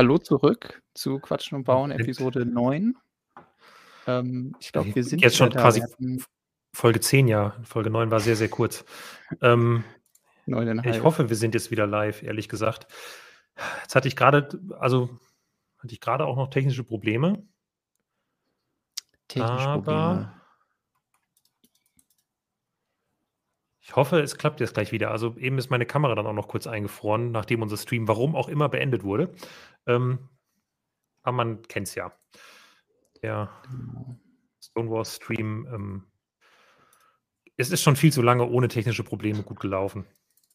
hallo 0.00 0.16
zurück 0.16 0.82
zu 0.94 1.18
Quatschen 1.18 1.56
und 1.56 1.64
Bauen, 1.64 1.90
Episode 1.90 2.46
9. 2.46 2.96
Ähm, 4.06 4.56
ich 4.58 4.72
glaube, 4.72 4.94
wir 4.94 5.04
sind 5.04 5.20
jetzt 5.20 5.36
schon 5.36 5.50
quasi 5.50 5.82
hatten 5.82 6.24
Folge 6.74 7.00
10, 7.00 7.28
ja. 7.28 7.54
Folge 7.64 7.90
9 7.90 8.10
war 8.10 8.18
sehr, 8.18 8.34
sehr 8.34 8.48
kurz. 8.48 8.86
Ähm, 9.42 9.84
ich 10.46 11.02
hoffe, 11.02 11.28
wir 11.28 11.36
sind 11.36 11.52
jetzt 11.52 11.70
wieder 11.70 11.86
live, 11.86 12.22
ehrlich 12.22 12.48
gesagt. 12.48 12.86
Jetzt 13.82 13.94
hatte 13.94 14.08
ich 14.08 14.16
gerade, 14.16 14.58
also 14.78 15.10
hatte 15.80 15.92
ich 15.92 16.00
gerade 16.00 16.24
auch 16.24 16.36
noch 16.36 16.48
technische 16.48 16.82
Probleme, 16.82 17.46
Technische 19.28 19.66
Probleme. 19.66 20.32
Ich 23.90 23.96
hoffe, 23.96 24.20
es 24.20 24.38
klappt 24.38 24.60
jetzt 24.60 24.74
gleich 24.74 24.92
wieder. 24.92 25.10
Also 25.10 25.36
eben 25.36 25.58
ist 25.58 25.68
meine 25.68 25.84
Kamera 25.84 26.14
dann 26.14 26.24
auch 26.24 26.32
noch 26.32 26.46
kurz 26.46 26.68
eingefroren, 26.68 27.32
nachdem 27.32 27.60
unser 27.60 27.76
Stream, 27.76 28.06
warum 28.06 28.36
auch 28.36 28.48
immer, 28.48 28.68
beendet 28.68 29.02
wurde. 29.02 29.34
Ähm, 29.84 30.28
aber 31.24 31.36
man 31.36 31.62
kennt 31.62 31.88
es 31.88 31.96
ja. 31.96 32.12
Der 33.20 33.50
Genau. 33.68 34.16
Stonewall-Stream, 34.60 35.66
ähm, 35.74 36.06
es 37.56 37.72
ist 37.72 37.82
schon 37.82 37.96
viel 37.96 38.12
zu 38.12 38.22
lange 38.22 38.46
ohne 38.46 38.68
technische 38.68 39.02
Probleme 39.02 39.42
gut 39.42 39.58
gelaufen. 39.58 40.06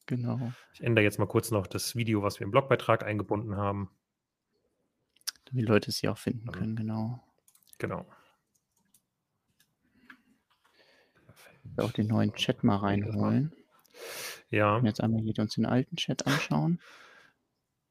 Genau. 0.06 0.54
Ich 0.74 0.82
ändere 0.82 1.04
jetzt 1.04 1.20
mal 1.20 1.28
kurz 1.28 1.52
noch 1.52 1.68
das 1.68 1.98
Video, 1.98 2.24
was 2.24 2.40
wir 2.40 2.46
im 2.46 2.52
Blogbeitrag 2.52 3.04
eingebunden 3.04 3.58
haben. 3.58 3.90
Damit 5.44 5.64
die 5.64 5.68
Leute 5.68 5.90
es 5.90 6.02
ja 6.02 6.14
auch 6.14 6.18
finden 6.18 6.48
Ähm, 6.48 6.54
können, 6.54 6.76
genau. 6.78 7.22
Genau. 7.80 8.06
Ich 11.58 11.64
will 11.65 11.65
auch 11.80 11.92
den 11.92 12.08
neuen 12.08 12.34
Chat 12.34 12.64
mal 12.64 12.78
reinholen. 12.78 13.54
Ja, 14.50 14.76
Und 14.78 14.86
jetzt 14.86 15.02
einmal 15.02 15.22
hier 15.22 15.34
uns 15.40 15.56
den 15.56 15.66
alten 15.66 15.96
Chat 15.96 16.26
anschauen. 16.28 16.80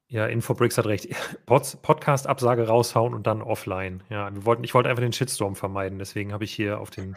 ja, 0.07 0.27
Infobricks 0.27 0.79
hat 0.79 0.87
recht. 0.87 1.09
Pod 1.47 1.83
Podcast-Absage 1.83 2.67
raushauen 2.67 3.15
und 3.15 3.27
dann 3.27 3.43
offline. 3.43 4.03
Ja, 4.11 4.33
wir 4.35 4.45
wollten, 4.45 4.65
ich 4.65 4.75
wollte 4.75 4.89
einfach 4.89 5.03
den 5.03 5.13
Shitstorm 5.13 5.57
vermeiden, 5.57 5.99
deswegen 5.99 6.33
habe 6.33 6.45
ich 6.45 6.53
hier 6.53 6.79
auf 6.81 6.91
den 6.91 7.17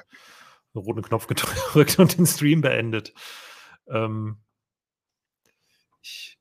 roten 0.75 1.01
Knopf 1.01 1.27
gedrückt 1.27 1.99
und 1.99 2.17
den 2.17 2.25
Stream 2.25 2.61
beendet. 2.61 3.13
Ähm, 3.87 4.37
ich 6.01 6.37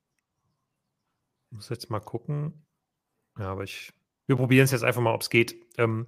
muss 1.50 1.68
jetzt 1.68 1.90
mal 1.90 2.00
gucken. 2.00 2.66
Ja, 3.38 3.52
aber 3.52 3.64
ich, 3.64 3.92
wir 4.26 4.36
probieren 4.36 4.64
es 4.64 4.70
jetzt 4.72 4.84
einfach 4.84 5.02
mal, 5.02 5.14
ob 5.14 5.22
es 5.22 5.30
geht. 5.30 5.56
Ähm, 5.78 6.06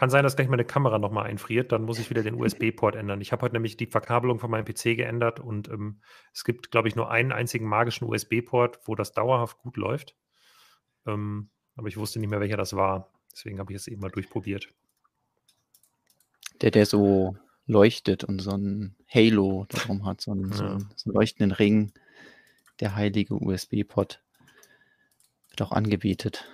kann 0.00 0.08
sein, 0.08 0.24
dass 0.24 0.34
gleich 0.34 0.48
meine 0.48 0.64
Kamera 0.64 0.98
nochmal 0.98 1.26
einfriert, 1.26 1.72
dann 1.72 1.82
muss 1.82 1.98
ich 1.98 2.08
wieder 2.08 2.22
den 2.22 2.34
USB-Port 2.34 2.96
ändern. 2.96 3.20
Ich 3.20 3.32
habe 3.32 3.42
heute 3.42 3.54
nämlich 3.54 3.76
die 3.76 3.84
Verkabelung 3.84 4.38
von 4.38 4.50
meinem 4.50 4.64
PC 4.64 4.96
geändert 4.96 5.40
und 5.40 5.68
ähm, 5.68 6.00
es 6.32 6.42
gibt, 6.44 6.70
glaube 6.70 6.88
ich, 6.88 6.96
nur 6.96 7.10
einen 7.10 7.32
einzigen 7.32 7.66
magischen 7.66 8.08
USB-Port, 8.08 8.78
wo 8.86 8.94
das 8.94 9.12
dauerhaft 9.12 9.58
gut 9.58 9.76
läuft. 9.76 10.16
Ähm, 11.06 11.50
aber 11.76 11.88
ich 11.88 11.98
wusste 11.98 12.18
nicht 12.18 12.30
mehr, 12.30 12.40
welcher 12.40 12.56
das 12.56 12.72
war. 12.74 13.12
Deswegen 13.30 13.58
habe 13.58 13.74
ich 13.74 13.76
es 13.76 13.88
eben 13.88 14.00
mal 14.00 14.10
durchprobiert. 14.10 14.68
Der, 16.62 16.70
der 16.70 16.86
so 16.86 17.36
leuchtet 17.66 18.24
und 18.24 18.38
so 18.38 18.52
ein 18.52 18.96
Halo 19.06 19.66
darum 19.68 20.06
hat, 20.06 20.22
so 20.22 20.30
einen, 20.30 20.50
so 20.50 20.64
Ja. 20.64 20.70
einen, 20.70 20.88
so 20.96 21.10
einen 21.10 21.14
leuchtenden 21.14 21.52
Ring. 21.52 21.92
Der 22.80 22.94
heilige 22.96 23.34
USB-Pod. 23.34 24.22
Wird 25.50 25.60
auch 25.60 25.72
angebetet. 25.72 26.48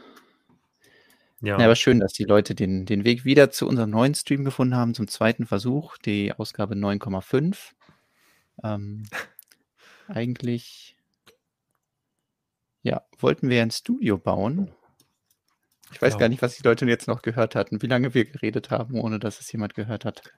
Ja, 1.47 1.61
Ja, 1.61 1.65
aber 1.67 1.77
schön, 1.77 2.01
dass 2.01 2.13
die 2.13 2.25
Leute 2.25 2.57
den, 2.57 2.87
den 2.87 3.05
Weg 3.05 3.25
wieder 3.25 3.51
zu 3.53 3.69
unserem 3.69 3.91
neuen 3.91 4.17
Stream 4.17 4.45
gefunden 4.45 4.75
haben, 4.75 4.95
zum 4.95 5.07
zweiten 5.07 5.47
Versuch, 5.47 5.97
die 5.99 6.33
Ausgabe 6.33 6.75
9,5. 6.75 7.73
Ähm, 8.65 9.05
eigentlich, 10.09 10.97
ja, 12.83 13.03
wollten 13.19 13.49
wir 13.49 13.63
ein 13.63 13.71
Studio 13.71 14.19
bauen. 14.19 14.73
Ich 15.93 16.03
weiß 16.03 16.15
Ja. 16.15 16.19
gar 16.19 16.29
nicht, 16.29 16.43
was 16.43 16.57
die 16.57 16.65
Leute 16.65 16.85
jetzt 16.87 17.07
noch 17.07 17.23
gehört 17.23 17.55
hatten, 17.55 17.81
wie 17.81 17.87
lange 17.87 18.13
wir 18.13 18.25
geredet 18.25 18.71
haben, 18.71 18.99
ohne 18.99 19.21
dass 19.21 19.39
es 19.39 19.53
jemand 19.53 19.75
gehört 19.75 20.05
hat. 20.05 20.33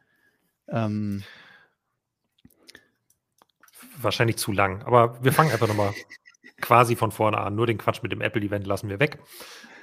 Ähm, 0.69 1.25
wahrscheinlich 3.97 4.37
zu 4.37 4.53
lang. 4.53 4.83
Aber 4.83 5.25
wir 5.25 5.33
fangen 5.33 5.51
einfach 5.53 5.69
nochmal 5.69 5.95
quasi 6.61 6.97
von 6.97 7.13
vorne 7.13 7.39
an. 7.39 7.55
Nur 7.55 7.67
den 7.67 7.79
Quatsch 7.79 8.03
mit 8.03 8.13
dem 8.13 8.21
Apple-Event 8.21 8.67
lassen 8.67 8.91
wir 8.91 9.01
weg. 9.01 9.19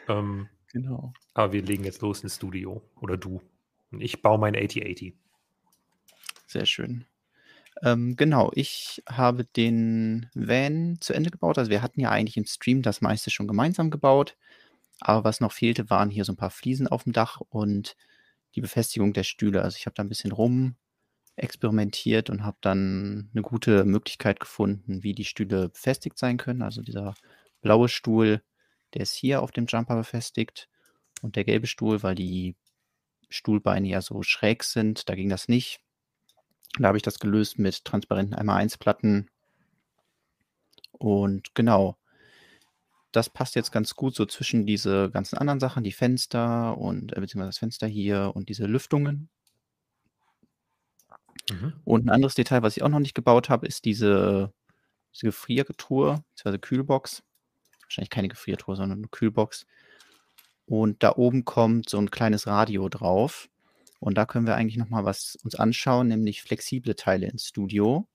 Ähm, 0.07 0.49
genau. 0.75 1.13
aber 1.33 1.53
wir 1.53 1.63
legen 1.63 1.85
jetzt 1.85 2.01
los 2.01 2.21
ins 2.21 2.35
Studio. 2.35 2.81
Oder 2.99 3.17
du. 3.17 3.41
Und 3.91 4.01
ich 4.01 4.21
baue 4.21 4.37
mein 4.37 4.55
8080. 4.55 5.15
Sehr 6.47 6.65
schön. 6.65 7.05
Ähm, 7.81 8.15
genau, 8.15 8.51
ich 8.53 9.01
habe 9.07 9.45
den 9.45 10.29
Van 10.33 10.97
zu 10.99 11.13
Ende 11.13 11.31
gebaut. 11.31 11.57
Also 11.57 11.71
wir 11.71 11.81
hatten 11.81 12.01
ja 12.01 12.09
eigentlich 12.09 12.37
im 12.37 12.45
Stream 12.45 12.81
das 12.81 13.01
meiste 13.01 13.31
schon 13.31 13.47
gemeinsam 13.47 13.89
gebaut. 13.89 14.35
Aber 14.99 15.23
was 15.23 15.39
noch 15.39 15.51
fehlte, 15.51 15.89
waren 15.89 16.09
hier 16.09 16.25
so 16.25 16.33
ein 16.33 16.37
paar 16.37 16.51
Fliesen 16.51 16.87
auf 16.87 17.03
dem 17.03 17.13
Dach 17.13 17.41
und 17.49 17.95
die 18.55 18.61
Befestigung 18.61 19.13
der 19.13 19.23
Stühle. 19.23 19.61
Also 19.61 19.77
ich 19.77 19.85
habe 19.85 19.95
da 19.95 20.03
ein 20.03 20.09
bisschen 20.09 20.31
rum 20.31 20.75
experimentiert 21.37 22.29
und 22.29 22.43
habe 22.43 22.57
dann 22.61 23.29
eine 23.33 23.41
gute 23.41 23.85
Möglichkeit 23.85 24.39
gefunden, 24.39 25.03
wie 25.03 25.13
die 25.13 25.25
Stühle 25.25 25.69
befestigt 25.69 26.17
sein 26.17 26.37
können. 26.37 26.61
Also 26.61 26.81
dieser 26.81 27.13
blaue 27.61 27.89
Stuhl, 27.89 28.41
der 28.95 29.03
ist 29.03 29.13
hier 29.13 29.41
auf 29.41 29.51
dem 29.51 29.65
Jumper 29.67 29.95
befestigt 29.95 30.69
und 31.21 31.35
der 31.35 31.43
gelbe 31.43 31.67
Stuhl, 31.67 32.01
weil 32.01 32.15
die 32.15 32.55
Stuhlbeine 33.29 33.87
ja 33.87 34.01
so 34.01 34.23
schräg 34.23 34.63
sind, 34.63 35.09
da 35.09 35.15
ging 35.15 35.29
das 35.29 35.47
nicht. 35.47 35.81
Da 36.79 36.87
habe 36.87 36.97
ich 36.97 37.03
das 37.03 37.19
gelöst 37.19 37.59
mit 37.59 37.85
transparenten 37.85 38.37
1x1-Platten. 38.37 39.29
Und 40.91 41.53
genau, 41.55 41.97
das 43.11 43.29
passt 43.29 43.55
jetzt 43.55 43.71
ganz 43.71 43.95
gut 43.95 44.15
so 44.15 44.25
zwischen 44.25 44.65
diese 44.65 45.09
ganzen 45.09 45.37
anderen 45.37 45.59
Sachen, 45.59 45.83
die 45.83 45.91
Fenster 45.91 46.77
und 46.77 47.15
äh, 47.15 47.19
beziehungsweise 47.19 47.49
das 47.49 47.57
Fenster 47.57 47.87
hier 47.87 48.31
und 48.33 48.49
diese 48.49 48.65
Lüftungen. 48.65 49.29
Mhm. 51.49 51.73
Und 51.83 52.05
ein 52.05 52.09
anderes 52.09 52.35
Detail, 52.35 52.63
was 52.63 52.75
ich 52.75 52.83
auch 52.83 52.89
noch 52.89 52.99
nicht 52.99 53.15
gebaut 53.15 53.49
habe, 53.49 53.67
ist 53.67 53.85
diese, 53.85 54.53
diese 55.13 55.27
Gefriertruhe, 55.27 56.23
beziehungsweise 56.29 56.59
Kühlbox. 56.59 57.23
Wahrscheinlich 57.85 58.09
keine 58.09 58.27
Gefriertruhe, 58.27 58.75
sondern 58.75 58.99
eine 58.99 59.07
Kühlbox. 59.07 59.65
Und 60.65 61.03
da 61.03 61.13
oben 61.15 61.45
kommt 61.45 61.89
so 61.89 61.97
ein 61.97 62.11
kleines 62.11 62.47
Radio 62.47 62.89
drauf. 62.89 63.49
Und 63.99 64.17
da 64.17 64.25
können 64.25 64.47
wir 64.47 64.55
eigentlich 64.55 64.77
nochmal 64.77 65.05
was 65.05 65.35
uns 65.43 65.55
anschauen, 65.55 66.07
nämlich 66.07 66.41
flexible 66.43 66.95
Teile 66.95 67.27
ins 67.27 67.47
Studio. 67.47 68.07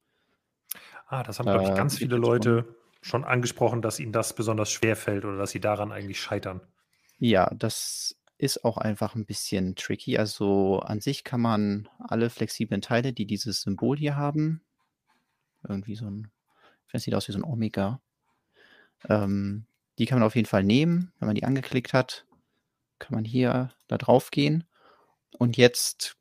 Ah, 1.06 1.22
das 1.22 1.38
haben, 1.38 1.46
glaube 1.46 1.64
ich, 1.64 1.74
ganz 1.74 1.98
viele 1.98 2.16
Leute 2.16 2.76
schon 3.02 3.24
angesprochen, 3.24 3.82
dass 3.82 3.98
ihnen 3.98 4.12
das 4.12 4.34
besonders 4.34 4.70
schwer 4.70 4.94
fällt 4.94 5.24
oder 5.24 5.38
dass 5.38 5.50
sie 5.50 5.60
daran 5.60 5.90
eigentlich 5.90 6.20
scheitern. 6.20 6.60
Ja, 7.18 7.52
das 7.54 8.16
ist 8.38 8.64
auch 8.64 8.78
einfach 8.78 9.14
ein 9.14 9.26
bisschen 9.26 9.74
tricky. 9.74 10.18
Also 10.18 10.80
an 10.80 11.00
sich 11.00 11.24
kann 11.24 11.40
man 11.40 11.88
alle 11.98 12.30
flexiblen 12.30 12.80
Teile, 12.80 13.12
die 13.12 13.26
dieses 13.26 13.62
Symbol 13.62 13.98
hier 13.98 14.16
haben, 14.16 14.62
irgendwie 15.68 15.96
so 15.96 16.06
ein, 16.06 16.30
ich 16.88 16.94
es 16.94 17.02
sieht 17.02 17.14
aus 17.14 17.28
wie 17.28 17.32
so 17.32 17.38
ein 17.38 17.44
Omega, 17.44 18.00
ähm, 19.08 19.66
die 19.98 20.06
kann 20.06 20.18
man 20.18 20.26
auf 20.26 20.36
jeden 20.36 20.48
Fall 20.48 20.64
nehmen. 20.64 21.12
Wenn 21.18 21.26
man 21.26 21.34
die 21.34 21.44
angeklickt 21.44 21.92
hat, 21.92 22.26
kann 22.98 23.14
man 23.14 23.24
hier 23.24 23.72
da 23.88 23.98
drauf 23.98 24.30
gehen. 24.30 24.64
Und 25.38 25.56
jetzt, 25.56 26.16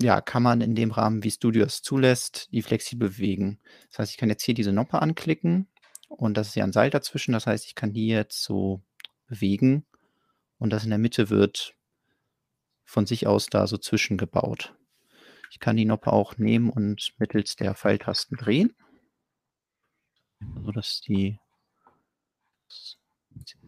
ja, 0.00 0.20
kann 0.20 0.42
man 0.42 0.60
in 0.60 0.74
dem 0.74 0.90
Rahmen, 0.90 1.22
wie 1.22 1.30
Studio 1.30 1.64
es 1.64 1.82
zulässt, 1.82 2.48
die 2.52 2.62
flexibel 2.62 3.10
bewegen. 3.10 3.60
Das 3.90 4.00
heißt, 4.00 4.10
ich 4.12 4.18
kann 4.18 4.28
jetzt 4.28 4.44
hier 4.44 4.54
diese 4.54 4.72
Noppe 4.72 5.00
anklicken 5.00 5.68
und 6.08 6.36
das 6.36 6.48
ist 6.48 6.56
ja 6.56 6.64
ein 6.64 6.72
Seil 6.72 6.90
dazwischen. 6.90 7.32
Das 7.32 7.46
heißt, 7.46 7.66
ich 7.66 7.74
kann 7.74 7.92
die 7.92 8.08
jetzt 8.08 8.42
so 8.42 8.82
bewegen 9.26 9.86
und 10.58 10.70
das 10.70 10.84
in 10.84 10.90
der 10.90 10.98
Mitte 10.98 11.30
wird 11.30 11.74
von 12.84 13.06
sich 13.06 13.26
aus 13.26 13.46
da 13.46 13.66
so 13.66 13.78
zwischengebaut. 13.78 14.74
Ich 15.50 15.58
kann 15.58 15.76
die 15.76 15.84
Noppe 15.84 16.12
auch 16.12 16.38
nehmen 16.38 16.70
und 16.70 17.14
mittels 17.18 17.56
der 17.56 17.74
Pfeiltasten 17.74 18.36
drehen, 18.36 18.74
so 20.64 20.72
dass 20.72 21.00
die 21.00 21.38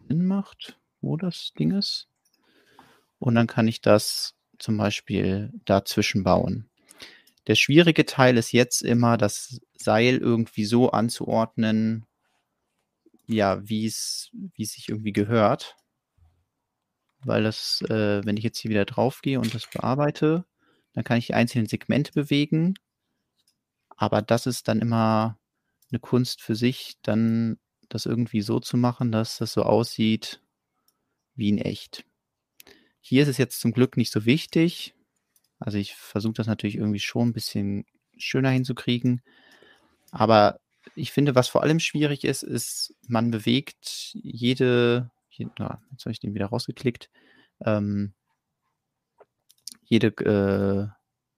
Sinn 0.07 0.25
macht, 0.25 0.79
wo 1.01 1.17
das 1.17 1.53
Ding 1.57 1.71
ist. 1.71 2.07
Und 3.19 3.35
dann 3.35 3.47
kann 3.47 3.67
ich 3.67 3.81
das 3.81 4.35
zum 4.59 4.77
Beispiel 4.77 5.51
dazwischen 5.65 6.23
bauen. 6.23 6.69
Der 7.47 7.55
schwierige 7.55 8.05
Teil 8.05 8.37
ist 8.37 8.51
jetzt 8.51 8.81
immer, 8.81 9.17
das 9.17 9.61
Seil 9.77 10.17
irgendwie 10.17 10.65
so 10.65 10.91
anzuordnen, 10.91 12.05
ja, 13.27 13.67
wie 13.67 13.85
es, 13.85 14.31
sich 14.57 14.89
irgendwie 14.89 15.13
gehört. 15.13 15.75
Weil 17.23 17.43
das, 17.43 17.81
äh, 17.89 18.23
wenn 18.25 18.37
ich 18.37 18.43
jetzt 18.43 18.59
hier 18.59 18.69
wieder 18.69 18.85
drauf 18.85 19.21
gehe 19.21 19.39
und 19.39 19.53
das 19.53 19.67
bearbeite, 19.67 20.45
dann 20.93 21.03
kann 21.03 21.17
ich 21.17 21.27
die 21.27 21.33
einzelnen 21.33 21.67
Segmente 21.67 22.11
bewegen. 22.13 22.75
Aber 23.89 24.21
das 24.21 24.45
ist 24.45 24.67
dann 24.67 24.79
immer 24.79 25.39
eine 25.91 25.99
Kunst 25.99 26.41
für 26.41 26.55
sich, 26.55 26.97
dann 27.01 27.57
das 27.95 28.05
irgendwie 28.05 28.41
so 28.41 28.59
zu 28.59 28.77
machen, 28.77 29.11
dass 29.11 29.37
das 29.37 29.53
so 29.53 29.63
aussieht 29.63 30.41
wie 31.35 31.49
in 31.49 31.57
echt. 31.57 32.05
Hier 33.01 33.23
ist 33.23 33.29
es 33.29 33.37
jetzt 33.37 33.59
zum 33.59 33.71
Glück 33.71 33.97
nicht 33.97 34.11
so 34.11 34.25
wichtig. 34.25 34.93
Also 35.59 35.77
ich 35.77 35.95
versuche 35.95 36.33
das 36.33 36.47
natürlich 36.47 36.75
irgendwie 36.75 36.99
schon 36.99 37.29
ein 37.29 37.33
bisschen 37.33 37.85
schöner 38.17 38.49
hinzukriegen. 38.49 39.21
Aber 40.11 40.59
ich 40.95 41.11
finde, 41.11 41.35
was 41.35 41.47
vor 41.47 41.63
allem 41.63 41.79
schwierig 41.79 42.23
ist, 42.23 42.43
ist, 42.43 42.93
man 43.07 43.31
bewegt 43.31 44.11
jede, 44.13 45.11
hier, 45.27 45.49
na, 45.57 45.81
jetzt 45.91 46.05
habe 46.05 46.11
ich 46.11 46.19
den 46.19 46.33
wieder 46.33 46.47
rausgeklickt. 46.47 47.09
Ähm, 47.65 48.13
jede, 49.83 50.07
äh, 50.07 50.87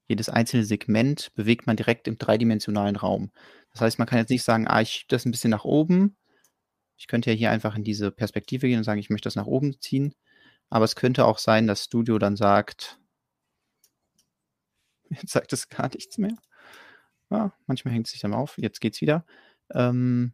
jedes 0.08 0.30
einzelne 0.30 0.64
Segment 0.64 1.32
bewegt 1.36 1.68
man 1.68 1.76
direkt 1.76 2.08
im 2.08 2.18
dreidimensionalen 2.18 2.96
Raum. 2.96 3.32
Das 3.72 3.82
heißt, 3.82 4.00
man 4.00 4.08
kann 4.08 4.20
jetzt 4.20 4.30
nicht 4.30 4.44
sagen, 4.44 4.68
ah, 4.68 4.82
ich 4.82 4.90
schiebe 4.90 5.10
das 5.10 5.26
ein 5.26 5.32
bisschen 5.32 5.52
nach 5.52 5.66
oben. 5.66 6.18
Ich 6.98 7.08
könnte 7.08 7.30
ja 7.30 7.36
hier 7.36 7.52
einfach 7.52 7.76
in 7.76 7.84
diese 7.84 8.12
Perspektive 8.12 8.68
gehen 8.68 8.80
und 8.80 8.84
sagen, 8.84 9.00
ich 9.00 9.10
möchte 9.10 9.28
das 9.28 9.36
nach 9.36 9.46
oben 9.46 9.80
ziehen. 9.80 10.16
Aber 10.70 10.86
es 10.86 10.96
könnte 10.96 11.26
auch 11.26 11.38
sein, 11.38 11.68
dass 11.68 11.86
Studio 11.86 12.18
dann 12.18 12.36
sagt, 12.36 13.00
jetzt 15.10 15.32
sagt 15.32 15.54
es 15.54 15.70
gar 15.70 15.90
nichts 15.90 16.18
mehr. 16.18 16.36
Ja, 17.30 17.54
manchmal 17.66 17.94
hängt 17.94 18.08
es 18.08 18.12
sich 18.12 18.22
dann 18.22 18.34
auf. 18.34 18.58
Jetzt 18.58 18.82
geht 18.82 18.96
es 18.96 19.02
wieder. 19.02 19.26
Ähm, 19.74 20.34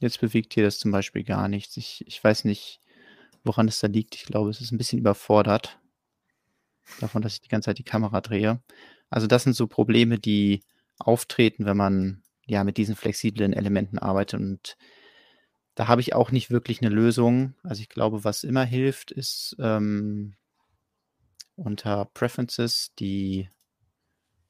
jetzt 0.00 0.20
bewegt 0.20 0.54
hier 0.54 0.64
das 0.64 0.78
zum 0.78 0.90
Beispiel 0.90 1.24
gar 1.24 1.48
nichts. 1.48 1.76
Ich, 1.76 2.04
ich 2.06 2.22
weiß 2.22 2.44
nicht, 2.44 2.80
woran 3.44 3.68
es 3.68 3.80
da 3.80 3.86
liegt. 3.86 4.14
Ich 4.14 4.24
glaube, 4.24 4.50
es 4.50 4.60
ist 4.60 4.72
ein 4.72 4.78
bisschen 4.78 4.98
überfordert 4.98 5.78
davon, 7.00 7.22
dass 7.22 7.34
ich 7.34 7.40
die 7.40 7.48
ganze 7.48 7.66
Zeit 7.66 7.78
die 7.78 7.84
Kamera 7.84 8.20
drehe. 8.20 8.62
Also 9.10 9.26
das 9.26 9.44
sind 9.44 9.54
so 9.54 9.66
Probleme, 9.66 10.18
die 10.18 10.62
auftreten, 10.98 11.64
wenn 11.64 11.76
man 11.76 12.23
ja 12.46 12.64
mit 12.64 12.76
diesen 12.76 12.96
flexiblen 12.96 13.52
Elementen 13.52 13.98
arbeitet. 13.98 14.40
Und 14.40 14.76
da 15.74 15.88
habe 15.88 16.00
ich 16.00 16.14
auch 16.14 16.30
nicht 16.30 16.50
wirklich 16.50 16.80
eine 16.80 16.94
Lösung. 16.94 17.54
Also 17.62 17.82
ich 17.82 17.88
glaube, 17.88 18.24
was 18.24 18.44
immer 18.44 18.64
hilft, 18.64 19.10
ist 19.10 19.56
ähm, 19.58 20.34
unter 21.56 22.06
Preferences 22.06 22.92
die 22.98 23.48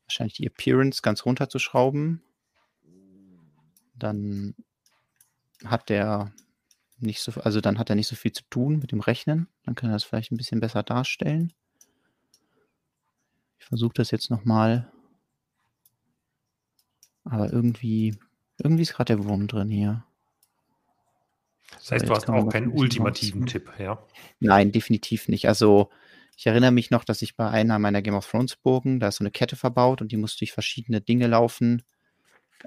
wahrscheinlich 0.05 0.35
die 0.35 0.47
Appearance 0.47 1.03
ganz 1.03 1.25
runterzuschrauben. 1.25 2.23
Dann 3.95 4.55
hat 5.65 5.89
der 5.89 6.33
nicht 6.99 7.21
so, 7.21 7.33
also 7.41 7.61
dann 7.61 7.79
hat 7.79 7.91
er 7.91 7.97
nicht 7.97 8.09
so 8.09 8.17
viel 8.17 8.33
zu 8.33 8.43
tun 8.51 8.79
mit 8.79 8.93
dem 8.93 9.01
Rechnen. 9.01 9.49
Dann 9.65 9.75
kann 9.75 9.91
er 9.91 9.95
das 9.95 10.05
vielleicht 10.05 10.33
ein 10.33 10.37
bisschen 10.37 10.61
besser 10.61 10.83
darstellen. 10.83 11.53
Ich 13.59 13.67
versuche 13.67 13.95
das 13.95 14.11
jetzt 14.11 14.31
nochmal. 14.31 14.93
Aber 17.25 17.53
irgendwie, 17.53 18.17
irgendwie 18.59 18.83
ist 18.83 18.95
gerade 18.95 19.17
der 19.17 19.25
Wurm 19.25 19.47
drin 19.47 19.71
hier. 19.71 20.05
Das 21.77 21.91
heißt, 21.93 22.09
du 22.09 22.15
hast 22.15 22.29
auch 22.29 22.49
keinen 22.49 22.69
ultimativen 22.69 23.47
Tipp, 23.47 23.71
ja? 23.79 24.03
Nein, 24.41 24.73
definitiv 24.73 25.29
nicht. 25.29 25.49
Also 25.49 25.91
ich 26.37 26.47
erinnere 26.47 26.73
mich 26.73 26.91
noch, 26.91 27.05
dass 27.05 27.23
ich 27.23 27.37
bei 27.37 27.49
einer 27.49 27.79
meiner 27.79 28.03
Game 28.03 28.15
of 28.15 28.29
Thrones 28.29 28.57
Burgen, 28.57 29.01
da 29.01 29.09
ist 29.09 29.17
so 29.17 29.25
eine 29.25 29.31
Kette 29.31 29.57
verbaut 29.57 30.01
und 30.01 30.13
die 30.13 30.17
musste 30.17 30.41
durch 30.41 30.53
verschiedene 30.53 31.01
Dinge 31.01 31.27
laufen. 31.27 31.83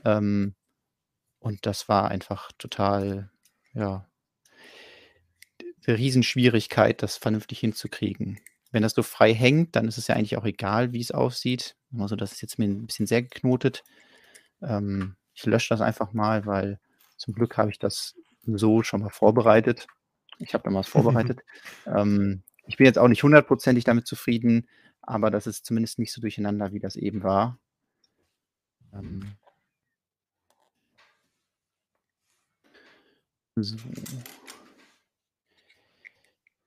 Ähm, 0.05 0.55
und 1.39 1.65
das 1.65 1.87
war 1.87 2.09
einfach 2.09 2.51
total, 2.57 3.29
ja, 3.73 4.07
eine 5.85 5.97
Riesenschwierigkeit, 5.97 7.01
das 7.01 7.17
vernünftig 7.17 7.59
hinzukriegen. 7.59 8.39
Wenn 8.71 8.83
das 8.83 8.93
so 8.93 9.03
frei 9.03 9.33
hängt, 9.33 9.75
dann 9.75 9.87
ist 9.87 9.97
es 9.97 10.07
ja 10.07 10.15
eigentlich 10.15 10.37
auch 10.37 10.45
egal, 10.45 10.91
wie 10.91 10.99
es 10.99 11.11
aussieht. 11.11 11.77
Also 11.97 12.15
das 12.15 12.33
ist 12.33 12.41
jetzt 12.41 12.59
mir 12.59 12.65
ein 12.65 12.85
bisschen 12.85 13.07
sehr 13.07 13.21
geknotet. 13.21 13.83
Ähm, 14.61 15.15
ich 15.33 15.45
lösche 15.45 15.69
das 15.69 15.81
einfach 15.81 16.13
mal, 16.13 16.45
weil 16.45 16.79
zum 17.17 17.33
Glück 17.33 17.57
habe 17.57 17.69
ich 17.69 17.79
das 17.79 18.15
so 18.43 18.83
schon 18.83 19.01
mal 19.01 19.09
vorbereitet. 19.09 19.87
Ich 20.39 20.53
habe 20.53 20.63
da 20.63 20.69
mal 20.69 20.79
was 20.79 20.87
vorbereitet. 20.89 21.41
ähm, 21.85 22.43
ich 22.65 22.77
bin 22.77 22.85
jetzt 22.85 22.99
auch 22.99 23.07
nicht 23.07 23.23
hundertprozentig 23.23 23.85
damit 23.85 24.07
zufrieden, 24.07 24.67
aber 25.01 25.31
das 25.31 25.47
ist 25.47 25.65
zumindest 25.65 25.99
nicht 25.99 26.11
so 26.11 26.21
durcheinander, 26.21 26.73
wie 26.73 26.79
das 26.79 26.95
eben 26.95 27.23
war. 27.23 27.57
Ähm 28.93 29.37
so. 33.55 33.77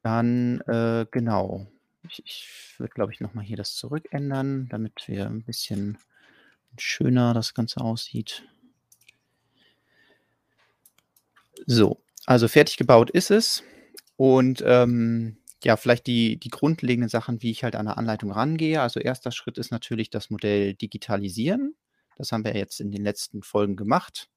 Dann, 0.02 0.60
äh, 0.62 1.06
genau. 1.10 1.66
Ich, 2.02 2.22
ich 2.24 2.74
würde, 2.78 2.94
glaube 2.94 3.12
ich, 3.12 3.20
nochmal 3.20 3.44
hier 3.44 3.56
das 3.58 3.74
zurückändern, 3.74 4.68
damit 4.70 5.06
wir 5.06 5.26
ein 5.26 5.42
bisschen 5.42 5.98
schöner 6.82 7.34
das 7.34 7.54
Ganze 7.54 7.80
aussieht. 7.80 8.44
So, 11.66 12.02
also 12.26 12.48
fertig 12.48 12.76
gebaut 12.76 13.10
ist 13.10 13.30
es. 13.30 13.62
Und 14.16 14.62
ähm, 14.66 15.38
ja, 15.62 15.76
vielleicht 15.76 16.06
die, 16.06 16.38
die 16.38 16.48
grundlegenden 16.48 17.08
Sachen, 17.08 17.42
wie 17.42 17.50
ich 17.50 17.64
halt 17.64 17.76
an 17.76 17.86
der 17.86 17.98
Anleitung 17.98 18.32
rangehe. 18.32 18.80
Also 18.80 19.00
erster 19.00 19.30
Schritt 19.30 19.58
ist 19.58 19.70
natürlich 19.70 20.10
das 20.10 20.30
Modell 20.30 20.74
digitalisieren. 20.74 21.74
Das 22.16 22.32
haben 22.32 22.44
wir 22.44 22.54
jetzt 22.54 22.80
in 22.80 22.90
den 22.90 23.02
letzten 23.02 23.42
Folgen 23.42 23.76
gemacht, 23.76 24.28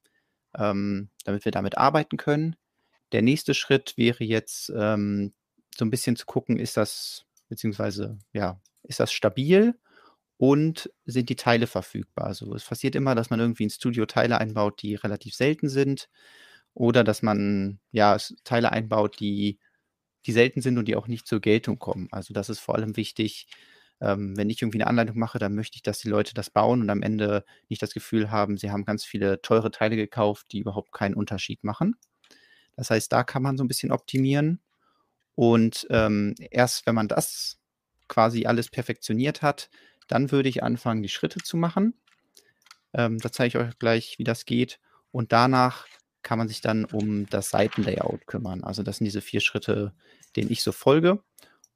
ähm, 0.58 1.10
damit 1.26 1.46
wir 1.46 1.52
damit 1.52 1.78
arbeiten 1.78 2.18
können. 2.18 2.56
Der 3.12 3.22
nächste 3.22 3.54
Schritt 3.54 3.94
wäre 3.98 4.24
jetzt 4.24 4.72
ähm, 4.76 5.34
so 5.76 5.86
ein 5.86 5.90
bisschen 5.90 6.16
zu 6.16 6.26
gucken, 6.26 6.60
ist 6.60 6.78
das, 6.78 7.26
beziehungsweise, 7.50 8.18
ja, 8.32 8.60
ist 8.84 9.00
das 9.00 9.12
stabil 9.12 9.76
und 10.44 10.92
sind 11.06 11.30
die 11.30 11.38
Teile 11.38 11.68
verfügbar? 11.68 12.26
Also 12.26 12.54
es 12.54 12.66
passiert 12.66 12.96
immer, 12.96 13.16
dass 13.16 13.30
man 13.30 13.40
irgendwie 13.40 13.66
ein 13.66 13.70
Studio 13.70 14.06
Teile 14.06 14.40
einbaut, 14.40 14.82
die 14.82 14.96
relativ 14.96 15.36
selten 15.36 15.70
sind 15.70 16.10
oder 16.74 17.06
dass 17.06 17.22
man 17.22 17.80
ja 17.92 18.18
Teile 18.44 18.74
einbaut, 18.74 19.22
die 19.22 19.58
die 20.26 20.34
selten 20.34 20.60
sind 20.60 20.78
und 20.78 20.90
die 20.90 20.98
auch 20.98 21.08
nicht 21.08 21.28
zur 21.28 21.40
Geltung 21.40 21.80
kommen. 21.80 22.10
Also 22.12 22.34
das 22.34 22.50
ist 22.50 22.60
vor 22.60 22.76
allem 22.76 22.98
wichtig. 22.98 23.48
Ähm, 24.02 24.36
wenn 24.36 24.50
ich 24.50 24.62
irgendwie 24.62 24.80
eine 24.80 24.88
Anleitung 24.88 25.18
mache, 25.18 25.40
dann 25.40 25.56
möchte 25.56 25.78
ich, 25.78 25.82
dass 25.82 26.00
die 26.00 26.10
Leute 26.10 26.34
das 26.34 26.50
bauen 26.50 26.82
und 26.82 26.90
am 26.90 27.04
Ende 27.04 27.46
nicht 27.70 27.82
das 27.82 27.94
Gefühl 27.94 28.30
haben, 28.30 28.58
sie 28.58 28.70
haben 28.70 28.84
ganz 28.84 29.06
viele 29.06 29.42
teure 29.42 29.72
Teile 29.72 29.96
gekauft, 29.96 30.48
die 30.52 30.60
überhaupt 30.60 30.92
keinen 30.92 31.16
Unterschied 31.16 31.64
machen. 31.64 31.96
Das 32.76 32.90
heißt, 32.90 33.10
da 33.14 33.24
kann 33.24 33.44
man 33.44 33.56
so 33.56 33.64
ein 33.64 33.70
bisschen 33.70 33.94
optimieren. 33.94 34.60
Und 35.36 35.88
ähm, 35.90 36.36
erst 36.52 36.86
wenn 36.86 36.96
man 36.96 37.08
das 37.08 37.62
quasi 38.10 38.46
alles 38.46 38.70
perfektioniert 38.70 39.42
hat, 39.42 39.70
dann 40.08 40.32
würde 40.32 40.50
ich 40.50 40.64
anfangen, 40.64 41.04
die 41.04 41.10
Schritte 41.10 41.40
zu 41.40 41.58
machen. 41.58 41.94
Ähm, 42.94 43.20
da 43.20 43.32
zeige 43.32 43.48
ich 43.48 43.58
euch 43.58 43.80
gleich, 43.80 44.20
wie 44.20 44.24
das 44.24 44.46
geht. 44.46 44.80
Und 45.12 45.32
danach 45.32 45.88
kann 46.22 46.38
man 46.38 46.48
sich 46.48 46.62
dann 46.62 46.86
um 46.86 47.28
das 47.30 47.50
Seitenlayout 47.50 48.28
kümmern. 48.28 48.64
Also 48.64 48.82
das 48.84 48.98
sind 48.98 49.06
diese 49.06 49.22
vier 49.22 49.42
Schritte, 49.42 49.94
denen 50.36 50.52
ich 50.52 50.64
so 50.64 50.72
folge. 50.72 51.22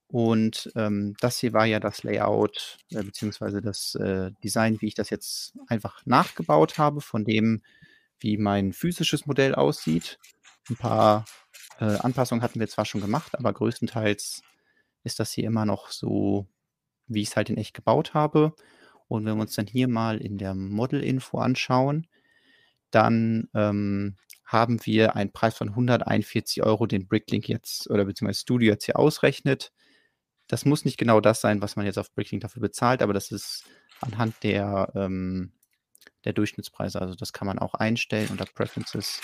Und 0.07 0.71
ähm, 0.75 1.15
das 1.19 1.37
hier 1.37 1.51
war 1.51 1.65
ja 1.65 1.81
das 1.81 2.03
Layout, 2.03 2.77
äh, 2.91 3.03
beziehungsweise 3.03 3.61
das 3.61 3.95
äh, 3.95 4.31
Design, 4.43 4.79
wie 4.79 4.87
ich 4.87 4.95
das 4.95 5.09
jetzt 5.09 5.53
einfach 5.67 6.05
nachgebaut 6.05 6.77
habe, 6.77 7.01
von 7.01 7.25
dem, 7.25 7.61
wie 8.19 8.37
mein 8.37 8.71
physisches 8.71 9.25
Modell 9.25 9.53
aussieht. 9.53 10.17
Ein 10.69 10.77
paar 10.77 11.25
äh, 11.79 11.85
Anpassungen 11.85 12.41
hatten 12.41 12.59
wir 12.59 12.69
zwar 12.69 12.85
schon 12.85 13.01
gemacht, 13.01 13.37
aber 13.37 13.51
größtenteils 13.51 14.41
ist 15.03 15.19
das 15.19 15.33
hier 15.33 15.45
immer 15.45 15.65
noch 15.65 15.91
so, 15.91 16.47
wie 17.07 17.21
ich 17.21 17.29
es 17.29 17.35
halt 17.35 17.49
in 17.49 17.57
echt 17.57 17.73
gebaut 17.73 18.13
habe. 18.13 18.53
Und 19.07 19.25
wenn 19.25 19.35
wir 19.35 19.41
uns 19.41 19.55
dann 19.55 19.67
hier 19.67 19.87
mal 19.87 20.17
in 20.17 20.37
der 20.37 20.53
Model-Info 20.53 21.39
anschauen, 21.39 22.07
dann 22.91 23.49
ähm, 23.53 24.17
haben 24.45 24.85
wir 24.85 25.15
einen 25.15 25.31
Preis 25.31 25.55
von 25.57 25.69
141 25.69 26.63
Euro, 26.63 26.87
den 26.87 27.07
Bricklink 27.07 27.47
jetzt 27.49 27.89
oder 27.89 28.05
beziehungsweise 28.05 28.41
Studio 28.41 28.71
jetzt 28.71 28.85
hier 28.85 28.97
ausrechnet. 28.97 29.71
Das 30.47 30.65
muss 30.65 30.85
nicht 30.85 30.97
genau 30.97 31.19
das 31.19 31.41
sein, 31.41 31.61
was 31.61 31.75
man 31.75 31.85
jetzt 31.85 31.97
auf 31.97 32.13
Bricklink 32.13 32.41
dafür 32.41 32.61
bezahlt, 32.61 33.01
aber 33.01 33.13
das 33.13 33.31
ist 33.31 33.65
anhand 33.99 34.35
der, 34.43 34.91
ähm, 34.95 35.51
der 36.23 36.33
Durchschnittspreise. 36.33 37.01
Also 37.01 37.15
das 37.15 37.33
kann 37.33 37.47
man 37.47 37.59
auch 37.59 37.73
einstellen 37.73 38.29
unter 38.29 38.45
Preferences, 38.45 39.21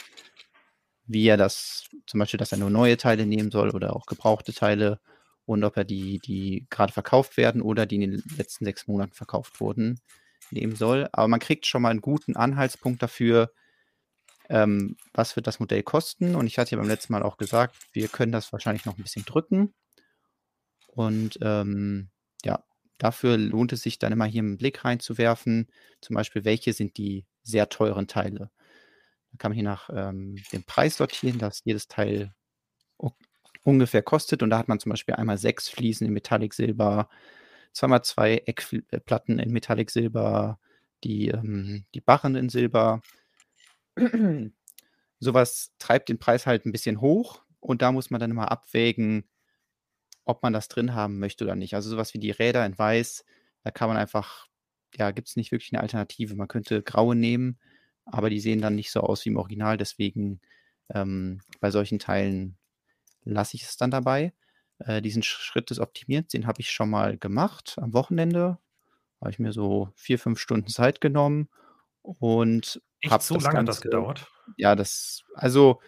wie 1.05 1.25
er 1.27 1.37
das, 1.37 1.85
zum 2.05 2.19
Beispiel, 2.19 2.37
dass 2.37 2.51
er 2.51 2.57
nur 2.57 2.69
neue 2.69 2.97
Teile 2.97 3.25
nehmen 3.25 3.51
soll 3.51 3.69
oder 3.71 3.95
auch 3.95 4.05
gebrauchte 4.05 4.53
Teile 4.53 4.99
und 5.45 5.63
ob 5.63 5.77
er 5.77 5.83
die, 5.83 6.19
die 6.19 6.65
gerade 6.69 6.93
verkauft 6.93 7.37
werden 7.37 7.61
oder 7.61 7.85
die 7.85 7.95
in 7.95 8.11
den 8.11 8.23
letzten 8.37 8.65
sechs 8.65 8.87
Monaten 8.87 9.13
verkauft 9.13 9.59
wurden, 9.59 9.99
nehmen 10.51 10.75
soll. 10.75 11.09
Aber 11.11 11.27
man 11.27 11.39
kriegt 11.39 11.65
schon 11.65 11.81
mal 11.81 11.89
einen 11.89 12.01
guten 12.01 12.35
Anhaltspunkt 12.35 13.01
dafür, 13.01 13.51
ähm, 14.49 14.97
was 15.13 15.35
wird 15.35 15.47
das 15.47 15.59
Modell 15.59 15.83
kosten? 15.83 16.35
Und 16.35 16.47
ich 16.47 16.59
hatte 16.59 16.71
ja 16.71 16.77
beim 16.77 16.87
letzten 16.87 17.13
Mal 17.13 17.23
auch 17.23 17.37
gesagt, 17.37 17.75
wir 17.93 18.07
können 18.07 18.31
das 18.31 18.51
wahrscheinlich 18.51 18.85
noch 18.85 18.97
ein 18.97 19.03
bisschen 19.03 19.25
drücken. 19.25 19.73
Und 20.87 21.39
ähm, 21.41 22.09
ja, 22.43 22.63
dafür 22.97 23.37
lohnt 23.37 23.73
es 23.73 23.81
sich 23.81 23.99
dann 23.99 24.13
immer 24.13 24.25
hier 24.25 24.43
einen 24.43 24.57
Blick 24.57 24.85
reinzuwerfen. 24.85 25.67
Zum 26.01 26.15
Beispiel, 26.15 26.45
welche 26.45 26.73
sind 26.73 26.97
die 26.97 27.25
sehr 27.41 27.69
teuren 27.69 28.07
Teile? 28.07 28.51
Da 29.31 29.37
kann 29.37 29.51
man 29.51 29.55
hier 29.55 29.63
nach 29.63 29.89
ähm, 29.91 30.35
dem 30.51 30.63
Preis 30.63 30.97
sortieren, 30.97 31.39
dass 31.39 31.63
jedes 31.63 31.87
Teil 31.87 32.33
ungefähr 33.63 34.03
kostet. 34.03 34.43
Und 34.43 34.49
da 34.49 34.57
hat 34.57 34.67
man 34.67 34.79
zum 34.79 34.91
Beispiel 34.91 35.15
einmal 35.15 35.37
sechs 35.37 35.69
Fliesen 35.69 36.07
in 36.07 36.13
Metallic 36.13 36.53
Silber, 36.53 37.09
zweimal 37.73 38.03
zwei 38.03 38.37
Eckplatten 38.45 39.39
in 39.39 39.51
Metallic 39.51 39.91
Silber, 39.91 40.59
die, 41.03 41.29
ähm, 41.29 41.85
die 41.95 42.01
Barren 42.01 42.35
in 42.35 42.49
Silber, 42.49 43.01
Sowas 45.19 45.71
treibt 45.79 46.09
den 46.09 46.19
Preis 46.19 46.45
halt 46.45 46.65
ein 46.65 46.71
bisschen 46.71 46.99
hoch 47.01 47.43
und 47.59 47.81
da 47.81 47.91
muss 47.91 48.09
man 48.09 48.19
dann 48.19 48.31
immer 48.31 48.51
abwägen, 48.51 49.23
ob 50.25 50.43
man 50.43 50.53
das 50.53 50.67
drin 50.67 50.93
haben 50.93 51.19
möchte 51.19 51.43
oder 51.45 51.55
nicht. 51.55 51.75
Also 51.75 51.89
sowas 51.89 52.13
wie 52.13 52.19
die 52.19 52.31
Räder 52.31 52.65
in 52.65 52.77
weiß, 52.77 53.25
da 53.63 53.71
kann 53.71 53.89
man 53.89 53.97
einfach 53.97 54.47
ja, 54.95 55.11
gibt 55.11 55.27
es 55.29 55.35
nicht 55.35 55.51
wirklich 55.51 55.73
eine 55.73 55.81
Alternative. 55.81 56.35
Man 56.35 56.47
könnte 56.47 56.83
graue 56.83 57.15
nehmen, 57.15 57.59
aber 58.05 58.29
die 58.29 58.39
sehen 58.39 58.61
dann 58.61 58.75
nicht 58.75 58.91
so 58.91 59.01
aus 59.01 59.25
wie 59.25 59.29
im 59.29 59.37
Original, 59.37 59.77
deswegen, 59.77 60.41
Ähm, 60.93 61.41
bei 61.61 61.71
solchen 61.71 61.99
Teilen 61.99 62.57
lasse 63.23 63.55
ich 63.55 63.63
es 63.63 63.77
dann 63.77 63.91
dabei. 63.91 64.33
Äh, 64.79 65.01
diesen 65.01 65.23
Schritt 65.23 65.69
des 65.69 65.79
Optimierens, 65.79 66.29
den 66.29 66.47
habe 66.47 66.61
ich 66.61 66.71
schon 66.71 66.89
mal 66.89 67.17
gemacht 67.17 67.75
am 67.77 67.93
Wochenende. 67.93 68.57
Habe 69.21 69.31
ich 69.31 69.39
mir 69.39 69.53
so 69.53 69.89
vier, 69.95 70.19
fünf 70.19 70.39
Stunden 70.39 70.67
Zeit 70.67 71.01
genommen 71.01 71.49
und 72.01 72.81
habe 73.05 73.23
so 73.23 73.35
das 73.35 73.43
lange 73.43 73.59
hat 73.59 73.67
das 73.67 73.81
Ganze, 73.81 73.81
gedauert? 73.81 74.27
ja, 74.57 74.75
das, 74.75 75.23
also 75.35 75.81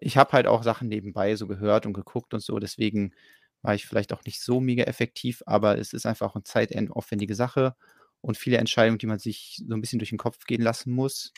ich 0.00 0.16
habe 0.16 0.32
halt 0.32 0.46
auch 0.46 0.62
Sachen 0.62 0.88
nebenbei 0.88 1.36
so 1.36 1.46
gehört 1.46 1.86
und 1.86 1.92
geguckt 1.92 2.34
und 2.34 2.40
so, 2.40 2.58
deswegen 2.58 3.14
war 3.62 3.74
ich 3.74 3.86
vielleicht 3.86 4.12
auch 4.12 4.24
nicht 4.24 4.42
so 4.42 4.60
mega 4.60 4.84
effektiv, 4.84 5.42
aber 5.46 5.78
es 5.78 5.92
ist 5.92 6.06
einfach 6.06 6.34
eine 6.34 6.44
zeitaufwendige 6.44 7.34
Sache 7.34 7.76
und 8.20 8.36
viele 8.36 8.58
Entscheidungen, 8.58 8.98
die 8.98 9.06
man 9.06 9.18
sich 9.18 9.62
so 9.66 9.74
ein 9.74 9.80
bisschen 9.80 9.98
durch 9.98 10.10
den 10.10 10.18
Kopf 10.18 10.46
gehen 10.46 10.62
lassen 10.62 10.92
muss. 10.92 11.32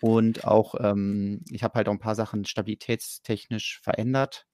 Und 0.00 0.44
auch, 0.44 0.74
ähm, 0.80 1.44
ich 1.50 1.62
habe 1.62 1.74
halt 1.74 1.88
auch 1.88 1.92
ein 1.92 1.98
paar 1.98 2.14
Sachen 2.14 2.44
stabilitätstechnisch 2.44 3.80
verändert. 3.82 4.46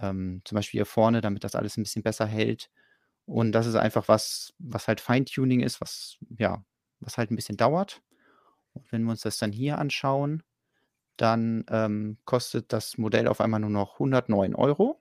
Ähm, 0.00 0.42
zum 0.44 0.56
Beispiel 0.56 0.78
hier 0.78 0.86
vorne, 0.86 1.20
damit 1.20 1.44
das 1.44 1.54
alles 1.54 1.76
ein 1.76 1.82
bisschen 1.82 2.02
besser 2.02 2.26
hält. 2.26 2.70
Und 3.26 3.52
das 3.52 3.66
ist 3.66 3.76
einfach 3.76 4.08
was, 4.08 4.52
was 4.58 4.88
halt 4.88 5.00
Feintuning 5.00 5.60
ist, 5.60 5.80
was, 5.80 6.18
ja, 6.38 6.64
was 7.00 7.18
halt 7.18 7.30
ein 7.30 7.36
bisschen 7.36 7.56
dauert. 7.56 8.02
Und 8.74 8.90
wenn 8.90 9.04
wir 9.04 9.10
uns 9.10 9.22
das 9.22 9.38
dann 9.38 9.52
hier 9.52 9.78
anschauen, 9.78 10.42
dann 11.16 11.64
ähm, 11.68 12.18
kostet 12.24 12.72
das 12.72 12.98
Modell 12.98 13.28
auf 13.28 13.40
einmal 13.40 13.60
nur 13.60 13.70
noch 13.70 13.94
109 13.94 14.54
Euro. 14.54 15.00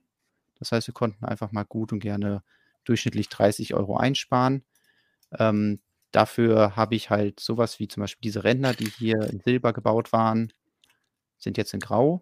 Das 0.59 0.71
heißt, 0.71 0.87
wir 0.87 0.93
konnten 0.93 1.25
einfach 1.25 1.51
mal 1.51 1.63
gut 1.63 1.91
und 1.91 1.99
gerne 1.99 2.43
durchschnittlich 2.83 3.29
30 3.29 3.73
Euro 3.73 3.97
einsparen. 3.97 4.63
Ähm, 5.37 5.79
dafür 6.11 6.75
habe 6.75 6.95
ich 6.95 7.09
halt 7.09 7.39
sowas 7.39 7.79
wie 7.79 7.87
zum 7.87 8.01
Beispiel 8.01 8.21
diese 8.23 8.43
Ränder, 8.43 8.73
die 8.73 8.89
hier 8.89 9.21
in 9.21 9.39
Silber 9.39 9.73
gebaut 9.73 10.11
waren, 10.11 10.53
sind 11.37 11.57
jetzt 11.57 11.73
in 11.73 11.79
Grau. 11.79 12.21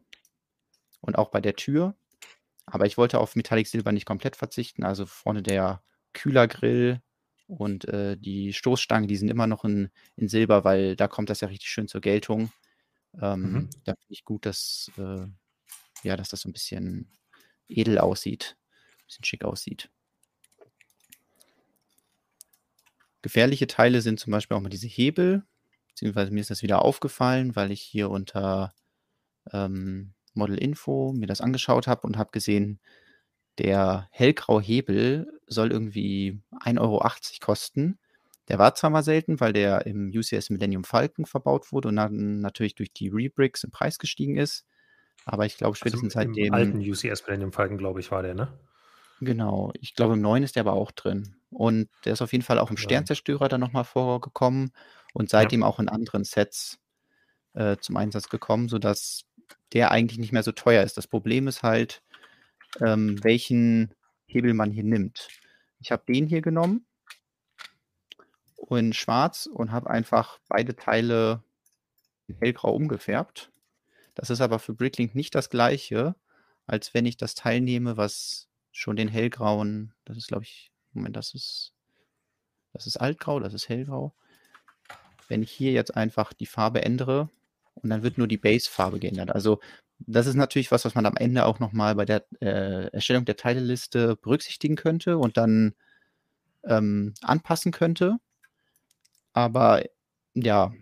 Und 1.02 1.18
auch 1.18 1.30
bei 1.30 1.42
der 1.42 1.56
Tür. 1.56 1.96
Aber 2.72 2.86
ich 2.86 2.98
wollte 2.98 3.20
auf 3.20 3.36
Metallic 3.36 3.68
Silber 3.68 3.92
nicht 3.92 4.06
komplett 4.06 4.36
verzichten. 4.36 4.84
Also 4.84 5.06
vorne 5.06 5.42
der 5.44 5.82
Kühlergrill 6.14 7.02
und 7.48 7.86
äh, 7.88 8.16
die 8.18 8.54
Stoßstangen, 8.54 9.08
die 9.08 9.16
sind 9.16 9.30
immer 9.30 9.48
noch 9.48 9.66
in, 9.66 9.90
in 10.16 10.28
Silber, 10.28 10.64
weil 10.64 10.96
da 10.96 11.08
kommt 11.08 11.30
das 11.30 11.42
ja 11.42 11.48
richtig 11.48 11.70
schön 11.70 11.88
zur 11.88 12.02
Geltung. 12.02 12.52
Ähm, 13.20 13.42
Mhm. 13.42 13.70
Da 13.86 13.94
finde 13.96 14.14
ich 14.14 14.24
gut, 14.24 14.46
dass, 14.46 14.92
äh, 14.98 15.26
ja, 16.04 16.16
dass 16.16 16.30
das 16.30 16.42
so 16.42 16.50
ein 16.50 16.54
bisschen 16.54 17.12
edel 17.68 17.98
aussieht, 17.98 18.56
ein 19.00 19.06
bisschen 19.08 19.26
schick 19.26 19.44
aussieht. 19.44 19.90
Gefährliche 23.22 23.68
Teile 23.68 24.02
sind 24.02 24.20
zum 24.20 24.32
Beispiel 24.32 24.56
auch 24.56 24.62
mal 24.62 24.70
diese 24.70 24.88
Hebel, 24.88 25.44
beziehungsweise 25.90 26.32
mir 26.32 26.40
ist 26.40 26.52
das 26.52 26.64
wieder 26.64 26.84
aufgefallen, 26.84 27.56
weil 27.56 27.72
ich 27.72 27.82
hier 27.82 28.10
unter 28.10 28.74
ähm, 29.52 30.14
Model 30.36 30.58
Info 30.58 31.14
mir 31.14 31.28
das 31.28 31.42
angeschaut 31.42 31.88
habe 31.88 32.08
und 32.08 32.18
habe 32.18 32.32
gesehen, 32.32 32.80
der 33.60 34.08
hellgraue 34.12 34.62
Hebel 34.62 35.40
soll 35.48 35.72
irgendwie 35.72 36.42
1,80 36.62 36.80
Euro 36.82 37.46
kosten. 37.46 38.00
Der 38.50 38.60
war 38.60 38.76
zwar 38.76 38.90
mal 38.90 39.04
selten, 39.04 39.40
weil 39.40 39.54
der 39.54 39.86
im 39.86 40.12
UCS 40.16 40.50
Millennium 40.50 40.84
Falcon 40.84 41.26
verbaut 41.26 41.72
wurde 41.72 41.90
und 41.90 41.98
dann 41.98 42.40
natürlich 42.42 42.76
durch 42.76 42.94
die 42.94 43.10
Rebricks 43.10 43.64
im 43.64 43.72
Preis 43.72 44.00
gestiegen 44.00 44.38
ist. 44.38 44.66
Aber 45.26 45.46
ich 45.46 45.58
glaube, 45.58 45.76
Also 45.80 45.98
spätestens 46.00 46.14
im 46.18 46.46
seitdem. 46.46 46.48
alten 46.48 46.80
UCS 46.80 47.26
Millennium 47.28 47.52
Falcon, 47.52 47.78
glaube 47.78 48.00
ich, 48.00 48.12
war 48.12 48.22
der, 48.24 48.34
ne? 48.34 48.58
Genau, 49.22 49.72
ich 49.80 49.96
glaube, 49.96 50.14
im 50.14 50.22
neuen 50.22 50.44
ist 50.44 50.56
der 50.56 50.62
aber 50.62 50.74
auch 50.74 50.92
drin. 50.92 51.36
Und 51.50 51.90
der 52.06 52.14
ist 52.14 52.22
auf 52.22 52.32
jeden 52.32 52.44
Fall 52.44 52.58
auch 52.60 52.70
im. 52.70 52.78
Sternzerstörer 52.78 53.50
dann 53.50 53.60
nochmal 53.60 53.84
vorgekommen 53.84 54.72
und 55.14 55.30
Ja. 55.38 55.50
seitdem 55.50 55.64
auch 55.64 55.80
in 55.80 55.90
anderen 55.90 56.24
Sets 56.24 56.80
äh, 57.54 57.78
zum 57.80 57.98
Einsatz 57.98 58.30
gekommen, 58.30 58.70
sodass 58.70 59.24
der 59.74 59.92
eigentlich 59.92 60.20
nicht 60.20 60.32
mehr 60.32 60.44
so 60.44 60.52
teuer 60.52 60.84
ist. 60.84 60.98
Das 60.98 61.08
Problem 61.08 61.48
ist 61.48 61.64
halt, 61.64 62.02
ähm, 62.82 63.24
welchen 63.24 63.94
Hebel 64.26 64.54
man 64.54 64.72
hier 64.72 64.84
nimmt. 64.84 65.28
Ich 65.80 65.92
habe 65.92 66.04
den 66.08 66.28
hier 66.28 66.42
genommen 66.42 66.86
in 68.70 68.94
schwarz 68.94 69.48
und 69.52 69.72
habe 69.72 69.90
einfach 69.90 70.40
beide 70.48 70.76
Teile 70.76 71.44
in 72.28 72.36
hellgrau 72.36 72.74
umgefärbt. 72.74 73.52
Das 74.16 74.30
ist 74.30 74.42
aber 74.42 74.60
für 74.60 74.74
Bricklink 74.74 75.16
nicht 75.16 75.34
das 75.34 75.50
gleiche, 75.50 76.16
als 76.68 76.94
wenn 76.94 77.06
ich 77.06 77.18
das 77.18 77.36
Teil 77.36 77.62
nehme, 77.62 77.98
was 77.98 78.48
schon 78.72 78.96
den 78.96 79.08
hellgrauen, 79.08 79.94
das 80.06 80.18
ist 80.18 80.28
glaube 80.28 80.44
ich, 80.44 80.72
Moment, 80.94 81.16
das 81.16 81.34
ist, 81.34 81.74
das 82.74 82.86
ist 82.86 82.98
altgrau, 82.98 83.40
das 83.40 83.54
ist 83.54 83.70
hellgrau. 83.70 84.14
Wenn 85.28 85.42
ich 85.42 85.52
hier 85.52 85.72
jetzt 85.72 85.96
einfach 85.96 86.34
die 86.34 86.46
Farbe 86.46 86.84
ändere 86.84 87.30
und 87.82 87.90
dann 87.90 88.04
wird 88.04 88.18
nur 88.18 88.28
die 88.28 88.38
Base-Farbe 88.38 89.00
geändert. 89.00 89.32
Also 89.32 89.60
das 90.00 90.28
ist 90.28 90.36
natürlich 90.36 90.72
was, 90.72 90.86
was 90.86 90.96
man 90.96 91.06
am 91.06 91.18
Ende 91.18 91.46
auch 91.46 91.60
nochmal 91.60 91.96
bei 91.96 92.06
der 92.06 92.26
äh, 92.42 92.88
Erstellung 92.94 93.26
der 93.26 93.36
Teileliste 93.38 94.16
berücksichtigen 94.18 94.76
könnte 94.76 95.18
und 95.18 95.38
dann 95.38 95.74
ähm, 96.64 97.14
anpassen 97.22 97.72
könnte. 97.72 98.18
Aber 99.34 99.84
ja, 100.36 100.74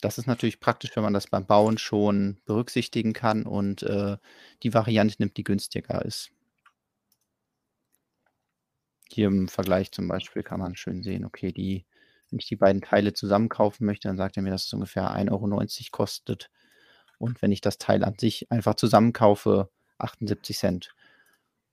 das 0.00 0.18
ist 0.18 0.26
natürlich 0.26 0.60
praktisch, 0.60 0.94
wenn 0.94 1.02
man 1.02 1.14
das 1.14 1.28
beim 1.28 1.46
Bauen 1.46 1.78
schon 1.78 2.38
berücksichtigen 2.44 3.12
kann 3.12 3.44
und 3.44 3.82
äh, 3.82 4.16
die 4.62 4.74
Variante 4.74 5.16
nimmt, 5.18 5.36
die 5.36 5.44
günstiger 5.44 6.04
ist. 6.04 6.30
Hier 9.08 9.28
im 9.28 9.48
Vergleich 9.48 9.92
zum 9.92 10.08
Beispiel 10.08 10.42
kann 10.42 10.60
man 10.60 10.76
schön 10.76 11.02
sehen, 11.02 11.24
okay, 11.24 11.52
die, 11.52 11.86
wenn 12.30 12.38
ich 12.38 12.46
die 12.46 12.56
beiden 12.56 12.82
Teile 12.82 13.12
zusammen 13.12 13.48
kaufen 13.48 13.86
möchte, 13.86 14.08
dann 14.08 14.16
sagt 14.16 14.36
er 14.36 14.42
mir, 14.42 14.50
dass 14.50 14.66
es 14.66 14.72
ungefähr 14.72 15.10
1,90 15.10 15.30
Euro 15.30 15.66
kostet. 15.90 16.50
Und 17.18 17.40
wenn 17.42 17.52
ich 17.52 17.60
das 17.60 17.78
Teil 17.78 18.04
an 18.04 18.18
sich 18.18 18.50
einfach 18.50 18.74
zusammenkaufe, 18.74 19.70
78 19.98 20.58
Cent. 20.58 20.94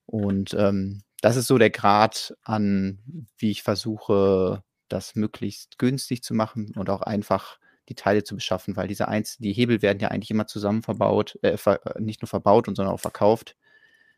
Und 0.06 0.54
ähm, 0.54 1.04
das 1.22 1.36
ist 1.36 1.48
so 1.48 1.58
der 1.58 1.70
Grad 1.70 2.36
an, 2.44 3.00
wie 3.38 3.52
ich 3.52 3.64
versuche, 3.64 4.64
das 4.90 5.16
möglichst 5.16 5.80
günstig 5.80 6.24
zu 6.24 6.34
machen 6.34 6.74
und 6.76 6.90
auch 6.90 7.02
einfach 7.02 7.60
die 7.90 7.96
Teile 7.96 8.24
zu 8.24 8.36
beschaffen, 8.36 8.76
weil 8.76 8.88
diese 8.88 9.08
Einzel 9.08 9.42
die 9.42 9.54
Hebel 9.54 9.82
werden 9.82 10.00
ja 10.00 10.10
eigentlich 10.10 10.32
immer 10.32 10.48
zusammen 10.48 10.84
verbaut, 10.84 11.38
äh, 11.42 11.58
ver 11.58 11.80
nicht 12.00 12.22
nur 12.22 12.30
verbaut, 12.30 12.66
sondern 12.66 12.88
auch 12.88 13.00
verkauft. 13.00 13.58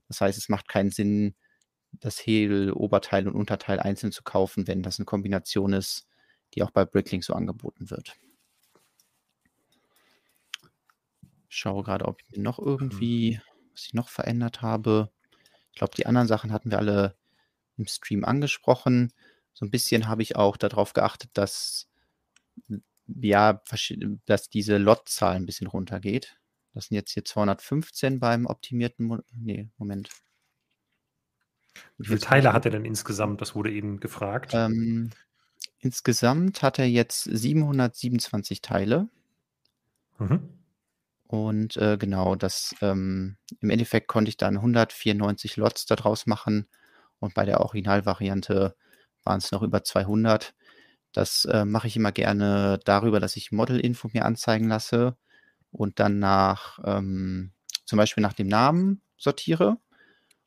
Das 0.08 0.22
heißt, 0.22 0.38
es 0.38 0.50
macht 0.50 0.68
keinen 0.68 0.92
Sinn, 0.92 1.36
das 1.92 2.20
Hebel, 2.20 2.72
Oberteil 2.72 3.28
und 3.28 3.36
Unterteil 3.36 3.80
einzeln 3.80 4.12
zu 4.12 4.24
kaufen, 4.24 4.68
wenn 4.68 4.84
das 4.84 5.00
eine 5.00 5.06
Kombination 5.06 5.74
ist, 5.74 6.08
die 6.56 6.64
auch 6.64 6.72
bei 6.72 6.86
Bricklink 6.86 7.24
so 7.24 7.34
angeboten 7.34 7.90
wird. 7.90 8.16
Ich 11.50 11.58
schaue 11.58 11.84
gerade, 11.84 12.06
ob 12.06 12.22
ich 12.22 12.30
mir 12.36 12.44
noch 12.44 12.60
irgendwie, 12.60 13.40
was 13.72 13.86
ich 13.86 13.94
noch 13.94 14.10
verändert 14.10 14.62
habe. 14.62 15.12
Ich 15.72 15.78
glaube, 15.78 15.96
die 15.96 16.06
anderen 16.06 16.28
Sachen 16.28 16.52
hatten 16.52 16.72
wir 16.72 16.80
alle 16.80 17.16
im 17.78 17.88
Stream 17.88 18.26
angesprochen. 18.26 19.14
So 19.54 19.66
ein 19.66 19.72
bisschen 19.72 20.08
habe 20.08 20.22
ich 20.22 20.36
auch 20.36 20.58
darauf 20.58 20.94
geachtet, 20.94 21.32
dass 21.34 21.88
ja, 23.08 23.62
dass 24.26 24.50
diese 24.50 24.78
Lot-Zahl 24.78 25.36
ein 25.36 25.46
bisschen 25.46 25.68
runtergeht. 25.68 26.38
Das 26.74 26.88
sind 26.88 26.96
jetzt 26.96 27.12
hier 27.12 27.24
215 27.24 28.20
beim 28.20 28.46
optimierten, 28.46 29.06
Mo 29.06 29.20
nee, 29.32 29.70
Moment. 29.78 30.10
Wie 31.98 32.08
viele 32.08 32.20
Teile 32.20 32.54
hat 32.54 32.66
er 32.66 32.72
denn 32.72 32.86
insgesamt? 32.86 33.42
Das 33.42 33.56
wurde 33.56 33.72
eben 33.72 34.00
gefragt. 34.00 34.54
Ähm, 34.54 35.12
insgesamt 35.80 36.62
hat 36.62 36.80
er 36.80 36.88
jetzt 36.88 37.24
727 37.24 38.62
Teile. 38.62 39.10
Mhm. 40.18 40.50
Und 41.28 41.78
äh, 41.78 41.98
genau, 41.98 42.36
das 42.36 42.76
ähm, 42.82 43.38
im 43.60 43.70
Endeffekt 43.70 44.08
konnte 44.08 44.30
ich 44.30 44.38
dann 44.38 44.56
194 44.58 45.58
Lots 45.58 45.86
daraus 45.86 46.28
machen. 46.28 46.68
Und 47.20 47.34
bei 47.34 47.46
der 47.46 47.62
Originalvariante 47.62 48.76
waren 49.24 49.40
es 49.40 49.52
noch 49.52 49.64
über 49.64 49.84
200. 49.84 50.54
Das 51.12 51.46
äh, 51.46 51.66
mache 51.66 51.88
ich 51.88 51.96
immer 51.96 52.12
gerne 52.12 52.80
darüber, 52.84 53.20
dass 53.20 53.36
ich 53.36 53.52
Model-Info 53.52 54.10
mir 54.14 54.26
anzeigen 54.26 54.68
lasse 54.68 55.18
und 55.72 56.00
dann 56.00 56.20
nach, 56.20 56.80
ähm, 56.84 57.52
zum 57.86 57.98
Beispiel 57.98 58.22
nach 58.22 58.34
dem 58.34 58.48
Namen 58.48 59.02
sortiere. 59.18 59.78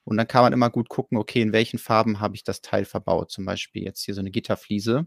Und 0.09 0.17
dann 0.17 0.27
kann 0.27 0.43
man 0.43 0.55
immer 0.55 0.71
gut 0.71 0.89
gucken, 0.89 1.19
okay, 1.19 1.43
in 1.43 1.53
welchen 1.53 1.79
Farben 1.79 2.19
habe 2.19 2.35
ich 2.35 2.43
das 2.43 2.63
Teil 2.63 2.87
verbaut. 2.87 3.31
Zum 3.31 3.45
Beispiel 3.45 3.85
jetzt 3.85 4.03
hier 4.03 4.15
so 4.15 4.21
eine 4.21 4.31
Gitterfliese. 4.31 5.07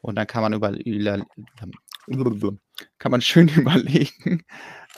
Und 0.00 0.16
dann 0.16 0.26
kann 0.26 0.40
man 0.40 0.54
über, 0.54 0.72
kann 2.98 3.10
man 3.10 3.20
schön 3.20 3.48
überlegen, 3.48 4.46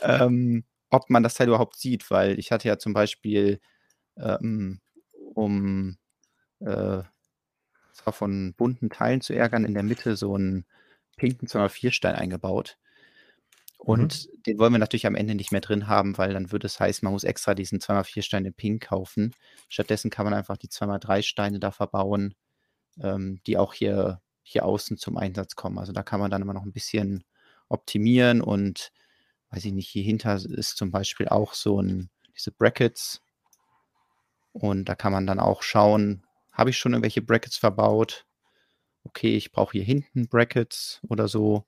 ähm, 0.01 0.63
ob 0.89 1.09
man 1.09 1.23
das 1.23 1.33
Teil 1.33 1.49
überhaupt 1.49 1.75
sieht, 1.75 2.09
weil 2.09 2.39
ich 2.39 2.53
hatte 2.53 2.69
ja 2.69 2.77
zum 2.77 2.93
Beispiel 2.93 3.59
ähm, 4.15 4.79
um 5.35 5.97
äh, 6.61 7.03
von 8.13 8.53
bunten 8.53 8.89
Teilen 8.89 9.19
zu 9.19 9.33
ärgern, 9.33 9.65
in 9.65 9.73
der 9.73 9.83
Mitte 9.83 10.15
so 10.15 10.35
einen 10.35 10.65
pinken 11.17 11.49
204-Stein 11.49 12.15
eingebaut. 12.15 12.77
Und 13.83 14.27
mhm. 14.27 14.43
den 14.43 14.59
wollen 14.59 14.73
wir 14.73 14.77
natürlich 14.77 15.07
am 15.07 15.15
Ende 15.15 15.33
nicht 15.33 15.51
mehr 15.51 15.59
drin 15.59 15.87
haben, 15.87 16.15
weil 16.19 16.33
dann 16.33 16.51
würde 16.51 16.67
es 16.67 16.79
heißen, 16.79 17.03
man 17.03 17.13
muss 17.13 17.23
extra 17.23 17.55
diesen 17.55 17.79
2x4-Stein 17.79 18.45
in 18.45 18.53
Pink 18.53 18.83
kaufen. 18.83 19.33
Stattdessen 19.69 20.11
kann 20.11 20.23
man 20.23 20.35
einfach 20.35 20.55
die 20.57 20.67
2x3-Steine 20.67 21.59
da 21.59 21.71
verbauen, 21.71 22.35
ähm, 23.01 23.41
die 23.47 23.57
auch 23.57 23.73
hier, 23.73 24.21
hier 24.43 24.65
außen 24.65 24.97
zum 24.97 25.17
Einsatz 25.17 25.55
kommen. 25.55 25.79
Also 25.79 25.93
da 25.93 26.03
kann 26.03 26.19
man 26.19 26.29
dann 26.29 26.43
immer 26.43 26.53
noch 26.53 26.63
ein 26.63 26.73
bisschen 26.73 27.23
optimieren 27.69 28.41
und 28.41 28.91
weiß 29.49 29.65
ich 29.65 29.73
nicht, 29.73 29.89
hier 29.89 30.03
hinter 30.03 30.35
ist 30.35 30.77
zum 30.77 30.91
Beispiel 30.91 31.27
auch 31.27 31.55
so 31.55 31.81
ein, 31.81 32.11
diese 32.35 32.51
Brackets. 32.51 33.23
Und 34.53 34.89
da 34.89 34.93
kann 34.95 35.11
man 35.11 35.25
dann 35.25 35.39
auch 35.39 35.63
schauen, 35.63 36.23
habe 36.51 36.69
ich 36.69 36.77
schon 36.77 36.93
irgendwelche 36.93 37.23
Brackets 37.23 37.57
verbaut? 37.57 38.27
Okay, 39.05 39.35
ich 39.35 39.51
brauche 39.51 39.71
hier 39.71 39.83
hinten 39.83 40.27
Brackets 40.27 41.01
oder 41.09 41.27
so. 41.27 41.65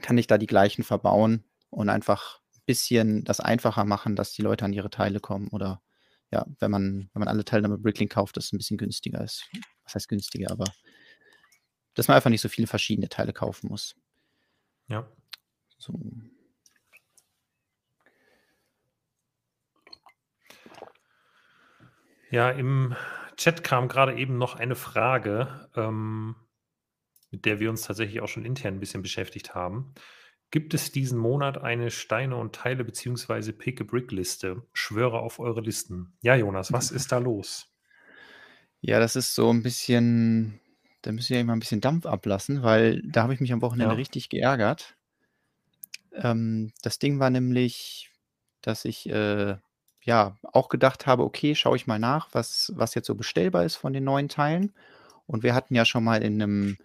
Kann 0.00 0.18
ich 0.18 0.26
da 0.26 0.38
die 0.38 0.46
gleichen 0.46 0.82
verbauen 0.82 1.44
und 1.70 1.88
einfach 1.88 2.40
ein 2.56 2.62
bisschen 2.66 3.24
das 3.24 3.40
einfacher 3.40 3.84
machen, 3.84 4.16
dass 4.16 4.32
die 4.32 4.42
Leute 4.42 4.64
an 4.64 4.72
ihre 4.72 4.90
Teile 4.90 5.20
kommen? 5.20 5.48
Oder 5.48 5.82
ja, 6.30 6.46
wenn 6.58 6.70
man, 6.70 7.10
wenn 7.12 7.20
man 7.20 7.28
alle 7.28 7.44
Teile 7.44 7.68
mit 7.68 7.82
Bricklink 7.82 8.12
kauft, 8.12 8.36
das 8.36 8.52
ein 8.52 8.58
bisschen 8.58 8.78
günstiger 8.78 9.22
ist. 9.22 9.48
Was 9.84 9.94
heißt 9.94 10.08
günstiger, 10.08 10.50
aber 10.50 10.64
dass 11.94 12.06
man 12.06 12.16
einfach 12.16 12.30
nicht 12.30 12.42
so 12.42 12.48
viele 12.48 12.68
verschiedene 12.68 13.08
Teile 13.08 13.32
kaufen 13.32 13.68
muss. 13.68 13.96
Ja. 14.88 15.10
So. 15.78 15.98
Ja, 22.30 22.50
im 22.50 22.94
Chat 23.36 23.64
kam 23.64 23.88
gerade 23.88 24.14
eben 24.16 24.36
noch 24.36 24.56
eine 24.56 24.74
Frage, 24.74 25.70
ähm, 25.74 26.36
mit 27.30 27.44
der 27.44 27.60
wir 27.60 27.70
uns 27.70 27.82
tatsächlich 27.82 28.20
auch 28.20 28.28
schon 28.28 28.44
intern 28.44 28.74
ein 28.74 28.80
bisschen 28.80 29.02
beschäftigt 29.02 29.54
haben. 29.54 29.94
Gibt 30.50 30.72
es 30.72 30.92
diesen 30.92 31.18
Monat 31.18 31.58
eine 31.58 31.90
Steine 31.90 32.36
und 32.36 32.54
Teile 32.54 32.84
bzw. 32.84 33.52
Pick-a-Brick-Liste? 33.52 34.62
Schwöre 34.72 35.20
auf 35.20 35.38
eure 35.40 35.60
Listen. 35.60 36.14
Ja, 36.22 36.36
Jonas, 36.36 36.72
was 36.72 36.90
ist 36.90 37.12
da 37.12 37.18
los? 37.18 37.68
Ja, 38.80 39.00
das 39.00 39.16
ist 39.16 39.34
so 39.34 39.50
ein 39.50 39.62
bisschen, 39.62 40.60
da 41.02 41.12
müssen 41.12 41.30
wir 41.30 41.36
ja 41.36 41.40
immer 41.42 41.54
ein 41.54 41.58
bisschen 41.60 41.80
Dampf 41.80 42.06
ablassen, 42.06 42.62
weil 42.62 43.02
da 43.02 43.24
habe 43.24 43.34
ich 43.34 43.40
mich 43.40 43.52
am 43.52 43.60
Wochenende 43.60 43.94
Ja. 43.94 43.96
richtig 43.96 44.28
geärgert. 44.28 44.96
Ähm, 46.12 46.72
das 46.82 46.98
Ding 46.98 47.18
war 47.18 47.30
nämlich, 47.30 48.10
dass 48.62 48.84
ich 48.84 49.08
äh, 49.10 49.56
ja 50.02 50.36
auch 50.42 50.68
gedacht 50.68 51.06
habe, 51.06 51.24
okay, 51.24 51.54
schaue 51.54 51.76
ich 51.76 51.86
mal 51.86 51.98
nach, 51.98 52.28
was, 52.32 52.72
was 52.74 52.94
jetzt 52.94 53.06
so 53.06 53.14
bestellbar 53.14 53.64
ist 53.64 53.76
von 53.76 53.92
den 53.92 54.04
neuen 54.04 54.28
Teilen. 54.28 54.72
Und 55.26 55.42
wir 55.42 55.54
hatten 55.54 55.74
ja 55.74 55.84
schon 55.84 56.04
mal 56.04 56.22
in 56.22 56.40
einem, 56.40 56.78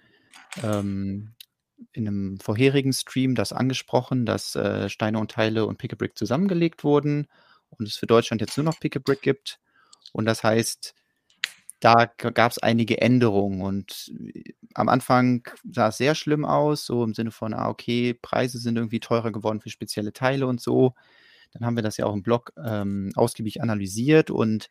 ähm, 0.62 1.34
in 1.92 2.08
einem 2.08 2.40
vorherigen 2.40 2.94
Stream 2.94 3.36
das 3.36 3.54
angesprochen, 3.54 4.26
dass 4.26 4.56
äh, 4.56 4.90
Steine 4.90 5.20
und 5.20 5.32
Teile 5.32 5.66
und 5.66 5.78
Pick-a-Brick 5.78 6.18
zusammengelegt 6.18 6.84
wurden 6.84 7.28
und 7.70 7.88
es 7.88 7.96
für 7.96 8.08
Deutschland 8.08 8.42
jetzt 8.42 8.58
nur 8.58 8.64
noch 8.64 8.80
Pick-a-Brick 8.80 9.22
gibt. 9.22 9.60
Und 10.12 10.26
das 10.26 10.44
heißt, 10.44 10.94
da 11.80 12.06
gab 12.06 12.52
es 12.52 12.60
einige 12.60 13.02
Änderungen 13.02 13.62
und 13.62 14.14
äh, 14.34 14.54
am 14.74 14.90
Anfang 14.90 15.48
sah 15.70 15.90
es 15.90 15.98
sehr 15.98 16.16
schlimm 16.16 16.46
aus, 16.46 16.86
so 16.86 17.04
im 17.04 17.14
Sinne 17.14 17.32
von, 17.32 17.54
ah, 17.54 17.70
okay, 17.70 18.14
Preise 18.14 18.58
sind 18.58 18.78
irgendwie 18.78 19.02
teurer 19.02 19.32
geworden 19.32 19.60
für 19.60 19.70
spezielle 19.70 20.14
Teile 20.14 20.48
und 20.48 20.62
so. 20.62 20.94
Dann 21.52 21.66
haben 21.66 21.76
wir 21.76 21.84
das 21.84 21.98
ja 21.98 22.06
auch 22.06 22.14
im 22.14 22.24
Blog 22.24 22.54
ähm, 22.64 23.12
ausgiebig 23.16 23.62
analysiert 23.62 24.32
und 24.32 24.70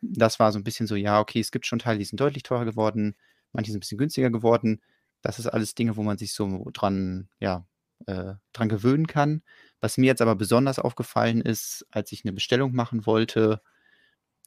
das 0.00 0.38
war 0.38 0.52
so 0.52 0.58
ein 0.58 0.64
bisschen 0.64 0.86
so, 0.86 0.94
ja, 0.94 1.20
okay, 1.20 1.40
es 1.40 1.50
gibt 1.50 1.66
schon 1.66 1.78
Teile, 1.78 1.98
die 1.98 2.04
sind 2.04 2.20
deutlich 2.20 2.42
teurer 2.44 2.64
geworden, 2.64 3.16
manche 3.52 3.70
sind 3.72 3.78
ein 3.78 3.80
bisschen 3.80 3.98
günstiger 3.98 4.30
geworden. 4.30 4.82
Das 5.22 5.38
ist 5.38 5.46
alles 5.46 5.74
Dinge, 5.74 5.96
wo 5.96 6.02
man 6.02 6.18
sich 6.18 6.34
so 6.34 6.68
dran, 6.72 7.28
ja, 7.40 7.66
äh, 8.06 8.34
dran 8.52 8.68
gewöhnen 8.68 9.06
kann. 9.06 9.42
Was 9.80 9.98
mir 9.98 10.06
jetzt 10.06 10.22
aber 10.22 10.36
besonders 10.36 10.78
aufgefallen 10.78 11.40
ist, 11.40 11.86
als 11.90 12.12
ich 12.12 12.24
eine 12.24 12.32
Bestellung 12.32 12.74
machen 12.74 13.06
wollte, 13.06 13.60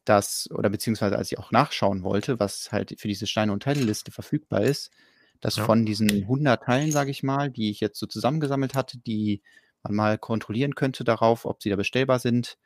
dass, 0.06 0.50
oder 0.52 0.70
beziehungsweise 0.70 1.18
als 1.18 1.32
ich 1.32 1.38
auch 1.40 1.52
nachschauen 1.52 2.04
wollte, 2.04 2.40
was 2.40 2.72
halt 2.72 3.00
für 3.00 3.08
diese 3.08 3.28
Steine- 3.28 3.54
und 3.54 3.64
Teilliste 3.64 4.12
verfügbar 4.12 4.62
ist, 4.62 4.92
dass 5.40 5.56
Ja. 5.58 5.66
von 5.66 5.86
diesen 5.86 6.28
100 6.28 6.64
Teilen, 6.64 6.92
sage 6.92 7.12
ich 7.12 7.24
mal, 7.24 7.52
die 7.52 7.70
ich 7.70 7.80
jetzt 7.80 8.00
so 8.00 8.08
zusammengesammelt 8.08 8.76
hatte, 8.76 8.98
die 8.98 9.42
man 9.84 9.96
mal 9.96 10.18
kontrollieren 10.18 10.76
könnte 10.76 11.04
darauf, 11.04 11.46
ob 11.46 11.62
sie 11.62 11.70
da 11.70 11.76
bestellbar 11.76 12.20
sind, 12.20 12.58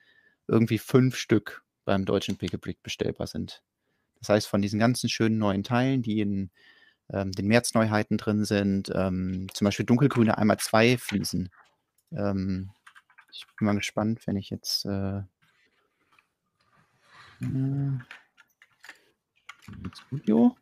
irgendwie 0.47 0.77
fünf 0.79 1.17
Stück 1.17 1.63
beim 1.85 2.05
deutschen 2.05 2.37
Pick-a-Brick 2.37 2.81
bestellbar 2.83 3.27
sind. 3.27 3.61
Das 4.23 4.29
heißt, 4.29 4.47
von 4.47 4.61
diesen 4.61 4.79
ganzen 4.79 5.09
schönen 5.09 5.37
neuen 5.37 5.63
Teilen, 5.63 6.01
die 6.01 6.21
in 6.21 6.49
ähm, 7.11 7.33
den 7.33 7.45
Märzneuheiten 7.47 8.17
drin 8.17 8.45
sind, 8.45 8.89
ähm, 8.95 9.47
zum 9.53 9.65
Beispiel 9.65 9.85
dunkelgrüne 9.85 10.37
einmal 10.37 10.59
zwei 10.59 10.97
Fliesen. 10.97 11.49
Ähm, 12.13 12.71
ich 13.33 13.45
bin 13.57 13.65
mal 13.65 13.75
gespannt, 13.75 14.25
wenn 14.25 14.37
ich 14.37 14.49
jetzt 14.49 14.85
äh, 14.85 15.17
äh, 17.41 17.99
Studio. 19.93 20.55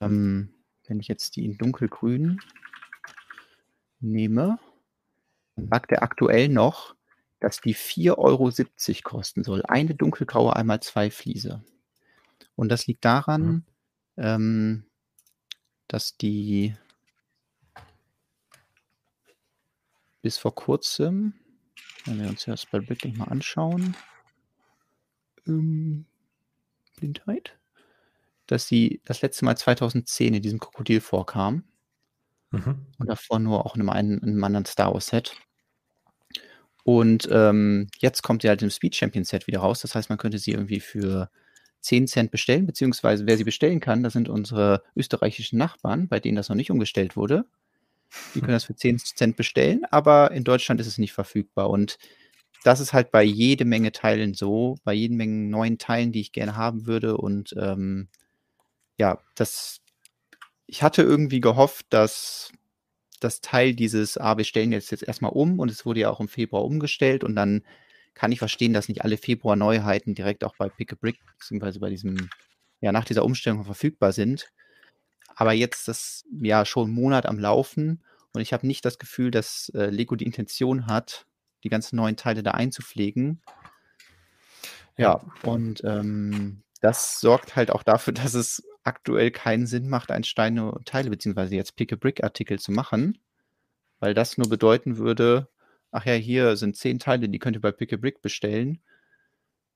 Ähm, 0.00 0.54
wenn 0.86 1.00
ich 1.00 1.08
jetzt 1.08 1.36
die 1.36 1.44
in 1.44 1.58
dunkelgrün 1.58 2.40
nehme, 4.00 4.58
dann 5.56 5.68
sagt 5.68 5.92
er 5.92 6.02
aktuell 6.02 6.48
noch, 6.48 6.95
dass 7.40 7.60
die 7.60 7.74
4,70 7.74 8.16
Euro 8.18 8.50
kosten 9.02 9.44
soll. 9.44 9.62
Eine 9.66 9.94
dunkelgraue 9.94 10.54
einmal 10.56 10.80
zwei 10.80 11.10
Fliese. 11.10 11.62
Und 12.56 12.70
das 12.70 12.86
liegt 12.86 13.04
daran, 13.04 13.42
Mhm. 13.46 13.64
ähm, 14.18 14.84
dass 15.88 16.16
die 16.16 16.76
bis 20.22 20.38
vor 20.38 20.54
kurzem, 20.54 21.34
wenn 22.04 22.20
wir 22.20 22.28
uns 22.28 22.44
das 22.44 22.66
bei 22.66 22.80
Bricklink 22.80 23.16
mal 23.16 23.26
anschauen, 23.28 23.96
ähm, 25.46 26.06
Blindheit, 26.96 27.58
dass 28.46 28.68
sie 28.68 29.00
das 29.04 29.22
letzte 29.22 29.44
Mal 29.44 29.56
2010 29.56 30.34
in 30.34 30.42
diesem 30.42 30.58
Krokodil 30.60 31.00
vorkam 31.00 31.64
Mhm. 32.52 32.86
und 32.98 33.06
davor 33.08 33.38
nur 33.38 33.66
auch 33.66 33.76
in 33.76 33.88
einem, 33.88 34.18
in 34.18 34.30
einem 34.30 34.44
anderen 34.44 34.66
Star 34.66 34.92
Wars 34.94 35.08
Set. 35.08 35.36
Und 36.86 37.28
ähm, 37.32 37.88
jetzt 37.98 38.22
kommt 38.22 38.42
sie 38.42 38.48
halt 38.48 38.62
im 38.62 38.70
Speed 38.70 38.94
Champion 38.94 39.24
Set 39.24 39.48
wieder 39.48 39.58
raus. 39.58 39.80
Das 39.80 39.96
heißt, 39.96 40.08
man 40.08 40.18
könnte 40.18 40.38
sie 40.38 40.52
irgendwie 40.52 40.78
für 40.78 41.30
10 41.80 42.06
Cent 42.06 42.30
bestellen, 42.30 42.64
beziehungsweise 42.64 43.26
wer 43.26 43.36
sie 43.36 43.42
bestellen 43.42 43.80
kann, 43.80 44.04
das 44.04 44.12
sind 44.12 44.28
unsere 44.28 44.84
österreichischen 44.94 45.58
Nachbarn, 45.58 46.06
bei 46.06 46.20
denen 46.20 46.36
das 46.36 46.48
noch 46.48 46.54
nicht 46.54 46.70
umgestellt 46.70 47.16
wurde. 47.16 47.44
Die 48.36 48.40
können 48.40 48.52
das 48.52 48.62
für 48.62 48.76
10 48.76 48.98
Cent 48.98 49.36
bestellen, 49.36 49.84
aber 49.90 50.30
in 50.30 50.44
Deutschland 50.44 50.80
ist 50.80 50.86
es 50.86 50.96
nicht 50.96 51.12
verfügbar. 51.12 51.70
Und 51.70 51.98
das 52.62 52.78
ist 52.78 52.92
halt 52.92 53.10
bei 53.10 53.24
jede 53.24 53.64
Menge 53.64 53.90
Teilen 53.90 54.34
so, 54.34 54.76
bei 54.84 54.92
jeden 54.92 55.16
Menge 55.16 55.50
neuen 55.50 55.78
Teilen, 55.78 56.12
die 56.12 56.20
ich 56.20 56.30
gerne 56.30 56.54
haben 56.54 56.86
würde. 56.86 57.16
Und 57.16 57.52
ähm, 57.58 58.06
ja, 58.96 59.18
das, 59.34 59.80
ich 60.68 60.84
hatte 60.84 61.02
irgendwie 61.02 61.40
gehofft, 61.40 61.86
dass 61.90 62.52
das 63.18 63.40
Teil 63.40 63.74
dieses, 63.74 64.18
ah, 64.18 64.36
wir 64.36 64.44
stellen 64.44 64.72
jetzt, 64.72 64.90
jetzt 64.90 65.02
erstmal 65.02 65.32
um 65.32 65.58
und 65.58 65.70
es 65.70 65.86
wurde 65.86 66.00
ja 66.00 66.10
auch 66.10 66.20
im 66.20 66.28
Februar 66.28 66.64
umgestellt 66.64 67.24
und 67.24 67.34
dann 67.36 67.62
kann 68.14 68.32
ich 68.32 68.38
verstehen, 68.38 68.72
dass 68.72 68.88
nicht 68.88 69.04
alle 69.04 69.18
Februar-Neuheiten 69.18 70.14
direkt 70.14 70.42
auch 70.42 70.56
bei 70.56 70.68
Pick 70.68 70.92
a 70.92 70.96
Brick, 70.98 71.20
beziehungsweise 71.38 71.80
bei 71.80 71.90
diesem, 71.90 72.30
ja, 72.80 72.92
nach 72.92 73.04
dieser 73.04 73.24
Umstellung 73.24 73.64
verfügbar 73.64 74.12
sind. 74.12 74.50
Aber 75.34 75.52
jetzt 75.52 75.86
das 75.86 76.24
ja 76.40 76.64
schon 76.64 76.86
einen 76.86 76.94
Monat 76.94 77.26
am 77.26 77.38
Laufen 77.38 78.02
und 78.32 78.40
ich 78.40 78.52
habe 78.52 78.66
nicht 78.66 78.84
das 78.84 78.98
Gefühl, 78.98 79.30
dass 79.30 79.70
äh, 79.74 79.86
Lego 79.86 80.16
die 80.16 80.24
Intention 80.24 80.86
hat, 80.86 81.26
die 81.62 81.68
ganzen 81.68 81.96
neuen 81.96 82.16
Teile 82.16 82.42
da 82.42 82.52
einzupflegen. 82.52 83.42
Ja, 84.96 85.20
und 85.42 85.82
ähm, 85.84 86.62
das 86.80 87.20
sorgt 87.20 87.56
halt 87.56 87.70
auch 87.70 87.82
dafür, 87.82 88.12
dass 88.14 88.34
es 88.34 88.62
aktuell 88.86 89.30
keinen 89.30 89.66
Sinn 89.66 89.88
macht, 89.88 90.10
ein 90.10 90.24
Steine 90.24 90.70
und 90.72 90.86
Teile, 90.88 91.10
beziehungsweise 91.10 91.54
jetzt 91.56 91.76
Pick-a-Brick-Artikel 91.76 92.58
zu 92.58 92.72
machen, 92.72 93.18
weil 94.00 94.14
das 94.14 94.38
nur 94.38 94.48
bedeuten 94.48 94.98
würde, 94.98 95.48
ach 95.92 96.06
ja, 96.06 96.14
hier 96.14 96.56
sind 96.56 96.76
zehn 96.76 96.98
Teile, 96.98 97.28
die 97.28 97.38
könnt 97.40 97.56
ihr 97.56 97.62
bei 97.62 97.72
Pick-a-Brick 97.72 98.22
bestellen. 98.22 98.82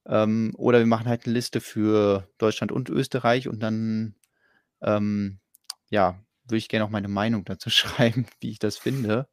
Ähm, 0.07 0.53
oder 0.57 0.79
wir 0.79 0.87
machen 0.87 1.07
halt 1.09 1.25
eine 1.27 1.35
Liste 1.35 1.61
für 1.61 2.29
Deutschland 2.39 2.73
und 2.73 2.89
Österreich 2.91 3.49
und 3.49 3.61
dann, 3.61 4.15
ähm, 4.83 5.41
ja, 5.91 6.25
würde 6.45 6.59
ich 6.59 6.69
gerne 6.69 6.85
auch 6.87 6.91
meine 6.91 7.09
Meinung 7.09 7.45
dazu 7.45 7.71
schreiben, 7.71 8.27
wie 8.41 8.51
ich 8.53 8.59
das 8.61 8.79
finde, 8.79 9.29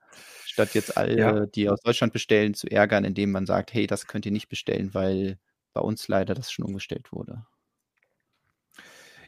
statt 0.46 0.76
jetzt 0.76 0.98
alle, 0.98 1.16
Ja. 1.16 1.46
die 1.56 1.70
aus 1.70 1.82
Deutschland 1.82 2.14
bestellen, 2.14 2.54
zu 2.56 2.70
ärgern, 2.72 3.06
indem 3.06 3.32
man 3.32 3.46
sagt, 3.46 3.74
hey, 3.74 3.88
das 3.88 4.08
könnt 4.08 4.26
ihr 4.26 4.32
nicht 4.34 4.50
bestellen, 4.50 4.94
weil 4.94 5.40
bei 5.74 5.82
uns 5.82 6.08
leider 6.08 6.36
das 6.36 6.52
schon 6.52 6.66
umgestellt 6.66 7.12
wurde. 7.14 7.46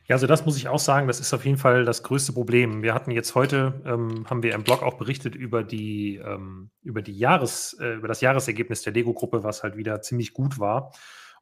Ja, 0.09 0.15
also 0.15 0.25
das 0.25 0.43
muss 0.43 0.57
ich 0.57 0.67
auch 0.67 0.79
sagen, 0.79 1.05
das 1.07 1.19
ist 1.19 1.35
auf 1.35 1.45
jeden 1.45 1.59
Fall 1.59 1.85
das 1.85 2.01
größte 2.01 2.33
Problem. 2.33 2.81
Wir 2.81 2.95
hatten 2.95 3.11
jetzt 3.11 3.35
heute, 3.35 3.79
ähm, 3.85 4.25
haben 4.27 4.41
wir 4.41 4.55
im 4.55 4.63
Blog 4.63 4.81
auch 4.81 4.95
berichtet 4.95 5.35
über 5.35 5.63
die, 5.63 6.15
ähm, 6.15 6.71
über 6.81 7.03
die 7.03 7.15
Jahres, 7.15 7.73
äh, 7.79 7.93
über 7.93 8.07
das 8.07 8.19
Jahresergebnis 8.19 8.81
der 8.81 8.93
Lego-Gruppe, 8.93 9.43
was 9.43 9.61
halt 9.61 9.77
wieder 9.77 10.01
ziemlich 10.01 10.33
gut 10.33 10.57
war. 10.57 10.91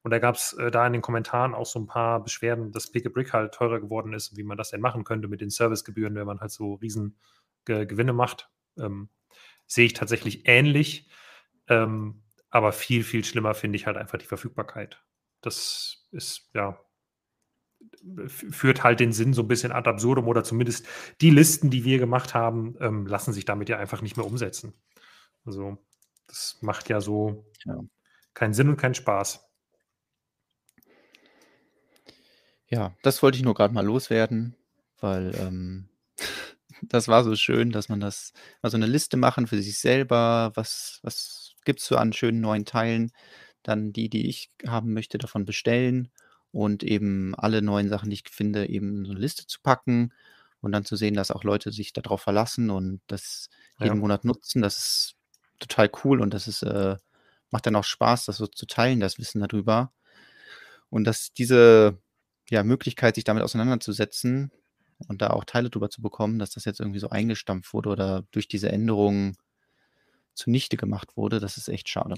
Und 0.04 0.12
da 0.12 0.20
gab 0.20 0.36
es 0.36 0.52
äh, 0.52 0.70
da 0.70 0.86
in 0.86 0.92
den 0.92 1.02
Kommentaren 1.02 1.56
auch 1.56 1.66
so 1.66 1.80
ein 1.80 1.88
paar 1.88 2.22
Beschwerden, 2.22 2.74
dass 2.74 2.92
Pick 2.92 3.06
a 3.06 3.10
Brick 3.10 3.32
halt 3.32 3.54
teurer 3.54 3.80
geworden 3.80 4.12
ist 4.12 4.32
und 4.32 4.38
wie 4.38 4.44
man 4.44 4.58
das 4.58 4.72
denn 4.72 4.82
machen 4.82 5.06
könnte 5.06 5.30
mit 5.30 5.40
den 5.40 5.50
Servicegebühren, 5.50 6.16
wenn 6.16 6.28
man 6.28 6.42
halt 6.42 6.52
so 6.52 6.74
riesen 6.74 7.18
Ge 7.64 7.86
Gewinne 7.86 8.12
macht. 8.12 8.50
Ähm, 8.78 9.08
sehe 9.66 9.86
ich 9.86 9.94
tatsächlich 9.94 10.42
ähnlich. 10.46 11.10
Ähm, 11.70 12.24
aber 12.50 12.74
viel, 12.74 13.06
viel 13.06 13.24
schlimmer 13.24 13.54
finde 13.54 13.78
ich 13.78 13.88
halt 13.88 13.96
einfach 13.96 14.18
die 14.18 14.26
Verfügbarkeit. 14.26 15.02
Das 15.42 16.06
ist, 16.12 16.50
ja, 16.54 16.78
führt 18.28 18.84
halt 18.84 19.00
den 19.00 19.12
Sinn 19.12 19.34
so 19.34 19.42
ein 19.44 19.48
bisschen 19.48 19.72
ad 19.72 19.90
absurdum 19.90 20.28
oder 20.28 20.44
zumindest 20.44 20.86
die 21.22 21.30
Listen, 21.30 21.70
die 21.70 21.84
wir 21.84 22.00
gemacht 22.00 22.34
haben, 22.34 22.76
ähm, 22.80 23.06
lassen 23.06 23.34
sich 23.34 23.46
damit 23.46 23.70
ja 23.70 23.78
einfach 23.78 24.02
nicht 24.02 24.18
mehr 24.18 24.26
umsetzen. 24.26 24.74
Also 25.46 25.78
das 26.28 26.58
macht 26.62 26.90
ja 26.90 27.02
so 27.02 27.46
ja. 27.66 27.80
keinen 28.34 28.54
Sinn 28.54 28.70
und 28.70 28.78
keinen 28.78 28.96
Spaß. 28.96 29.44
Ja, 32.70 32.96
das 33.02 33.24
wollte 33.24 33.38
ich 33.38 33.44
nur 33.44 33.54
gerade 33.54 33.74
mal 33.74 33.86
loswerden, 33.86 34.56
weil 35.00 35.34
ähm, 35.36 35.90
das 36.82 37.08
war 37.08 37.24
so 37.24 37.36
schön, 37.36 37.72
dass 37.72 37.88
man 37.88 38.00
das 38.00 38.34
mal 38.62 38.70
so 38.70 38.78
eine 38.78 38.88
Liste 38.88 39.16
machen 39.16 39.48
für 39.48 39.62
sich 39.62 39.80
selber. 39.80 40.52
Was, 40.56 41.00
was 41.02 41.56
gibt 41.64 41.80
es 41.80 41.86
so 41.86 41.96
an 41.96 42.14
schönen 42.14 42.42
neuen 42.42 42.66
Teilen? 42.66 43.12
Dann 43.64 43.94
die, 43.94 44.10
die 44.10 44.28
ich 44.28 44.52
haben 44.66 44.94
möchte, 44.94 45.18
davon 45.18 45.46
bestellen 45.46 46.10
und 46.58 46.82
eben 46.82 47.36
alle 47.36 47.62
neuen 47.62 47.88
Sachen, 47.88 48.10
die 48.10 48.16
ich 48.16 48.24
finde, 48.32 48.68
eben 48.68 49.02
in 49.02 49.06
so 49.06 49.12
eine 49.12 49.20
Liste 49.20 49.46
zu 49.46 49.60
packen 49.62 50.12
und 50.60 50.72
dann 50.72 50.86
zu 50.86 50.96
sehen, 50.96 51.14
dass 51.14 51.30
auch 51.30 51.44
Leute 51.44 51.72
sich 51.72 51.94
darauf 51.94 52.20
verlassen 52.20 52.72
und 52.72 53.00
das 53.06 53.50
jeden 53.80 53.94
ja. 53.94 54.02
Monat 54.02 54.26
nutzen. 54.26 54.64
Das 54.64 54.76
ist 54.76 55.16
total 55.60 55.92
cool 56.04 56.20
und 56.20 56.34
das 56.34 56.48
ist, 56.48 56.64
äh, 56.64 56.96
macht 57.52 57.68
dann 57.68 57.76
auch 57.76 57.84
Spaß, 57.84 58.26
das 58.26 58.38
so 58.38 58.48
zu 58.48 58.66
teilen, 58.66 59.00
das 59.00 59.20
Wissen 59.20 59.40
darüber. 59.40 59.94
Und 60.90 61.04
dass 61.04 61.32
diese 61.32 62.00
ja, 62.50 62.64
Möglichkeit, 62.64 63.14
sich 63.14 63.24
damit 63.24 63.44
auseinanderzusetzen 63.44 64.52
und 65.08 65.22
da 65.22 65.30
auch 65.30 65.46
Teile 65.46 65.70
drüber 65.70 65.92
zu 65.92 66.02
bekommen, 66.02 66.40
dass 66.40 66.50
das 66.50 66.66
jetzt 66.66 66.80
irgendwie 66.80 67.00
so 67.00 67.12
eingestampft 67.12 67.72
wurde 67.72 67.90
oder 67.90 68.24
durch 68.32 68.48
diese 68.48 68.72
Änderungen 68.72 69.38
zunichte 70.34 70.76
gemacht 70.76 71.18
wurde, 71.18 71.40
das 71.40 71.58
ist 71.58 71.68
echt 71.68 71.88
schade. 71.88 72.16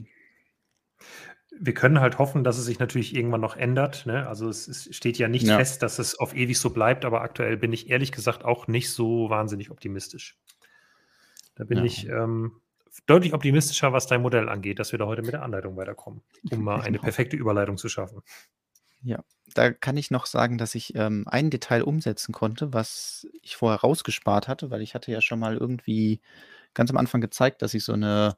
Wir 1.61 1.73
können 1.73 1.99
halt 1.99 2.19
hoffen, 2.19 2.43
dass 2.43 2.57
es 2.57 2.65
sich 2.65 2.79
natürlich 2.79 3.15
irgendwann 3.15 3.41
noch 3.41 3.57
ändert. 3.57 4.05
Ne? 4.05 4.27
Also 4.27 4.47
es, 4.47 4.67
es, 4.67 4.95
steht 4.95 5.17
ja 5.17 5.27
nicht 5.27 5.45
ja. 5.45 5.57
fest, 5.57 5.83
dass 5.83 5.99
es 5.99 6.17
auf 6.17 6.35
ewig 6.35 6.57
so 6.57 6.69
bleibt, 6.69 7.03
aber 7.03 7.21
aktuell 7.21 7.57
bin 7.57 7.73
ich 7.73 7.89
ehrlich 7.89 8.11
gesagt 8.11 8.45
auch 8.45 8.67
nicht 8.67 8.91
so 8.91 9.29
wahnsinnig 9.29 9.69
optimistisch. 9.69 10.37
Da 11.55 11.65
bin 11.65 11.79
ja. 11.79 11.83
ich 11.83 12.07
ähm, 12.07 12.61
deutlich 13.05 13.33
optimistischer, 13.33 13.91
was 13.91 14.07
dein 14.07 14.21
Modell 14.21 14.47
angeht, 14.47 14.79
dass 14.79 14.91
wir 14.91 14.99
da 14.99 15.05
heute 15.05 15.21
mit 15.21 15.33
der 15.33 15.43
Anleitung 15.43 15.75
weiterkommen, 15.75 16.21
um 16.51 16.63
mal 16.63 16.81
eine 16.81 16.99
perfekte 16.99 17.35
Überleitung 17.35 17.77
zu 17.77 17.89
schaffen. 17.89 18.21
Ja, 19.01 19.23
da 19.53 19.71
kann 19.71 19.97
ich 19.97 20.11
noch 20.11 20.25
sagen, 20.25 20.57
dass 20.57 20.75
ich 20.75 20.95
ähm, 20.95 21.25
ein 21.27 21.49
Detail 21.49 21.83
umsetzen 21.83 22.33
konnte, 22.33 22.73
was 22.73 23.27
ich 23.41 23.55
vorher 23.55 23.79
rausgespart 23.79 24.47
hatte, 24.47 24.71
weil 24.71 24.81
ich 24.81 24.93
hatte 24.93 25.11
ja 25.11 25.21
schon 25.21 25.39
mal 25.39 25.57
irgendwie 25.57 26.21
ganz 26.73 26.91
am 26.91 26.97
Anfang 26.97 27.21
gezeigt, 27.21 27.61
dass 27.61 27.73
ich 27.73 27.83
so 27.83 27.93
eine 27.93 28.37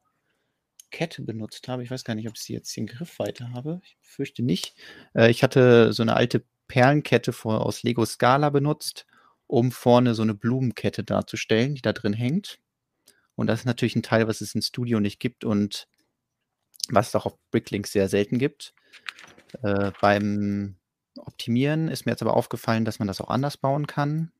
Kette 0.91 1.23
benutzt 1.23 1.67
habe. 1.67 1.83
Ich 1.83 1.91
weiß 1.91 2.03
gar 2.03 2.15
nicht, 2.15 2.27
ob 2.27 2.35
ich 2.35 2.41
sie 2.41 2.53
jetzt 2.53 2.71
hier 2.71 2.81
in 2.81 2.87
Griffweite 2.87 3.51
habe. 3.51 3.81
Ich 3.83 3.97
fürchte 4.01 4.43
nicht. 4.43 4.75
Äh, 5.15 5.31
ich 5.31 5.43
hatte 5.43 5.93
so 5.93 6.03
eine 6.03 6.15
alte 6.15 6.43
Perlenkette 6.67 7.33
vor, 7.33 7.65
aus 7.65 7.83
Lego 7.83 8.05
Scala 8.05 8.49
benutzt, 8.49 9.05
um 9.47 9.71
vorne 9.71 10.13
so 10.13 10.21
eine 10.21 10.33
Blumenkette 10.33 11.03
darzustellen, 11.03 11.75
die 11.75 11.81
da 11.81 11.93
drin 11.93 12.13
hängt. 12.13 12.59
Und 13.35 13.47
das 13.47 13.61
ist 13.61 13.65
natürlich 13.65 13.95
ein 13.95 14.03
Teil, 14.03 14.27
was 14.27 14.41
es 14.41 14.55
im 14.55 14.61
Studio 14.61 14.99
nicht 14.99 15.19
gibt 15.19 15.43
und 15.43 15.87
was 16.89 17.09
es 17.09 17.15
auch 17.15 17.25
auf 17.25 17.37
Bricklinks 17.49 17.91
sehr 17.91 18.07
selten 18.07 18.37
gibt. 18.37 18.73
Äh, 19.63 19.91
beim 19.99 20.75
Optimieren 21.17 21.87
ist 21.87 22.05
mir 22.05 22.13
jetzt 22.13 22.21
aber 22.21 22.35
aufgefallen, 22.35 22.85
dass 22.85 22.99
man 22.99 23.07
das 23.07 23.19
auch 23.21 23.29
anders 23.29 23.57
bauen 23.57 23.87
kann. 23.87 24.31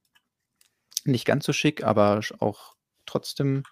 Nicht 1.04 1.26
ganz 1.26 1.46
so 1.46 1.54
schick, 1.54 1.84
aber 1.84 2.22
auch 2.40 2.76
trotzdem 3.06 3.64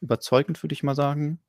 überzeugend, 0.00 0.62
würde 0.62 0.72
ich 0.72 0.82
mal 0.82 0.94
sagen. 0.94 1.40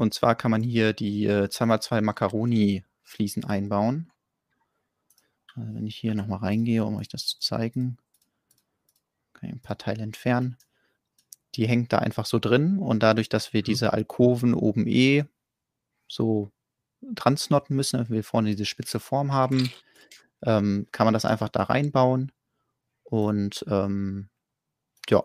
Und 0.00 0.14
zwar 0.14 0.34
kann 0.34 0.50
man 0.50 0.62
hier 0.62 0.94
die 0.94 1.26
äh, 1.26 1.48
2x2 1.48 2.00
Macaroni-Fliesen 2.00 3.44
einbauen. 3.44 4.10
Also 5.54 5.74
wenn 5.74 5.86
ich 5.86 5.94
hier 5.94 6.14
nochmal 6.14 6.38
reingehe, 6.38 6.86
um 6.86 6.96
euch 6.96 7.08
das 7.08 7.26
zu 7.26 7.38
zeigen, 7.38 7.98
kann 9.34 9.50
ich 9.50 9.56
ein 9.56 9.60
paar 9.60 9.76
Teile 9.76 10.02
entfernen. 10.02 10.56
Die 11.54 11.68
hängt 11.68 11.92
da 11.92 11.98
einfach 11.98 12.24
so 12.24 12.38
drin 12.38 12.78
und 12.78 13.02
dadurch, 13.02 13.28
dass 13.28 13.52
wir 13.52 13.60
mhm. 13.60 13.64
diese 13.64 13.92
Alkoven 13.92 14.54
oben 14.54 14.86
eh 14.86 15.26
so 16.08 16.50
dran 17.02 17.36
snotten 17.36 17.76
müssen, 17.76 18.00
wenn 18.00 18.08
wir 18.08 18.24
vorne 18.24 18.48
diese 18.48 18.64
spitze 18.64 19.00
Form 19.00 19.34
haben, 19.34 19.70
ähm, 20.46 20.86
kann 20.92 21.04
man 21.04 21.12
das 21.12 21.26
einfach 21.26 21.50
da 21.50 21.64
reinbauen 21.64 22.32
und 23.02 23.66
ähm, 23.68 24.30
ja, 25.10 25.24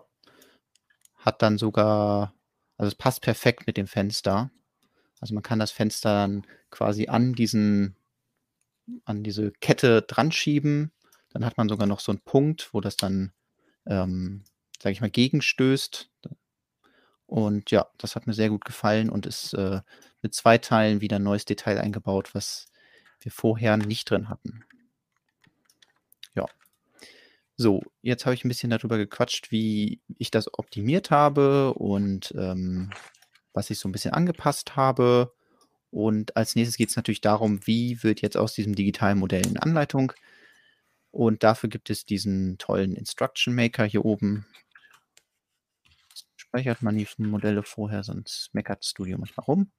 hat 1.14 1.40
dann 1.40 1.56
sogar, 1.56 2.34
also 2.76 2.88
es 2.88 2.94
passt 2.94 3.22
perfekt 3.22 3.66
mit 3.66 3.78
dem 3.78 3.86
Fenster. 3.86 4.50
Also 5.20 5.34
man 5.34 5.42
kann 5.42 5.58
das 5.58 5.70
Fenster 5.70 6.12
dann 6.12 6.46
quasi 6.70 7.08
an 7.08 7.32
diesen, 7.32 7.96
an 9.04 9.22
diese 9.22 9.52
Kette 9.52 10.02
dran 10.02 10.32
schieben. 10.32 10.92
Dann 11.30 11.44
hat 11.44 11.56
man 11.56 11.68
sogar 11.68 11.86
noch 11.86 12.00
so 12.00 12.12
einen 12.12 12.20
Punkt, 12.20 12.70
wo 12.72 12.80
das 12.80 12.96
dann, 12.96 13.32
ähm, 13.86 14.44
sage 14.80 14.92
ich 14.92 15.00
mal, 15.00 15.10
gegenstößt. 15.10 16.10
Und 17.26 17.70
ja, 17.70 17.86
das 17.98 18.14
hat 18.14 18.26
mir 18.26 18.34
sehr 18.34 18.50
gut 18.50 18.64
gefallen 18.64 19.10
und 19.10 19.26
ist 19.26 19.52
äh, 19.54 19.80
mit 20.22 20.34
zwei 20.34 20.58
Teilen 20.58 21.00
wieder 21.00 21.16
ein 21.16 21.24
neues 21.24 21.44
Detail 21.44 21.78
eingebaut, 21.78 22.34
was 22.34 22.68
wir 23.20 23.32
vorher 23.32 23.76
nicht 23.76 24.10
drin 24.10 24.28
hatten. 24.28 24.64
Ja. 26.34 26.46
So, 27.56 27.82
jetzt 28.02 28.26
habe 28.26 28.34
ich 28.34 28.44
ein 28.44 28.48
bisschen 28.48 28.70
darüber 28.70 28.98
gequatscht, 28.98 29.50
wie 29.50 30.00
ich 30.18 30.30
das 30.30 30.52
optimiert 30.54 31.10
habe 31.10 31.74
und 31.74 32.32
ähm, 32.36 32.90
was 33.56 33.70
ich 33.70 33.78
so 33.78 33.88
ein 33.88 33.92
bisschen 33.92 34.12
angepasst 34.12 34.76
habe. 34.76 35.32
Und 35.90 36.36
als 36.36 36.54
nächstes 36.54 36.76
geht 36.76 36.90
es 36.90 36.96
natürlich 36.96 37.20
darum, 37.20 37.66
wie 37.66 38.02
wird 38.02 38.20
jetzt 38.20 38.36
aus 38.36 38.54
diesem 38.54 38.74
digitalen 38.74 39.18
Modell 39.18 39.46
eine 39.46 39.62
Anleitung. 39.62 40.12
Und 41.10 41.42
dafür 41.42 41.68
gibt 41.70 41.90
es 41.90 42.04
diesen 42.04 42.58
tollen 42.58 42.94
Instruction 42.94 43.54
Maker 43.54 43.84
hier 43.84 44.04
oben 44.04 44.46
speichert 46.56 46.80
man 46.80 46.96
die 46.96 47.06
Modelle 47.18 47.62
vorher, 47.62 48.02
sonst 48.02 48.54
meckert 48.54 48.82
Studio 48.82 49.18
manchmal 49.18 49.44
rum. 49.44 49.70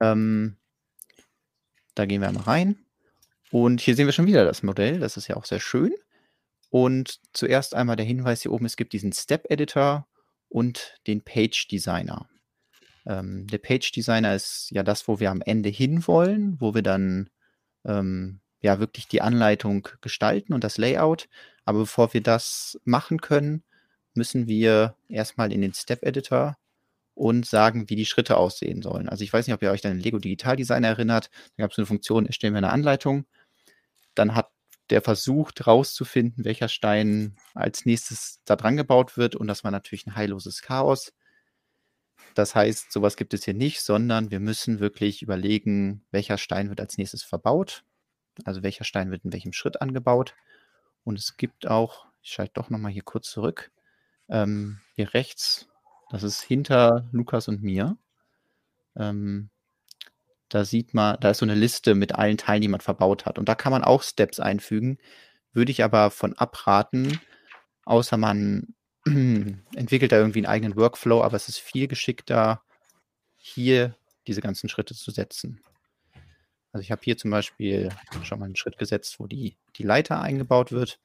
Ähm, 0.00 0.58
da 1.94 2.04
gehen 2.04 2.20
wir 2.20 2.28
einmal 2.28 2.44
rein. 2.44 2.84
Und 3.50 3.80
hier 3.80 3.96
sehen 3.96 4.06
wir 4.06 4.12
schon 4.12 4.26
wieder 4.26 4.44
das 4.44 4.62
Modell. 4.62 5.00
Das 5.00 5.16
ist 5.16 5.28
ja 5.28 5.36
auch 5.36 5.46
sehr 5.46 5.60
schön. 5.60 5.94
Und 6.68 7.20
zuerst 7.32 7.74
einmal 7.74 7.96
der 7.96 8.04
Hinweis 8.04 8.42
hier 8.42 8.52
oben, 8.52 8.66
es 8.66 8.76
gibt 8.76 8.92
diesen 8.92 9.12
Step 9.12 9.50
Editor 9.50 10.06
und 10.50 11.00
den 11.06 11.22
Page 11.22 11.66
Designer. 11.68 12.28
Ähm, 13.06 13.46
der 13.46 13.58
Page 13.58 13.92
Designer 13.92 14.34
ist 14.34 14.70
ja 14.70 14.82
das, 14.82 15.08
wo 15.08 15.20
wir 15.20 15.30
am 15.30 15.42
Ende 15.42 15.68
hinwollen, 15.68 16.60
wo 16.60 16.74
wir 16.74 16.82
dann 16.82 17.30
ähm, 17.84 18.40
ja 18.60 18.78
wirklich 18.78 19.08
die 19.08 19.22
Anleitung 19.22 19.88
gestalten 20.00 20.52
und 20.52 20.64
das 20.64 20.78
Layout. 20.78 21.28
Aber 21.64 21.80
bevor 21.80 22.12
wir 22.14 22.22
das 22.22 22.80
machen 22.84 23.20
können, 23.20 23.62
müssen 24.14 24.48
wir 24.48 24.96
erstmal 25.08 25.52
in 25.52 25.62
den 25.62 25.74
Step 25.74 26.02
Editor 26.02 26.56
und 27.14 27.46
sagen, 27.46 27.88
wie 27.90 27.96
die 27.96 28.06
Schritte 28.06 28.36
aussehen 28.36 28.82
sollen. 28.82 29.08
Also 29.08 29.24
ich 29.24 29.32
weiß 29.32 29.46
nicht, 29.46 29.54
ob 29.54 29.62
ihr 29.62 29.70
euch 29.70 29.84
an 29.84 29.92
den 29.92 30.00
Lego 30.00 30.18
Digital 30.18 30.56
Design 30.56 30.84
erinnert. 30.84 31.30
Da 31.56 31.64
gab 31.64 31.72
es 31.72 31.78
eine 31.78 31.86
Funktion, 31.86 32.26
erstellen 32.26 32.54
wir 32.54 32.58
eine 32.58 32.70
Anleitung. 32.70 33.26
Dann 34.14 34.34
hat 34.34 34.50
der 34.90 35.02
versucht 35.02 35.66
rauszufinden, 35.66 36.44
welcher 36.44 36.68
Stein 36.68 37.36
als 37.54 37.86
nächstes 37.86 38.40
da 38.44 38.56
dran 38.56 38.76
gebaut 38.76 39.16
wird. 39.16 39.36
Und 39.36 39.46
das 39.46 39.64
war 39.64 39.70
natürlich 39.70 40.06
ein 40.06 40.16
heilloses 40.16 40.62
Chaos. 40.62 41.12
Das 42.34 42.54
heißt, 42.54 42.92
sowas 42.92 43.16
gibt 43.16 43.34
es 43.34 43.44
hier 43.44 43.54
nicht, 43.54 43.82
sondern 43.82 44.30
wir 44.30 44.40
müssen 44.40 44.80
wirklich 44.80 45.22
überlegen, 45.22 46.04
welcher 46.10 46.38
Stein 46.38 46.68
wird 46.68 46.80
als 46.80 46.96
nächstes 46.98 47.22
verbaut. 47.22 47.84
Also 48.44 48.62
welcher 48.62 48.84
Stein 48.84 49.10
wird 49.10 49.24
in 49.24 49.32
welchem 49.32 49.52
Schritt 49.52 49.80
angebaut. 49.82 50.34
Und 51.04 51.18
es 51.18 51.36
gibt 51.36 51.66
auch, 51.66 52.06
ich 52.22 52.32
schalte 52.32 52.54
doch 52.54 52.70
nochmal 52.70 52.92
hier 52.92 53.02
kurz 53.02 53.30
zurück, 53.30 53.70
ähm, 54.28 54.80
hier 54.94 55.12
rechts, 55.14 55.68
das 56.10 56.22
ist 56.24 56.42
hinter 56.42 57.08
Lukas 57.12 57.48
und 57.48 57.62
mir. 57.62 57.96
Ähm, 58.96 59.50
da 60.48 60.64
sieht 60.64 60.94
man, 60.94 61.16
da 61.20 61.30
ist 61.30 61.38
so 61.38 61.46
eine 61.46 61.54
Liste 61.54 61.94
mit 61.94 62.16
allen 62.16 62.36
Teilen, 62.36 62.62
die 62.62 62.68
man 62.68 62.80
verbaut 62.80 63.26
hat. 63.26 63.38
Und 63.38 63.48
da 63.48 63.54
kann 63.54 63.70
man 63.72 63.84
auch 63.84 64.02
Steps 64.02 64.40
einfügen. 64.40 64.98
Würde 65.52 65.70
ich 65.70 65.84
aber 65.84 66.10
von 66.10 66.36
abraten, 66.36 67.20
außer 67.84 68.16
man 68.16 68.74
entwickelt 69.74 70.12
da 70.12 70.18
irgendwie 70.18 70.40
einen 70.40 70.46
eigenen 70.46 70.76
Workflow, 70.76 71.22
aber 71.22 71.36
es 71.36 71.48
ist 71.48 71.58
viel 71.58 71.88
geschickter, 71.88 72.62
hier 73.36 73.96
diese 74.26 74.40
ganzen 74.40 74.68
Schritte 74.68 74.94
zu 74.94 75.10
setzen. 75.10 75.60
Also 76.72 76.82
ich 76.82 76.92
habe 76.92 77.00
hier 77.02 77.16
zum 77.16 77.30
Beispiel 77.30 77.88
schon 78.22 78.38
mal 78.38 78.44
einen 78.44 78.56
Schritt 78.56 78.78
gesetzt, 78.78 79.18
wo 79.18 79.26
die, 79.26 79.56
die 79.76 79.82
Leiter 79.82 80.20
eingebaut 80.20 80.70
wird. 80.70 81.00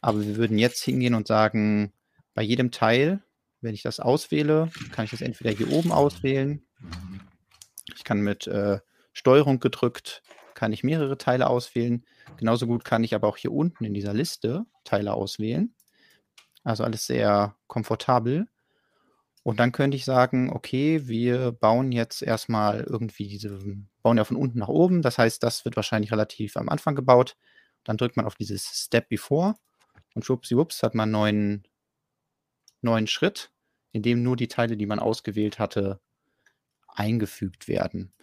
Aber 0.00 0.20
wir 0.20 0.36
würden 0.36 0.58
jetzt 0.58 0.82
hingehen 0.82 1.14
und 1.14 1.26
sagen, 1.26 1.92
bei 2.34 2.42
jedem 2.42 2.70
Teil, 2.70 3.22
wenn 3.60 3.74
ich 3.74 3.82
das 3.82 4.00
auswähle, 4.00 4.70
kann 4.92 5.06
ich 5.06 5.10
das 5.10 5.22
entweder 5.22 5.50
hier 5.50 5.72
oben 5.72 5.90
auswählen. 5.90 6.62
Ich 7.96 8.04
kann 8.04 8.20
mit 8.20 8.46
äh, 8.46 8.80
Steuerung 9.12 9.58
gedrückt, 9.60 10.22
kann 10.54 10.72
ich 10.72 10.84
mehrere 10.84 11.18
Teile 11.18 11.48
auswählen. 11.48 12.04
Genauso 12.36 12.66
gut 12.66 12.84
kann 12.84 13.02
ich 13.02 13.14
aber 13.14 13.28
auch 13.28 13.36
hier 13.36 13.52
unten 13.52 13.84
in 13.84 13.94
dieser 13.94 14.14
Liste 14.14 14.66
Teile 14.84 15.14
auswählen. 15.14 15.73
Also 16.64 16.82
alles 16.84 17.06
sehr 17.06 17.56
komfortabel. 17.66 18.48
Und 19.44 19.60
dann 19.60 19.72
könnte 19.72 19.96
ich 19.96 20.06
sagen, 20.06 20.50
okay, 20.50 21.06
wir 21.06 21.52
bauen 21.52 21.92
jetzt 21.92 22.22
erstmal 22.22 22.80
irgendwie 22.80 23.28
diese, 23.28 23.58
bauen 24.02 24.16
ja 24.16 24.24
von 24.24 24.38
unten 24.38 24.58
nach 24.58 24.68
oben. 24.68 25.02
Das 25.02 25.18
heißt, 25.18 25.42
das 25.42 25.66
wird 25.66 25.76
wahrscheinlich 25.76 26.10
relativ 26.10 26.56
am 26.56 26.70
Anfang 26.70 26.94
gebaut. 26.94 27.36
Dann 27.84 27.98
drückt 27.98 28.16
man 28.16 28.24
auf 28.24 28.36
dieses 28.36 28.64
Step 28.64 29.10
Before 29.10 29.54
und 30.14 30.24
schwuppsiwupps 30.24 30.82
hat 30.82 30.94
man 30.94 31.04
einen 31.04 31.12
neuen, 31.12 31.68
neuen 32.80 33.06
Schritt, 33.06 33.52
in 33.92 34.02
dem 34.02 34.22
nur 34.22 34.36
die 34.36 34.48
Teile, 34.48 34.78
die 34.78 34.86
man 34.86 34.98
ausgewählt 34.98 35.58
hatte, 35.58 36.00
eingefügt 36.88 37.68
werden. 37.68 38.14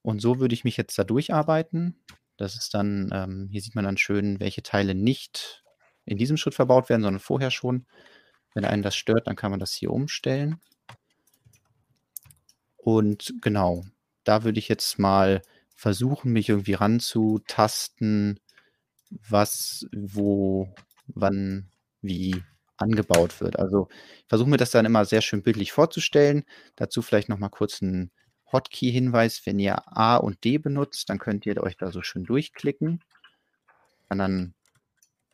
Und 0.00 0.20
so 0.20 0.40
würde 0.40 0.54
ich 0.54 0.64
mich 0.64 0.78
jetzt 0.78 0.98
da 0.98 1.04
durcharbeiten. 1.04 2.02
Das 2.38 2.56
ist 2.56 2.72
dann, 2.72 3.10
ähm, 3.12 3.48
hier 3.50 3.60
sieht 3.60 3.74
man 3.74 3.84
dann 3.84 3.98
schön, 3.98 4.40
welche 4.40 4.62
Teile 4.62 4.94
nicht 4.94 5.61
in 6.04 6.18
diesem 6.18 6.36
Schritt 6.36 6.54
verbaut 6.54 6.88
werden, 6.88 7.02
sondern 7.02 7.20
vorher 7.20 7.50
schon. 7.50 7.86
Wenn 8.54 8.64
einen 8.64 8.82
das 8.82 8.96
stört, 8.96 9.26
dann 9.26 9.36
kann 9.36 9.50
man 9.50 9.60
das 9.60 9.72
hier 9.72 9.90
umstellen. 9.90 10.60
Und 12.76 13.34
genau, 13.40 13.84
da 14.24 14.44
würde 14.44 14.58
ich 14.58 14.68
jetzt 14.68 14.98
mal 14.98 15.42
versuchen, 15.74 16.32
mich 16.32 16.48
irgendwie 16.48 16.74
ranzutasten, 16.74 18.40
was, 19.10 19.86
wo, 19.92 20.74
wann, 21.06 21.70
wie 22.00 22.42
angebaut 22.76 23.40
wird. 23.40 23.58
Also 23.58 23.88
ich 24.18 24.28
versuche 24.28 24.50
mir 24.50 24.56
das 24.56 24.70
dann 24.70 24.86
immer 24.86 25.04
sehr 25.04 25.22
schön 25.22 25.42
bildlich 25.42 25.72
vorzustellen. 25.72 26.44
Dazu 26.76 27.02
vielleicht 27.02 27.28
noch 27.28 27.38
mal 27.38 27.48
kurz 27.48 27.80
ein 27.80 28.10
Hotkey-Hinweis. 28.52 29.42
Wenn 29.44 29.58
ihr 29.58 29.82
A 29.86 30.16
und 30.16 30.44
D 30.44 30.58
benutzt, 30.58 31.08
dann 31.08 31.18
könnt 31.18 31.46
ihr 31.46 31.62
euch 31.62 31.76
da 31.76 31.90
so 31.90 32.02
schön 32.02 32.24
durchklicken. 32.24 33.02
Und 34.08 34.18
dann 34.18 34.54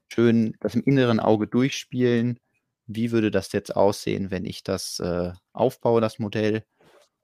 schön 0.08 0.56
das 0.60 0.74
im 0.74 0.82
inneren 0.84 1.20
Auge 1.20 1.46
durchspielen. 1.46 2.38
Wie 2.86 3.12
würde 3.12 3.30
das 3.30 3.52
jetzt 3.52 3.76
aussehen, 3.76 4.30
wenn 4.30 4.44
ich 4.44 4.62
das 4.62 4.98
äh, 5.00 5.32
aufbaue, 5.52 6.00
das 6.00 6.18
Modell, 6.18 6.64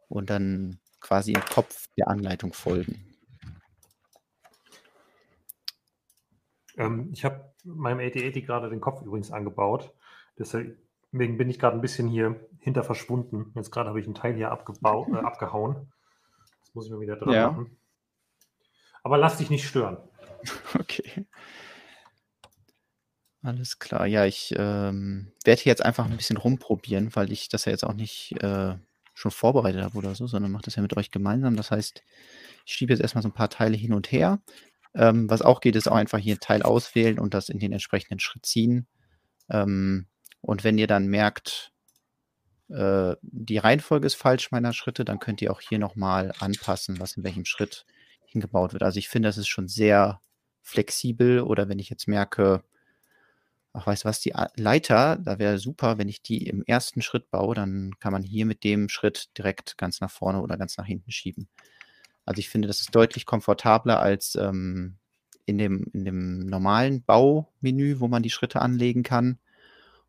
und 0.08 0.30
dann 0.30 0.78
quasi 1.00 1.32
im 1.32 1.44
Kopf 1.44 1.86
der 1.96 2.08
Anleitung 2.08 2.52
folgen? 2.52 3.14
Ähm, 6.76 7.10
ich 7.12 7.24
habe 7.24 7.52
meinem 7.64 8.00
8080 8.00 8.46
gerade 8.46 8.68
den 8.68 8.80
Kopf 8.80 9.02
übrigens 9.02 9.30
angebaut. 9.30 9.92
Deswegen 10.38 10.76
bin 11.12 11.48
ich 11.48 11.58
gerade 11.58 11.76
ein 11.76 11.80
bisschen 11.82 12.08
hier 12.08 12.48
hinter 12.58 12.84
verschwunden. 12.84 13.52
Jetzt 13.54 13.70
gerade 13.70 13.88
habe 13.88 14.00
ich 14.00 14.06
einen 14.06 14.14
Teil 14.14 14.34
hier 14.34 14.50
abgebau 14.50 15.06
äh, 15.12 15.18
abgehauen. 15.24 15.92
Das 16.60 16.74
muss 16.74 16.86
ich 16.86 16.92
mir 16.92 17.00
wieder 17.00 17.16
dran 17.16 17.34
ja. 17.34 17.50
machen. 17.50 17.76
Aber 19.02 19.18
lass 19.18 19.38
dich 19.38 19.50
nicht 19.50 19.66
stören. 19.66 19.98
Okay. 20.78 21.26
Alles 23.44 23.78
klar. 23.78 24.06
Ja, 24.06 24.24
ich 24.24 24.54
ähm, 24.56 25.30
werde 25.44 25.60
hier 25.60 25.70
jetzt 25.70 25.84
einfach 25.84 26.06
ein 26.06 26.16
bisschen 26.16 26.38
rumprobieren, 26.38 27.14
weil 27.14 27.30
ich 27.30 27.50
das 27.50 27.66
ja 27.66 27.72
jetzt 27.72 27.84
auch 27.84 27.92
nicht 27.92 28.32
äh, 28.42 28.74
schon 29.12 29.30
vorbereitet 29.30 29.82
habe 29.82 29.98
oder 29.98 30.14
so, 30.14 30.26
sondern 30.26 30.50
mache 30.50 30.62
das 30.64 30.76
ja 30.76 30.82
mit 30.82 30.96
euch 30.96 31.10
gemeinsam. 31.10 31.54
Das 31.54 31.70
heißt, 31.70 32.02
ich 32.64 32.72
schiebe 32.72 32.94
jetzt 32.94 33.02
erstmal 33.02 33.20
so 33.20 33.28
ein 33.28 33.34
paar 33.34 33.50
Teile 33.50 33.76
hin 33.76 33.92
und 33.92 34.10
her. 34.10 34.40
Ähm, 34.94 35.28
was 35.28 35.42
auch 35.42 35.60
geht, 35.60 35.76
ist 35.76 35.88
auch 35.88 35.96
einfach 35.96 36.18
hier 36.18 36.40
Teil 36.40 36.62
auswählen 36.62 37.18
und 37.18 37.34
das 37.34 37.50
in 37.50 37.58
den 37.58 37.72
entsprechenden 37.72 38.18
Schritt 38.18 38.46
ziehen. 38.46 38.86
Ähm, 39.50 40.06
und 40.40 40.64
wenn 40.64 40.78
ihr 40.78 40.86
dann 40.86 41.08
merkt, 41.08 41.70
äh, 42.70 43.14
die 43.20 43.58
Reihenfolge 43.58 44.06
ist 44.06 44.14
falsch 44.14 44.52
meiner 44.52 44.72
Schritte, 44.72 45.04
dann 45.04 45.18
könnt 45.18 45.42
ihr 45.42 45.52
auch 45.52 45.60
hier 45.60 45.78
nochmal 45.78 46.32
anpassen, 46.38 46.98
was 46.98 47.18
in 47.18 47.24
welchem 47.24 47.44
Schritt 47.44 47.84
hingebaut 48.24 48.72
wird. 48.72 48.82
Also 48.84 48.98
ich 48.98 49.10
finde, 49.10 49.28
das 49.28 49.36
ist 49.36 49.48
schon 49.48 49.68
sehr 49.68 50.22
flexibel. 50.62 51.40
Oder 51.42 51.68
wenn 51.68 51.78
ich 51.78 51.90
jetzt 51.90 52.08
merke, 52.08 52.64
ach, 53.74 53.86
weißt 53.86 54.04
du 54.04 54.08
was, 54.08 54.20
die 54.20 54.32
Leiter, 54.56 55.16
da 55.16 55.38
wäre 55.38 55.58
super, 55.58 55.98
wenn 55.98 56.08
ich 56.08 56.22
die 56.22 56.46
im 56.46 56.62
ersten 56.64 57.02
Schritt 57.02 57.30
baue, 57.30 57.54
dann 57.54 57.92
kann 57.98 58.12
man 58.12 58.22
hier 58.22 58.46
mit 58.46 58.64
dem 58.64 58.88
Schritt 58.88 59.36
direkt 59.36 59.76
ganz 59.76 60.00
nach 60.00 60.10
vorne 60.10 60.40
oder 60.40 60.56
ganz 60.56 60.78
nach 60.78 60.86
hinten 60.86 61.10
schieben. 61.10 61.48
Also 62.24 62.38
ich 62.38 62.48
finde, 62.48 62.68
das 62.68 62.80
ist 62.80 62.94
deutlich 62.94 63.26
komfortabler 63.26 64.00
als 64.00 64.36
ähm, 64.36 64.96
in, 65.44 65.58
dem, 65.58 65.86
in 65.92 66.04
dem 66.04 66.38
normalen 66.46 67.02
Baumenü, 67.02 68.00
wo 68.00 68.08
man 68.08 68.22
die 68.22 68.30
Schritte 68.30 68.62
anlegen 68.62 69.02
kann. 69.02 69.38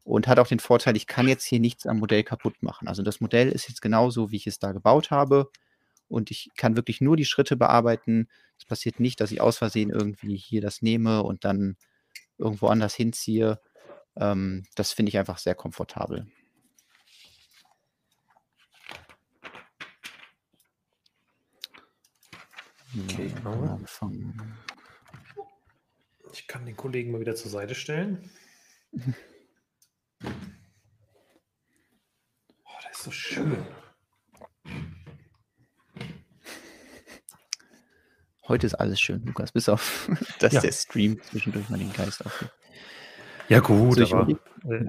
Und 0.04 0.28
hat 0.28 0.38
auch 0.38 0.48
den 0.48 0.60
Vorteil, 0.60 0.96
ich 0.96 1.08
kann 1.08 1.28
jetzt 1.28 1.46
hier 1.46 1.60
nichts 1.60 1.88
am 1.88 1.98
Modell 1.98 2.24
kaputt 2.24 2.62
machen. 2.62 2.88
Also 2.88 3.02
das 3.02 3.22
Modell 3.22 3.50
ist 3.50 3.68
jetzt 3.68 3.82
genauso, 3.82 4.30
wie 4.30 4.36
ich 4.36 4.46
es 4.46 4.60
da 4.60 4.72
gebaut 4.72 5.10
habe. 5.10 5.50
Und 6.08 6.30
ich 6.30 6.52
kann 6.56 6.76
wirklich 6.76 7.02
nur 7.02 7.18
die 7.18 7.26
Schritte 7.26 7.58
bearbeiten. 7.58 8.30
Es 8.60 8.66
passiert 8.66 9.00
nicht, 9.00 9.20
dass 9.20 9.32
ich 9.32 9.42
aus 9.42 9.58
Versehen 9.58 9.90
irgendwie 9.90 10.38
hier 10.38 10.62
das 10.62 10.84
nehme 10.84 11.24
und 11.24 11.44
dann 11.44 11.76
irgendwo 12.38 12.68
anders 12.68 12.96
hinziehe. 12.96 13.62
Ähm, 14.16 14.66
das 14.76 14.92
finde 14.94 15.10
ich 15.10 15.18
einfach 15.18 15.38
sehr 15.38 15.56
komfortabel. 15.56 16.28
Okay, 23.04 23.34
anfangen. 23.44 24.58
Ich 26.32 26.48
kann 26.48 26.66
den 26.66 26.78
Kollegen 26.78 27.12
mal 27.12 27.20
wieder 27.20 27.36
zur 27.36 27.52
Seite 27.52 27.76
stellen. 27.76 28.30
Oh, 32.68 32.82
der 32.84 32.92
ist 32.92 33.04
so 33.04 33.12
schön. 33.12 33.64
Heute 38.48 38.68
ist 38.68 38.76
alles 38.76 39.00
schön, 39.00 39.26
Lukas, 39.26 39.52
bis 39.52 39.70
auf, 39.70 40.10
dass 40.40 40.54
ja. 40.54 40.62
der 40.62 40.72
Stream 40.72 41.22
zwischendurch 41.22 41.70
mal 41.70 41.80
den 41.80 41.92
Geist 41.94 42.26
aufgibt. 42.26 42.52
Ja, 43.50 43.60
gut, 43.60 43.98
so, 43.98 44.16
aber 44.16 44.30
äh, 44.70 44.86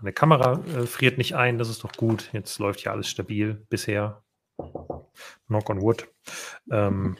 meine 0.00 0.12
Kamera 0.12 0.64
äh, 0.66 0.86
friert 0.86 1.18
nicht 1.18 1.34
ein, 1.34 1.58
das 1.58 1.68
ist 1.68 1.82
doch 1.84 1.92
gut. 1.92 2.30
Jetzt 2.32 2.58
läuft 2.58 2.82
ja 2.82 2.92
alles 2.92 3.08
stabil 3.08 3.66
bisher. 3.68 4.22
Knock 5.46 5.70
on 5.70 5.80
wood. 5.80 6.08
Ähm, 6.70 7.16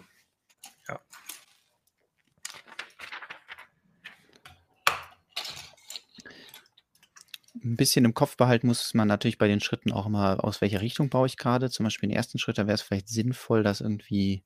ein 7.62 7.76
bisschen 7.76 8.04
im 8.04 8.14
Kopf 8.14 8.36
behalten 8.36 8.66
muss 8.66 8.94
man 8.94 9.08
natürlich 9.08 9.38
bei 9.38 9.48
den 9.48 9.60
Schritten 9.60 9.92
auch 9.92 10.06
immer, 10.06 10.42
aus 10.44 10.60
welcher 10.60 10.80
Richtung 10.80 11.10
baue 11.10 11.26
ich 11.26 11.36
gerade. 11.36 11.70
Zum 11.70 11.84
Beispiel 11.84 12.08
den 12.08 12.16
ersten 12.16 12.38
Schritt, 12.38 12.58
da 12.58 12.66
wäre 12.66 12.74
es 12.74 12.82
vielleicht 12.82 13.08
sinnvoll, 13.08 13.62
das 13.62 13.80
irgendwie 13.80 14.44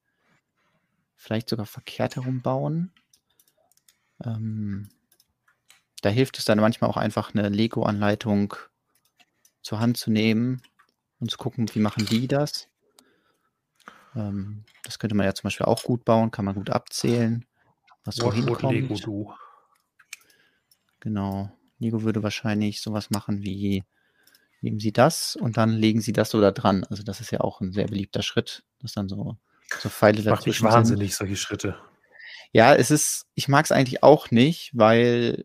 vielleicht 1.24 1.48
sogar 1.48 1.64
verkehrt 1.64 2.16
herum 2.16 2.42
bauen. 2.42 2.92
Ähm, 4.22 4.90
da 6.02 6.10
hilft 6.10 6.38
es 6.38 6.44
dann 6.44 6.60
manchmal 6.60 6.90
auch 6.90 6.98
einfach 6.98 7.34
eine 7.34 7.48
Lego-Anleitung 7.48 8.54
zur 9.62 9.80
Hand 9.80 9.96
zu 9.96 10.10
nehmen 10.10 10.60
und 11.20 11.30
zu 11.30 11.38
gucken, 11.38 11.66
wie 11.74 11.80
machen 11.80 12.04
die 12.04 12.28
das. 12.28 12.68
Ähm, 14.14 14.64
das 14.82 14.98
könnte 14.98 15.16
man 15.16 15.24
ja 15.24 15.34
zum 15.34 15.44
Beispiel 15.44 15.64
auch 15.64 15.82
gut 15.82 16.04
bauen, 16.04 16.30
kann 16.30 16.44
man 16.44 16.56
gut 16.56 16.68
abzählen, 16.68 17.46
was 18.04 18.16
so 18.16 18.30
hinkommt. 18.30 18.74
Lego, 18.74 18.94
du. 18.96 19.32
Genau. 21.00 21.50
Nigo 21.78 22.02
würde 22.02 22.22
wahrscheinlich 22.22 22.82
sowas 22.82 23.08
machen 23.08 23.42
wie, 23.42 23.82
nehmen 24.60 24.78
Sie 24.78 24.92
das 24.92 25.36
und 25.36 25.56
dann 25.56 25.70
legen 25.70 26.02
Sie 26.02 26.12
das 26.12 26.28
so 26.28 26.40
da 26.42 26.50
dran. 26.50 26.84
Also 26.84 27.02
das 27.02 27.22
ist 27.22 27.30
ja 27.30 27.40
auch 27.40 27.62
ein 27.62 27.72
sehr 27.72 27.86
beliebter 27.86 28.22
Schritt, 28.22 28.62
dass 28.80 28.92
dann 28.92 29.08
so, 29.08 29.38
so 29.80 29.88
Pfeile 29.88 30.22
das 30.22 30.26
macht 30.26 30.46
mich 30.46 30.62
wahnsinnig, 30.62 31.10
sind. 31.14 31.28
solche 31.28 31.36
Schritte. 31.36 31.78
Ja, 32.52 32.74
es 32.74 32.90
ist, 32.90 33.26
ich 33.34 33.48
mag 33.48 33.64
es 33.64 33.72
eigentlich 33.72 34.02
auch 34.02 34.30
nicht, 34.30 34.70
weil 34.74 35.44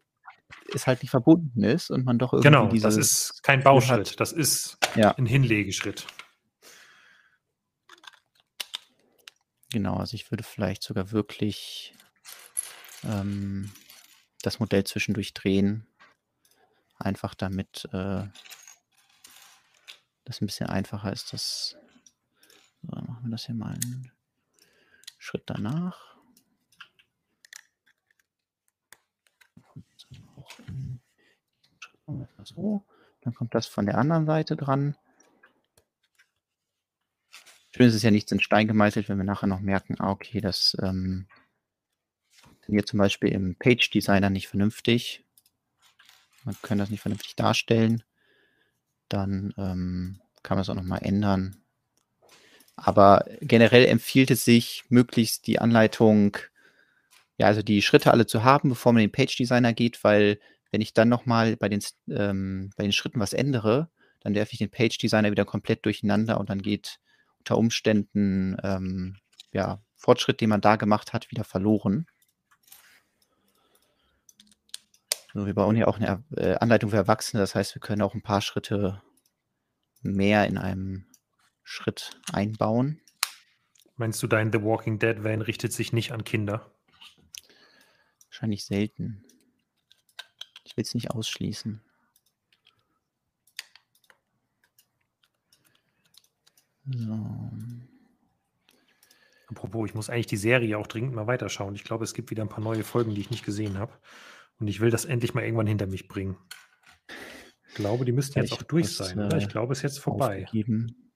es 0.73 0.85
halt 0.85 1.01
nicht 1.01 1.11
verbunden 1.11 1.63
ist 1.63 1.89
und 1.89 2.05
man 2.05 2.19
doch 2.19 2.33
irgendwie 2.33 2.49
Genau, 2.49 2.67
das 2.67 2.95
ist 2.95 3.41
kein 3.43 3.63
Bauschritt, 3.63 4.11
hat. 4.11 4.19
das 4.19 4.31
ist 4.31 4.77
ja. 4.95 5.11
ein 5.17 5.25
Hinlegeschritt. 5.25 6.05
Genau, 9.71 9.97
also 9.97 10.15
ich 10.15 10.31
würde 10.31 10.43
vielleicht 10.43 10.83
sogar 10.83 11.11
wirklich 11.11 11.95
ähm, 13.03 13.71
das 14.41 14.59
Modell 14.59 14.83
zwischendurch 14.83 15.33
drehen, 15.33 15.89
Einfach 16.99 17.33
damit 17.33 17.87
äh, 17.93 18.27
das 20.25 20.41
ein 20.41 20.47
bisschen 20.47 20.67
einfacher 20.67 21.13
ist. 21.13 21.31
Das, 21.31 21.77
so, 22.81 22.91
dann 22.91 23.05
machen 23.05 23.23
wir 23.23 23.31
das 23.31 23.45
hier 23.45 23.55
mal 23.55 23.73
einen 23.73 24.11
Schritt 25.29 25.43
danach. 25.45 26.17
So, 32.43 32.83
dann 33.21 33.35
kommt 33.35 33.53
das 33.53 33.67
von 33.67 33.85
der 33.85 33.97
anderen 33.97 34.25
Seite 34.25 34.55
dran. 34.55 34.97
Schön 37.71 37.87
ist 37.87 37.95
es 37.95 38.01
ja 38.01 38.09
nichts 38.09 38.31
in 38.31 38.39
Stein 38.39 38.67
gemeißelt, 38.67 39.07
wenn 39.09 39.17
wir 39.17 39.23
nachher 39.23 39.47
noch 39.47 39.59
merken, 39.59 39.95
ah, 39.99 40.09
okay, 40.09 40.41
das 40.41 40.75
ähm, 40.81 41.27
funktioniert 42.31 42.87
zum 42.87 42.97
Beispiel 42.97 43.31
im 43.31 43.55
Page 43.55 43.89
Designer 43.91 44.31
nicht 44.31 44.47
vernünftig 44.47 45.23
man 46.43 46.55
kann 46.61 46.77
das 46.77 46.89
nicht 46.89 47.01
vernünftig 47.01 47.35
darstellen, 47.35 48.03
dann 49.07 49.53
ähm, 49.57 50.21
kann 50.43 50.57
man 50.57 50.61
es 50.61 50.69
auch 50.69 50.75
nochmal 50.75 51.03
ändern. 51.03 51.63
Aber 52.81 53.25
generell 53.41 53.85
empfiehlt 53.85 54.31
es 54.31 54.45
sich, 54.45 54.83
möglichst 54.89 55.47
die 55.47 55.59
Anleitung, 55.59 56.37
ja, 57.37 57.47
also 57.47 57.61
die 57.61 57.81
Schritte 57.81 58.11
alle 58.11 58.25
zu 58.25 58.43
haben, 58.43 58.69
bevor 58.69 58.93
man 58.93 59.01
in 59.01 59.09
den 59.09 59.13
Page 59.13 59.35
Designer 59.35 59.73
geht, 59.73 60.03
weil 60.03 60.39
wenn 60.71 60.81
ich 60.81 60.93
dann 60.93 61.09
nochmal 61.09 61.57
bei 61.57 61.69
den, 61.69 61.83
ähm, 62.09 62.71
bei 62.77 62.83
den 62.83 62.93
Schritten 62.93 63.19
was 63.19 63.33
ändere, 63.33 63.89
dann 64.21 64.35
werfe 64.35 64.53
ich 64.53 64.59
den 64.59 64.71
Page 64.71 64.97
Designer 64.97 65.31
wieder 65.31 65.45
komplett 65.45 65.85
durcheinander 65.85 66.39
und 66.39 66.49
dann 66.49 66.61
geht 66.61 66.99
unter 67.39 67.57
Umständen 67.57 68.57
ähm, 68.63 69.17
ja, 69.51 69.81
Fortschritt, 69.95 70.41
den 70.41 70.49
man 70.49 70.61
da 70.61 70.75
gemacht 70.75 71.13
hat, 71.13 71.31
wieder 71.31 71.43
verloren. 71.43 72.05
So, 75.33 75.45
wir 75.45 75.53
bauen 75.53 75.75
hier 75.75 75.87
auch 75.87 75.99
eine 75.99 76.23
äh, 76.35 76.55
Anleitung 76.55 76.89
für 76.89 76.97
Erwachsene, 76.97 77.41
das 77.41 77.55
heißt, 77.55 77.75
wir 77.75 77.81
können 77.81 78.01
auch 78.01 78.13
ein 78.13 78.23
paar 78.23 78.41
Schritte 78.41 79.01
mehr 80.01 80.47
in 80.47 80.57
einem 80.57 81.08
Schritt 81.69 82.19
einbauen. 82.33 82.99
Meinst 83.95 84.23
du, 84.23 84.27
dein 84.27 84.51
The 84.51 84.63
Walking 84.63 84.97
Dead 84.97 85.23
Van 85.23 85.41
richtet 85.41 85.71
sich 85.71 85.93
nicht 85.93 86.11
an 86.11 86.23
Kinder? 86.23 86.73
Wahrscheinlich 88.25 88.65
selten. 88.65 89.23
Ich 90.63 90.75
will 90.75 90.81
es 90.81 90.95
nicht 90.95 91.11
ausschließen. 91.11 91.79
So. 96.87 97.51
Apropos, 99.47 99.89
ich 99.89 99.93
muss 99.93 100.09
eigentlich 100.09 100.25
die 100.25 100.37
Serie 100.37 100.75
auch 100.79 100.87
dringend 100.87 101.13
mal 101.13 101.27
weiterschauen. 101.27 101.75
Ich 101.75 101.83
glaube, 101.83 102.03
es 102.03 102.15
gibt 102.15 102.31
wieder 102.31 102.41
ein 102.41 102.49
paar 102.49 102.63
neue 102.63 102.83
Folgen, 102.83 103.13
die 103.13 103.21
ich 103.21 103.29
nicht 103.29 103.45
gesehen 103.45 103.77
habe. 103.77 103.93
Und 104.59 104.67
ich 104.69 104.79
will 104.79 104.89
das 104.89 105.05
endlich 105.05 105.35
mal 105.35 105.43
irgendwann 105.43 105.67
hinter 105.67 105.85
mich 105.85 106.07
bringen. 106.07 106.35
Ich 107.67 107.75
glaube, 107.75 108.05
die 108.05 108.11
müssten 108.11 108.39
jetzt 108.39 108.53
auch 108.53 108.63
durch 108.63 108.95
sein, 108.95 109.19
oder? 109.19 109.37
Ich 109.37 109.43
äh, 109.43 109.47
glaube, 109.47 109.73
es 109.73 109.79
ist 109.79 109.83
jetzt 109.83 109.99
vorbei. 109.99 110.45
Aufgegeben. 110.45 111.08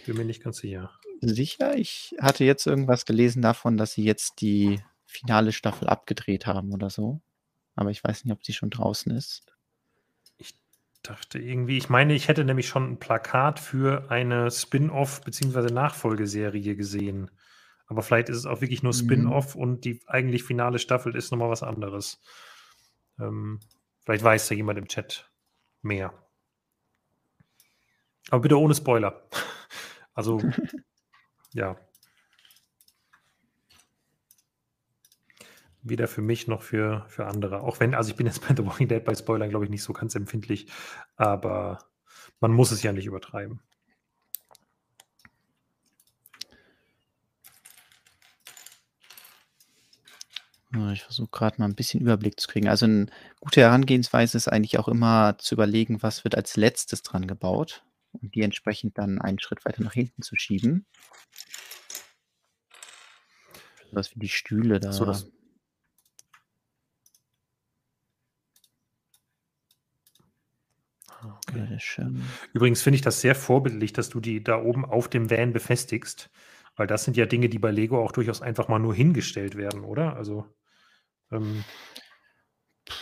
Ich 0.00 0.06
bin 0.06 0.16
mir 0.16 0.24
nicht 0.24 0.42
ganz 0.42 0.56
sicher. 0.56 0.90
Sicher? 1.20 1.76
Ich 1.76 2.16
hatte 2.18 2.44
jetzt 2.44 2.66
irgendwas 2.66 3.04
gelesen 3.04 3.42
davon, 3.42 3.76
dass 3.76 3.92
sie 3.92 4.02
jetzt 4.02 4.40
die 4.40 4.80
finale 5.04 5.52
Staffel 5.52 5.88
abgedreht 5.88 6.46
haben 6.46 6.72
oder 6.72 6.88
so. 6.88 7.20
Aber 7.74 7.90
ich 7.90 8.02
weiß 8.02 8.24
nicht, 8.24 8.32
ob 8.32 8.42
sie 8.42 8.54
schon 8.54 8.70
draußen 8.70 9.12
ist. 9.12 9.52
Ich 10.38 10.54
dachte 11.02 11.38
irgendwie, 11.38 11.76
ich 11.76 11.90
meine, 11.90 12.14
ich 12.14 12.28
hätte 12.28 12.44
nämlich 12.44 12.66
schon 12.66 12.92
ein 12.92 12.98
Plakat 12.98 13.60
für 13.60 14.10
eine 14.10 14.50
Spin-off 14.50 15.20
bzw. 15.20 15.70
Nachfolgeserie 15.70 16.76
gesehen. 16.76 17.30
Aber 17.86 18.00
vielleicht 18.00 18.30
ist 18.30 18.38
es 18.38 18.46
auch 18.46 18.62
wirklich 18.62 18.82
nur 18.82 18.94
mhm. 18.94 18.98
Spin-off 18.98 19.54
mhm. 19.54 19.60
und 19.60 19.84
die 19.84 20.00
eigentlich 20.06 20.44
finale 20.44 20.78
Staffel 20.78 21.14
ist 21.14 21.30
nochmal 21.30 21.50
was 21.50 21.62
anderes. 21.62 22.22
Ähm, 23.18 23.60
vielleicht 24.02 24.24
weiß 24.24 24.48
da 24.48 24.54
jemand 24.54 24.78
im 24.78 24.88
Chat 24.88 25.30
mehr. 25.82 26.14
Aber 28.30 28.40
bitte 28.40 28.58
ohne 28.58 28.74
Spoiler. 28.74 29.28
Also, 30.20 30.38
ja. 31.54 31.78
Weder 35.80 36.08
für 36.08 36.20
mich 36.20 36.46
noch 36.46 36.60
für, 36.60 37.06
für 37.08 37.24
andere. 37.24 37.62
Auch 37.62 37.80
wenn, 37.80 37.94
also 37.94 38.10
ich 38.10 38.16
bin 38.16 38.26
jetzt 38.26 38.46
bei 38.46 38.54
The 38.54 38.66
Walking 38.66 38.86
Dead 38.86 39.02
bei 39.02 39.14
Spoilern, 39.14 39.48
glaube 39.48 39.64
ich, 39.64 39.70
nicht 39.70 39.82
so 39.82 39.94
ganz 39.94 40.14
empfindlich, 40.14 40.70
aber 41.16 41.78
man 42.38 42.52
muss 42.52 42.70
es 42.70 42.82
ja 42.82 42.92
nicht 42.92 43.06
übertreiben. 43.06 43.62
Ich 50.92 51.02
versuche 51.02 51.30
gerade 51.30 51.56
mal 51.58 51.64
ein 51.64 51.74
bisschen 51.74 52.02
Überblick 52.02 52.38
zu 52.38 52.46
kriegen. 52.46 52.68
Also 52.68 52.84
eine 52.84 53.06
gute 53.40 53.62
Herangehensweise 53.62 54.36
ist 54.36 54.48
eigentlich 54.48 54.78
auch 54.78 54.86
immer 54.86 55.38
zu 55.38 55.54
überlegen, 55.54 56.02
was 56.02 56.24
wird 56.24 56.34
als 56.34 56.58
Letztes 56.58 57.02
dran 57.02 57.26
gebaut 57.26 57.82
und 58.12 58.34
die 58.34 58.42
entsprechend 58.42 58.98
dann 58.98 59.20
einen 59.20 59.38
Schritt 59.38 59.64
weiter 59.64 59.82
nach 59.82 59.92
hinten 59.92 60.22
zu 60.22 60.36
schieben. 60.36 60.86
Was 63.92 64.14
wie 64.14 64.20
die 64.20 64.28
Stühle 64.28 64.78
da. 64.78 64.92
So, 64.92 65.04
das 65.04 65.30
ah, 71.08 71.38
Okay. 71.46 71.78
Übrigens 72.52 72.82
finde 72.82 72.96
ich 72.96 73.02
das 73.02 73.20
sehr 73.20 73.34
vorbildlich, 73.34 73.92
dass 73.92 74.08
du 74.08 74.20
die 74.20 74.42
da 74.42 74.62
oben 74.62 74.84
auf 74.84 75.08
dem 75.08 75.30
Van 75.30 75.52
befestigst, 75.52 76.30
weil 76.76 76.86
das 76.86 77.04
sind 77.04 77.16
ja 77.16 77.26
Dinge, 77.26 77.48
die 77.48 77.58
bei 77.58 77.70
Lego 77.70 78.02
auch 78.02 78.12
durchaus 78.12 78.40
einfach 78.40 78.68
mal 78.68 78.78
nur 78.78 78.94
hingestellt 78.94 79.56
werden, 79.56 79.84
oder? 79.84 80.16
Also 80.16 80.46
ähm, 81.30 81.64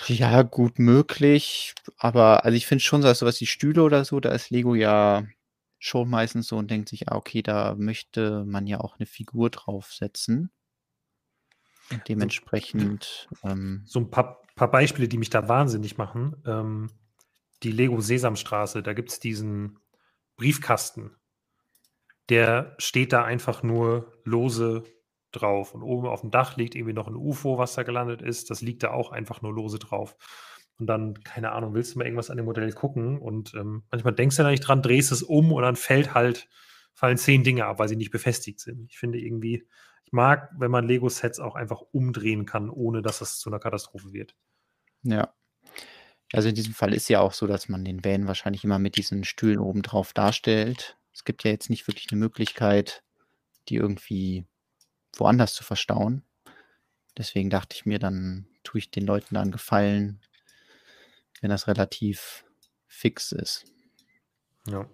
ja, 0.07 0.43
gut 0.43 0.79
möglich, 0.79 1.75
aber 1.97 2.45
also 2.45 2.57
ich 2.57 2.67
finde 2.67 2.85
schon, 2.85 3.03
so 3.03 3.27
was 3.27 3.39
die 3.39 3.47
Stühle 3.47 3.83
oder 3.83 4.05
so, 4.05 4.21
da 4.21 4.31
ist 4.31 4.51
Lego 4.51 4.75
ja 4.75 5.27
schon 5.79 6.09
meistens 6.09 6.49
so 6.49 6.57
und 6.57 6.71
denkt 6.71 6.89
sich, 6.89 7.09
ah, 7.09 7.17
okay, 7.17 7.43
da 7.43 7.75
möchte 7.77 8.45
man 8.45 8.67
ja 8.67 8.81
auch 8.81 8.99
eine 8.99 9.07
Figur 9.07 9.51
draufsetzen. 9.51 10.51
Und 11.91 12.09
dementsprechend. 12.09 13.29
Ähm, 13.45 13.83
so 13.87 14.01
ein 14.01 14.11
paar, 14.11 14.43
paar, 14.57 14.71
Beispiele, 14.71 15.09
die 15.09 15.19
mich 15.19 15.31
da 15.31 15.49
wahnsinnig 15.49 15.97
machen. 15.97 16.37
Ähm, 16.45 16.91
die 17.63 17.73
Lego 17.73 18.01
Sesamstraße, 18.01 18.83
da 18.83 18.93
gibt 18.93 19.11
es 19.11 19.21
diesen 19.21 19.79
Briefkasten. 20.37 21.17
Der 22.29 22.75
steht 22.79 23.13
da 23.13 23.25
einfach 23.25 23.63
nur 23.63 24.13
lose 24.25 24.85
drauf. 25.33 25.75
Und 25.75 25.83
oben 25.83 26.07
auf 26.07 26.23
dem 26.23 26.31
Dach 26.31 26.57
liegt 26.57 26.75
irgendwie 26.75 26.95
noch 26.95 27.09
ein 27.09 27.17
UFO, 27.17 27.59
was 27.59 27.75
da 27.75 27.83
gelandet 27.83 28.23
ist. 28.23 28.51
Das 28.51 28.63
liegt 28.63 28.83
da 28.83 28.91
auch 28.91 29.13
einfach 29.13 29.43
nur 29.43 29.53
lose 29.53 29.79
drauf. 29.79 30.17
Und 30.79 30.87
dann, 30.87 31.15
keine 31.25 31.53
Ahnung, 31.53 31.75
willst 31.75 31.95
du 31.95 31.99
mal 31.99 32.05
irgendwas 32.05 32.31
an 32.31 32.37
dem 32.37 32.47
Modell 32.47 32.73
gucken 32.73 33.19
und 33.19 33.53
ähm, 33.55 33.83
manchmal 33.91 34.15
denkst 34.15 34.37
du 34.37 34.45
da 34.45 34.51
nicht 34.51 34.61
dran, 34.61 34.81
drehst 34.81 35.11
es 35.11 35.25
um 35.25 35.53
und 35.53 35.63
dann 35.63 35.75
fällt 35.75 36.15
halt, 36.15 36.49
fallen 36.95 37.17
zehn 37.17 37.43
Dinge 37.43 37.67
ab, 37.67 37.81
weil 37.81 37.89
sie 37.89 37.97
nicht 37.97 38.13
befestigt 38.13 38.61
sind. 38.61 38.87
Ich 38.89 38.99
finde 38.99 39.19
irgendwie, 39.19 39.67
ich 40.05 40.13
mag, 40.13 40.51
wenn 40.57 40.71
man 40.71 40.87
Lego-Sets 40.87 41.41
auch 41.41 41.57
einfach 41.57 41.83
umdrehen 41.93 42.47
kann, 42.47 42.71
ohne 42.71 43.03
dass 43.03 43.21
es 43.21 43.39
zu 43.39 43.51
einer 43.51 43.59
Katastrophe 43.59 44.13
wird. 44.13 44.35
Ja. 45.03 45.35
Also 46.33 46.49
in 46.49 46.55
diesem 46.55 46.75
Fall 46.75 46.95
ist 46.95 47.09
ja 47.09 47.21
auch 47.21 47.33
so, 47.33 47.47
dass 47.47 47.69
man 47.69 47.85
den 47.85 48.05
Van 48.05 48.27
wahrscheinlich 48.27 48.65
immer 48.65 48.79
mit 48.79 48.97
diesen 48.97 49.25
Stühlen 49.25 49.59
oben 49.59 49.83
drauf 49.83 50.13
darstellt. 50.13 50.99
Es 51.13 51.25
gibt 51.25 51.45
ja 51.45 51.51
jetzt 51.51 51.71
nicht 51.71 51.87
wirklich 51.89 52.07
eine 52.11 52.21
Möglichkeit, 52.21 53.03
die 53.69 53.77
irgendwie 53.77 54.47
woanders 55.17 55.55
zu 55.55 55.65
verstauen. 55.65 56.23
Deswegen 57.17 57.51
dachte 57.51 57.75
ich 57.75 57.87
mir, 57.87 57.99
dann 57.99 58.47
tue 58.63 58.79
ich 58.79 58.91
den 58.91 59.07
Leuten 59.07 59.35
dann 59.35 59.51
Gefallen, 59.51 60.21
wenn 61.41 61.51
das 61.51 61.67
relativ 61.67 62.45
fix 62.87 63.33
ist. 63.33 63.65
Ja. 64.67 64.89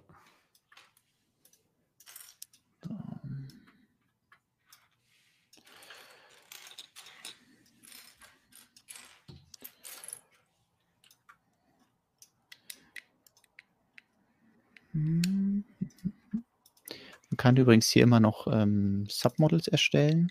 Man 17.35 17.39
kann 17.39 17.57
übrigens 17.57 17.91
hier 17.91 18.05
immer 18.05 18.21
noch 18.21 18.47
ähm, 18.47 19.07
Submodels 19.11 19.67
erstellen, 19.67 20.31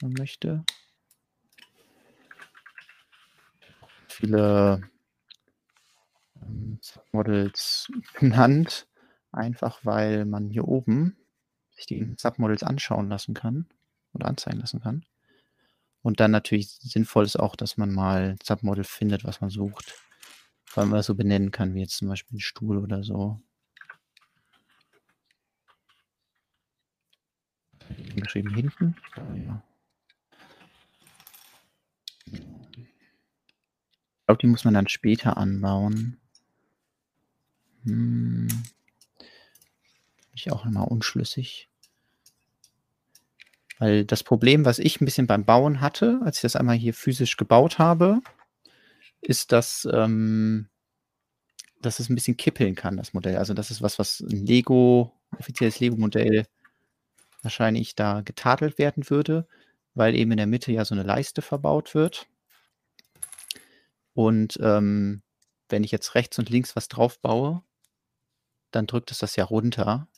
wenn 0.00 0.08
man 0.08 0.18
möchte. 0.18 0.64
Viele 4.08 4.80
ähm, 6.40 6.78
Submodels 6.80 7.92
benannt, 8.18 8.88
einfach 9.32 9.80
weil 9.84 10.24
man 10.24 10.48
hier 10.48 10.66
oben 10.66 11.18
sich 11.72 11.84
die 11.84 12.14
Submodels 12.16 12.62
anschauen 12.62 13.10
lassen 13.10 13.34
kann 13.34 13.66
oder 14.14 14.28
anzeigen 14.28 14.60
lassen 14.60 14.80
kann. 14.80 15.04
Und 16.00 16.20
dann 16.20 16.30
natürlich 16.30 16.70
sinnvoll 16.70 17.26
ist 17.26 17.38
auch, 17.38 17.54
dass 17.54 17.76
man 17.76 17.92
mal 17.92 18.36
Submodel 18.42 18.84
findet, 18.84 19.24
was 19.24 19.42
man 19.42 19.50
sucht. 19.50 19.94
Vor 20.64 20.82
allem, 20.82 20.92
was 20.92 21.04
so 21.04 21.14
benennen 21.14 21.50
kann, 21.50 21.74
wie 21.74 21.80
jetzt 21.80 21.98
zum 21.98 22.08
Beispiel 22.08 22.38
ein 22.38 22.40
Stuhl 22.40 22.78
oder 22.78 23.04
so. 23.04 23.42
Geschrieben 28.22 28.54
hinten. 28.54 28.96
Ja. 29.46 29.62
Ich 32.26 32.40
glaube, 34.26 34.40
die 34.40 34.46
muss 34.46 34.64
man 34.64 34.74
dann 34.74 34.88
später 34.88 35.36
anbauen. 35.36 36.18
Hm. 37.84 38.46
Bin 38.48 40.34
ich 40.34 40.52
auch 40.52 40.64
immer 40.64 40.90
unschlüssig. 40.90 41.68
Weil 43.78 44.04
das 44.04 44.22
Problem, 44.22 44.64
was 44.64 44.78
ich 44.78 45.00
ein 45.00 45.04
bisschen 45.04 45.26
beim 45.26 45.44
Bauen 45.44 45.80
hatte, 45.80 46.20
als 46.24 46.36
ich 46.36 46.42
das 46.42 46.54
einmal 46.54 46.76
hier 46.76 46.94
physisch 46.94 47.36
gebaut 47.36 47.80
habe, 47.80 48.20
ist, 49.20 49.50
dass, 49.50 49.88
ähm, 49.92 50.68
dass 51.80 51.98
es 51.98 52.08
ein 52.08 52.14
bisschen 52.14 52.36
kippeln 52.36 52.76
kann, 52.76 52.96
das 52.96 53.12
Modell. 53.14 53.36
Also 53.38 53.54
das 53.54 53.72
ist 53.72 53.82
was, 53.82 53.98
was 53.98 54.20
ein 54.20 54.46
Lego, 54.46 55.12
offizielles 55.36 55.80
Lego-Modell 55.80 56.46
wahrscheinlich 57.42 57.94
da 57.94 58.22
getadelt 58.22 58.78
werden 58.78 59.08
würde, 59.10 59.46
weil 59.94 60.14
eben 60.14 60.30
in 60.30 60.38
der 60.38 60.46
Mitte 60.46 60.72
ja 60.72 60.84
so 60.84 60.94
eine 60.94 61.02
Leiste 61.02 61.42
verbaut 61.42 61.94
wird. 61.94 62.26
Und 64.14 64.58
ähm, 64.62 65.22
wenn 65.68 65.84
ich 65.84 65.90
jetzt 65.90 66.14
rechts 66.14 66.38
und 66.38 66.50
links 66.50 66.76
was 66.76 66.88
drauf 66.88 67.20
baue, 67.20 67.62
dann 68.70 68.86
drückt 68.86 69.10
es 69.10 69.18
das 69.18 69.36
ja 69.36 69.44
runter. 69.44 70.08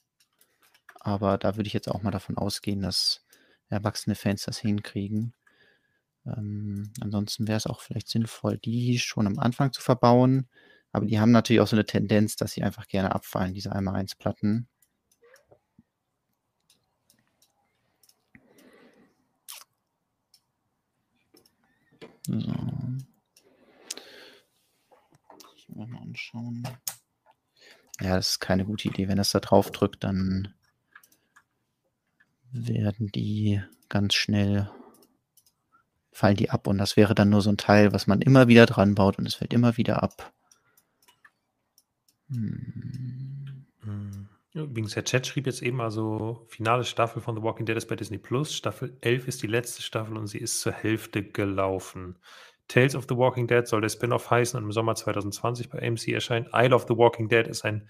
Aber 1.01 1.39
da 1.39 1.57
würde 1.57 1.67
ich 1.67 1.73
jetzt 1.73 1.89
auch 1.89 2.03
mal 2.03 2.11
davon 2.11 2.39
ausgehen, 2.39 2.81
dass 2.83 3.25
erwachsene 3.69 4.15
Fans 4.15 4.45
das 4.45 4.59
hinkriegen. 4.59 5.35
Ähm, 6.27 6.93
ansonsten 7.01 7.47
wäre 7.47 7.57
es 7.57 7.67
auch 7.67 7.81
vielleicht 7.81 8.09
sinnvoll, 8.09 8.59
die 8.59 8.99
schon 8.99 9.27
am 9.27 9.39
Anfang 9.39 9.73
zu 9.73 9.83
verbauen. 9.83 10.49
Aber 10.93 11.07
die 11.07 11.19
haben 11.19 11.33
natürlich 11.33 11.61
auch 11.61 11.67
so 11.67 11.77
eine 11.77 11.87
Tendenz, 11.87 12.37
dass 12.37 12.53
sie 12.53 12.63
einfach 12.63 12.87
gerne 12.87 13.15
abfallen, 13.15 13.55
diese 13.55 13.75
1x1-Platten. 13.75 14.69
So. 22.27 22.37
Mal 25.75 25.99
anschauen. 26.01 26.63
Ja, 28.01 28.17
das 28.17 28.31
ist 28.31 28.41
keine 28.41 28.65
gute 28.65 28.89
Idee. 28.89 29.09
Wenn 29.09 29.19
es 29.19 29.31
da 29.31 29.41
drauf 29.41 29.73
drückt, 29.73 30.05
dann 30.05 30.55
werden 32.53 33.09
die 33.09 33.63
ganz 33.89 34.15
schnell 34.15 34.71
fallen 36.15 36.37
die 36.37 36.51
ab 36.51 36.69
und 36.69 36.79
das 36.79 36.97
wäre 36.97 37.15
dann 37.15 37.31
nur 37.31 37.43
so 37.43 37.51
ein 37.51 37.57
Teil, 37.57 37.93
was 37.93 38.07
man 38.07 38.23
immer 38.23 38.47
wieder 38.47 38.67
dran 38.67 38.95
baut 38.95 39.19
und 39.19 39.27
es 39.27 39.35
fällt 39.35 39.53
immer 39.53 39.77
wieder 39.77 40.03
ab. 40.03 40.33
Hm. 42.29 42.74
Übrigens, 44.55 44.95
der 44.95 45.03
Chat 45.03 45.27
schrieb 45.27 45.47
jetzt 45.47 45.63
eben 45.63 45.81
also, 45.81 46.47
finale 46.47 46.85
Staffel 46.85 47.21
von 47.21 47.35
The 47.35 47.43
Walking 47.43 47.67
Dead 47.67 47.77
ist 47.77 47.89
bei 47.89 47.97
Disney 47.97 48.19
Plus. 48.19 48.55
Staffel 48.55 48.97
11 49.01 49.27
ist 49.27 49.43
die 49.43 49.49
letzte 49.49 49.83
Staffel 49.83 50.17
und 50.17 50.29
sie 50.29 50.39
ist 50.39 50.61
zur 50.61 50.73
Hälfte 50.73 51.25
gelaufen. 51.25 52.19
Tales 52.69 52.95
of 52.95 53.07
the 53.09 53.17
Walking 53.17 53.49
Dead 53.49 53.67
soll 53.67 53.81
der 53.81 53.89
Spin-off 53.89 54.31
heißen 54.31 54.57
und 54.57 54.65
im 54.65 54.73
Sommer 54.73 54.95
2020 54.95 55.71
bei 55.71 55.85
AMC 55.85 56.09
erscheint. 56.09 56.51
Isle 56.55 56.75
of 56.75 56.87
the 56.89 56.97
Walking 56.97 57.29
Dead 57.29 57.49
ist 57.49 57.65
ein 57.65 57.89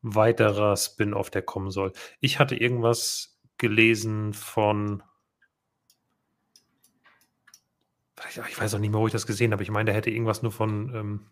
weiterer 0.00 0.76
Spin-off, 0.78 1.28
der 1.28 1.42
kommen 1.42 1.70
soll. 1.70 1.92
Ich 2.20 2.38
hatte 2.38 2.56
irgendwas 2.56 3.38
gelesen 3.58 4.32
von. 4.32 5.02
Ich 8.30 8.58
weiß 8.58 8.74
auch 8.74 8.78
nicht 8.78 8.90
mehr, 8.90 9.00
wo 9.00 9.06
ich 9.06 9.12
das 9.12 9.26
gesehen 9.26 9.52
habe. 9.52 9.62
Ich 9.62 9.70
meine, 9.70 9.90
da 9.90 9.96
hätte 9.96 10.10
irgendwas 10.10 10.42
nur 10.42 10.52
von 10.52 10.94
ähm, 10.94 11.26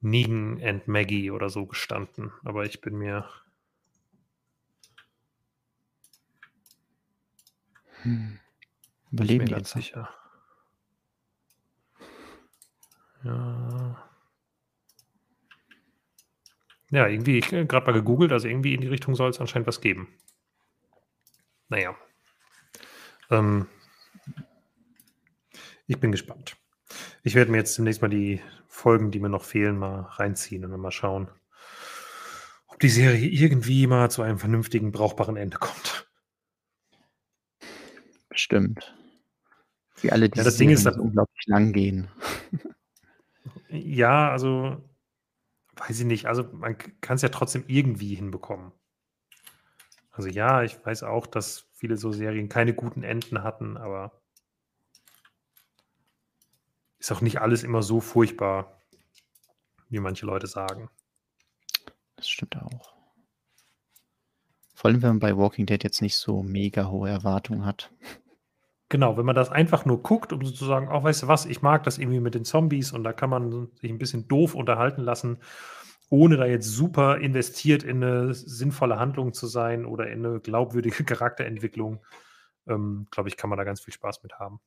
Negan 0.00 0.62
and 0.62 0.86
Maggie 0.86 1.30
oder 1.30 1.50
so 1.50 1.66
gestanden. 1.66 2.32
Aber 2.44 2.64
ich 2.64 2.80
bin 2.80 2.96
mir. 2.96 3.28
Hm. 8.02 8.38
Überleben 9.10 9.46
die 9.46 9.54
jetzt 9.54 9.72
sicher. 9.72 10.08
Ja. 13.24 14.08
Ja, 16.90 17.06
irgendwie, 17.06 17.38
ich 17.38 17.48
gerade 17.48 17.86
mal 17.86 17.92
gegoogelt, 17.92 18.32
also 18.32 18.48
irgendwie 18.48 18.74
in 18.74 18.80
die 18.80 18.88
Richtung 18.88 19.14
soll 19.14 19.30
es 19.30 19.40
anscheinend 19.40 19.66
was 19.66 19.80
geben. 19.80 20.08
Naja. 21.68 21.94
Ähm, 23.30 23.66
ich 25.86 25.98
bin 26.00 26.12
gespannt. 26.12 26.56
Ich 27.22 27.34
werde 27.34 27.50
mir 27.50 27.58
jetzt 27.58 27.74
zunächst 27.74 28.02
mal 28.02 28.08
die 28.08 28.40
Folgen, 28.66 29.10
die 29.10 29.20
mir 29.20 29.28
noch 29.28 29.44
fehlen, 29.44 29.78
mal 29.78 30.00
reinziehen 30.00 30.64
und 30.64 30.70
dann 30.70 30.80
mal 30.80 30.90
schauen, 30.90 31.28
ob 32.68 32.80
die 32.80 32.88
Serie 32.88 33.28
irgendwie 33.28 33.86
mal 33.86 34.10
zu 34.10 34.22
einem 34.22 34.38
vernünftigen, 34.38 34.92
brauchbaren 34.92 35.36
Ende 35.36 35.58
kommt. 35.58 36.08
Bestimmt. 38.28 38.94
Wie 40.00 40.12
alle 40.12 40.28
die 40.28 40.38
ja, 40.38 40.44
das 40.44 40.56
Ding 40.56 40.70
ist, 40.70 40.86
unglaublich 40.86 41.46
lang 41.46 41.72
gehen. 41.72 42.08
Ja, 43.68 44.30
also 44.30 44.82
weiß 45.76 46.00
ich 46.00 46.06
nicht. 46.06 46.26
Also 46.26 46.44
man 46.52 46.76
kann 47.00 47.16
es 47.16 47.22
ja 47.22 47.28
trotzdem 47.28 47.64
irgendwie 47.66 48.14
hinbekommen. 48.14 48.72
Also 50.10 50.28
ja, 50.28 50.62
ich 50.62 50.84
weiß 50.84 51.02
auch, 51.02 51.26
dass 51.26 51.66
viele 51.72 51.96
so 51.96 52.12
Serien 52.12 52.48
keine 52.48 52.74
guten 52.74 53.02
Enden 53.02 53.42
hatten, 53.42 53.76
aber 53.76 54.17
ist 56.98 57.12
auch 57.12 57.20
nicht 57.20 57.40
alles 57.40 57.62
immer 57.62 57.82
so 57.82 58.00
furchtbar, 58.00 58.80
wie 59.88 60.00
manche 60.00 60.26
Leute 60.26 60.46
sagen. 60.46 60.90
Das 62.16 62.28
stimmt 62.28 62.56
auch. 62.56 62.94
Vor 64.74 64.90
allem, 64.90 65.02
wenn 65.02 65.10
man 65.10 65.18
bei 65.18 65.36
Walking 65.36 65.66
Dead 65.66 65.82
jetzt 65.82 66.02
nicht 66.02 66.16
so 66.16 66.42
mega 66.42 66.88
hohe 66.88 67.08
Erwartungen 67.08 67.64
hat. 67.64 67.90
Genau, 68.88 69.16
wenn 69.16 69.26
man 69.26 69.34
das 69.34 69.50
einfach 69.50 69.84
nur 69.84 70.02
guckt, 70.02 70.32
um 70.32 70.44
sozusagen, 70.44 70.88
auch 70.88 71.04
weißt 71.04 71.24
du 71.24 71.28
was, 71.28 71.46
ich 71.46 71.62
mag 71.62 71.82
das 71.82 71.98
irgendwie 71.98 72.20
mit 72.20 72.34
den 72.34 72.44
Zombies 72.44 72.92
und 72.92 73.04
da 73.04 73.12
kann 73.12 73.28
man 73.28 73.68
sich 73.80 73.90
ein 73.90 73.98
bisschen 73.98 74.28
doof 74.28 74.54
unterhalten 74.54 75.02
lassen, 75.02 75.38
ohne 76.10 76.36
da 76.38 76.46
jetzt 76.46 76.68
super 76.68 77.18
investiert 77.18 77.82
in 77.82 78.02
eine 78.02 78.32
sinnvolle 78.32 78.98
Handlung 78.98 79.34
zu 79.34 79.46
sein 79.46 79.84
oder 79.84 80.08
in 80.08 80.24
eine 80.24 80.40
glaubwürdige 80.40 81.04
Charakterentwicklung, 81.04 82.00
ähm, 82.66 83.06
glaube 83.10 83.28
ich, 83.28 83.36
kann 83.36 83.50
man 83.50 83.58
da 83.58 83.64
ganz 83.64 83.80
viel 83.80 83.92
Spaß 83.92 84.22
mit 84.22 84.38
haben. 84.38 84.60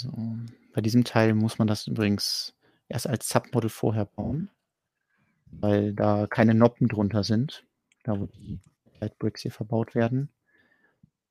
So, 0.00 0.12
bei 0.72 0.80
diesem 0.80 1.04
Teil 1.04 1.34
muss 1.34 1.58
man 1.58 1.68
das 1.68 1.86
übrigens 1.86 2.54
erst 2.88 3.06
als 3.06 3.28
Submodel 3.28 3.70
vorher 3.70 4.04
bauen 4.04 4.50
weil 5.50 5.92
da 5.94 6.26
keine 6.26 6.54
Noppen 6.54 6.88
drunter 6.88 7.24
sind, 7.24 7.64
da 8.04 8.18
wo 8.18 8.26
die 8.26 8.60
Lightbricks 9.00 9.42
hier 9.42 9.50
verbaut 9.50 9.94
werden. 9.94 10.30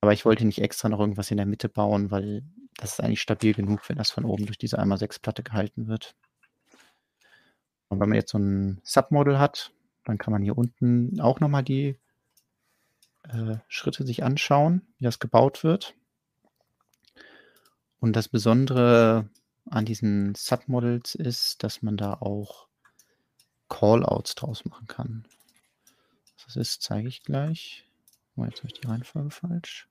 Aber 0.00 0.12
ich 0.12 0.24
wollte 0.24 0.44
nicht 0.44 0.60
extra 0.60 0.88
noch 0.88 1.00
irgendwas 1.00 1.30
in 1.30 1.36
der 1.36 1.46
Mitte 1.46 1.68
bauen, 1.68 2.10
weil 2.10 2.42
das 2.76 2.92
ist 2.92 3.00
eigentlich 3.00 3.20
stabil 3.20 3.52
genug, 3.54 3.88
wenn 3.88 3.96
das 3.96 4.10
von 4.10 4.24
oben 4.24 4.46
durch 4.46 4.58
diese 4.58 4.80
1x6-Platte 4.80 5.42
gehalten 5.42 5.88
wird. 5.88 6.14
Und 7.88 8.00
wenn 8.00 8.08
man 8.08 8.16
jetzt 8.16 8.30
so 8.30 8.38
ein 8.38 8.80
Submodel 8.82 9.38
hat, 9.38 9.72
dann 10.04 10.16
kann 10.16 10.32
man 10.32 10.42
hier 10.42 10.56
unten 10.56 11.20
auch 11.20 11.40
nochmal 11.40 11.62
die 11.62 11.98
äh, 13.28 13.56
Schritte 13.68 14.06
sich 14.06 14.22
anschauen, 14.22 14.82
wie 14.98 15.04
das 15.04 15.18
gebaut 15.18 15.64
wird. 15.64 15.94
Und 18.00 18.14
das 18.14 18.28
Besondere 18.28 19.28
an 19.66 19.84
diesen 19.84 20.34
Submodels 20.34 21.14
ist, 21.14 21.62
dass 21.62 21.82
man 21.82 21.96
da 21.96 22.14
auch 22.14 22.66
Callouts 23.68 24.34
draus 24.34 24.64
machen 24.64 24.86
kann. 24.86 25.28
Was 26.36 26.46
das 26.46 26.56
ist, 26.56 26.82
zeige 26.82 27.08
ich 27.08 27.22
gleich. 27.22 27.86
Oh, 28.36 28.44
jetzt 28.44 28.58
habe 28.58 28.68
ich 28.68 28.80
die 28.80 28.86
Reihenfolge 28.86 29.30
falsch. 29.30 29.88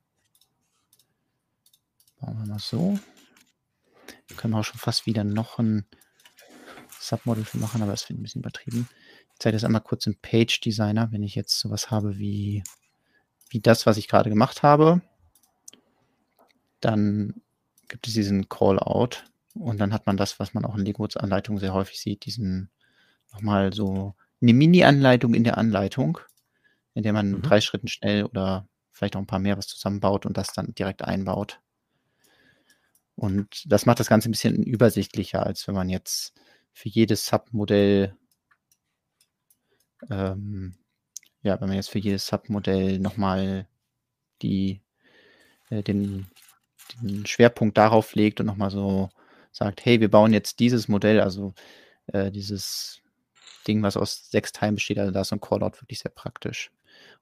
Bauen 2.19 2.37
wir 2.39 2.47
mal 2.47 2.59
so. 2.59 2.99
Da 4.27 4.35
können 4.35 4.53
wir 4.53 4.59
auch 4.59 4.65
schon 4.65 4.79
fast 4.79 5.05
wieder 5.05 5.23
noch 5.23 5.59
ein 5.59 5.85
Submodel 6.99 7.45
für 7.45 7.59
machen, 7.59 7.81
aber 7.81 7.91
das 7.91 8.09
wird 8.09 8.19
ein 8.19 8.23
bisschen 8.23 8.41
übertrieben. 8.41 8.89
Ich 9.33 9.39
zeige 9.39 9.55
das 9.55 9.63
einmal 9.63 9.81
kurz 9.81 10.05
im 10.07 10.19
Page 10.19 10.59
Designer, 10.59 11.11
wenn 11.11 11.23
ich 11.23 11.35
jetzt 11.35 11.59
sowas 11.59 11.91
habe 11.91 12.17
wie, 12.17 12.63
wie 13.49 13.61
das, 13.61 13.85
was 13.85 13.97
ich 13.97 14.07
gerade 14.07 14.29
gemacht 14.29 14.63
habe. 14.63 15.01
Dann 16.81 17.41
gibt 17.89 18.07
es 18.07 18.13
diesen 18.13 18.47
Callout 18.47 19.23
und 19.55 19.79
dann 19.79 19.93
hat 19.93 20.05
man 20.05 20.17
das, 20.17 20.39
was 20.39 20.53
man 20.53 20.65
auch 20.65 20.75
in 20.75 20.85
Legos 20.85 21.17
Anleitungen 21.17 21.59
sehr 21.59 21.73
häufig 21.73 21.99
sieht, 21.99 22.25
diesen 22.25 22.69
nochmal 23.31 23.73
so 23.73 24.15
eine 24.41 24.53
Mini-Anleitung 24.53 25.33
in 25.33 25.43
der 25.43 25.57
Anleitung, 25.57 26.19
in 26.93 27.03
der 27.03 27.13
man 27.13 27.31
mhm. 27.31 27.41
drei 27.41 27.61
Schritten 27.61 27.87
schnell 27.87 28.25
oder 28.25 28.67
vielleicht 28.91 29.15
auch 29.15 29.19
ein 29.19 29.27
paar 29.27 29.39
mehr 29.39 29.57
was 29.57 29.67
zusammenbaut 29.67 30.25
und 30.25 30.37
das 30.37 30.53
dann 30.53 30.73
direkt 30.75 31.03
einbaut. 31.03 31.59
Und 33.15 33.63
das 33.65 33.85
macht 33.85 33.99
das 33.99 34.07
Ganze 34.07 34.29
ein 34.29 34.31
bisschen 34.31 34.63
übersichtlicher, 34.63 35.45
als 35.45 35.67
wenn 35.67 35.75
man 35.75 35.89
jetzt 35.89 36.33
für 36.71 36.87
jedes 36.87 37.25
Submodell, 37.25 38.15
ähm, 40.09 40.75
ja, 41.41 41.59
wenn 41.59 41.67
man 41.67 41.75
jetzt 41.75 41.89
für 41.89 41.99
jedes 41.99 42.27
Submodell 42.27 42.99
nochmal 42.99 43.67
die, 44.41 44.81
äh, 45.69 45.83
den, 45.83 46.27
den 47.01 47.25
Schwerpunkt 47.25 47.77
darauf 47.77 48.15
legt 48.15 48.39
und 48.39 48.45
nochmal 48.45 48.71
so 48.71 49.09
sagt, 49.51 49.85
hey, 49.85 49.99
wir 49.99 50.09
bauen 50.09 50.33
jetzt 50.33 50.59
dieses 50.59 50.87
Modell, 50.87 51.19
also 51.19 51.53
äh, 52.07 52.31
dieses 52.31 53.01
Ding, 53.67 53.83
was 53.83 53.97
aus 53.97 54.29
sechs 54.29 54.51
Teilen 54.51 54.75
besteht. 54.75 54.99
Also 54.99 55.11
da 55.11 55.21
ist 55.21 55.33
ein 55.33 55.41
Callout 55.41 55.81
wirklich 55.81 55.99
sehr 55.99 56.11
praktisch, 56.11 56.71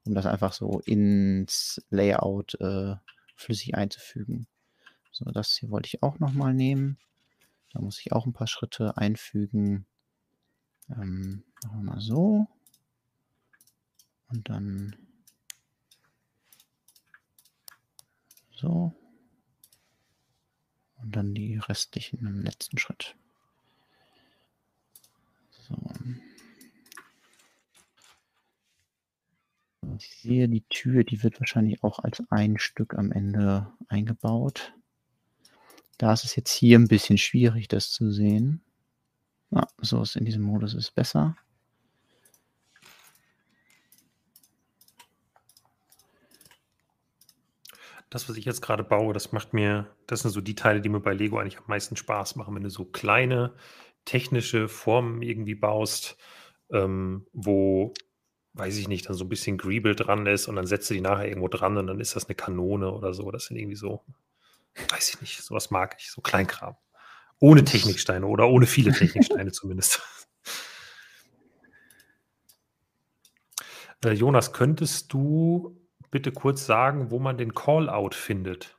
um 0.04 0.14
das 0.14 0.26
einfach 0.26 0.52
so 0.52 0.80
ins 0.80 1.82
Layout 1.90 2.54
äh, 2.60 2.94
flüssig 3.34 3.74
einzufügen. 3.74 4.46
So, 5.12 5.24
das 5.30 5.56
hier 5.56 5.70
wollte 5.70 5.88
ich 5.88 6.02
auch 6.02 6.18
nochmal 6.18 6.54
nehmen. 6.54 6.98
Da 7.72 7.80
muss 7.80 8.00
ich 8.00 8.12
auch 8.12 8.26
ein 8.26 8.32
paar 8.32 8.46
Schritte 8.46 8.96
einfügen. 8.96 9.86
Ähm, 10.90 11.44
machen 11.64 11.84
wir 11.84 11.92
mal 11.92 12.00
so. 12.00 12.46
Und 14.30 14.48
dann 14.48 14.96
so. 18.54 18.97
Und 21.02 21.14
dann 21.14 21.34
die 21.34 21.58
restlichen 21.58 22.18
im 22.26 22.42
letzten 22.42 22.78
Schritt. 22.78 23.14
So. 25.50 25.76
Ich 29.96 30.16
sehe 30.16 30.48
die 30.48 30.64
Tür, 30.68 31.04
die 31.04 31.22
wird 31.22 31.40
wahrscheinlich 31.40 31.82
auch 31.82 31.98
als 31.98 32.22
ein 32.30 32.58
Stück 32.58 32.94
am 32.94 33.10
Ende 33.12 33.72
eingebaut. 33.88 34.72
Da 35.98 36.12
ist 36.12 36.24
es 36.24 36.36
jetzt 36.36 36.52
hier 36.52 36.78
ein 36.78 36.88
bisschen 36.88 37.18
schwierig, 37.18 37.68
das 37.68 37.90
zu 37.90 38.12
sehen. 38.12 38.60
Ah, 39.50 39.66
so 39.78 40.02
ist 40.02 40.16
in 40.16 40.24
diesem 40.24 40.42
Modus 40.42 40.74
ist 40.74 40.94
besser. 40.94 41.36
Das, 48.10 48.28
was 48.28 48.36
ich 48.36 48.44
jetzt 48.44 48.62
gerade 48.62 48.84
baue, 48.84 49.12
das 49.12 49.32
macht 49.32 49.52
mir, 49.52 49.94
das 50.06 50.20
sind 50.20 50.30
so 50.30 50.40
die 50.40 50.54
Teile, 50.54 50.80
die 50.80 50.88
mir 50.88 51.00
bei 51.00 51.12
Lego 51.12 51.38
eigentlich 51.38 51.58
am 51.58 51.64
meisten 51.66 51.96
Spaß 51.96 52.36
machen, 52.36 52.54
wenn 52.54 52.62
du 52.62 52.70
so 52.70 52.84
kleine 52.84 53.54
technische 54.04 54.68
Formen 54.68 55.20
irgendwie 55.20 55.54
baust, 55.54 56.16
ähm, 56.70 57.26
wo, 57.32 57.92
weiß 58.54 58.78
ich 58.78 58.88
nicht, 58.88 59.08
dann 59.08 59.14
so 59.14 59.24
ein 59.24 59.28
bisschen 59.28 59.58
Griebel 59.58 59.94
dran 59.94 60.26
ist 60.26 60.48
und 60.48 60.56
dann 60.56 60.66
setzt 60.66 60.88
du 60.88 60.94
die 60.94 61.02
nachher 61.02 61.28
irgendwo 61.28 61.48
dran 61.48 61.76
und 61.76 61.86
dann 61.86 62.00
ist 62.00 62.16
das 62.16 62.26
eine 62.26 62.34
Kanone 62.34 62.90
oder 62.90 63.12
so. 63.12 63.30
Das 63.30 63.46
sind 63.46 63.58
irgendwie 63.58 63.76
so, 63.76 64.02
weiß 64.90 65.10
ich 65.10 65.20
nicht, 65.20 65.42
sowas 65.42 65.70
mag 65.70 65.96
ich, 65.98 66.10
so 66.10 66.22
Kleinkram. 66.22 66.76
Ohne 67.40 67.64
Techniksteine 67.64 68.26
oder 68.26 68.48
ohne 68.48 68.66
viele 68.66 68.92
Techniksteine 68.92 69.52
zumindest. 69.52 70.00
Äh, 74.04 74.12
Jonas, 74.12 74.52
könntest 74.52 75.12
du 75.12 75.76
bitte 76.10 76.32
kurz 76.32 76.66
sagen, 76.66 77.10
wo 77.10 77.18
man 77.18 77.38
den 77.38 77.54
Callout 77.54 78.14
findet? 78.14 78.76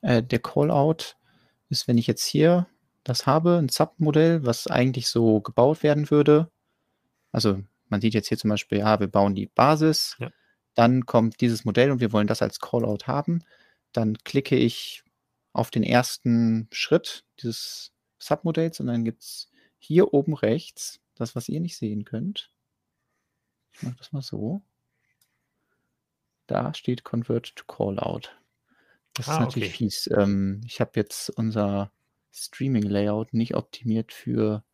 Äh, 0.00 0.22
der 0.22 0.38
Callout 0.38 1.14
ist, 1.68 1.88
wenn 1.88 1.98
ich 1.98 2.06
jetzt 2.06 2.24
hier 2.24 2.66
das 3.04 3.26
habe, 3.26 3.56
ein 3.58 3.68
Submodell, 3.68 4.44
was 4.44 4.66
eigentlich 4.66 5.08
so 5.08 5.40
gebaut 5.40 5.82
werden 5.82 6.10
würde. 6.10 6.50
Also 7.32 7.62
man 7.88 8.00
sieht 8.00 8.14
jetzt 8.14 8.28
hier 8.28 8.38
zum 8.38 8.50
Beispiel, 8.50 8.78
ja, 8.78 9.00
wir 9.00 9.08
bauen 9.08 9.34
die 9.34 9.46
Basis, 9.46 10.16
ja. 10.18 10.30
dann 10.74 11.06
kommt 11.06 11.40
dieses 11.40 11.64
Modell 11.64 11.90
und 11.90 12.00
wir 12.00 12.12
wollen 12.12 12.26
das 12.26 12.42
als 12.42 12.60
Callout 12.60 13.06
haben. 13.06 13.44
Dann 13.92 14.18
klicke 14.18 14.56
ich 14.56 15.04
auf 15.52 15.70
den 15.70 15.82
ersten 15.82 16.68
Schritt 16.70 17.24
dieses 17.42 17.92
Submodells 18.18 18.80
und 18.80 18.86
dann 18.86 19.04
gibt 19.04 19.22
es 19.22 19.50
hier 19.78 20.12
oben 20.12 20.34
rechts 20.34 21.00
das, 21.14 21.34
was 21.34 21.48
ihr 21.48 21.60
nicht 21.60 21.76
sehen 21.76 22.04
könnt. 22.04 22.52
Ich 23.72 23.82
mache 23.82 23.96
das 23.96 24.12
mal 24.12 24.22
so. 24.22 24.62
Da 26.48 26.72
steht 26.72 27.04
Convert 27.04 27.54
to 27.54 27.64
Callout. 27.66 28.30
Das 29.12 29.28
ah, 29.28 29.34
ist 29.34 29.40
natürlich 29.40 29.68
okay. 29.68 29.76
fies. 29.76 30.10
Ähm, 30.12 30.62
ich 30.64 30.80
habe 30.80 30.92
jetzt 30.94 31.28
unser 31.30 31.92
Streaming-Layout 32.32 33.34
nicht 33.34 33.54
optimiert 33.54 34.12
für, 34.12 34.64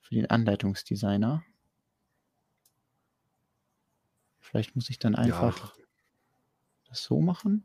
für 0.00 0.14
den 0.14 0.30
Anleitungsdesigner. 0.30 1.44
Vielleicht 4.40 4.76
muss 4.76 4.88
ich 4.90 5.00
dann 5.00 5.16
einfach 5.16 5.76
ja. 5.76 5.84
das 6.88 7.02
so 7.02 7.20
machen. 7.20 7.64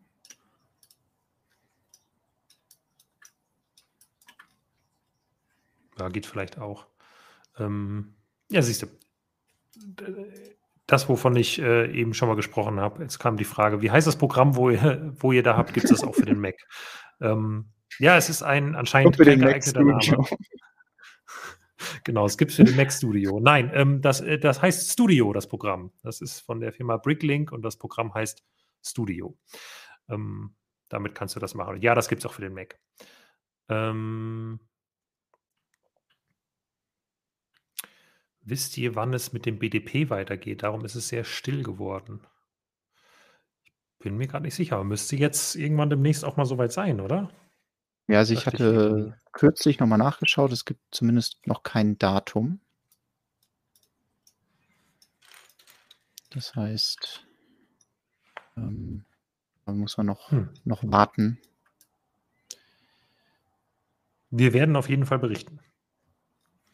Ja, 6.00 6.10
geht 6.10 6.26
vielleicht 6.26 6.58
auch. 6.58 6.88
Ähm, 7.58 8.16
ja, 8.50 8.64
siehst 8.64 8.82
du 8.82 8.88
das, 10.92 11.08
wovon 11.08 11.36
ich 11.36 11.62
äh, 11.62 11.92
eben 11.92 12.14
schon 12.14 12.28
mal 12.28 12.36
gesprochen 12.36 12.80
habe. 12.80 13.04
Jetzt 13.04 13.20
kam 13.20 13.38
die 13.38 13.46
Frage, 13.46 13.82
wie 13.82 13.92
heißt 13.92 14.08
das 14.08 14.18
Programm, 14.18 14.56
wo 14.56 14.70
ihr, 14.70 15.14
wo 15.20 15.32
ihr 15.32 15.44
da 15.44 15.56
habt? 15.56 15.74
Gibt 15.74 15.86
es 15.86 15.92
das 15.92 16.04
auch 16.04 16.16
für 16.16 16.26
den 16.26 16.40
Mac? 16.40 16.56
Ähm, 17.22 17.74
ja, 18.00 18.16
es 18.16 18.30
ist 18.30 18.44
ein 18.44 18.76
anscheinend 18.76 19.18
kein 19.18 19.42
geeigneter 19.42 19.84
Name. 19.84 20.00
genau, 22.06 22.26
es 22.26 22.38
gibt 22.38 22.52
es 22.52 22.56
für 22.56 22.64
den 22.64 22.78
Mac 22.78 22.94
Studio. 22.94 23.42
Nein, 23.42 23.72
ähm, 23.74 24.02
das, 24.02 24.22
äh, 24.22 24.40
das 24.40 24.62
heißt 24.62 24.90
Studio, 24.90 25.34
das 25.34 25.46
Programm. 25.46 25.92
Das 26.02 26.22
ist 26.22 26.40
von 26.40 26.62
der 26.62 26.72
Firma 26.72 26.96
Bricklink 26.96 27.52
und 27.52 27.62
das 27.62 27.76
Programm 27.76 28.14
heißt 28.14 28.42
Studio. 28.82 29.38
Ähm, 30.08 30.56
damit 30.88 31.14
kannst 31.14 31.36
du 31.36 31.42
das 31.42 31.56
machen. 31.56 31.82
Ja, 31.82 31.94
das 31.94 32.08
gibt 32.08 32.22
es 32.22 32.26
auch 32.26 32.32
für 32.32 32.42
den 32.42 32.54
Mac. 32.54 32.80
Ähm, 33.68 34.62
Wisst 38.50 38.78
ihr, 38.80 38.96
wann 38.96 39.14
es 39.14 39.32
mit 39.32 39.46
dem 39.46 39.60
BDP 39.60 40.10
weitergeht? 40.10 40.64
Darum 40.64 40.84
ist 40.84 40.96
es 40.96 41.10
sehr 41.10 41.24
still 41.24 41.62
geworden. 41.62 42.22
Ich 43.66 44.00
bin 44.00 44.18
mir 44.18 44.28
gerade 44.28 44.46
nicht 44.46 44.56
sicher, 44.56 44.76
aber 44.76 44.86
müsste 44.86 45.16
jetzt 45.18 45.56
irgendwann 45.56 45.92
demnächst 45.92 46.26
auch 46.26 46.36
mal 46.36 46.46
soweit 46.46 46.72
sein, 46.72 47.00
oder? 47.00 47.30
Ja, 48.08 48.18
also 48.18 48.34
ich 48.34 48.48
hatte 48.48 49.14
ich 49.16 49.32
kürzlich 49.34 49.80
nochmal 49.80 50.00
nachgeschaut, 50.00 50.52
es 50.52 50.66
gibt 50.66 50.82
zumindest 50.90 51.46
noch 51.46 51.62
kein 51.62 52.00
Datum. 52.00 52.60
Das 56.32 56.56
heißt, 56.56 57.28
ähm, 58.58 59.06
da 59.66 59.74
muss 59.74 59.96
man 59.98 60.08
noch, 60.08 60.32
hm. 60.32 60.50
noch 60.64 60.84
warten. 60.84 61.40
Wir 64.32 64.54
werden 64.54 64.76
auf 64.76 64.90
jeden 64.90 65.06
Fall 65.06 65.20
berichten. 65.20 65.60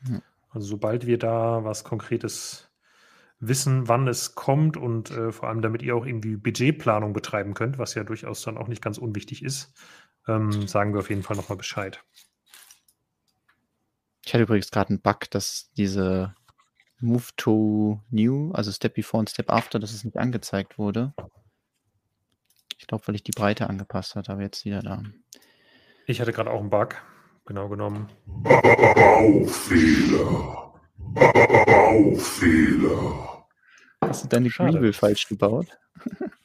Hm. 0.05 0.21
Also 0.55 0.67
sobald 0.67 1.05
wir 1.05 1.19
da 1.19 1.65
was 1.65 1.83
Konkretes 1.83 2.71
wissen, 3.39 3.89
wann 3.89 4.07
es 4.07 4.35
kommt 4.35 4.77
und 4.77 5.11
äh, 5.11 5.33
vor 5.33 5.49
allem 5.49 5.61
damit 5.61 5.81
ihr 5.81 5.97
auch 5.97 6.05
irgendwie 6.05 6.37
Budgetplanung 6.37 7.11
betreiben 7.11 7.53
könnt, 7.53 7.77
was 7.77 7.93
ja 7.93 8.05
durchaus 8.05 8.41
dann 8.41 8.57
auch 8.57 8.69
nicht 8.69 8.81
ganz 8.81 8.97
unwichtig 8.97 9.43
ist, 9.43 9.73
ähm, 10.29 10.65
sagen 10.65 10.93
wir 10.93 10.99
auf 11.01 11.09
jeden 11.09 11.23
Fall 11.23 11.35
nochmal 11.35 11.57
Bescheid. 11.57 12.01
Ich 14.25 14.33
hatte 14.33 14.43
übrigens 14.43 14.71
gerade 14.71 14.91
einen 14.91 15.01
Bug, 15.01 15.29
dass 15.29 15.71
diese 15.73 16.33
Move 17.01 17.25
to 17.35 18.01
New, 18.09 18.51
also 18.53 18.71
Step 18.71 18.95
Before 18.95 19.19
und 19.19 19.29
Step 19.29 19.51
After, 19.51 19.77
dass 19.77 19.93
es 19.93 20.05
nicht 20.05 20.17
angezeigt 20.17 20.77
wurde. 20.77 21.13
Ich 22.77 22.87
glaube, 22.87 23.05
weil 23.07 23.15
ich 23.15 23.23
die 23.23 23.31
Breite 23.31 23.69
angepasst 23.69 24.15
habe, 24.15 24.31
aber 24.31 24.41
jetzt 24.41 24.63
wieder 24.63 24.81
da. 24.81 25.03
Ich 26.07 26.21
hatte 26.21 26.31
gerade 26.31 26.49
auch 26.49 26.61
einen 26.61 26.69
Bug 26.69 26.95
genau 27.45 27.69
genommen. 27.69 28.07
Baufehler. 28.25 29.53
Baufehler. 31.65 32.65
Hast 34.01 34.23
du 34.23 34.27
deine 34.27 34.49
Schade. 34.49 34.93
falsch 34.93 35.27
gebaut? 35.27 35.67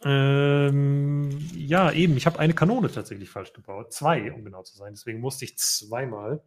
ähm, 0.04 1.30
ja, 1.54 1.90
eben. 1.92 2.16
Ich 2.16 2.26
habe 2.26 2.38
eine 2.38 2.54
Kanone 2.54 2.90
tatsächlich 2.90 3.28
falsch 3.30 3.52
gebaut. 3.52 3.92
Zwei, 3.92 4.32
um 4.32 4.44
genau 4.44 4.62
zu 4.62 4.76
sein. 4.76 4.94
Deswegen 4.94 5.20
musste 5.20 5.44
ich 5.44 5.58
zweimal 5.58 6.42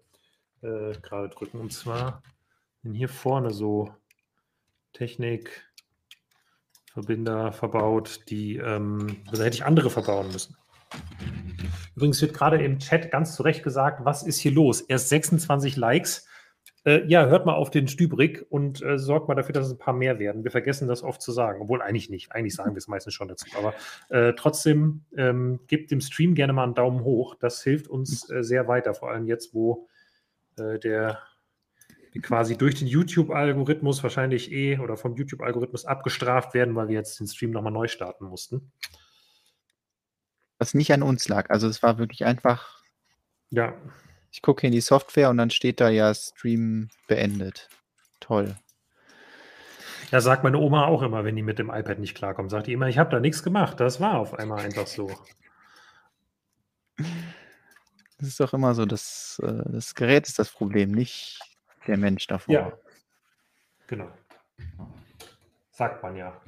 äh, 0.62 0.94
gerade 1.02 1.30
drücken. 1.30 1.60
Und 1.60 1.72
zwar 1.74 2.24
sind 2.82 2.94
hier 2.94 3.10
vorne 3.10 3.52
so 3.52 3.94
Technik, 4.94 5.70
Verbinder 6.94 7.52
verbaut, 7.52 8.22
die, 8.30 8.58
ähm, 8.58 9.24
da 9.32 9.44
hätte 9.44 9.56
ich 9.56 9.66
andere 9.66 9.90
verbauen 9.90 10.32
müssen. 10.32 10.56
Übrigens 11.96 12.22
wird 12.22 12.34
gerade 12.34 12.64
im 12.64 12.80
Chat 12.80 13.12
ganz 13.12 13.36
zu 13.36 13.44
Recht 13.44 13.64
gesagt, 13.64 14.06
was 14.06 14.24
ist 14.24 14.40
hier 14.40 14.52
los? 14.52 14.82
Erst 14.82 15.10
26 15.10 15.76
Likes. 15.78 16.28
Äh, 16.86 17.06
ja, 17.08 17.26
hört 17.28 17.46
mal 17.46 17.54
auf 17.54 17.72
den 17.72 17.88
Stübrig 17.88 18.46
und 18.50 18.82
äh, 18.82 18.98
sorgt 19.00 19.30
mal 19.30 19.36
dafür, 19.36 19.54
dass 19.54 19.68
es 19.68 19.74
ein 19.74 19.78
paar 19.78 19.94
mehr 19.94 20.20
werden. 20.20 20.44
Wir 20.44 20.52
vergessen 20.52 20.88
das 20.88 21.02
oft 21.02 21.22
zu 21.22 21.32
sagen, 21.32 21.62
obwohl 21.62 21.82
eigentlich 21.82 22.10
nicht. 22.10 22.34
Eigentlich 22.34 22.56
sagen 22.56 22.74
wir 22.74 22.80
es 22.80 22.88
meistens 22.90 23.14
schon 23.14 23.30
dazu. 23.30 23.46
Aber 23.58 23.74
äh, 24.10 24.34
trotzdem 24.34 25.06
ähm, 25.16 25.62
gebt 25.68 25.92
dem 25.92 26.02
Stream 26.02 26.36
gerne 26.36 26.52
mal 26.52 26.64
einen 26.64 26.76
Daumen 26.76 27.04
hoch. 27.04 27.36
Das 27.36 27.64
hilft 27.64 27.88
uns 27.88 28.30
äh, 28.30 28.44
sehr 28.44 28.68
weiter, 28.68 28.94
vor 28.94 29.12
allem 29.12 29.28
jetzt, 29.28 29.54
wo 29.54 29.88
äh, 30.58 30.78
der 30.78 31.20
quasi 32.22 32.58
durch 32.58 32.76
den 32.76 32.88
YouTube-Algorithmus 32.88 34.04
wahrscheinlich 34.04 34.52
eh 34.52 34.78
oder 34.78 34.98
vom 34.98 35.16
YouTube-Algorithmus 35.16 35.86
abgestraft 35.86 36.54
werden, 36.54 36.76
weil 36.76 36.90
wir 36.90 36.96
jetzt 36.96 37.20
den 37.20 37.28
Stream 37.28 37.52
nochmal 37.52 37.74
neu 37.74 37.88
starten 37.88 38.26
mussten. 38.26 38.72
Was 40.64 40.74
nicht 40.74 40.94
an 40.94 41.04
uns 41.04 41.28
lag. 41.28 41.50
Also 41.50 41.68
es 41.68 41.84
war 41.84 41.98
wirklich 41.98 42.24
einfach. 42.24 42.82
Ja. 43.50 43.74
Ich 44.32 44.42
gucke 44.42 44.66
in 44.66 44.72
die 44.72 44.80
Software 44.80 45.30
und 45.30 45.36
dann 45.36 45.50
steht 45.50 45.82
da 45.82 45.90
ja 45.90 46.16
Stream 46.16 46.88
beendet. 47.10 47.68
Toll. 48.22 48.56
Ja, 50.10 50.22
sagt 50.22 50.46
meine 50.46 50.60
Oma 50.60 50.86
auch 50.86 51.02
immer, 51.02 51.26
wenn 51.26 51.36
die 51.36 51.42
mit 51.42 51.60
dem 51.60 51.70
iPad 51.70 52.00
nicht 52.00 52.16
klarkommt. 52.16 52.50
Sagt 52.50 52.68
die 52.68 52.72
immer, 52.72 52.88
ich 52.88 52.98
habe 52.98 53.10
da 53.10 53.20
nichts 53.20 53.44
gemacht. 53.44 53.82
Das 53.82 54.00
war 54.00 54.18
auf 54.18 54.36
einmal 54.36 54.64
einfach 54.64 54.88
so. 54.88 55.12
Das 56.96 58.30
ist 58.30 58.40
doch 58.40 58.54
immer 58.54 58.74
so, 58.74 58.86
das, 58.86 59.42
äh, 59.44 59.70
das 59.70 59.96
Gerät 59.96 60.30
ist 60.30 60.40
das 60.40 60.50
Problem, 60.50 60.92
nicht 60.92 61.42
der 61.88 61.98
Mensch 61.98 62.26
davor. 62.28 62.54
Ja, 62.54 62.72
genau. 63.88 64.10
Sagt 65.72 66.02
man 66.02 66.16
ja. 66.16 66.42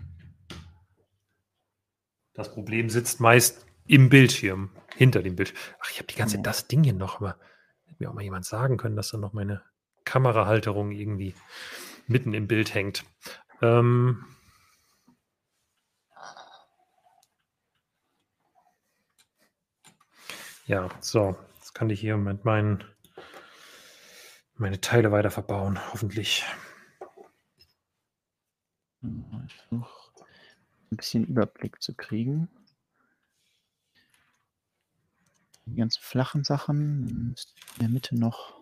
Das 2.34 2.54
Problem 2.54 2.90
sitzt 2.90 3.20
meist 3.20 3.66
im 3.88 4.10
Bildschirm, 4.10 4.72
hinter 4.96 5.22
dem 5.22 5.36
Bildschirm. 5.36 5.58
Ach, 5.82 5.92
ich 5.92 5.98
habe 5.98 6.08
die 6.08 6.16
ganze 6.16 6.38
Zeit 6.38 6.46
das 6.46 6.68
Ding 6.68 6.84
hier 6.84 6.94
noch, 6.94 7.18
aber 7.18 7.38
hätte 7.86 8.04
mir 8.04 8.10
auch 8.10 8.14
mal 8.14 8.24
jemand 8.24 8.46
sagen 8.46 8.78
können, 8.78 8.96
dass 8.96 9.10
da 9.10 9.18
noch 9.18 9.34
meine 9.34 9.64
Kamerahalterung 10.06 10.92
irgendwie 10.92 11.36
mitten 12.08 12.34
im 12.34 12.48
Bild 12.48 12.74
hängt. 12.74 13.06
Ähm, 13.62 14.26
ja, 20.68 20.90
so, 21.00 21.36
jetzt 21.56 21.74
kann 21.74 21.90
ich 21.90 22.00
hier 22.00 22.18
mit 22.18 22.46
meinen 22.46 22.84
meine 24.58 24.80
Teile 24.80 25.12
weiter 25.12 25.32
verbauen, 25.32 25.80
hoffentlich. 25.92 26.46
Ein 29.02 29.48
bisschen 30.92 31.26
Überblick 31.26 31.82
zu 31.82 31.94
kriegen. 31.94 32.48
Die 35.66 35.76
ganzen 35.76 36.02
flachen 36.02 36.44
Sachen. 36.44 37.08
In 37.08 37.80
der 37.80 37.90
Mitte 37.90 38.16
noch. 38.16 38.60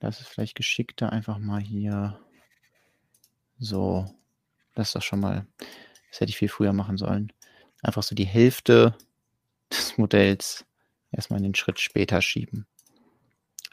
Das 0.00 0.20
ist 0.20 0.28
vielleicht 0.28 0.54
geschickter, 0.54 1.12
einfach 1.12 1.38
mal 1.38 1.60
hier 1.60 2.20
so. 3.58 4.06
Das 4.74 4.88
ist 4.88 4.96
doch 4.96 5.02
schon 5.02 5.20
mal. 5.20 5.46
Das 6.10 6.20
hätte 6.20 6.30
ich 6.30 6.38
viel 6.38 6.48
früher 6.48 6.72
machen 6.72 6.96
sollen. 6.96 7.32
einfach 7.82 8.02
so 8.02 8.14
die 8.14 8.26
Hälfte 8.26 8.96
des 9.70 9.98
Modells 9.98 10.64
erstmal 11.10 11.38
in 11.38 11.44
den 11.44 11.54
Schritt 11.54 11.80
später 11.80 12.22
schieben. 12.22 12.66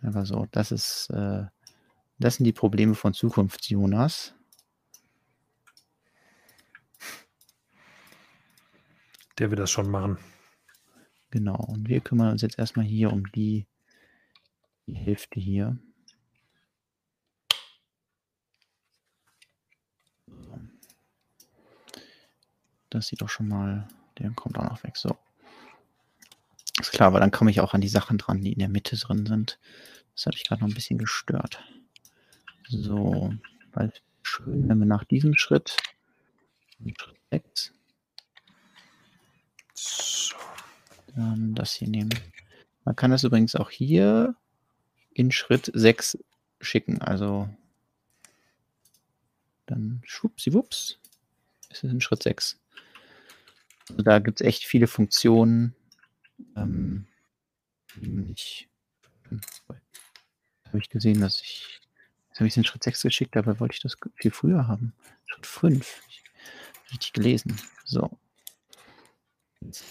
Aber 0.01 0.25
so, 0.25 0.47
das 0.51 0.71
ist, 0.71 1.09
äh, 1.11 1.45
das 2.19 2.35
sind 2.35 2.45
die 2.45 2.53
Probleme 2.53 2.95
von 2.95 3.13
Zukunfts-Jonas. 3.13 4.33
Der 9.39 9.49
wird 9.49 9.59
das 9.59 9.71
schon 9.71 9.89
machen. 9.89 10.17
Genau, 11.33 11.55
und 11.55 11.89
wir 11.89 11.99
kümmern 11.99 12.29
uns 12.29 12.43
jetzt 12.43 12.59
erstmal 12.59 12.85
hier 12.85 13.11
um 13.11 13.31
die, 13.31 13.65
die 14.85 14.93
Hälfte 14.93 15.39
hier. 15.39 15.79
Das 22.91 23.07
sieht 23.07 23.23
doch 23.23 23.29
schon 23.29 23.47
mal, 23.47 23.87
der 24.19 24.29
kommt 24.33 24.59
auch 24.59 24.63
noch 24.63 24.83
weg. 24.83 24.95
So. 24.95 25.17
Ist 26.79 26.91
klar, 26.91 27.13
weil 27.13 27.21
dann 27.21 27.31
komme 27.31 27.49
ich 27.49 27.61
auch 27.61 27.73
an 27.73 27.81
die 27.81 27.87
Sachen 27.87 28.19
dran, 28.19 28.43
die 28.43 28.53
in 28.53 28.59
der 28.59 28.69
Mitte 28.69 28.95
drin 28.95 29.25
sind. 29.25 29.57
Das 30.13 30.27
hat 30.27 30.35
mich 30.35 30.47
gerade 30.47 30.61
noch 30.61 30.69
ein 30.69 30.75
bisschen 30.75 30.99
gestört. 30.99 31.63
So, 32.67 33.33
weil 33.71 33.91
schön, 34.21 34.69
wenn 34.69 34.77
wir 34.77 34.85
nach 34.85 35.03
diesem 35.03 35.35
Schritt, 35.35 35.77
Schritt 36.79 37.17
6, 37.31 37.73
so. 39.73 40.35
Dann 41.15 41.55
das 41.55 41.73
hier 41.73 41.87
nehmen. 41.87 42.13
Man 42.85 42.95
kann 42.95 43.11
das 43.11 43.23
übrigens 43.23 43.55
auch 43.55 43.69
hier 43.69 44.35
in 45.13 45.31
Schritt 45.31 45.71
6 45.73 46.17
schicken. 46.59 47.01
Also 47.01 47.49
dann 49.65 50.01
schwuppsiwupps 50.05 50.99
ist 51.69 51.83
es 51.83 51.91
in 51.91 52.01
Schritt 52.01 52.23
6. 52.23 52.59
Also 53.89 54.01
da 54.01 54.19
gibt 54.19 54.41
es 54.41 54.47
echt 54.47 54.65
viele 54.65 54.87
Funktionen. 54.87 55.75
Ähm, 56.55 57.07
ich 58.33 58.69
habe 60.65 60.79
ich 60.79 60.89
gesehen, 60.89 61.21
dass 61.21 61.41
ich 61.41 61.83
Jetzt 62.33 62.39
habe 62.39 62.47
ich 62.47 62.53
es 62.53 62.57
in 62.57 62.63
Schritt 62.63 62.83
6 62.83 63.03
geschickt, 63.03 63.35
dabei 63.35 63.59
wollte 63.59 63.75
ich 63.75 63.81
das 63.81 63.95
viel 64.15 64.31
früher 64.31 64.67
haben. 64.67 64.95
Schritt 65.27 65.45
5. 65.45 66.01
Richtig 66.89 67.13
gelesen. 67.13 67.61
So. 67.85 68.09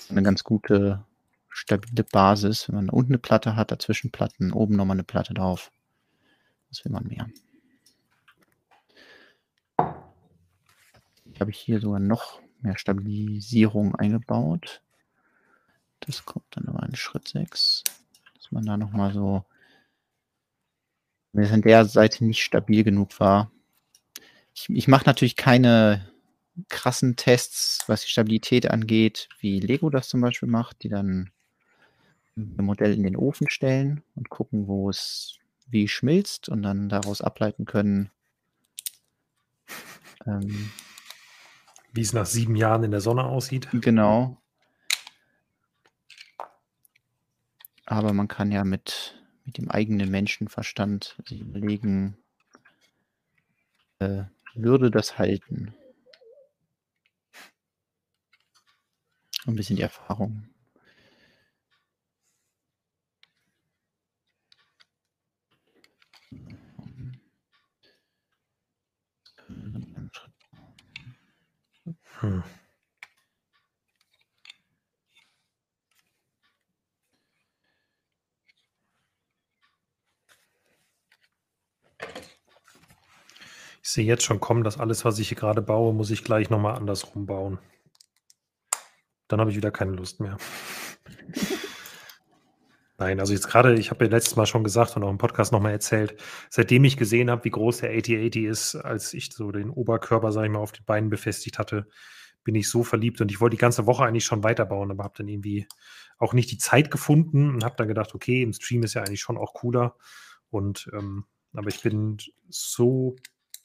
Eine 0.08 0.24
ganz 0.24 0.42
gute, 0.42 1.06
stabile 1.52 2.04
Basis, 2.04 2.68
wenn 2.68 2.76
man 2.76 2.90
unten 2.90 3.12
eine 3.12 3.18
Platte 3.18 3.56
hat, 3.56 3.70
dazwischen 3.70 4.10
Platten, 4.10 4.52
oben 4.52 4.76
nochmal 4.76 4.96
eine 4.96 5.04
Platte 5.04 5.34
drauf. 5.34 5.70
Das 6.68 6.84
will 6.84 6.92
man 6.92 7.06
mehr. 7.06 7.28
Ich 11.32 11.40
habe 11.40 11.50
hier 11.50 11.80
sogar 11.80 12.00
noch 12.00 12.40
mehr 12.60 12.78
Stabilisierung 12.78 13.94
eingebaut. 13.94 14.82
Das 16.00 16.24
kommt 16.24 16.46
dann 16.50 16.68
aber 16.68 16.86
in 16.86 16.96
Schritt 16.96 17.28
6, 17.28 17.84
dass 18.34 18.52
man 18.52 18.64
da 18.64 18.76
nochmal 18.76 19.12
so 19.12 19.44
wenn 21.32 21.44
es 21.44 21.52
an 21.52 21.62
der 21.62 21.84
Seite 21.84 22.24
nicht 22.24 22.42
stabil 22.42 22.84
genug 22.84 23.18
war. 23.18 23.50
Ich, 24.54 24.68
ich 24.68 24.88
mache 24.88 25.06
natürlich 25.06 25.36
keine 25.36 26.06
krassen 26.68 27.16
Tests, 27.16 27.84
was 27.86 28.02
die 28.02 28.08
Stabilität 28.08 28.70
angeht, 28.70 29.28
wie 29.40 29.60
Lego 29.60 29.88
das 29.88 30.08
zum 30.08 30.20
Beispiel 30.20 30.48
macht, 30.48 30.82
die 30.82 30.90
dann 30.90 31.30
ein 32.36 32.64
Modell 32.64 32.94
in 32.94 33.02
den 33.02 33.16
Ofen 33.16 33.50
stellen 33.50 34.02
und 34.14 34.30
gucken, 34.30 34.66
wo 34.66 34.88
es 34.88 35.38
wie 35.66 35.88
schmilzt 35.88 36.48
und 36.48 36.62
dann 36.62 36.88
daraus 36.88 37.20
ableiten 37.20 37.64
können, 37.64 38.10
ähm, 40.26 40.70
wie 41.92 42.02
es 42.02 42.12
nach 42.12 42.26
sieben 42.26 42.56
Jahren 42.56 42.84
in 42.84 42.90
der 42.90 43.00
Sonne 43.00 43.24
aussieht. 43.24 43.68
Genau. 43.72 44.38
Aber 47.86 48.12
man 48.12 48.28
kann 48.28 48.52
ja 48.52 48.64
mit 48.64 49.22
mit 49.44 49.58
dem 49.58 49.70
eigenen 49.70 50.10
Menschenverstand 50.10 51.16
sich 51.26 51.40
überlegen, 51.40 52.16
äh, 53.98 54.24
würde 54.54 54.90
das 54.90 55.18
halten? 55.18 55.74
Ein 59.46 59.56
bisschen 59.56 59.76
die 59.76 59.82
Erfahrung. 59.82 60.48
Hm. 72.22 72.42
Ich 83.82 83.90
sehe 83.90 84.04
jetzt 84.04 84.22
schon 84.22 84.38
kommen, 84.38 84.62
dass 84.62 84.78
alles, 84.78 85.04
was 85.04 85.18
ich 85.18 85.28
hier 85.28 85.36
gerade 85.36 85.60
baue, 85.60 85.92
muss 85.92 86.10
ich 86.10 86.22
gleich 86.22 86.48
nochmal 86.48 86.76
andersrum 86.76 87.26
bauen. 87.26 87.58
Dann 89.26 89.40
habe 89.40 89.50
ich 89.50 89.56
wieder 89.56 89.72
keine 89.72 89.92
Lust 89.92 90.20
mehr. 90.20 90.36
Nein, 93.02 93.18
also 93.18 93.32
jetzt 93.32 93.48
gerade, 93.48 93.74
ich 93.74 93.90
habe 93.90 94.04
ja 94.04 94.10
letztes 94.12 94.36
Mal 94.36 94.46
schon 94.46 94.62
gesagt 94.62 94.94
und 94.96 95.02
auch 95.02 95.10
im 95.10 95.18
Podcast 95.18 95.50
nochmal 95.50 95.72
erzählt, 95.72 96.14
seitdem 96.50 96.84
ich 96.84 96.96
gesehen 96.96 97.30
habe, 97.32 97.44
wie 97.44 97.50
groß 97.50 97.78
der 97.78 97.90
8080 97.90 98.44
ist, 98.44 98.76
als 98.76 99.12
ich 99.12 99.32
so 99.32 99.50
den 99.50 99.70
Oberkörper, 99.70 100.30
sage 100.30 100.46
ich 100.46 100.52
mal, 100.52 100.60
auf 100.60 100.70
den 100.70 100.84
Beinen 100.84 101.10
befestigt 101.10 101.58
hatte, 101.58 101.88
bin 102.44 102.54
ich 102.54 102.70
so 102.70 102.84
verliebt 102.84 103.20
und 103.20 103.32
ich 103.32 103.40
wollte 103.40 103.56
die 103.56 103.60
ganze 103.60 103.86
Woche 103.86 104.04
eigentlich 104.04 104.24
schon 104.24 104.44
weiterbauen, 104.44 104.92
aber 104.92 105.02
habe 105.02 105.14
dann 105.18 105.26
irgendwie 105.26 105.66
auch 106.16 106.32
nicht 106.32 106.52
die 106.52 106.58
Zeit 106.58 106.92
gefunden 106.92 107.52
und 107.52 107.64
habe 107.64 107.74
dann 107.76 107.88
gedacht, 107.88 108.14
okay, 108.14 108.40
im 108.40 108.52
Stream 108.52 108.84
ist 108.84 108.94
ja 108.94 109.02
eigentlich 109.02 109.20
schon 109.20 109.36
auch 109.36 109.52
cooler 109.52 109.96
und 110.50 110.88
ähm, 110.92 111.24
aber 111.54 111.70
ich 111.70 111.82
bin 111.82 112.18
so 112.50 113.16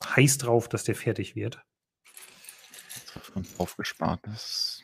heiß 0.03 0.39
drauf, 0.39 0.67
dass 0.67 0.83
der 0.83 0.95
fertig 0.95 1.35
wird. 1.35 1.61
Aufgespart 3.59 4.25
ist. 4.25 4.83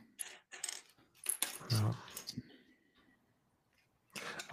Ja. 1.71 1.95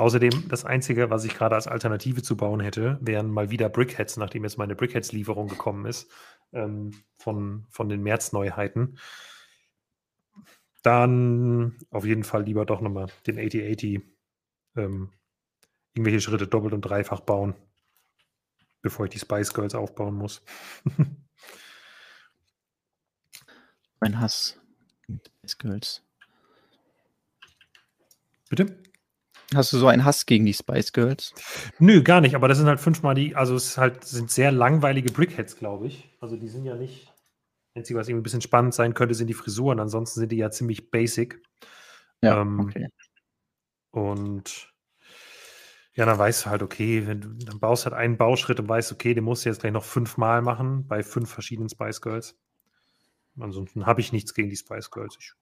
Außerdem, 0.01 0.49
das 0.49 0.65
Einzige, 0.65 1.11
was 1.11 1.25
ich 1.25 1.35
gerade 1.35 1.55
als 1.55 1.67
Alternative 1.67 2.23
zu 2.23 2.35
bauen 2.35 2.61
hätte, 2.61 2.99
wären 3.03 3.31
mal 3.31 3.51
wieder 3.51 3.69
Brickheads, 3.69 4.17
nachdem 4.17 4.45
jetzt 4.45 4.57
meine 4.57 4.75
Brickheads-Lieferung 4.75 5.47
gekommen 5.47 5.85
ist, 5.85 6.11
ähm, 6.53 6.93
von, 7.19 7.67
von 7.69 7.91
den 7.91 8.03
März-Neuheiten. 8.03 8.99
Dann 10.83 11.77
auf 11.91 12.07
jeden 12.07 12.25
Fall 12.25 12.45
lieber 12.45 12.65
doch 12.65 12.81
nochmal 12.81 13.09
den 13.27 13.39
8080 13.39 14.01
ähm, 14.77 15.11
irgendwelche 15.93 16.23
Schritte 16.23 16.47
doppelt 16.47 16.73
und 16.73 16.81
dreifach 16.81 17.21
bauen 17.21 17.55
bevor 18.83 19.05
ich 19.05 19.11
die 19.11 19.19
Spice 19.19 19.53
Girls 19.53 19.75
aufbauen 19.75 20.15
muss. 20.15 20.43
mein 24.01 24.19
Hass. 24.19 24.59
Spice 25.03 25.59
Girls. 25.59 26.03
Bitte? 28.49 28.90
Hast 29.55 29.73
du 29.73 29.79
so 29.79 29.89
einen 29.89 30.05
Hass 30.05 30.27
gegen 30.27 30.47
die 30.47 30.55
Spice 30.55 30.93
Girls? 30.93 31.35
Nö, 31.79 32.03
gar 32.03 32.21
nicht, 32.21 32.35
aber 32.37 32.47
das 32.47 32.59
sind 32.59 32.69
halt 32.69 32.79
fünfmal 32.79 33.15
die, 33.15 33.35
also 33.35 33.57
es 33.57 33.77
halt, 33.77 34.05
sind 34.05 34.31
sehr 34.31 34.53
langweilige 34.53 35.11
Brickheads, 35.11 35.57
glaube 35.57 35.89
ich. 35.89 36.09
Also 36.21 36.37
die 36.37 36.49
sind 36.49 36.65
ja 36.65 36.77
nicht, 36.77 37.13
einzige, 37.75 37.99
was 37.99 38.09
irgendwie 38.09 38.21
ein 38.21 38.25
bisschen 38.25 38.43
spannend 38.43 38.75
sein 38.75 38.95
könnte, 38.95 39.15
sind 39.15 39.27
die 39.27 39.35
Frisuren, 39.35 39.81
ansonsten 39.81 40.21
sind 40.21 40.33
die 40.33 40.37
ja 40.37 40.51
ziemlich 40.51 40.91
basic. 40.91 41.43
Ja, 42.23 42.43
ähm, 42.43 42.61
okay. 42.61 42.89
Und 43.91 44.73
ja, 45.95 46.07
dann 46.07 46.19
weißt 46.19 46.47
du 46.47 46.51
halt, 46.51 46.63
okay, 46.63 47.07
wenn 47.07 47.21
du 47.21 47.29
dann 47.45 47.59
baust 47.59 47.85
halt 47.85 47.95
einen 47.95 48.17
Bauschritt 48.17 48.61
und 48.61 48.69
weißt, 48.69 48.93
okay, 48.93 49.15
den 49.15 49.25
musst 49.25 49.45
du 49.45 49.49
jetzt 49.49 49.61
gleich 49.61 49.73
noch 49.73 49.85
fünfmal 49.85 50.43
machen 50.43 50.87
bei 50.87 51.03
fünf 51.03 51.31
verschiedenen 51.31 51.69
Spice 51.69 52.01
Girls. 52.01 52.39
Ansonsten 53.39 53.87
habe 53.87 54.01
ich 54.01 54.13
nichts 54.13 54.35
gegen 54.35 54.51
die 54.51 54.57
Spice 54.57 54.91
Girls. 54.91 55.17
Ich, 55.19 55.33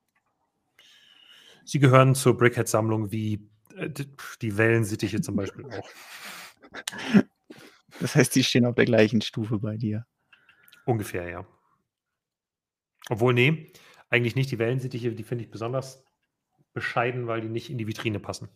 sie 1.64 1.78
gehören 1.78 2.14
zur 2.14 2.36
Brickhead-Sammlung 2.36 3.10
wie 3.10 3.48
die 4.42 4.56
Wellensittiche 4.56 5.20
zum 5.20 5.36
Beispiel 5.36 5.66
auch. 5.66 5.88
Das 8.00 8.14
heißt, 8.14 8.34
die 8.36 8.44
stehen 8.44 8.64
auf 8.64 8.76
der 8.76 8.84
gleichen 8.84 9.22
Stufe 9.22 9.58
bei 9.58 9.76
dir. 9.76 10.06
Ungefähr, 10.84 11.28
ja. 11.28 11.46
Obwohl, 13.08 13.34
nee, 13.34 13.72
eigentlich 14.08 14.36
nicht. 14.36 14.50
Die 14.50 14.58
Wellensittiche, 14.58 15.12
die 15.12 15.24
finde 15.24 15.44
ich 15.44 15.50
besonders 15.50 16.04
bescheiden, 16.74 17.26
weil 17.26 17.40
die 17.40 17.48
nicht 17.48 17.70
in 17.70 17.78
die 17.78 17.86
Vitrine 17.86 18.20
passen. 18.20 18.48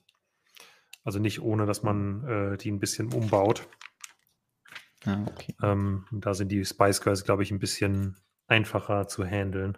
Also 1.05 1.19
nicht 1.19 1.41
ohne, 1.41 1.67
dass 1.67 1.83
man 1.83 2.25
äh, 2.25 2.57
die 2.57 2.71
ein 2.71 2.79
bisschen 2.79 3.13
umbaut. 3.13 3.69
Ah, 5.05 5.25
okay. 5.27 5.55
Ähm, 5.63 6.07
da 6.13 6.35
sind 6.35 6.53
die 6.53 6.65
Spice 6.65 7.01
Girls, 7.01 7.25
glaube 7.25 7.43
ich, 7.43 7.51
ein 7.51 7.59
bisschen 7.59 8.17
einfacher 8.47 9.09
zu 9.09 9.25
handeln. 9.25 9.77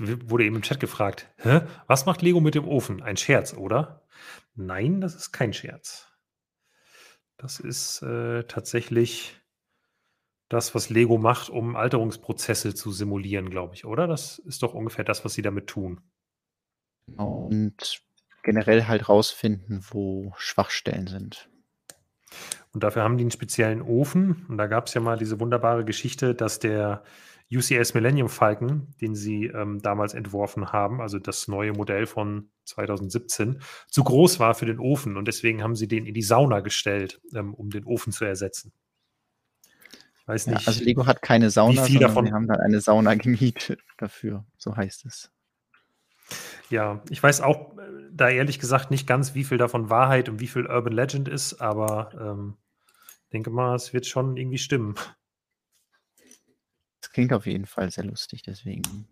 Wurde 0.00 0.44
eben 0.44 0.56
im 0.56 0.62
Chat 0.62 0.80
gefragt, 0.80 1.28
Hä? 1.38 1.62
was 1.86 2.06
macht 2.06 2.22
Lego 2.22 2.40
mit 2.40 2.54
dem 2.54 2.66
Ofen? 2.66 3.02
Ein 3.02 3.16
Scherz, 3.16 3.54
oder? 3.54 4.06
Nein, 4.54 5.00
das 5.00 5.14
ist 5.14 5.32
kein 5.32 5.52
Scherz. 5.52 6.08
Das 7.36 7.60
ist 7.60 8.02
äh, 8.02 8.44
tatsächlich 8.44 9.40
das, 10.48 10.74
was 10.74 10.90
Lego 10.90 11.18
macht, 11.18 11.50
um 11.50 11.76
Alterungsprozesse 11.76 12.74
zu 12.74 12.90
simulieren, 12.90 13.50
glaube 13.50 13.74
ich, 13.74 13.84
oder? 13.84 14.06
Das 14.06 14.38
ist 14.38 14.62
doch 14.62 14.74
ungefähr 14.74 15.04
das, 15.04 15.24
was 15.24 15.34
sie 15.34 15.42
damit 15.42 15.66
tun. 15.66 16.00
Und 17.16 18.02
generell 18.42 18.86
halt 18.86 19.08
rausfinden, 19.08 19.84
wo 19.90 20.32
Schwachstellen 20.36 21.06
sind. 21.06 21.48
Und 22.72 22.82
dafür 22.82 23.02
haben 23.02 23.16
die 23.16 23.24
einen 23.24 23.30
speziellen 23.30 23.82
Ofen. 23.82 24.46
Und 24.48 24.58
da 24.58 24.66
gab 24.66 24.86
es 24.86 24.94
ja 24.94 25.00
mal 25.00 25.18
diese 25.18 25.40
wunderbare 25.40 25.84
Geschichte, 25.84 26.34
dass 26.34 26.58
der 26.58 27.02
UCS 27.52 27.94
Millennium 27.94 28.28
Falcon, 28.28 28.88
den 29.00 29.14
sie 29.14 29.46
ähm, 29.46 29.80
damals 29.80 30.14
entworfen 30.14 30.72
haben, 30.72 31.00
also 31.00 31.18
das 31.18 31.48
neue 31.48 31.72
Modell 31.72 32.06
von 32.06 32.50
2017, 32.64 33.60
zu 33.88 34.04
groß 34.04 34.38
war 34.38 34.54
für 34.54 34.66
den 34.66 34.78
Ofen. 34.78 35.16
Und 35.16 35.26
deswegen 35.26 35.62
haben 35.62 35.74
sie 35.74 35.88
den 35.88 36.04
in 36.04 36.14
die 36.14 36.22
Sauna 36.22 36.60
gestellt, 36.60 37.20
ähm, 37.34 37.54
um 37.54 37.70
den 37.70 37.84
Ofen 37.84 38.12
zu 38.12 38.24
ersetzen. 38.24 38.72
Ich 40.20 40.28
weiß 40.28 40.46
nicht. 40.48 40.60
Ja, 40.60 40.66
also 40.66 40.84
Lego 40.84 41.06
hat 41.06 41.22
keine 41.22 41.48
Sauna, 41.48 41.86
wie 41.86 41.92
viel 41.92 42.00
davon 42.00 42.26
wir 42.26 42.32
haben 42.32 42.48
dann 42.48 42.60
eine 42.60 42.80
Sauna 42.80 43.14
gemietet 43.16 43.80
dafür, 43.96 44.44
so 44.58 44.76
heißt 44.76 45.06
es. 45.06 45.30
Ja, 46.68 47.02
ich 47.08 47.22
weiß 47.22 47.40
auch 47.40 47.78
äh, 47.78 47.82
da 48.12 48.28
ehrlich 48.28 48.58
gesagt 48.58 48.90
nicht 48.90 49.06
ganz, 49.06 49.34
wie 49.34 49.44
viel 49.44 49.56
davon 49.56 49.88
Wahrheit 49.88 50.28
und 50.28 50.40
wie 50.40 50.48
viel 50.48 50.66
Urban 50.66 50.92
Legend 50.92 51.28
ist, 51.28 51.62
aber 51.62 52.10
ähm, 52.20 52.58
denke 53.32 53.48
mal, 53.48 53.74
es 53.74 53.94
wird 53.94 54.06
schon 54.06 54.36
irgendwie 54.36 54.58
stimmen. 54.58 54.96
Klingt 57.18 57.32
auf 57.32 57.46
jeden 57.46 57.66
Fall 57.66 57.90
sehr 57.90 58.04
lustig, 58.04 58.44
deswegen. 58.44 59.08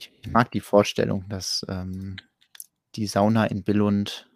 Ich 0.00 0.10
mag 0.26 0.50
die 0.50 0.58
Vorstellung, 0.58 1.28
dass 1.28 1.64
ähm, 1.68 2.16
die 2.96 3.06
Sauna 3.06 3.44
in 3.44 3.62
Billund 3.62 4.28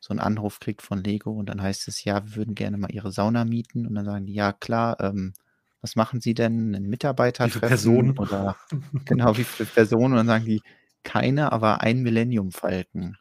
so 0.00 0.10
einen 0.10 0.18
Anruf 0.18 0.58
kriegt 0.58 0.82
von 0.82 0.98
Lego 0.98 1.30
und 1.30 1.48
dann 1.48 1.62
heißt 1.62 1.86
es, 1.86 2.02
ja, 2.02 2.26
wir 2.26 2.34
würden 2.34 2.56
gerne 2.56 2.76
mal 2.76 2.90
ihre 2.90 3.12
Sauna 3.12 3.44
mieten 3.44 3.86
und 3.86 3.94
dann 3.94 4.04
sagen 4.04 4.26
die, 4.26 4.34
ja 4.34 4.52
klar, 4.52 4.98
ähm, 4.98 5.32
was 5.80 5.94
machen 5.94 6.20
sie 6.20 6.34
denn? 6.34 6.74
Einen 6.74 6.90
Mitarbeiter 6.90 7.46
wie 7.46 7.50
viele 7.50 7.68
Personen? 7.68 8.18
Oder 8.18 8.56
genau, 9.04 9.36
wie 9.36 9.44
viele 9.44 9.68
Personen? 9.68 10.14
Und 10.14 10.16
dann 10.16 10.26
sagen 10.26 10.44
die, 10.44 10.60
keine, 11.04 11.52
aber 11.52 11.82
ein 11.82 12.02
Millennium 12.02 12.50
Falken. 12.50 13.16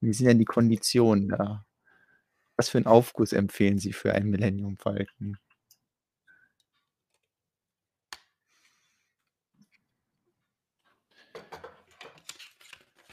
Wie 0.00 0.12
sind 0.12 0.26
denn 0.26 0.40
die 0.40 0.44
Konditionen 0.44 1.28
da? 1.28 1.64
Was 2.56 2.68
für 2.68 2.78
einen 2.78 2.88
Aufguss 2.88 3.32
empfehlen 3.32 3.78
Sie 3.78 3.92
für 3.92 4.12
einen 4.12 4.28
Millennium 4.28 4.76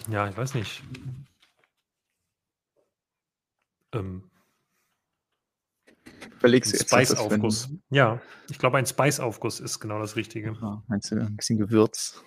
Ja, 0.09 0.29
ich 0.29 0.37
weiß 0.37 0.53
nicht. 0.53 0.83
Ähm, 3.93 4.29
Überlegst 6.39 6.73
du 6.73 6.77
Spice-Aufguss. 6.77 7.69
Ja, 7.89 8.21
ich 8.49 8.59
glaube, 8.59 8.77
ein 8.77 8.85
Spice-Aufguss 8.85 9.59
ist 9.59 9.79
genau 9.79 9.99
das 9.99 10.15
Richtige. 10.15 10.51
Aha, 10.51 10.83
meinst 10.87 11.11
du 11.11 11.15
ein 11.15 11.35
bisschen 11.35 11.57
Gewürz? 11.57 12.23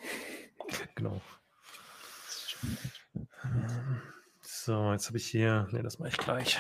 Genau. 0.95 1.21
So, 4.43 4.93
jetzt 4.93 5.07
habe 5.09 5.19
ich 5.19 5.27
hier. 5.27 5.69
Ne, 5.71 5.83
das 5.83 5.99
mache 5.99 6.11
ich 6.11 6.19
gleich. 6.19 6.59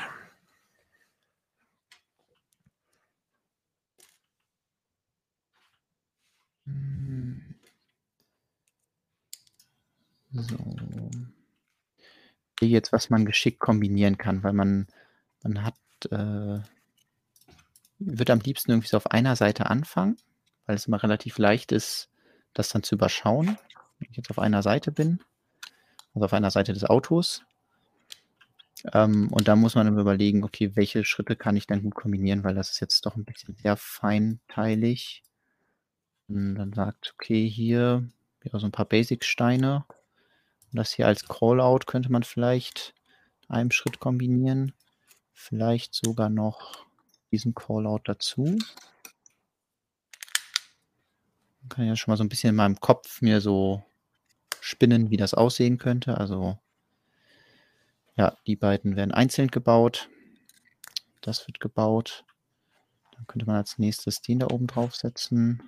So. 10.33 11.11
Hier 12.59 12.68
jetzt, 12.68 12.93
was 12.93 13.11
man 13.11 13.24
geschickt 13.24 13.59
kombinieren 13.59 14.18
kann, 14.18 14.43
weil 14.43 14.53
man, 14.53 14.87
man 15.43 15.64
hat, 15.64 15.74
äh, 16.11 16.61
würde 17.99 18.33
am 18.33 18.41
liebsten 18.41 18.70
irgendwie 18.70 18.89
so 18.89 18.97
auf 18.97 19.11
einer 19.11 19.37
Seite 19.37 19.66
anfangen, 19.66 20.16
weil 20.66 20.76
es 20.76 20.87
immer 20.87 21.03
relativ 21.03 21.39
leicht 21.39 21.72
ist, 21.72 22.11
das 22.55 22.68
dann 22.68 22.83
zu 22.83 22.95
überschauen, 22.95 23.59
wenn 23.99 24.11
ich 24.11 24.16
jetzt 24.16 24.31
auf 24.31 24.39
einer 24.39 24.62
Seite 24.62 24.93
bin, 24.93 25.20
also 26.14 26.24
auf 26.26 26.33
einer 26.33 26.51
Seite 26.51 26.72
des 26.72 26.85
Autos. 26.85 27.43
Ähm, 28.93 29.28
und 29.33 29.49
da 29.49 29.57
muss 29.57 29.74
man 29.74 29.99
überlegen, 29.99 30.45
okay, 30.45 30.74
welche 30.74 31.05
Schritte 31.05 31.37
kann 31.37 31.57
ich 31.57 31.66
dann 31.66 31.83
gut 31.83 31.95
kombinieren, 31.95 32.45
weil 32.45 32.55
das 32.55 32.70
ist 32.70 32.81
jetzt 32.81 33.05
doch 33.05 33.16
ein 33.16 33.24
bisschen 33.24 33.55
sehr 33.57 33.76
feinteilig. 33.76 35.22
Und 36.28 36.55
dann 36.55 36.72
sagt, 36.72 37.14
okay, 37.14 37.49
hier 37.49 38.09
ja, 38.45 38.59
so 38.59 38.66
ein 38.66 38.72
paar 38.72 38.87
Basic-Steine. 38.87 39.85
Das 40.73 40.93
hier 40.93 41.07
als 41.07 41.27
Callout 41.27 41.81
könnte 41.87 42.12
man 42.12 42.23
vielleicht 42.23 42.95
in 43.49 43.55
einem 43.55 43.71
Schritt 43.71 43.99
kombinieren. 43.99 44.73
Vielleicht 45.33 45.95
sogar 45.95 46.29
noch 46.29 46.87
diesen 47.33 47.55
Callout 47.55 48.03
dazu. 48.05 48.59
Dann 51.61 51.68
kann 51.68 51.85
ich 51.85 51.89
ja 51.89 51.97
schon 51.97 52.12
mal 52.12 52.16
so 52.16 52.25
ein 52.25 52.29
bisschen 52.29 52.51
in 52.51 52.57
meinem 52.57 52.79
Kopf 52.79 53.21
mir 53.21 53.41
so 53.41 53.83
spinnen, 54.61 55.11
wie 55.11 55.16
das 55.16 55.35
aussehen 55.35 55.79
könnte. 55.79 56.18
Also 56.18 56.59
ja, 58.16 58.37
die 58.47 58.57
beiden 58.57 58.97
werden 58.97 59.12
einzeln 59.12 59.49
gebaut. 59.49 60.09
Das 61.21 61.47
wird 61.47 61.59
gebaut. 61.59 62.25
Dann 63.12 63.27
könnte 63.27 63.47
man 63.47 63.57
als 63.57 63.79
nächstes 63.79 64.23
den 64.23 64.39
da 64.39 64.47
oben 64.47 64.66
draufsetzen. 64.66 65.62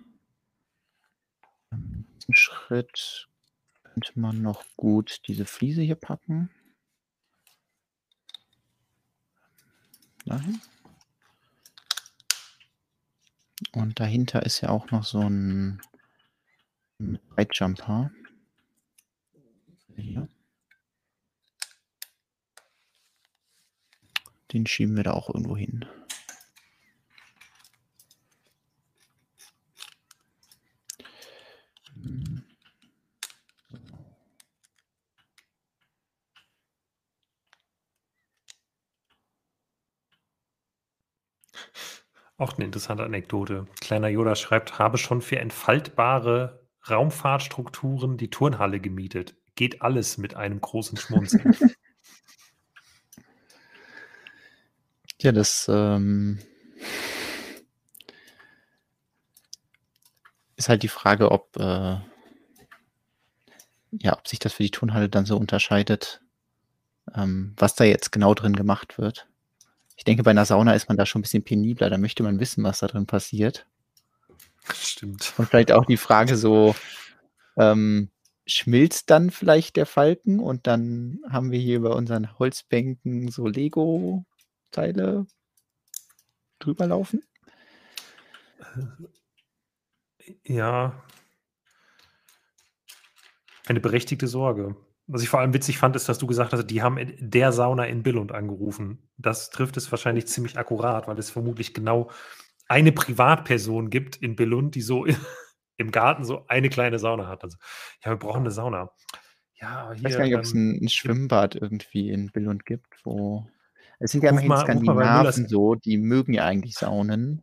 Im 1.71 2.35
Schritt 2.35 3.29
könnte 3.93 4.19
man 4.19 4.41
noch 4.41 4.65
gut 4.77 5.21
diese 5.27 5.45
Fliese 5.45 5.83
hier 5.83 5.97
packen. 5.97 6.51
Dahin. 10.25 10.61
Und 13.73 14.01
dahinter 14.01 14.45
ist 14.45 14.61
ja 14.61 14.71
auch 14.71 14.91
noch 14.91 15.05
so 15.05 15.21
ein, 15.21 15.81
ein 16.99 17.19
Jumper. 17.53 18.11
Hier. 19.97 20.29
Den 24.53 24.67
schieben 24.67 24.97
wir 24.97 25.05
da 25.05 25.13
auch 25.13 25.29
irgendwo 25.29 25.57
hin. 25.57 25.85
Auch 42.43 42.55
eine 42.55 42.65
interessante 42.65 43.05
Anekdote. 43.05 43.69
Kleiner 43.81 44.09
Yoda 44.09 44.35
schreibt, 44.35 44.81
habe 44.81 44.99
schon 44.99 45.23
für 45.23 45.39
entfaltbare 45.39 46.67
Raumfahrtstrukturen 46.91 48.17
die 48.17 48.31
Turnhalle 48.31 48.81
gemietet. 48.81 49.37
Geht 49.55 49.81
alles 49.81 50.19
mit 50.19 50.35
einem 50.35 50.61
großen 50.61 50.99
Schmunzeln. 50.99 51.57
Ja, 55.21 55.31
das 55.31 55.69
ähm, 55.69 56.41
ist 60.57 60.69
halt 60.69 60.83
die 60.83 60.89
Frage, 60.89 61.31
ob, 61.31 61.57
äh, 61.59 62.01
ja, 63.93 64.19
ob 64.19 64.27
sich 64.27 64.41
das 64.41 64.55
für 64.55 64.65
die 64.65 64.73
Turnhalle 64.73 65.09
dann 65.09 65.27
so 65.27 65.37
unterscheidet, 65.37 66.23
ähm, 67.15 67.55
was 67.57 67.77
da 67.77 67.85
jetzt 67.85 68.11
genau 68.11 68.35
drin 68.35 68.57
gemacht 68.57 68.99
wird. 68.99 69.29
Ich 69.97 70.05
denke, 70.05 70.23
bei 70.23 70.31
einer 70.31 70.45
Sauna 70.45 70.75
ist 70.75 70.89
man 70.89 70.97
da 70.97 71.07
schon 71.07 71.21
ein 71.21 71.23
bisschen 71.23 71.45
penibler, 71.45 71.91
da 71.91 71.99
möchte 71.99 72.23
man 72.23 72.41
wissen, 72.41 72.65
was 72.65 72.81
da 72.81 72.87
drin 72.87 73.07
passiert. 73.07 73.67
Stimmt. 74.75 75.35
Und 75.39 75.49
vielleicht 75.49 75.73
auch 75.73 75.87
die 75.87 75.97
Frage 75.97 76.37
so, 76.37 76.75
ähm, 77.57 78.11
schmilzt 78.47 79.11
dann 79.11 79.31
vielleicht 79.31 79.77
der 79.77 79.87
Falken 79.87 80.41
und 80.41 80.67
dann 80.67 81.21
haben 81.29 81.51
wir 81.51 81.61
hier 81.61 81.81
bei 81.83 81.91
unseren 81.91 82.39
Holzbänken 82.39 83.29
so 83.29 83.47
Lego 83.47 84.25
Teile 84.71 85.27
drüber 86.59 86.87
laufen? 86.87 87.23
Ja. 90.45 91.03
Eine 93.67 93.81
berechtigte 93.81 94.27
Sorge. 94.27 94.77
Was 95.13 95.23
ich 95.23 95.29
vor 95.29 95.41
allem 95.41 95.53
witzig 95.53 95.79
fand, 95.79 95.95
ist, 95.95 96.09
dass 96.09 96.19
du 96.19 96.27
gesagt 96.27 96.53
hast, 96.53 96.67
die 96.67 96.83
haben 96.83 96.99
der 97.19 97.53
Sauna 97.53 97.85
in 97.85 98.03
Billund 98.03 98.33
angerufen. 98.33 99.11
Das 99.19 99.51
trifft 99.51 99.77
es 99.77 99.91
wahrscheinlich 99.91 100.27
ziemlich 100.27 100.59
akkurat, 100.59 101.07
weil 101.07 101.19
es 101.19 101.31
vermutlich 101.31 101.75
genau 101.75 102.11
eine 102.67 102.93
Privatperson 102.93 103.91
gibt 103.91 104.17
in 104.17 104.37
Billund, 104.37 104.75
die 104.75 104.81
so 104.81 105.05
im 105.77 105.91
Garten 105.91 106.25
so 106.25 106.47
eine 106.49 106.71
kleine 106.71 106.99
Sauna 106.99 107.29
hat. 107.29 107.45
Also, 107.45 107.59
ja, 108.05 108.13
wir 108.13 108.17
brauchen 108.17 108.41
eine 108.41 108.51
Sauna. 108.51 108.91
Ja, 109.61 109.89
hier, 109.89 109.97
ich 109.97 110.05
weiß 110.05 110.17
gar 110.17 110.25
nicht, 110.25 110.37
ob 110.37 110.43
es 110.43 110.55
ein, 110.55 110.83
ein 110.83 110.89
Schwimmbad 110.89 111.55
irgendwie 111.55 112.11
in 112.11 112.31
Billund 112.31 112.65
gibt, 112.65 112.97
wo 113.05 113.47
es 113.99 114.13
sind 114.13 114.25
ja 114.25 114.31
immerhin 114.31 114.49
mal, 114.49 114.61
Skandinaven 114.63 115.47
so, 115.47 115.77
die 115.77 115.97
mögen 115.97 116.35
ja 116.35 116.45
eigentlich 116.45 116.75
Saunen 116.75 117.43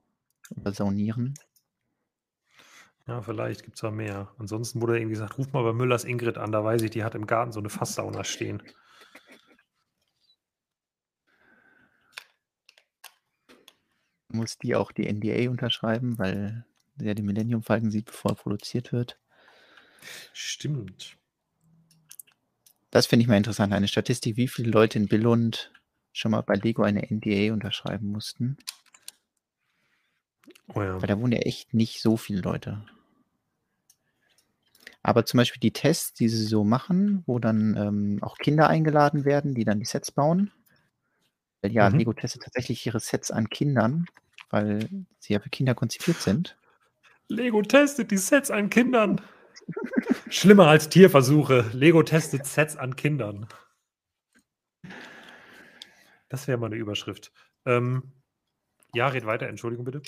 oder 0.58 0.74
saunieren. 0.74 1.36
Ja, 3.10 3.22
vielleicht 3.22 3.64
gibt 3.64 3.76
es 3.76 3.82
da 3.82 3.92
mehr. 3.92 4.32
Ansonsten 4.38 4.82
wurde 4.82 4.98
irgendwie 4.98 5.14
gesagt, 5.14 5.38
ruf 5.38 5.52
mal 5.52 5.64
bei 5.64 5.74
Müllers 5.74 6.04
Ingrid 6.04 6.38
an, 6.38 6.52
da 6.52 6.64
weiß 6.64 6.82
ich, 6.84 6.92
die 6.92 7.04
hat 7.04 7.16
im 7.16 7.26
Garten 7.26 7.52
so 7.52 7.60
eine 7.60 7.70
Fasssauna 7.70 8.24
stehen. 8.24 8.62
muss 14.32 14.58
die 14.58 14.76
auch 14.76 14.92
die 14.92 15.12
NDA 15.12 15.50
unterschreiben, 15.50 16.18
weil 16.18 16.66
der 16.96 17.16
den 17.16 17.26
Millennium 17.26 17.64
Falcon 17.64 17.92
sieht, 17.92 18.06
bevor 18.06 18.32
er 18.32 18.36
produziert 18.36 18.92
wird. 18.92 19.20
Stimmt. 20.34 21.18
Das 22.92 23.06
finde 23.06 23.24
ich 23.24 23.28
mal 23.28 23.38
interessant. 23.38 23.74
Eine 23.74 23.88
Statistik, 23.88 24.38
wie 24.38 24.48
viele 24.48 24.72
Leute 24.72 24.98
in 24.98 25.08
Billund 25.08 25.72
schon 26.12 26.32
mal 26.32 26.42
bei 26.42 26.56
Lego 26.56 26.84
eine 26.84 27.10
NDA 27.10 27.54
unterschreiben 27.54 28.12
mussten. 28.12 28.58
Oh 30.74 30.82
ja. 30.82 31.02
Weil 31.02 31.08
da 31.08 31.20
wohnen 31.20 31.34
ja 31.34 31.40
echt 31.40 31.74
nicht 31.74 32.02
so 32.02 32.18
viele 32.18 32.42
Leute. 32.42 32.86
Aber 35.02 35.26
zum 35.26 35.38
Beispiel 35.38 35.60
die 35.60 35.72
Tests, 35.72 36.14
die 36.14 36.28
sie 36.28 36.46
so 36.46 36.64
machen, 36.64 37.24
wo 37.26 37.40
dann 37.40 37.76
ähm, 37.78 38.20
auch 38.22 38.38
Kinder 38.38 38.68
eingeladen 38.68 39.26
werden, 39.26 39.56
die 39.56 39.64
dann 39.64 39.80
die 39.80 39.86
Sets 39.86 40.12
bauen. 40.12 40.52
Weil 41.62 41.72
ja, 41.72 41.90
Mhm. 41.90 41.98
Lego 41.98 42.14
testet 42.14 42.44
tatsächlich 42.44 42.86
ihre 42.86 43.00
Sets 43.00 43.32
an 43.32 43.50
Kindern, 43.50 44.06
weil 44.50 44.88
sie 45.20 45.34
ja 45.34 45.40
für 45.40 45.50
Kinder 45.50 45.76
konzipiert 45.76 46.18
sind. 46.22 46.58
Lego 47.30 47.62
testet 47.62 48.12
die 48.12 48.18
Sets 48.18 48.52
an 48.52 48.70
Kindern. 48.70 49.22
Schlimmer 50.30 50.68
als 50.68 50.90
Tierversuche. 50.90 51.70
Lego 51.74 52.04
testet 52.04 52.46
Sets 52.46 52.76
an 52.76 52.96
Kindern. 52.96 53.48
Das 56.30 56.48
wäre 56.48 56.58
mal 56.58 56.68
eine 56.68 56.76
Überschrift. 56.76 57.32
Ähm, 57.66 58.12
ja, 58.94 59.08
red 59.08 59.26
weiter, 59.26 59.48
Entschuldigung 59.48 59.86
bitte. 59.86 60.02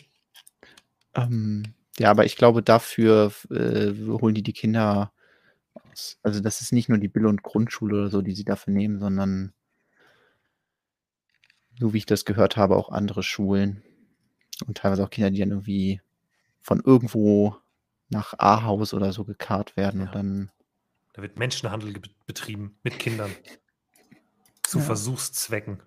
Ähm, 1.14 1.64
ja, 2.00 2.10
aber 2.12 2.26
ich 2.26 2.36
glaube, 2.36 2.64
dafür 2.64 3.32
äh, 3.50 3.92
holen 4.08 4.36
die 4.36 4.44
die 4.44 4.54
Kinder 4.54 5.12
aus. 5.74 6.18
Also 6.24 6.40
das 6.42 6.62
ist 6.62 6.72
nicht 6.72 6.90
nur 6.90 6.98
die 6.98 7.08
Billund 7.08 7.44
Grundschule 7.44 7.96
oder 8.02 8.10
so, 8.10 8.22
die 8.22 8.34
sie 8.34 8.46
dafür 8.46 8.74
nehmen, 8.74 9.00
sondern 9.00 9.54
so 11.80 11.94
wie 11.94 11.98
ich 11.98 12.06
das 12.06 12.26
gehört 12.26 12.58
habe, 12.58 12.76
auch 12.76 12.90
andere 12.90 13.24
Schulen 13.24 13.84
und 14.68 14.78
teilweise 14.78 15.04
auch 15.04 15.10
Kinder, 15.10 15.32
die 15.32 15.40
dann 15.40 15.50
irgendwie 15.52 16.02
von 16.62 16.82
irgendwo 16.82 17.56
nach 18.10 18.34
Ahaus 18.38 18.94
oder 18.94 19.14
so 19.14 19.24
gekarrt 19.24 19.76
werden 19.78 20.02
Ja. 20.02 20.08
und 20.08 20.16
dann 20.16 20.52
Da 21.14 21.22
wird 21.22 21.38
Menschenhandel 21.40 21.94
betrieben 22.26 22.78
mit 22.84 23.00
Kindern. 23.00 23.32
Zu 24.64 24.80
Ja. 24.80 24.86
Versuchszwecken. 24.86 25.82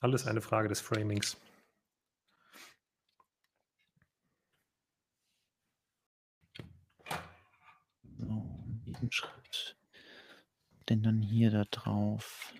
Alles 0.00 0.26
eine 0.26 0.40
Frage 0.40 0.68
des 0.68 0.80
Framings. 0.80 1.36
So, 8.20 8.42
jeden 8.84 9.10
Schritt. 9.12 9.76
Denn 10.88 11.02
dann 11.02 11.20
hier 11.20 11.50
da 11.50 11.64
drauf. 11.64 12.52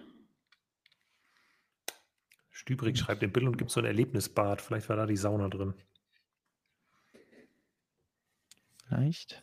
Stübrig 2.51 2.99
schreibt 2.99 3.23
im 3.23 3.33
Bild 3.33 3.47
und 3.47 3.59
gibt 3.59 3.71
so 3.71 3.81
ein 3.81 3.87
Erlebnisbad. 3.87 4.61
Vielleicht 4.61 4.89
war 4.89 4.97
da 4.97 5.07
die 5.07 5.17
Sauna 5.17 5.49
drin. 5.49 5.75
Vielleicht. 8.87 9.43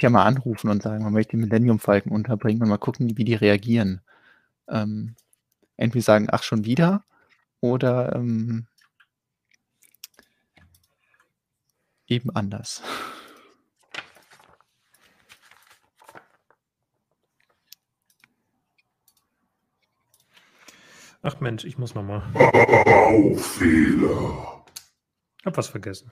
ja 0.00 0.08
mal 0.08 0.24
anrufen 0.24 0.70
und 0.70 0.82
sagen, 0.82 1.04
man 1.04 1.12
möchte 1.12 1.32
den 1.32 1.40
Millennium 1.40 1.78
Falken 1.78 2.12
unterbringen 2.12 2.62
und 2.62 2.68
mal 2.68 2.78
gucken, 2.78 3.16
wie 3.18 3.24
die 3.24 3.34
reagieren. 3.34 4.00
Ähm, 4.68 5.16
entweder 5.76 6.02
sagen, 6.02 6.28
ach 6.30 6.42
schon 6.42 6.64
wieder, 6.64 7.04
oder 7.62 8.14
ähm, 8.14 8.66
eben 12.06 12.28
anders. 12.30 12.82
Ach 21.22 21.38
Mensch, 21.38 21.64
ich 21.64 21.78
muss 21.78 21.94
nochmal. 21.94 22.20
Baufehler. 22.84 24.66
Hab 25.44 25.56
was 25.56 25.68
vergessen. 25.68 26.10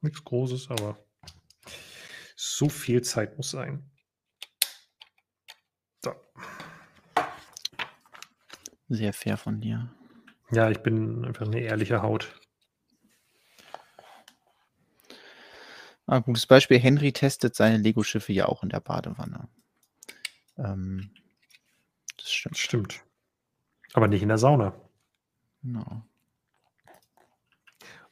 Nichts 0.00 0.22
Großes, 0.22 0.70
aber 0.70 0.96
so 2.36 2.68
viel 2.68 3.02
Zeit 3.02 3.36
muss 3.36 3.50
sein. 3.50 3.90
So. 6.04 6.14
Sehr 8.88 9.12
fair 9.12 9.36
von 9.36 9.60
dir. 9.60 9.92
Ja, 10.54 10.70
ich 10.70 10.78
bin 10.78 11.24
einfach 11.24 11.46
eine 11.46 11.58
ehrliche 11.60 12.00
Haut. 12.02 12.32
Ah, 16.06 16.20
gutes 16.20 16.46
Beispiel. 16.46 16.78
Henry 16.78 17.12
testet 17.12 17.56
seine 17.56 17.78
Lego-Schiffe 17.78 18.32
ja 18.32 18.46
auch 18.46 18.62
in 18.62 18.68
der 18.68 18.78
Badewanne. 18.80 19.48
Ähm, 20.56 21.10
das 22.16 22.30
stimmt. 22.30 22.58
Stimmt. 22.58 23.04
Aber 23.94 24.06
nicht 24.06 24.22
in 24.22 24.28
der 24.28 24.38
Sauna. 24.38 24.74
Genau. 25.62 26.04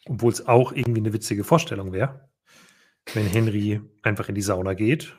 Obwohl 0.07 0.33
es 0.33 0.47
auch 0.49 0.73
irgendwie 0.73 1.01
eine 1.01 1.13
witzige 1.13 1.45
Vorstellung 1.45 1.93
wäre, 1.93 2.29
wenn 3.15 3.27
Henry 3.27 3.81
einfach 4.03 4.29
in 4.29 4.35
die 4.35 4.43
Sauna 4.43 4.75
geht, 4.75 5.17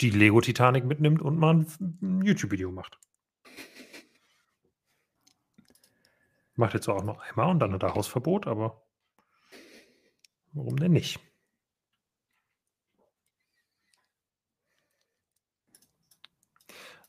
die 0.00 0.10
Lego 0.10 0.40
Titanic 0.40 0.84
mitnimmt 0.84 1.22
und 1.22 1.38
mal 1.38 1.54
ein, 1.54 1.66
ein 2.02 2.22
YouTube-Video 2.22 2.70
macht. 2.70 3.00
Macht 6.54 6.74
jetzt 6.74 6.88
auch 6.88 7.02
noch 7.02 7.20
einmal 7.20 7.50
und 7.50 7.60
dann 7.60 7.72
hat 7.72 7.82
er 7.82 7.94
Hausverbot, 7.94 8.46
aber 8.46 8.82
warum 10.52 10.76
denn 10.76 10.92
nicht? 10.92 11.20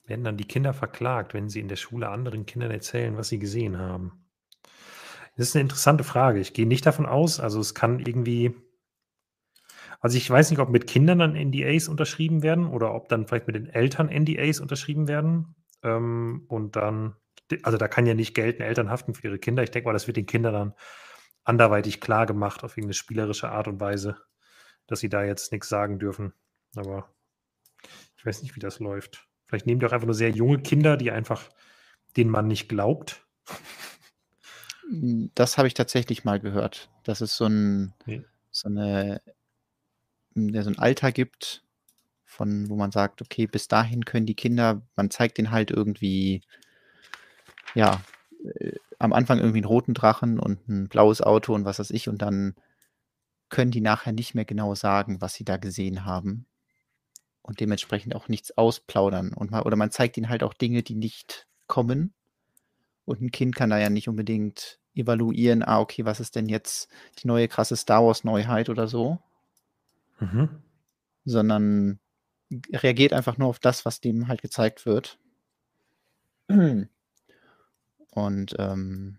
Werden 0.06 0.26
dann 0.26 0.38
die 0.38 0.48
Kinder 0.48 0.74
verklagt, 0.74 1.34
wenn 1.34 1.50
sie 1.50 1.62
in 1.62 1.70
der 1.70 1.78
Schule 1.78 2.10
anderen 2.10 2.46
Kindern 2.46 2.72
erzählen, 2.72 3.16
was 3.16 3.30
sie 3.30 3.40
gesehen 3.40 3.78
haben? 3.78 4.24
Das 5.36 5.48
ist 5.48 5.56
eine 5.56 5.62
interessante 5.62 6.04
Frage. 6.04 6.40
Ich 6.40 6.54
gehe 6.54 6.68
nicht 6.68 6.86
davon 6.86 7.06
aus, 7.06 7.40
also 7.40 7.60
es 7.60 7.74
kann 7.74 8.00
irgendwie. 8.00 8.54
Also 10.00 10.18
ich 10.18 10.30
weiß 10.30 10.50
nicht, 10.50 10.60
ob 10.60 10.70
mit 10.70 10.86
Kindern 10.86 11.20
dann 11.20 11.36
NDAs 11.36 11.88
unterschrieben 11.88 12.44
werden 12.44 12.68
oder 12.68 12.94
ob 12.94 13.08
dann 13.08 13.26
vielleicht 13.26 13.48
mit 13.48 13.56
den 13.56 13.68
Eltern 13.68 14.10
NDAs 14.10 14.60
unterschrieben 14.60 15.08
werden. 15.08 15.56
Ähm, 15.82 16.46
und 16.50 16.76
dann, 16.76 17.16
also 17.64 17.78
da 17.78 17.88
kann 17.88 18.06
ja 18.06 18.14
nicht 18.14 18.34
gelten, 18.34 18.62
Eltern 18.62 18.90
haften 18.90 19.14
für 19.14 19.28
ihre 19.28 19.40
Kinder. 19.40 19.64
Ich 19.64 19.72
denke 19.72 19.88
mal, 19.88 19.94
das 19.94 20.08
wird 20.08 20.18
den 20.18 20.26
Kindern 20.26 20.54
dann 20.54 20.74
anderweitig 21.44 22.00
klar 22.02 22.26
gemacht, 22.26 22.64
auf 22.64 22.78
irgendeine 22.78 22.94
spielerische 22.94 23.50
Art 23.50 23.68
und 23.68 23.80
Weise, 23.80 24.18
dass 24.88 25.00
sie 25.00 25.10
da 25.10 25.24
jetzt 25.24 25.52
nichts 25.52 25.70
sagen 25.70 26.00
dürfen. 26.00 26.34
Aber 26.76 27.14
ich 28.18 28.26
weiß 28.26 28.42
nicht, 28.42 28.56
wie 28.56 28.62
das 28.62 28.80
läuft. 28.80 29.28
Vielleicht 29.48 29.66
nehmen 29.66 29.80
die 29.80 29.86
auch 29.86 29.92
einfach 29.92 30.08
nur 30.08 30.16
sehr 30.16 30.32
junge 30.32 30.62
Kinder, 30.62 30.98
die 30.98 31.12
einfach 31.12 31.50
denen 32.16 32.30
man 32.30 32.48
nicht 32.48 32.70
glaubt. 32.70 33.26
Das 35.36 35.58
habe 35.58 35.68
ich 35.68 35.74
tatsächlich 35.74 36.24
mal 36.24 36.40
gehört, 36.40 36.90
dass 37.04 37.22
es 37.22 37.36
so, 37.36 37.46
ein, 37.46 37.94
Nee. 38.06 38.24
so 38.52 38.70
eine 38.70 39.22
der 40.36 40.64
so 40.64 40.70
ein 40.70 40.80
Alter 40.80 41.12
gibt, 41.12 41.64
von 42.26 42.70
wo 42.70 42.76
man 42.76 42.92
sagt, 42.92 43.22
okay, 43.22 43.46
bis 43.48 43.68
dahin 43.68 44.06
können 44.06 44.26
die 44.26 44.36
Kinder, 44.36 44.82
man 44.96 45.12
zeigt 45.12 45.38
denen 45.38 45.52
halt 45.52 45.72
irgendwie, 45.72 46.42
ja, 47.76 48.02
äh, 48.60 48.74
am 49.00 49.14
Anfang 49.14 49.40
irgendwie 49.40 49.60
einen 49.60 49.66
roten 49.66 49.94
Drachen 49.94 50.40
und 50.40 50.68
ein 50.70 50.88
blaues 50.88 51.22
Auto 51.22 51.54
und 51.54 51.66
was 51.66 51.80
weiß 51.80 51.92
ich, 51.92 52.08
und 52.10 52.22
dann 52.22 52.56
können 53.50 53.72
die 53.72 53.82
nachher 53.82 54.14
nicht 54.14 54.34
mehr 54.34 54.46
genau 54.46 54.76
sagen, 54.76 55.22
was 55.22 55.34
sie 55.34 55.46
da 55.46 55.58
gesehen 55.58 56.06
haben. 56.06 56.46
Und 57.42 57.60
dementsprechend 57.60 58.16
auch 58.16 58.30
nichts 58.30 58.58
ausplaudern. 58.58 59.34
Und 59.34 59.52
mal, 59.52 59.64
oder 59.64 59.76
man 59.76 59.92
zeigt 59.92 60.18
ihnen 60.18 60.30
halt 60.30 60.44
auch 60.44 60.54
Dinge, 60.54 60.82
die 60.82 60.96
nicht 60.96 61.46
kommen. 61.68 62.14
Und 63.06 63.22
ein 63.22 63.32
Kind 63.32 63.56
kann 63.56 63.70
da 63.70 63.78
ja 63.78 63.90
nicht 63.90 64.08
unbedingt 64.08 64.80
evaluieren, 64.96 65.62
ah, 65.64 65.80
okay, 65.82 66.06
was 66.06 66.20
ist 66.20 66.36
denn 66.36 66.48
jetzt 66.48 66.88
die 67.20 67.28
neue 67.28 67.48
krasse 67.48 67.76
Star 67.76 68.04
Wars 68.06 68.24
Neuheit 68.24 68.70
oder 68.70 68.88
so, 68.88 69.20
Mhm. 70.20 70.50
sondern 71.26 72.00
reagiert 72.72 73.14
einfach 73.14 73.38
nur 73.38 73.50
auf 73.50 73.60
das, 73.60 73.86
was 73.86 74.00
dem 74.00 74.28
halt 74.28 74.42
gezeigt 74.42 74.86
wird. 74.86 75.20
Und 78.14 78.56
ähm, 78.60 79.18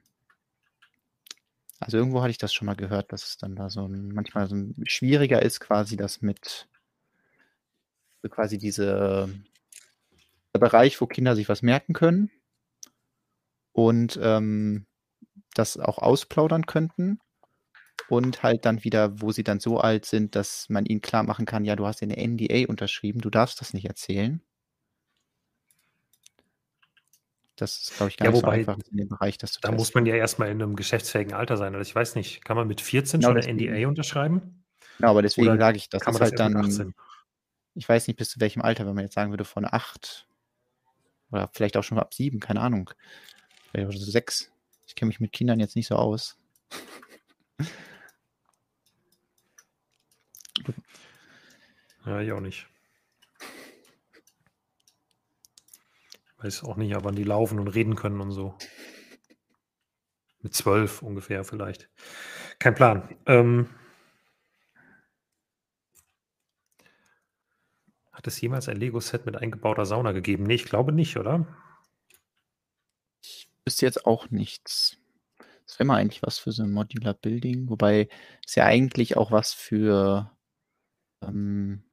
also 1.81 1.99
irgendwo 1.99 2.23
hatte 2.23 2.31
ich 2.31 2.39
das 2.39 2.55
schon 2.55 2.67
mal 2.67 2.77
gehört, 2.77 3.13
dass 3.13 3.25
es 3.25 3.37
dann 3.37 3.57
da 3.57 3.69
so 3.69 3.87
ein, 3.87 4.09
manchmal 4.13 4.49
so 4.49 4.55
ein 4.55 4.75
schwieriger 4.87 5.43
ist, 5.43 5.61
quasi 5.61 5.97
das 5.97 6.23
mit 6.23 6.69
so 8.23 8.29
quasi 8.29 8.57
diese 8.57 9.29
der 10.55 10.61
Bereich, 10.61 11.01
wo 11.01 11.07
Kinder 11.07 11.35
sich 11.35 11.49
was 11.49 11.63
merken 11.63 11.93
können 11.93 12.31
und 13.73 14.19
ähm, 14.23 14.87
das 15.55 15.77
auch 15.77 15.99
ausplaudern 15.99 16.67
könnten 16.67 17.19
und 18.09 18.43
halt 18.43 18.65
dann 18.65 18.85
wieder, 18.85 19.21
wo 19.21 19.33
sie 19.33 19.45
dann 19.45 19.59
so 19.61 19.79
alt 19.79 20.07
sind, 20.07 20.37
dass 20.37 20.69
man 20.69 20.87
ihnen 20.87 21.01
klar 21.01 21.25
machen 21.25 21.47
kann, 21.47 21.65
ja, 21.65 21.75
du 21.75 21.87
hast 21.87 22.03
eine 22.03 22.17
NDA 22.17 22.69
unterschrieben, 22.69 23.21
du 23.21 23.31
darfst 23.31 23.61
das 23.61 23.75
nicht 23.75 23.87
erzählen. 23.87 24.41
Das 27.57 27.79
ist, 27.83 27.97
glaube 27.97 28.11
ich, 28.11 28.17
gar 28.17 28.27
Ja, 28.27 28.31
nicht 28.33 28.41
so 28.41 28.47
wobei, 28.47 28.57
einfach 28.57 28.79
in 28.91 28.97
dem 28.97 29.09
Bereich, 29.09 29.39
das 29.39 29.53
zu 29.53 29.61
Da 29.61 29.71
muss 29.71 29.89
testen. 29.89 30.01
man 30.03 30.07
ja 30.07 30.17
erstmal 30.17 30.49
in 30.51 30.61
einem 30.63 30.77
geschäftsfähigen 30.77 31.35
Alter 31.35 31.57
sein. 31.57 31.75
Also 31.75 31.89
ich 31.89 31.95
weiß 31.95 32.17
nicht, 32.17 32.45
kann 32.45 32.57
man 32.57 32.67
mit 32.67 32.81
14 32.81 33.21
Genau 33.21 33.29
schon 33.33 33.37
eine 33.43 33.47
deswegen. 33.47 33.75
NDA 33.75 33.89
unterschreiben? 33.89 34.65
Genau, 34.99 35.11
aber 35.11 35.23
deswegen 35.23 35.49
Oder 35.49 35.59
sage 35.59 35.77
ich, 35.77 35.89
das 35.89 36.03
ist 36.03 36.09
das 36.09 36.21
halt 36.21 36.39
dann, 36.41 36.57
18? 36.57 36.95
ich 37.75 37.89
weiß 37.89 38.07
nicht, 38.09 38.17
bis 38.17 38.31
zu 38.31 38.41
welchem 38.41 38.63
Alter, 38.63 38.87
wenn 38.87 38.95
man 38.95 39.05
jetzt 39.05 39.15
sagen 39.15 39.31
würde, 39.33 39.45
von 39.45 39.65
acht 39.65 40.27
oder 41.31 41.49
vielleicht 41.53 41.77
auch 41.77 41.83
schon 41.83 41.99
ab 41.99 42.15
sieben, 42.15 42.41
keine 42.41 42.61
Ahnung. 42.61 42.91
Vielleicht 43.71 43.89
auch 43.89 43.93
so 43.93 44.11
sechs. 44.11 44.53
Ich 44.87 44.95
kenne 44.95 45.09
mich 45.09 45.21
mit 45.21 45.33
Kindern 45.33 45.59
jetzt 45.61 45.77
nicht 45.77 45.89
so 45.89 45.97
aus. 45.97 46.37
Ja, 52.07 52.21
ich 52.21 52.31
auch 52.33 52.41
nicht. 52.41 52.67
Weiß 56.45 56.63
auch 56.65 56.77
nicht, 56.77 56.95
wann 57.03 57.17
die 57.17 57.25
laufen 57.25 57.59
und 57.59 57.69
reden 57.69 57.97
können 57.97 58.21
und 58.21 58.31
so. 58.31 58.55
Mit 60.41 60.53
zwölf 60.53 61.01
ungefähr 61.01 61.43
vielleicht. 61.43 61.89
Kein 62.59 62.75
Plan. 62.75 63.17
Ähm, 63.25 63.71
hat 68.13 68.27
es 68.27 68.39
jemals 68.43 68.69
ein 68.69 68.77
Lego-Set 68.77 69.25
mit 69.25 69.37
eingebauter 69.37 69.87
Sauna 69.87 70.13
gegeben? 70.13 70.45
Nee, 70.45 70.57
ich 70.57 70.67
glaube 70.67 70.93
nicht, 70.93 71.17
oder? 71.17 71.47
Ich 73.23 73.49
wüsste 73.65 73.87
jetzt 73.87 74.05
auch 74.05 74.29
nichts. 74.29 74.99
Das 75.65 75.79
wäre 75.79 75.87
mal 75.87 75.97
eigentlich 75.97 76.23
was 76.23 76.39
für 76.39 76.53
so 76.53 76.63
ein 76.63 76.73
Modular 76.73 77.15
Building, 77.15 77.71
wobei 77.71 78.11
es 78.47 78.55
ja 78.55 78.67
eigentlich 78.67 79.17
auch 79.17 79.31
was 79.31 79.55
für, 79.55 80.31
ähm, 81.23 81.85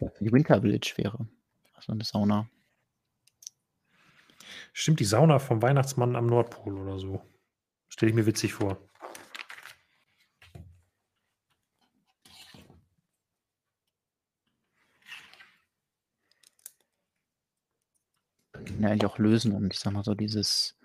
für 0.00 0.24
die 0.24 0.32
Winter 0.32 0.60
Village 0.60 0.94
wäre. 0.96 1.28
Also 1.74 1.92
eine 1.92 2.02
Sauna. 2.02 2.50
Stimmt, 4.72 5.00
die 5.00 5.04
Sauna 5.04 5.38
vom 5.38 5.62
Weihnachtsmann 5.62 6.16
am 6.16 6.26
Nordpol 6.26 6.78
oder 6.78 6.98
so. 6.98 7.22
Stelle 7.88 8.10
ich 8.10 8.16
mir 8.16 8.26
witzig 8.26 8.54
vor. 8.54 8.78
ja 18.82 18.90
eigentlich 18.90 19.06
auch 19.06 19.18
lösen. 19.18 19.52
Und 19.52 19.72
ich 19.72 19.78
sag 19.78 19.92
mal 19.92 20.04
so, 20.04 20.14
dieses 20.14 20.76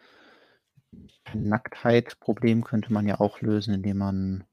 Nacktheit-Problem 1.34 2.64
könnte 2.64 2.94
man 2.94 3.08
ja 3.08 3.20
auch 3.20 3.42
lösen, 3.42 3.74
indem 3.74 3.98
man 3.98 4.44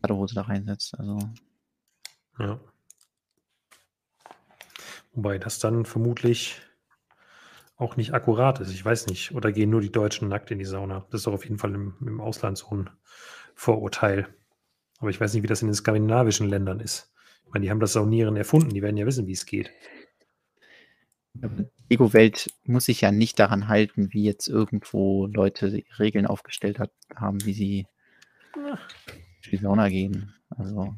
Badehose 0.00 0.34
da 0.34 0.42
reinsetzt. 0.42 0.98
Also. 0.98 1.18
Ja. 2.38 2.60
Wobei 5.12 5.38
das 5.38 5.58
dann 5.60 5.84
vermutlich 5.84 6.60
auch 7.76 7.96
nicht 7.96 8.14
akkurat 8.14 8.60
ist. 8.60 8.72
Ich 8.72 8.84
weiß 8.84 9.06
nicht. 9.08 9.34
Oder 9.34 9.52
gehen 9.52 9.70
nur 9.70 9.80
die 9.80 9.92
Deutschen 9.92 10.28
nackt 10.28 10.50
in 10.50 10.58
die 10.58 10.64
Sauna? 10.64 11.06
Das 11.10 11.20
ist 11.20 11.26
doch 11.26 11.32
auf 11.32 11.44
jeden 11.44 11.58
Fall 11.58 11.74
im, 11.74 11.94
im 12.00 12.20
Ausland 12.20 12.58
so 12.58 12.68
ein 12.70 12.90
Vorurteil. 13.54 14.28
Aber 14.98 15.10
ich 15.10 15.20
weiß 15.20 15.34
nicht, 15.34 15.42
wie 15.42 15.48
das 15.48 15.62
in 15.62 15.68
den 15.68 15.74
skandinavischen 15.74 16.48
Ländern 16.48 16.80
ist. 16.80 17.12
Ich 17.46 17.52
meine, 17.52 17.64
die 17.64 17.70
haben 17.70 17.80
das 17.80 17.92
Saunieren 17.92 18.36
erfunden. 18.36 18.70
Die 18.70 18.82
werden 18.82 18.96
ja 18.96 19.06
wissen, 19.06 19.26
wie 19.26 19.32
es 19.32 19.46
geht. 19.46 19.70
Lego-Welt 21.90 22.52
muss 22.64 22.84
sich 22.84 23.00
ja 23.00 23.10
nicht 23.10 23.38
daran 23.38 23.66
halten, 23.68 24.12
wie 24.12 24.22
jetzt 24.22 24.48
irgendwo 24.48 25.26
Leute 25.26 25.82
Regeln 25.98 26.26
aufgestellt 26.26 26.78
hat, 26.78 26.92
haben, 27.14 27.44
wie 27.44 27.52
sie 27.52 27.86
in 28.56 29.50
die 29.50 29.56
Sauna 29.56 29.88
gehen. 29.88 30.32
Also. 30.48 30.94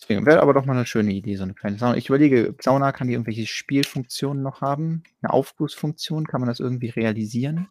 Deswegen 0.00 0.24
wäre 0.24 0.40
aber 0.40 0.54
doch 0.54 0.64
mal 0.64 0.76
eine 0.76 0.86
schöne 0.86 1.12
Idee, 1.12 1.36
so 1.36 1.42
eine 1.42 1.54
kleine 1.54 1.78
Sauna. 1.78 1.96
Ich 1.96 2.08
überlege, 2.08 2.54
Sauna 2.60 2.92
kann 2.92 3.08
die 3.08 3.12
irgendwelche 3.12 3.46
Spielfunktionen 3.46 4.42
noch 4.42 4.60
haben? 4.60 5.02
Eine 5.20 5.32
Aufgussfunktion, 5.32 6.26
kann 6.26 6.40
man 6.40 6.48
das 6.48 6.60
irgendwie 6.60 6.88
realisieren? 6.88 7.68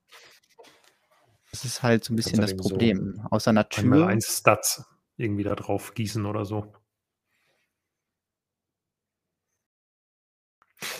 Das 1.52 1.66
ist 1.66 1.82
halt 1.82 2.04
so 2.04 2.14
ein 2.14 2.16
bisschen 2.16 2.40
das 2.40 2.56
Problem. 2.56 3.16
So 3.16 3.30
Außer 3.32 3.54
Natur. 3.54 4.08
Ein 4.08 4.22
Stats 4.22 4.86
irgendwie 5.18 5.44
da 5.44 5.56
drauf 5.56 5.96
gießen 5.96 6.26
oder 6.26 6.46
so. 6.46 6.72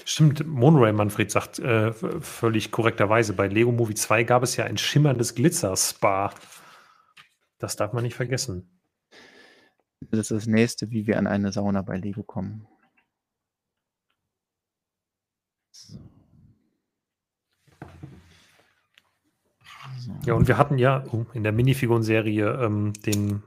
Stimmt, 0.04 0.46
Monorail 0.46 0.94
Manfred 0.94 1.32
sagt 1.32 1.60
äh, 1.60 1.94
völlig 1.94 2.72
korrekterweise, 2.72 3.34
bei 3.34 3.48
Lego 3.48 3.72
Movie 3.72 3.96
2 3.96 4.24
gab 4.24 4.44
es 4.44 4.58
ja 4.58 4.66
ein 4.66 4.78
schimmerndes 4.78 5.36
Glitzer-Spa. 5.36 6.34
Das 7.60 7.76
darf 7.76 7.94
man 7.94 8.04
nicht 8.04 8.16
vergessen. 8.16 8.79
Das 10.12 10.20
ist 10.20 10.32
das 10.32 10.48
nächste, 10.48 10.90
wie 10.90 11.06
wir 11.06 11.18
an 11.18 11.28
eine 11.28 11.52
Sauna 11.52 11.82
bei 11.82 11.98
Lego 11.98 12.24
kommen. 12.24 12.68
So. 15.72 16.00
Ja, 20.26 20.34
und 20.34 20.48
wir 20.48 20.58
hatten 20.58 20.78
ja 20.78 21.04
oh, 21.12 21.26
in 21.34 21.44
der 21.44 21.52
Minifiguren-Serie 21.52 22.64
ähm, 22.64 22.94
den 23.06 23.44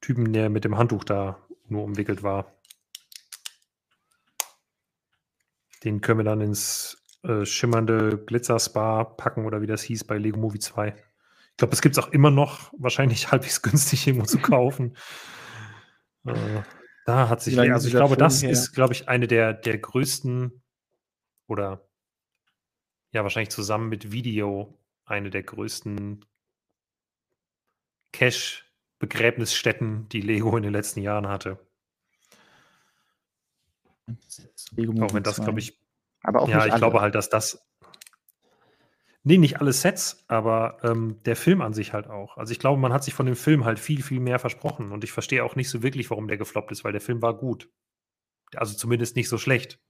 Typen, 0.00 0.32
der 0.32 0.48
mit 0.48 0.64
dem 0.64 0.76
Handtuch 0.76 1.04
da 1.04 1.38
nur 1.68 1.84
umwickelt 1.84 2.22
war. 2.22 2.52
Den 5.84 6.00
können 6.00 6.20
wir 6.20 6.24
dann 6.24 6.40
ins 6.40 6.96
äh, 7.22 7.44
schimmernde 7.44 8.18
Glitzer-Spa 8.18 9.04
packen 9.04 9.46
oder 9.46 9.60
wie 9.62 9.66
das 9.66 9.82
hieß 9.82 10.04
bei 10.04 10.18
Lego 10.18 10.38
Movie 10.38 10.58
2. 10.58 10.88
Ich 10.88 11.56
glaube, 11.56 11.70
das 11.70 11.82
gibt 11.82 11.96
es 11.96 12.04
auch 12.04 12.10
immer 12.10 12.30
noch, 12.30 12.72
wahrscheinlich 12.78 13.30
halbwegs 13.32 13.62
günstig 13.62 14.06
irgendwo 14.06 14.26
zu 14.26 14.38
kaufen. 14.38 14.96
Äh, 16.26 16.62
da 17.06 17.28
hat 17.28 17.40
sich, 17.42 17.58
also 17.58 17.88
ich 17.88 17.94
glaube, 17.94 18.16
das 18.16 18.42
her? 18.42 18.50
ist, 18.50 18.72
glaube 18.72 18.92
ich, 18.92 19.08
eine 19.08 19.26
der, 19.26 19.54
der 19.54 19.78
größten 19.78 20.62
oder 21.46 21.88
ja, 23.12 23.22
wahrscheinlich 23.22 23.50
zusammen 23.50 23.88
mit 23.88 24.12
Video 24.12 24.78
eine 25.06 25.30
der 25.30 25.42
größten 25.42 26.24
Cash-Begräbnisstätten, 28.12 30.08
die 30.10 30.20
Lego 30.20 30.56
in 30.56 30.62
den 30.62 30.72
letzten 30.72 31.00
Jahren 31.00 31.28
hatte. 31.28 31.58
Auch 34.06 35.14
wenn 35.14 35.22
das, 35.22 35.36
glaube 35.36 35.60
ich. 35.60 35.80
Aber 36.22 36.42
auch 36.42 36.48
ja, 36.48 36.66
ich 36.66 36.72
alle. 36.72 36.80
glaube 36.80 37.00
halt, 37.00 37.14
dass 37.14 37.28
das. 37.28 37.64
Nee, 39.28 39.36
nicht 39.36 39.60
alle 39.60 39.74
Sets, 39.74 40.24
aber 40.26 40.78
ähm, 40.82 41.22
der 41.24 41.36
Film 41.36 41.60
an 41.60 41.74
sich 41.74 41.92
halt 41.92 42.06
auch. 42.06 42.38
Also 42.38 42.50
ich 42.50 42.58
glaube, 42.58 42.80
man 42.80 42.94
hat 42.94 43.04
sich 43.04 43.12
von 43.12 43.26
dem 43.26 43.36
Film 43.36 43.66
halt 43.66 43.78
viel, 43.78 44.02
viel 44.02 44.20
mehr 44.20 44.38
versprochen. 44.38 44.90
Und 44.90 45.04
ich 45.04 45.12
verstehe 45.12 45.44
auch 45.44 45.54
nicht 45.54 45.68
so 45.68 45.82
wirklich, 45.82 46.08
warum 46.08 46.28
der 46.28 46.38
gefloppt 46.38 46.72
ist, 46.72 46.82
weil 46.82 46.92
der 46.92 47.02
Film 47.02 47.20
war 47.20 47.36
gut. 47.36 47.68
Also 48.56 48.74
zumindest 48.74 49.16
nicht 49.16 49.28
so 49.28 49.36
schlecht. 49.36 49.80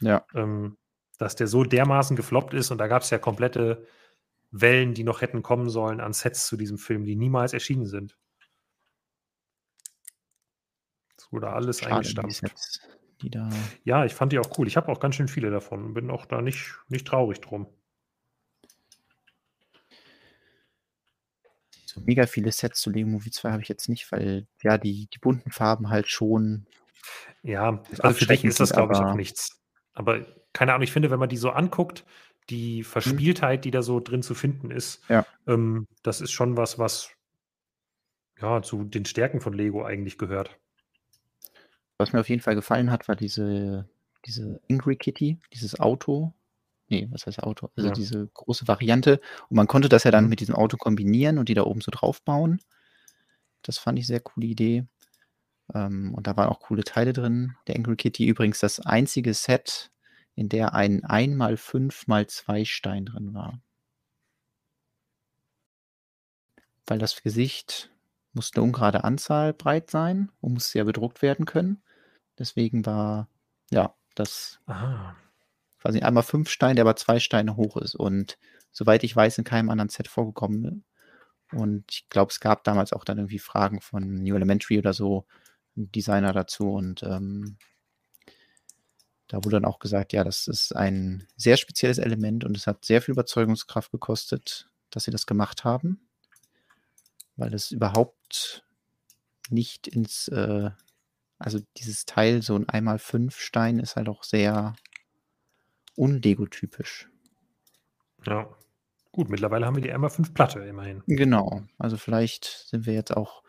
Ja. 0.00 0.24
Ähm, 0.34 0.78
dass 1.18 1.36
der 1.36 1.48
so 1.48 1.64
dermaßen 1.64 2.16
gefloppt 2.16 2.54
ist 2.54 2.70
und 2.70 2.78
da 2.78 2.86
gab 2.86 3.02
es 3.02 3.10
ja 3.10 3.18
komplette 3.18 3.86
Wellen, 4.50 4.94
die 4.94 5.04
noch 5.04 5.20
hätten 5.20 5.42
kommen 5.42 5.68
sollen 5.68 6.00
an 6.00 6.14
Sets 6.14 6.46
zu 6.46 6.56
diesem 6.56 6.78
Film, 6.78 7.04
die 7.04 7.14
niemals 7.14 7.52
erschienen 7.52 7.84
sind. 7.84 8.16
Es 11.18 11.30
wurde 11.30 11.50
alles 11.50 11.80
Schade, 11.80 11.96
eingestampft 11.96 12.80
die 13.20 13.28
da. 13.28 13.50
Ja, 13.84 14.06
ich 14.06 14.14
fand 14.14 14.32
die 14.32 14.38
auch 14.38 14.58
cool. 14.58 14.66
Ich 14.66 14.78
habe 14.78 14.90
auch 14.90 14.98
ganz 14.98 15.16
schön 15.16 15.28
viele 15.28 15.50
davon. 15.50 15.92
Bin 15.92 16.10
auch 16.10 16.24
da 16.24 16.40
nicht, 16.40 16.74
nicht 16.88 17.06
traurig 17.06 17.42
drum. 17.42 17.66
So 21.92 22.00
mega 22.00 22.26
viele 22.26 22.50
Sets 22.50 22.80
zu 22.80 22.90
Lego 22.90 23.08
Movie 23.08 23.30
2 23.30 23.52
habe 23.52 23.62
ich 23.62 23.68
jetzt 23.68 23.88
nicht, 23.88 24.10
weil 24.12 24.46
ja 24.62 24.78
die, 24.78 25.08
die 25.12 25.18
bunten 25.18 25.50
Farben 25.50 25.90
halt 25.90 26.08
schon. 26.08 26.66
Ja, 27.42 27.82
also 27.98 28.18
für 28.18 28.26
dich 28.26 28.44
ist 28.44 28.60
das, 28.60 28.72
glaube 28.72 28.94
ich, 28.94 29.00
auch 29.00 29.14
nichts. 29.14 29.60
Aber 29.92 30.24
keine 30.54 30.72
Ahnung, 30.72 30.84
ich 30.84 30.92
finde, 30.92 31.10
wenn 31.10 31.18
man 31.18 31.28
die 31.28 31.36
so 31.36 31.50
anguckt, 31.50 32.06
die 32.48 32.78
hm. 32.78 32.84
Verspieltheit, 32.84 33.66
die 33.66 33.70
da 33.70 33.82
so 33.82 34.00
drin 34.00 34.22
zu 34.22 34.34
finden 34.34 34.70
ist, 34.70 35.02
ja. 35.10 35.26
ähm, 35.46 35.86
das 36.02 36.22
ist 36.22 36.32
schon 36.32 36.56
was, 36.56 36.78
was 36.78 37.10
ja 38.40 38.62
zu 38.62 38.84
den 38.84 39.04
Stärken 39.04 39.42
von 39.42 39.52
Lego 39.52 39.84
eigentlich 39.84 40.16
gehört. 40.16 40.58
Was 41.98 42.14
mir 42.14 42.20
auf 42.20 42.28
jeden 42.30 42.42
Fall 42.42 42.54
gefallen 42.54 42.90
hat, 42.90 43.06
war 43.06 43.16
diese, 43.16 43.86
diese 44.24 44.62
Angry 44.70 44.96
Kitty, 44.96 45.38
dieses 45.52 45.78
Auto. 45.78 46.32
Nee, 46.92 47.08
was 47.10 47.24
heißt 47.24 47.42
Auto? 47.42 47.70
Also 47.74 47.88
ja. 47.88 47.94
diese 47.94 48.28
große 48.34 48.68
Variante. 48.68 49.18
Und 49.48 49.56
man 49.56 49.66
konnte 49.66 49.88
das 49.88 50.04
ja 50.04 50.10
dann 50.10 50.24
mhm. 50.24 50.30
mit 50.30 50.40
diesem 50.40 50.54
Auto 50.54 50.76
kombinieren 50.76 51.38
und 51.38 51.48
die 51.48 51.54
da 51.54 51.62
oben 51.62 51.80
so 51.80 51.90
drauf 51.90 52.20
bauen. 52.20 52.60
Das 53.62 53.78
fand 53.78 53.98
ich 53.98 54.06
sehr 54.06 54.20
coole 54.20 54.46
Idee. 54.46 54.84
Ähm, 55.72 56.12
und 56.14 56.26
da 56.26 56.36
waren 56.36 56.50
auch 56.50 56.60
coole 56.60 56.84
Teile 56.84 57.14
drin. 57.14 57.56
Der 57.66 57.76
Angry 57.76 57.96
Kitty 57.96 58.26
übrigens 58.26 58.60
das 58.60 58.78
einzige 58.78 59.32
Set, 59.32 59.90
in 60.34 60.50
der 60.50 60.74
ein 60.74 61.00
1x5x2 61.00 62.66
Stein 62.66 63.06
drin 63.06 63.32
war. 63.32 63.58
Weil 66.86 66.98
das 66.98 67.22
Gesicht 67.22 67.90
muss 68.34 68.50
eine 68.54 68.64
ungerade 68.64 69.02
Anzahl 69.04 69.54
breit 69.54 69.90
sein 69.90 70.30
und 70.42 70.52
muss 70.52 70.70
sehr 70.70 70.84
bedruckt 70.84 71.22
werden 71.22 71.46
können. 71.46 71.82
Deswegen 72.38 72.84
war, 72.84 73.30
ja, 73.70 73.94
das 74.14 74.60
Aha. 74.66 75.16
Quasi 75.82 76.00
einmal 76.00 76.22
fünf 76.22 76.48
Steine, 76.48 76.76
der 76.76 76.84
aber 76.84 76.96
zwei 76.96 77.18
Steine 77.18 77.56
hoch 77.56 77.76
ist. 77.76 77.96
Und 77.96 78.38
soweit 78.70 79.02
ich 79.02 79.14
weiß, 79.14 79.38
in 79.38 79.44
keinem 79.44 79.68
anderen 79.68 79.88
Set 79.88 80.06
vorgekommen. 80.06 80.84
Und 81.52 81.84
ich 81.90 82.08
glaube, 82.08 82.30
es 82.30 82.40
gab 82.40 82.62
damals 82.64 82.92
auch 82.92 83.04
dann 83.04 83.18
irgendwie 83.18 83.40
Fragen 83.40 83.80
von 83.80 84.22
New 84.22 84.36
Elementary 84.36 84.78
oder 84.78 84.92
so, 84.92 85.26
Designer 85.74 86.32
dazu. 86.32 86.70
Und 86.70 87.02
ähm, 87.02 87.56
da 89.26 89.38
wurde 89.38 89.56
dann 89.56 89.64
auch 89.64 89.80
gesagt, 89.80 90.12
ja, 90.12 90.22
das 90.22 90.46
ist 90.46 90.74
ein 90.76 91.26
sehr 91.36 91.56
spezielles 91.56 91.98
Element 91.98 92.44
und 92.44 92.56
es 92.56 92.66
hat 92.66 92.84
sehr 92.84 93.02
viel 93.02 93.12
Überzeugungskraft 93.12 93.90
gekostet, 93.90 94.70
dass 94.90 95.04
sie 95.04 95.10
das 95.10 95.26
gemacht 95.26 95.64
haben, 95.64 96.06
weil 97.36 97.54
es 97.54 97.72
überhaupt 97.72 98.62
nicht 99.48 99.88
ins, 99.88 100.28
äh, 100.28 100.70
also 101.38 101.60
dieses 101.78 102.04
Teil, 102.04 102.42
so 102.42 102.56
ein 102.56 102.66
1x5 102.66 103.32
Stein 103.32 103.78
ist 103.80 103.96
halt 103.96 104.08
auch 104.08 104.22
sehr 104.22 104.76
unlegotypisch. 105.96 107.08
Ja. 108.26 108.48
Gut, 109.10 109.28
mittlerweile 109.28 109.66
haben 109.66 109.76
wir 109.76 109.82
die 109.82 109.92
1x5 109.92 110.32
Platte 110.32 110.60
immerhin. 110.60 111.02
Genau. 111.06 111.62
Also 111.78 111.98
vielleicht 111.98 112.44
sind 112.44 112.86
wir 112.86 112.94
jetzt 112.94 113.14
auch 113.14 113.42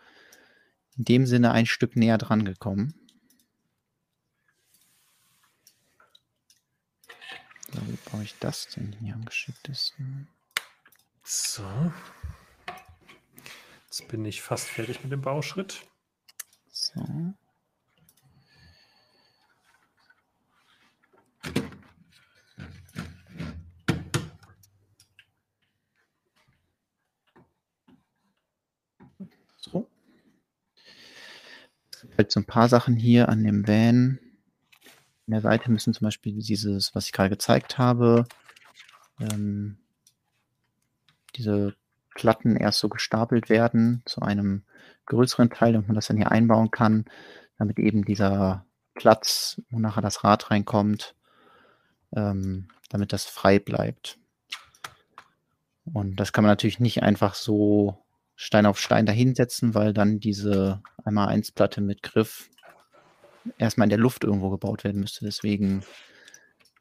in 0.97 1.05
dem 1.05 1.25
Sinne 1.25 1.51
ein 1.51 1.65
Stück 1.65 1.95
näher 1.95 2.17
dran 2.17 2.43
gekommen. 2.43 2.93
So, 7.71 7.81
wie 7.87 7.97
baue 8.11 8.23
ich 8.23 8.37
das 8.39 8.67
denn 8.67 8.95
hier 8.99 9.15
am 9.15 9.25
geschicktesten? 9.25 10.27
So. 11.23 11.63
Jetzt 13.85 14.07
bin 14.09 14.25
ich 14.25 14.41
fast 14.41 14.67
fertig 14.67 15.01
mit 15.03 15.11
dem 15.11 15.21
Bauschritt. 15.21 15.85
So. 16.71 17.33
Halt 32.17 32.31
so 32.31 32.39
ein 32.39 32.45
paar 32.45 32.69
Sachen 32.69 32.95
hier 32.95 33.29
an 33.29 33.43
dem 33.43 33.67
Van. 33.67 34.19
An 35.27 35.31
der 35.31 35.41
Seite 35.41 35.71
müssen 35.71 35.93
zum 35.93 36.05
Beispiel 36.05 36.33
dieses, 36.33 36.93
was 36.93 37.05
ich 37.05 37.11
gerade 37.11 37.29
gezeigt 37.29 37.77
habe, 37.77 38.25
ähm, 39.19 39.77
diese 41.35 41.75
Platten 42.13 42.55
erst 42.55 42.79
so 42.79 42.89
gestapelt 42.89 43.49
werden 43.49 44.03
zu 44.05 44.21
einem 44.21 44.63
größeren 45.05 45.49
Teil, 45.49 45.73
damit 45.73 45.87
man 45.87 45.95
das 45.95 46.07
dann 46.07 46.17
hier 46.17 46.31
einbauen 46.31 46.71
kann, 46.71 47.05
damit 47.57 47.79
eben 47.79 48.05
dieser 48.05 48.65
Platz, 48.93 49.61
wo 49.69 49.79
nachher 49.79 50.01
das 50.01 50.23
Rad 50.23 50.51
reinkommt, 50.51 51.15
ähm, 52.15 52.67
damit 52.89 53.13
das 53.13 53.25
frei 53.25 53.59
bleibt. 53.59 54.19
Und 55.85 56.17
das 56.17 56.31
kann 56.31 56.43
man 56.43 56.51
natürlich 56.51 56.79
nicht 56.79 57.03
einfach 57.03 57.33
so 57.33 58.02
Stein 58.43 58.65
auf 58.65 58.77
Stein 58.77 59.05
dahinsetzen, 59.05 59.73
weil 59.73 59.93
dann 59.93 60.19
diese 60.19 60.83
einmal 61.05 61.29
1 61.29 61.53
Platte 61.53 61.79
mit 61.79 62.03
Griff 62.03 62.49
erstmal 63.57 63.85
in 63.85 63.89
der 63.89 63.99
Luft 63.99 64.25
irgendwo 64.25 64.49
gebaut 64.49 64.83
werden 64.83 64.99
müsste. 64.99 65.23
Deswegen 65.23 65.85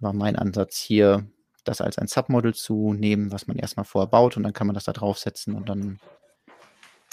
war 0.01 0.13
mein 0.13 0.35
Ansatz 0.35 0.79
hier, 0.79 1.25
das 1.63 1.81
als 1.81 1.99
ein 1.99 2.09
Submodel 2.09 2.53
zu 2.53 2.95
nehmen, 2.95 3.31
was 3.31 3.47
man 3.47 3.57
erstmal 3.57 3.85
vorher 3.85 4.09
baut 4.09 4.37
und 4.37 4.43
dann 4.43 4.53
kann 4.53 4.67
man 4.67 4.75
das 4.75 4.85
da 4.85 4.93
draufsetzen 4.93 5.55
und 5.55 5.69
dann 5.69 6.01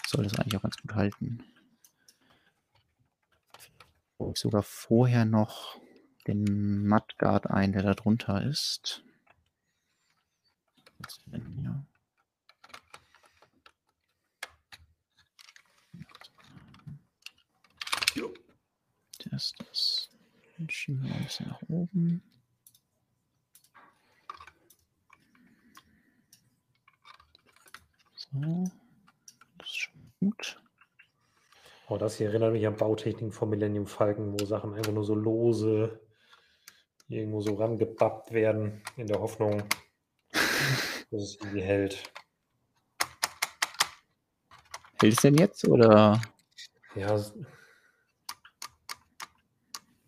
soll 0.08 0.24
das 0.24 0.40
eigentlich 0.40 0.58
auch 0.58 0.64
ganz 0.64 0.78
gut 0.78 0.96
halten. 0.96 1.44
Ich 4.32 4.40
sogar 4.40 4.64
vorher 4.64 5.26
noch 5.26 5.80
den 6.26 6.88
Mudguard 6.88 7.52
ein, 7.52 7.72
der 7.72 7.84
da 7.84 7.94
drunter 7.94 8.44
ist. 8.44 9.04
Was 10.98 11.20
denn 11.28 11.46
hier? 11.62 11.86
Ist 19.34 19.56
das. 19.60 20.10
Den 20.58 20.70
schieben 20.70 21.04
wir 21.04 21.10
mal 21.10 21.18
ein 21.18 21.24
bisschen 21.24 21.48
nach 21.48 21.62
oben. 21.70 22.24
So. 28.16 28.64
Das 29.58 29.68
ist 29.68 29.78
schon 29.78 30.12
gut. 30.20 30.62
Oh, 31.88 31.98
das 31.98 32.18
hier 32.18 32.28
erinnert 32.28 32.54
mich 32.54 32.68
an 32.68 32.76
Bautechniken 32.76 33.32
von 33.32 33.50
Millennium 33.50 33.88
Falcon, 33.88 34.40
wo 34.40 34.46
Sachen 34.46 34.74
einfach 34.74 34.92
nur 34.92 35.04
so 35.04 35.16
lose 35.16 36.00
irgendwo 37.10 37.42
so 37.42 37.56
rangebappt 37.56 38.32
werden, 38.32 38.82
in 38.96 39.08
der 39.08 39.20
Hoffnung, 39.20 39.64
dass 40.32 41.22
es 41.22 41.38
irgendwie 41.40 41.62
hält. 41.62 42.04
Hält 45.02 45.14
es 45.14 45.22
denn 45.22 45.36
jetzt 45.36 45.68
oder? 45.68 46.22
Ja, 46.96 47.20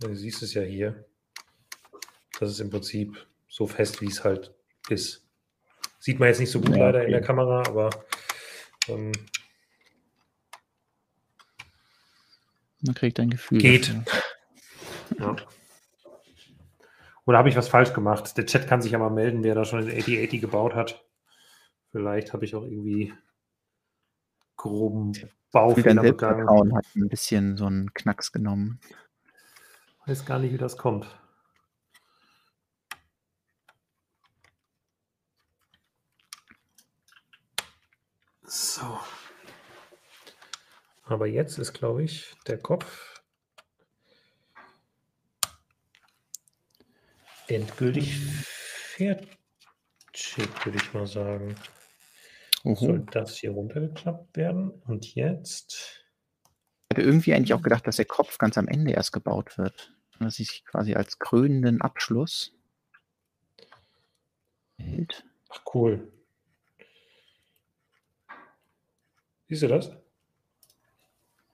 du 0.10 0.16
siehst 0.16 0.42
es 0.44 0.54
ja 0.54 0.62
hier. 0.62 1.06
Das 2.40 2.50
ist 2.52 2.60
im 2.60 2.70
Prinzip 2.70 3.28
so 3.48 3.68
fest, 3.68 4.02
wie 4.02 4.08
es 4.08 4.24
halt 4.24 4.54
ist. 4.90 5.28
Sieht 6.00 6.20
man 6.20 6.30
jetzt 6.30 6.40
nicht 6.40 6.52
so 6.52 6.60
gut 6.60 6.76
Ja, 6.76 6.86
leider 6.86 7.02
in 7.02 7.06
okay. 7.06 7.12
der 7.12 7.22
Kamera, 7.22 7.60
aber 7.68 7.90
ähm, 8.88 9.12
Man 12.82 12.96
kriegt 12.96 13.20
ein 13.20 13.30
Gefühl. 13.30 13.60
Geht. 13.60 13.96
Ja. 15.20 15.36
Oder 17.26 17.38
habe 17.38 17.50
ich 17.50 17.56
was 17.56 17.70
falsch 17.70 17.94
gemacht? 17.94 18.36
Der 18.38 18.46
Chat 18.46 18.68
kann 18.68 18.82
sich 18.82 18.94
ja 18.94 18.98
mal 18.98 19.12
melden, 19.12 19.44
wer 19.44 19.54
da 19.54 19.66
schon 19.66 19.88
in 19.88 19.90
8080 19.90 20.42
gebaut 20.42 20.74
hat. 20.74 21.06
Vielleicht 21.92 22.34
habe 22.34 22.46
ich 22.46 22.56
auch 22.56 22.64
irgendwie 22.64 23.14
groben 24.56 25.14
Baufehler 25.52 26.02
begangen. 26.02 26.76
Hat 26.76 26.86
ein 26.96 27.10
bisschen 27.10 27.58
so 27.58 27.66
einen 27.66 27.94
Knacks 27.94 28.32
genommen. 28.32 28.80
Weiß 30.06 30.26
gar 30.26 30.40
nicht, 30.40 30.52
wie 30.52 30.58
das 30.58 30.78
kommt. 30.78 31.08
So. 38.44 39.00
Aber 41.04 41.28
jetzt 41.28 41.58
ist, 41.60 41.74
glaube 41.74 42.04
ich, 42.04 42.36
der 42.48 42.58
Kopf 42.58 43.22
endgültig 47.48 48.16
fertig, 48.16 49.38
würde 50.64 50.78
ich 50.78 50.94
mal 50.94 51.08
sagen. 51.08 51.56
Soll 52.64 53.00
Oho. 53.00 53.06
das 53.12 53.38
hier 53.38 53.52
runtergeklappt 53.52 54.36
werden? 54.36 54.70
Und 54.70 55.16
jetzt. 55.16 56.01
Ich 56.92 56.98
hatte 56.98 57.08
irgendwie 57.08 57.34
eigentlich 57.34 57.54
auch 57.54 57.62
gedacht, 57.62 57.88
dass 57.88 57.96
der 57.96 58.04
Kopf 58.04 58.38
ganz 58.38 58.58
am 58.58 58.68
Ende 58.68 58.92
erst 58.92 59.14
gebaut 59.14 59.58
wird. 59.58 59.94
Und 60.20 60.26
dass 60.26 60.36
sich 60.36 60.66
quasi 60.66 60.94
als 60.94 61.20
krönenden 61.20 61.80
Abschluss 61.80 62.54
hält. 64.78 65.24
Ach, 65.48 65.62
cool. 65.74 66.12
Siehst 69.48 69.64
du 69.64 69.70
das? 69.70 69.92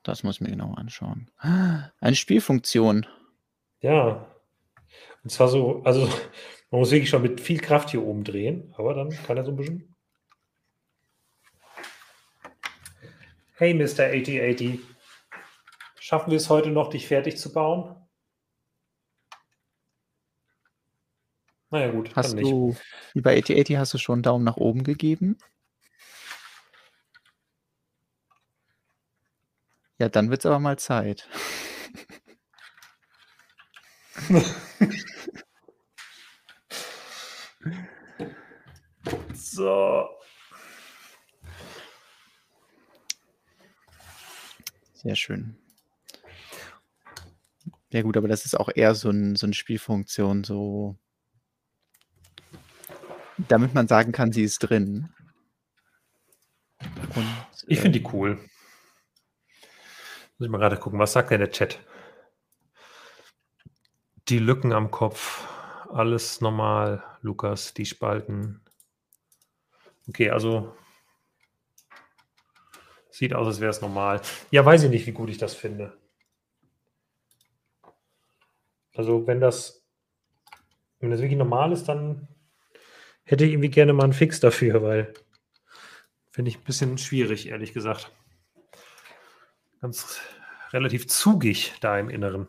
Das 0.01 0.23
muss 0.23 0.37
ich 0.37 0.41
mir 0.41 0.49
genau 0.49 0.73
anschauen. 0.73 1.29
Eine 1.37 2.15
Spielfunktion. 2.15 3.05
Ja. 3.81 4.25
Und 5.23 5.29
zwar 5.29 5.49
so, 5.49 5.83
also 5.83 6.07
man 6.71 6.79
muss 6.79 6.89
wirklich 6.89 7.11
schon 7.11 7.21
mit 7.21 7.41
viel 7.41 7.59
Kraft 7.59 7.91
hier 7.91 8.01
oben 8.01 8.23
drehen, 8.23 8.73
aber 8.75 8.95
dann 8.95 9.11
kann 9.11 9.37
er 9.37 9.45
so 9.45 9.51
ein 9.51 9.57
bisschen. 9.57 9.95
Hey, 13.57 13.75
Mr. 13.75 14.05
8080. 14.05 14.96
Schaffen 16.07 16.31
wir 16.31 16.37
es 16.37 16.49
heute 16.49 16.69
noch, 16.69 16.89
dich 16.89 17.05
fertig 17.05 17.37
zu 17.37 17.51
bauen? 17.51 17.93
Naja, 21.69 21.91
gut, 21.91 22.15
Hast 22.15 22.29
dann 22.29 22.37
nicht. 22.37 22.49
du, 22.49 22.77
wie 23.13 23.19
bei 23.19 23.37
8080, 23.37 23.75
hast 23.77 23.93
du 23.93 23.97
schon 23.97 24.13
einen 24.13 24.23
Daumen 24.23 24.45
nach 24.45 24.55
oben 24.55 24.85
gegeben? 24.85 25.37
Ja, 29.97 30.07
dann 30.07 30.29
wird 30.29 30.39
es 30.39 30.45
aber 30.45 30.59
mal 30.59 30.79
Zeit. 30.79 31.27
So. 39.33 40.09
Sehr 44.93 45.15
schön. 45.15 45.57
Ja 47.89 48.01
gut, 48.01 48.17
aber 48.17 48.27
das 48.27 48.45
ist 48.45 48.59
auch 48.59 48.69
eher 48.73 48.95
so, 48.95 49.09
ein, 49.09 49.35
so 49.35 49.45
eine 49.45 49.53
Spielfunktion, 49.53 50.43
so 50.43 50.97
damit 53.37 53.73
man 53.73 53.87
sagen 53.87 54.11
kann, 54.11 54.31
sie 54.31 54.43
ist 54.43 54.59
drin. 54.59 55.09
Und, 57.15 57.27
Ich 57.67 57.77
äh, 57.77 57.81
finde 57.81 57.99
die 57.99 58.07
cool. 58.11 58.35
Muss 60.37 60.45
ich 60.45 60.49
mal 60.49 60.57
gerade 60.57 60.77
gucken, 60.77 60.99
was 60.99 61.13
sagt 61.13 61.31
denn 61.31 61.39
der 61.39 61.51
Chat? 61.51 61.79
Die 64.27 64.39
Lücken 64.39 64.73
am 64.73 64.91
Kopf, 64.91 65.47
alles 65.89 66.41
normal, 66.41 67.03
Lukas, 67.21 67.73
die 67.73 67.85
Spalten. 67.85 68.61
Okay, 70.09 70.29
also 70.29 70.75
sieht 73.09 73.33
aus, 73.33 73.47
als 73.47 73.61
wäre 73.61 73.71
es 73.71 73.81
normal. 73.81 74.21
Ja, 74.51 74.65
weiß 74.65 74.83
ich 74.83 74.89
nicht, 74.89 75.07
wie 75.07 75.11
gut 75.11 75.29
ich 75.29 75.37
das 75.37 75.55
finde. 75.55 75.97
Also, 78.97 79.27
wenn 79.27 79.39
das, 79.39 79.85
wenn 80.99 81.11
das 81.11 81.21
wirklich 81.21 81.37
normal 81.37 81.71
ist, 81.71 81.85
dann 81.85 82.27
hätte 83.23 83.45
ich 83.45 83.51
irgendwie 83.51 83.69
gerne 83.69 83.93
mal 83.93 84.05
einen 84.05 84.13
Fix 84.13 84.39
dafür, 84.39 84.81
weil 84.81 85.13
finde 86.31 86.49
ich 86.49 86.57
ein 86.57 86.63
bisschen 86.63 86.97
schwierig, 86.97 87.47
ehrlich 87.49 87.73
gesagt. 87.73 88.11
Ganz 89.81 90.19
relativ 90.71 91.07
zugig 91.07 91.73
da 91.81 91.99
im 91.99 92.09
Inneren. 92.09 92.47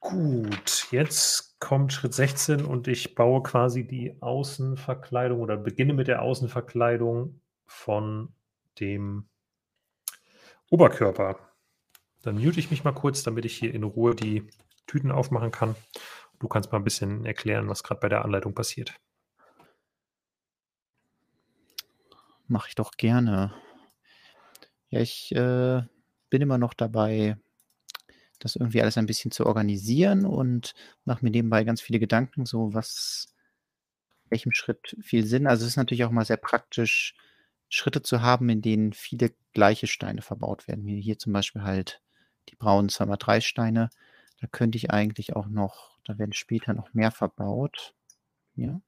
Gut, 0.00 0.88
jetzt 0.90 1.60
kommt 1.60 1.92
Schritt 1.92 2.12
16 2.12 2.64
und 2.64 2.88
ich 2.88 3.14
baue 3.14 3.42
quasi 3.42 3.86
die 3.86 4.20
Außenverkleidung 4.20 5.40
oder 5.40 5.56
beginne 5.56 5.94
mit 5.94 6.08
der 6.08 6.22
Außenverkleidung 6.22 7.40
von 7.66 8.34
dem 8.80 9.28
Oberkörper. 10.70 11.51
Dann 12.22 12.36
mute 12.36 12.60
ich 12.60 12.70
mich 12.70 12.84
mal 12.84 12.92
kurz, 12.92 13.22
damit 13.22 13.44
ich 13.44 13.56
hier 13.56 13.74
in 13.74 13.82
Ruhe 13.82 14.14
die 14.14 14.46
Tüten 14.86 15.10
aufmachen 15.10 15.50
kann. 15.50 15.74
Du 16.38 16.48
kannst 16.48 16.72
mal 16.72 16.78
ein 16.78 16.84
bisschen 16.84 17.24
erklären, 17.24 17.68
was 17.68 17.82
gerade 17.82 18.00
bei 18.00 18.08
der 18.08 18.24
Anleitung 18.24 18.54
passiert. 18.54 18.94
Mache 22.46 22.68
ich 22.68 22.74
doch 22.74 22.92
gerne. 22.92 23.54
Ja, 24.90 25.00
ich 25.00 25.34
äh, 25.34 25.82
bin 26.30 26.42
immer 26.42 26.58
noch 26.58 26.74
dabei, 26.74 27.36
das 28.38 28.56
irgendwie 28.56 28.82
alles 28.82 28.98
ein 28.98 29.06
bisschen 29.06 29.30
zu 29.30 29.46
organisieren 29.46 30.26
und 30.26 30.74
mache 31.04 31.24
mir 31.24 31.30
nebenbei 31.30 31.64
ganz 31.64 31.80
viele 31.80 31.98
Gedanken, 31.98 32.44
so 32.44 32.74
was, 32.74 33.34
welchem 34.28 34.52
Schritt 34.52 34.96
viel 35.00 35.24
Sinn. 35.24 35.46
Also 35.46 35.64
es 35.64 35.72
ist 35.72 35.76
natürlich 35.76 36.04
auch 36.04 36.10
mal 36.10 36.24
sehr 36.24 36.36
praktisch, 36.36 37.14
Schritte 37.68 38.02
zu 38.02 38.20
haben, 38.20 38.50
in 38.50 38.60
denen 38.60 38.92
viele 38.92 39.32
gleiche 39.54 39.86
Steine 39.86 40.20
verbaut 40.20 40.68
werden. 40.68 40.84
Wie 40.84 41.00
hier 41.00 41.18
zum 41.18 41.32
Beispiel 41.32 41.62
halt 41.62 42.02
die 42.48 42.56
braunen 42.56 42.88
2x3 42.88 43.40
Steine. 43.40 43.90
Da 44.40 44.46
könnte 44.46 44.76
ich 44.76 44.90
eigentlich 44.90 45.36
auch 45.36 45.46
noch, 45.46 45.98
da 46.04 46.18
werden 46.18 46.32
später 46.32 46.74
noch 46.74 46.94
mehr 46.94 47.10
verbaut. 47.10 47.94
Ja, 48.56 48.80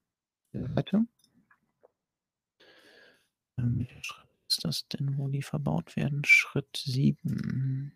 Seite. 0.52 1.06
Ähm, 3.58 3.78
welcher 3.78 4.02
Schritt 4.02 4.28
ist 4.48 4.64
das 4.64 4.88
denn, 4.88 5.16
wo 5.18 5.28
die 5.28 5.42
verbaut 5.42 5.96
werden? 5.96 6.24
Schritt 6.24 6.76
7. 6.76 7.92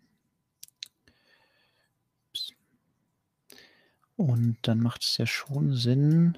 Und 4.15 4.57
dann 4.63 4.81
macht 4.81 5.03
es 5.03 5.17
ja 5.17 5.25
schon 5.25 5.73
Sinn, 5.73 6.37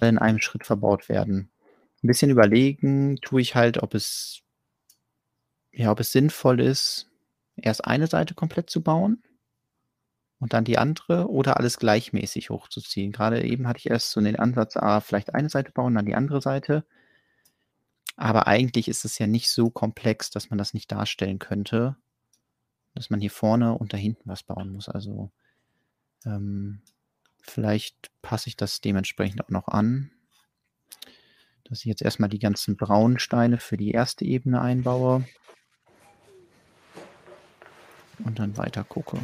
in 0.00 0.18
einem 0.18 0.40
Schritt 0.40 0.66
verbaut 0.66 1.08
werden. 1.08 1.48
Ein 2.02 2.08
bisschen 2.08 2.30
überlegen 2.30 3.20
tue 3.22 3.40
ich 3.40 3.54
halt, 3.54 3.82
ob 3.82 3.94
es, 3.94 4.41
ja, 5.72 5.90
ob 5.90 6.00
es 6.00 6.12
sinnvoll 6.12 6.60
ist, 6.60 7.10
erst 7.56 7.84
eine 7.84 8.06
Seite 8.06 8.34
komplett 8.34 8.70
zu 8.70 8.82
bauen 8.82 9.22
und 10.38 10.52
dann 10.52 10.64
die 10.64 10.78
andere 10.78 11.28
oder 11.28 11.56
alles 11.58 11.78
gleichmäßig 11.78 12.50
hochzuziehen. 12.50 13.12
Gerade 13.12 13.42
eben 13.44 13.68
hatte 13.68 13.78
ich 13.78 13.90
erst 13.90 14.10
so 14.10 14.20
den 14.20 14.36
Ansatz, 14.36 14.76
ah, 14.76 15.00
vielleicht 15.00 15.34
eine 15.34 15.48
Seite 15.48 15.72
bauen, 15.72 15.94
dann 15.94 16.06
die 16.06 16.14
andere 16.14 16.40
Seite. 16.40 16.84
Aber 18.16 18.46
eigentlich 18.46 18.88
ist 18.88 19.04
es 19.04 19.18
ja 19.18 19.26
nicht 19.26 19.50
so 19.50 19.70
komplex, 19.70 20.30
dass 20.30 20.50
man 20.50 20.58
das 20.58 20.74
nicht 20.74 20.92
darstellen 20.92 21.38
könnte 21.38 21.96
dass 22.94 23.10
man 23.10 23.20
hier 23.20 23.30
vorne 23.30 23.76
und 23.76 23.92
da 23.92 23.96
hinten 23.96 24.28
was 24.28 24.42
bauen 24.42 24.70
muss. 24.70 24.88
Also 24.88 25.30
ähm, 26.24 26.82
vielleicht 27.42 28.10
passe 28.22 28.48
ich 28.48 28.56
das 28.56 28.80
dementsprechend 28.80 29.44
auch 29.44 29.50
noch 29.50 29.68
an, 29.68 30.10
dass 31.64 31.80
ich 31.80 31.86
jetzt 31.86 32.02
erstmal 32.02 32.28
die 32.28 32.38
ganzen 32.38 32.76
braunen 32.76 33.18
Steine 33.18 33.58
für 33.58 33.76
die 33.76 33.92
erste 33.92 34.24
Ebene 34.24 34.60
einbaue 34.60 35.24
und 38.24 38.38
dann 38.38 38.56
weiter 38.56 38.84
gucke. 38.84 39.18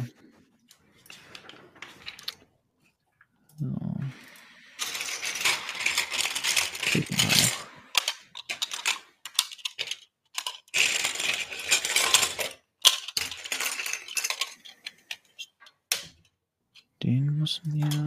Den 17.01 17.37
müssen 17.37 17.73
wir. 17.73 18.05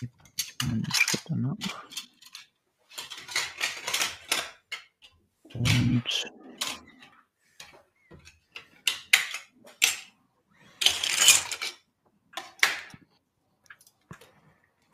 Ich 0.00 0.08
mache 0.60 0.72
einen 0.72 0.86
Schritt 0.92 1.20
danach. 1.26 1.56
Und 5.54 6.04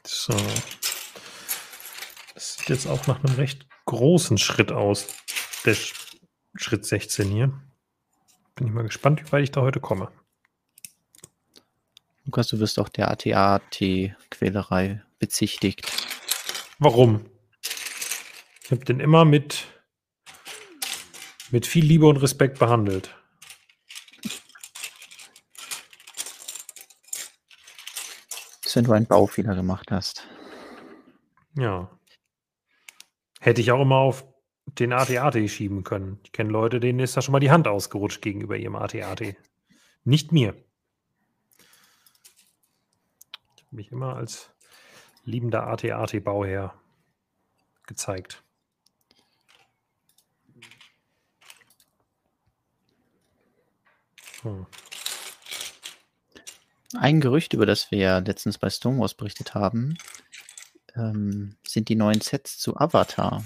so. 0.07 0.37
Das 2.35 2.57
sieht 2.57 2.69
jetzt 2.85 2.91
auch 2.91 3.07
nach 3.07 3.23
einem 3.25 3.35
recht 3.37 3.67
großen 3.87 4.39
Schritt 4.39 4.73
aus. 4.73 5.07
Der 5.65 5.77
Schritt 6.55 6.85
16 6.85 7.29
hier. 7.31 7.53
Bin 8.55 8.69
ich 8.69 8.73
mal 8.73 8.83
gespannt, 8.83 9.23
wie 9.25 9.33
weit 9.33 9.45
ich 9.45 9.51
da 9.51 9.63
heute 9.63 9.81
komme. 9.81 10.11
Lukas, 12.25 12.49
du 12.49 12.59
wirst 12.59 12.79
auch 12.79 12.89
der 12.89 13.11
AT-AT-Quälerei 13.11 15.03
bezichtigt. 15.19 15.91
Warum? 16.79 17.27
Ich 18.63 18.71
habe 18.71 18.85
den 18.85 19.01
immer 19.01 19.25
mit, 19.25 19.67
mit 21.51 21.67
viel 21.67 21.85
Liebe 21.85 22.07
und 22.07 22.17
Respekt 22.19 22.59
behandelt. 22.59 23.15
Wenn 28.73 28.85
du 28.85 28.93
einen 28.93 29.07
Baufehler 29.07 29.55
gemacht 29.55 29.93
hast. 29.93 30.27
Ja. 31.57 31.89
Hätte 33.45 33.61
ich 33.61 33.71
auch 33.73 33.83
immer 33.83 33.97
auf 33.97 34.25
den 34.65 34.95
AT-AT 34.95 35.51
schieben 35.51 35.85
können. 35.85 36.19
Ich 36.25 36.33
kenne 36.33 36.49
Leute, 36.49 36.81
denen 36.81 36.99
ist 37.01 37.15
da 37.15 37.21
schon 37.21 37.33
mal 37.33 37.41
die 37.41 37.51
Hand 37.51 37.69
ausgerutscht 37.69 38.23
gegenüber 38.23 38.57
ihrem 38.57 38.75
AT-AT. 38.75 39.37
Nicht 40.03 40.33
mir. 40.33 40.55
Ich 43.55 43.65
habe 43.67 43.77
mich 43.77 43.93
immer 43.93 44.17
als 44.17 44.49
liebender 45.25 45.67
AT-AT-Bauherr 45.67 46.73
gezeigt. 47.87 48.43
Hm. 54.41 54.65
Ein 56.97 57.21
Gerücht, 57.21 57.53
über 57.53 57.67
das 57.67 57.91
wir 57.91 57.99
ja 57.99 58.19
letztens 58.21 58.57
bei 58.57 58.71
Stonewalls 58.71 59.13
berichtet 59.13 59.53
haben, 59.53 59.99
ähm, 60.97 61.59
sind 61.75 61.89
die 61.89 61.97
neuen 61.97 62.21
Sets 62.21 62.59
zu 62.59 62.77
Avatar. 62.77 63.45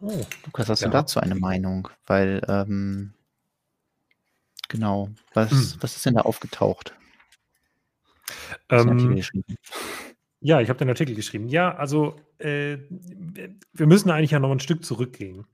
Oh, 0.00 0.26
Lukas, 0.44 0.68
hast 0.68 0.84
du 0.84 0.90
dazu 0.90 1.20
eine 1.20 1.34
Meinung? 1.34 1.88
Weil, 2.06 2.42
ähm, 2.46 3.14
genau, 4.68 5.08
was, 5.32 5.50
Hm. 5.50 5.74
was 5.80 5.96
ist 5.96 6.04
denn 6.04 6.14
da 6.14 6.22
aufgetaucht? 6.22 6.94
Ähm, 8.68 9.22
ja, 10.40 10.60
ich 10.60 10.68
habe 10.68 10.78
den 10.78 10.90
Artikel 10.90 11.14
geschrieben. 11.14 11.48
Ja, 11.48 11.74
also 11.74 12.20
äh, 12.38 12.78
wir 13.72 13.86
müssen 13.86 14.10
eigentlich 14.10 14.32
ja 14.32 14.40
noch 14.40 14.50
ein 14.50 14.60
Stück 14.60 14.84
zurückgehen. 14.84 15.46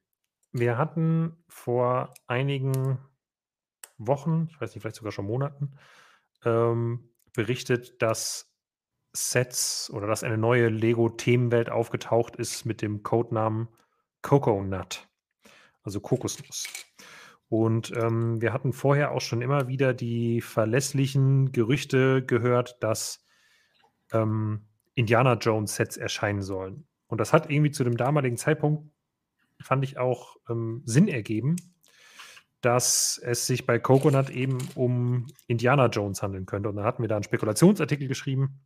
Wir 0.52 0.78
hatten 0.78 1.36
vor 1.48 2.12
einigen 2.26 2.98
Wochen, 3.98 4.48
ich 4.50 4.60
weiß 4.60 4.74
nicht, 4.74 4.82
vielleicht 4.82 4.96
sogar 4.96 5.12
schon 5.12 5.26
Monaten, 5.26 5.72
ähm, 6.44 7.10
berichtet, 7.32 8.02
dass 8.02 8.49
Sets 9.12 9.90
oder 9.92 10.06
dass 10.06 10.22
eine 10.22 10.38
neue 10.38 10.68
Lego-Themenwelt 10.68 11.70
aufgetaucht 11.70 12.36
ist 12.36 12.64
mit 12.64 12.82
dem 12.82 13.02
Codenamen 13.02 13.68
Coconut, 14.22 15.08
also 15.82 16.00
Kokosnuss. 16.00 16.68
Und 17.48 17.92
ähm, 17.96 18.40
wir 18.40 18.52
hatten 18.52 18.72
vorher 18.72 19.10
auch 19.10 19.20
schon 19.20 19.42
immer 19.42 19.66
wieder 19.66 19.92
die 19.92 20.40
verlässlichen 20.40 21.50
Gerüchte 21.50 22.24
gehört, 22.24 22.76
dass 22.80 23.24
ähm, 24.12 24.66
Indiana 24.94 25.34
Jones 25.34 25.74
Sets 25.74 25.96
erscheinen 25.96 26.42
sollen. 26.42 26.86
Und 27.08 27.20
das 27.20 27.32
hat 27.32 27.50
irgendwie 27.50 27.72
zu 27.72 27.82
dem 27.82 27.96
damaligen 27.96 28.36
Zeitpunkt, 28.36 28.88
fand 29.60 29.82
ich 29.82 29.98
auch 29.98 30.36
ähm, 30.48 30.82
Sinn 30.84 31.08
ergeben, 31.08 31.56
dass 32.60 33.20
es 33.22 33.46
sich 33.46 33.66
bei 33.66 33.78
Coconut 33.78 34.30
eben 34.30 34.58
um 34.74 35.26
Indiana 35.48 35.86
Jones 35.86 36.22
handeln 36.22 36.46
könnte. 36.46 36.68
Und 36.68 36.76
dann 36.76 36.84
hatten 36.84 37.02
wir 37.02 37.08
da 37.08 37.16
einen 37.16 37.24
Spekulationsartikel 37.24 38.06
geschrieben, 38.06 38.60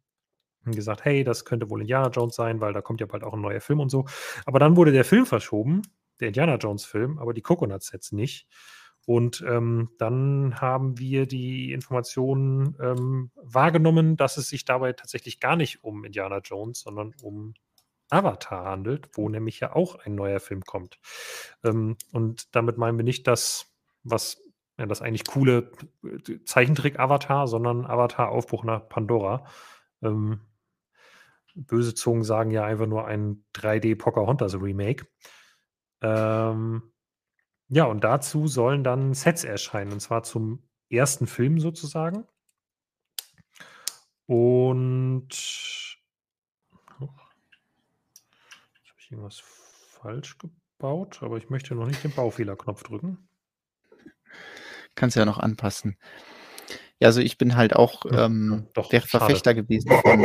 und 0.67 0.75
gesagt, 0.75 1.05
hey, 1.05 1.25
das 1.25 1.45
könnte 1.45 1.71
wohl 1.71 1.81
Indiana 1.81 2.09
Jones 2.09 2.35
sein, 2.35 2.61
weil 2.61 2.73
da 2.73 2.81
kommt 2.81 3.01
ja 3.01 3.07
bald 3.07 3.25
auch 3.25 3.35
ein 3.35 3.41
neuer 3.41 3.61
Film 3.61 3.81
und 3.81 3.91
so. 3.91 4.07
Aber 4.47 4.59
dann 4.59 4.77
wurde 4.77 4.93
der 4.93 5.05
Film 5.05 5.27
verschoben, 5.27 5.83
der 6.21 6.29
Indiana 6.29 6.57
Jones 6.57 6.85
Film, 6.85 7.19
aber 7.19 7.35
die 7.35 7.43
Coconut 7.43 7.83
Sets 7.83 8.13
nicht. 8.13 8.47
Und 9.07 9.45
ähm, 9.47 9.91
dann 9.99 10.61
haben 10.61 10.99
wir 10.99 11.27
die 11.27 11.73
Informationen 11.73 12.77
ähm, 12.81 13.31
wahrgenommen, 13.35 14.17
dass 14.17 14.39
es 14.39 14.49
sich 14.49 14.65
dabei 14.65 14.95
tatsächlich 14.95 15.41
gar 15.41 15.57
nicht 15.57 15.85
um 15.85 16.05
Indiana 16.05 16.39
Jones, 16.39 16.81
sondern 16.81 17.15
um 17.23 17.55
Avatar 18.11 18.65
handelt, 18.65 19.09
wo 19.13 19.29
nämlich 19.29 19.61
ja 19.61 19.75
auch 19.75 19.97
ein 19.97 20.15
neuer 20.15 20.41
Film 20.41 20.63
kommt. 20.63 20.99
Ähm, 21.65 21.97
und 22.13 22.55
damit 22.55 22.79
meinen 22.79 22.97
wir 22.97 23.05
nicht 23.05 23.27
das, 23.27 23.67
was 24.05 24.41
ja, 24.79 24.87
das 24.87 25.03
eigentlich 25.03 25.27
coole 25.27 25.71
Zeichentrick-Avatar, 26.45 27.47
sondern 27.47 27.85
Avatar-Aufbruch 27.85 28.65
nach 28.65 28.89
Pandora. 28.89 29.47
Ähm, 30.03 30.41
böse 31.55 31.95
Zungen 31.95 32.25
sagen 32.25 32.51
ja 32.51 32.65
einfach 32.65 32.87
nur 32.87 33.07
ein 33.07 33.45
3D 33.55 33.97
Pocahontas 33.97 34.55
Remake. 34.61 35.07
Ähm, 36.03 36.93
ja, 37.69 37.85
und 37.85 38.05
dazu 38.05 38.47
sollen 38.47 38.85
dann 38.85 39.15
Sets 39.15 39.45
erscheinen, 39.45 39.93
und 39.93 40.01
zwar 40.01 40.23
zum 40.23 40.69
ersten 40.91 41.27
Film 41.27 41.59
sozusagen. 41.59 42.27
Und 44.27 45.29
jetzt 45.29 45.41
habe 47.01 48.99
ich 48.99 49.11
irgendwas 49.11 49.41
falsch 49.41 50.39
gebaut, 50.39 51.23
aber 51.23 51.37
ich 51.37 51.51
möchte 51.51 51.75
noch 51.75 51.87
nicht 51.87 52.05
den 52.05 52.13
Baufehlerknopf 52.13 52.83
drücken. 52.83 53.29
Kannst 54.95 55.17
ja 55.17 55.25
noch 55.25 55.39
anpassen. 55.39 55.99
Ja, 57.01 57.09
also 57.09 57.21
ich 57.21 57.39
bin 57.39 57.57
halt 57.57 57.75
auch 57.77 58.05
Ja, 58.05 58.27
ähm, 58.27 58.69
doch, 58.75 58.89
der 58.89 59.01
schade. 59.01 59.25
Verfechter 59.25 59.55
gewesen 59.55 59.91
von 60.03 60.25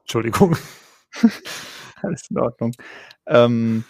Entschuldigung. 0.00 0.56
alles 2.02 2.30
in 2.30 2.38
Ordnung. 2.38 2.72
Ähm, 3.26 3.84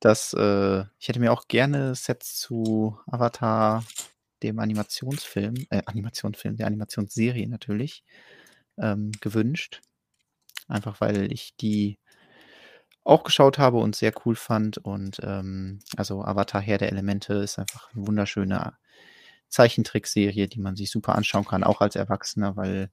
dass 0.00 0.32
äh, 0.34 0.84
ich 0.98 1.08
hätte 1.08 1.20
mir 1.20 1.32
auch 1.32 1.46
gerne 1.48 1.94
Sets 1.94 2.36
zu 2.36 2.98
Avatar, 3.06 3.84
dem 4.42 4.58
Animationsfilm, 4.58 5.54
äh, 5.70 5.82
Animationsfilm, 5.86 6.56
der 6.56 6.66
Animationsserie 6.66 7.48
natürlich, 7.48 8.02
ähm, 8.78 9.12
gewünscht. 9.20 9.80
Einfach 10.68 11.00
weil 11.00 11.32
ich 11.32 11.54
die 11.56 11.98
auch 13.04 13.24
geschaut 13.24 13.58
habe 13.58 13.78
und 13.78 13.96
sehr 13.96 14.12
cool 14.24 14.34
fand. 14.36 14.78
Und 14.78 15.20
ähm, 15.22 15.80
also 15.96 16.22
Avatar 16.24 16.60
Herr 16.60 16.78
der 16.78 16.90
Elemente 16.90 17.34
ist 17.34 17.58
einfach 17.58 17.92
eine 17.94 18.06
wunderschöne 18.06 18.74
Zeichentrickserie, 19.52 20.48
die 20.48 20.60
man 20.60 20.76
sich 20.76 20.90
super 20.90 21.14
anschauen 21.14 21.44
kann, 21.44 21.62
auch 21.62 21.82
als 21.82 21.94
Erwachsener, 21.94 22.56
weil 22.56 22.90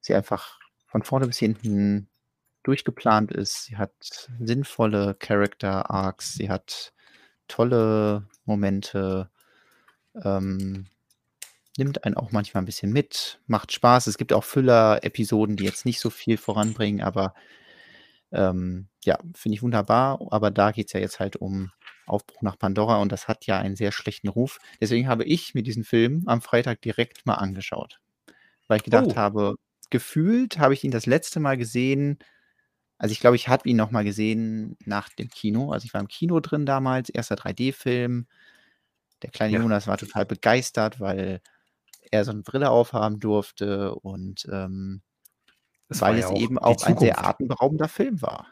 sie 0.00 0.14
einfach 0.14 0.58
von 0.86 1.04
vorne 1.04 1.28
bis 1.28 1.38
hinten 1.38 2.08
durchgeplant 2.64 3.30
ist. 3.30 3.64
Sie 3.64 3.76
hat 3.76 3.92
sinnvolle 4.40 5.14
Character 5.14 5.90
Arcs, 5.90 6.34
sie 6.34 6.50
hat 6.50 6.92
tolle 7.46 8.26
Momente, 8.44 9.30
ähm, 10.22 10.86
nimmt 11.78 12.04
einen 12.04 12.16
auch 12.16 12.32
manchmal 12.32 12.62
ein 12.62 12.66
bisschen 12.66 12.92
mit, 12.92 13.40
macht 13.46 13.72
Spaß. 13.72 14.08
Es 14.08 14.18
gibt 14.18 14.32
auch 14.32 14.44
Füller-Episoden, 14.44 15.56
die 15.56 15.64
jetzt 15.64 15.86
nicht 15.86 16.00
so 16.00 16.10
viel 16.10 16.36
voranbringen, 16.36 17.00
aber 17.00 17.32
ähm, 18.32 18.88
ja, 19.04 19.18
finde 19.34 19.54
ich 19.54 19.62
wunderbar. 19.62 20.20
Aber 20.30 20.50
da 20.50 20.72
geht 20.72 20.88
es 20.88 20.94
ja 20.94 21.00
jetzt 21.00 21.20
halt 21.20 21.36
um 21.36 21.70
Aufbruch 22.06 22.42
nach 22.42 22.58
Pandora 22.58 22.98
und 23.00 23.12
das 23.12 23.28
hat 23.28 23.46
ja 23.46 23.58
einen 23.58 23.76
sehr 23.76 23.92
schlechten 23.92 24.28
Ruf. 24.28 24.58
Deswegen 24.80 25.08
habe 25.08 25.24
ich 25.24 25.54
mir 25.54 25.62
diesen 25.62 25.84
Film 25.84 26.24
am 26.26 26.42
Freitag 26.42 26.80
direkt 26.82 27.26
mal 27.26 27.34
angeschaut, 27.34 28.00
weil 28.68 28.78
ich 28.78 28.84
gedacht 28.84 29.08
Oh. 29.10 29.16
habe, 29.16 29.56
gefühlt 29.90 30.58
habe 30.58 30.74
ich 30.74 30.84
ihn 30.84 30.90
das 30.90 31.06
letzte 31.06 31.40
Mal 31.40 31.56
gesehen. 31.56 32.18
Also 32.98 33.12
ich 33.12 33.20
glaube, 33.20 33.36
ich 33.36 33.48
habe 33.48 33.68
ihn 33.68 33.76
noch 33.76 33.90
mal 33.90 34.04
gesehen 34.04 34.76
nach 34.84 35.08
dem 35.10 35.28
Kino. 35.28 35.72
Also 35.72 35.84
ich 35.86 35.94
war 35.94 36.00
im 36.00 36.08
Kino 36.08 36.40
drin 36.40 36.66
damals, 36.66 37.10
erster 37.10 37.34
3D-Film. 37.36 38.26
Der 39.22 39.30
kleine 39.30 39.54
Ja. 39.54 39.60
Jonas 39.60 39.86
war 39.86 39.98
total 39.98 40.26
begeistert, 40.26 41.00
weil 41.00 41.40
er 42.10 42.24
so 42.24 42.30
eine 42.32 42.42
Brille 42.42 42.70
aufhaben 42.70 43.20
durfte 43.20 43.94
und 43.96 44.46
ähm, 44.52 45.02
weil 45.88 46.18
ja 46.18 46.30
es 46.32 46.40
eben 46.40 46.58
auch 46.58 46.82
ein 46.84 46.98
sehr 46.98 47.24
atemberaubender 47.24 47.88
Film 47.88 48.22
war. 48.22 48.48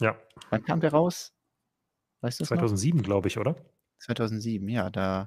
Ja, 0.00 0.16
Wann 0.50 0.64
kam 0.64 0.80
der 0.80 0.90
raus? 0.92 1.31
Weißt 2.22 2.40
du 2.40 2.44
es 2.44 2.50
noch? 2.50 2.56
2007, 2.58 3.02
glaube 3.02 3.28
ich, 3.28 3.38
oder? 3.38 3.56
2007, 3.98 4.68
ja, 4.68 4.90
da, 4.90 5.26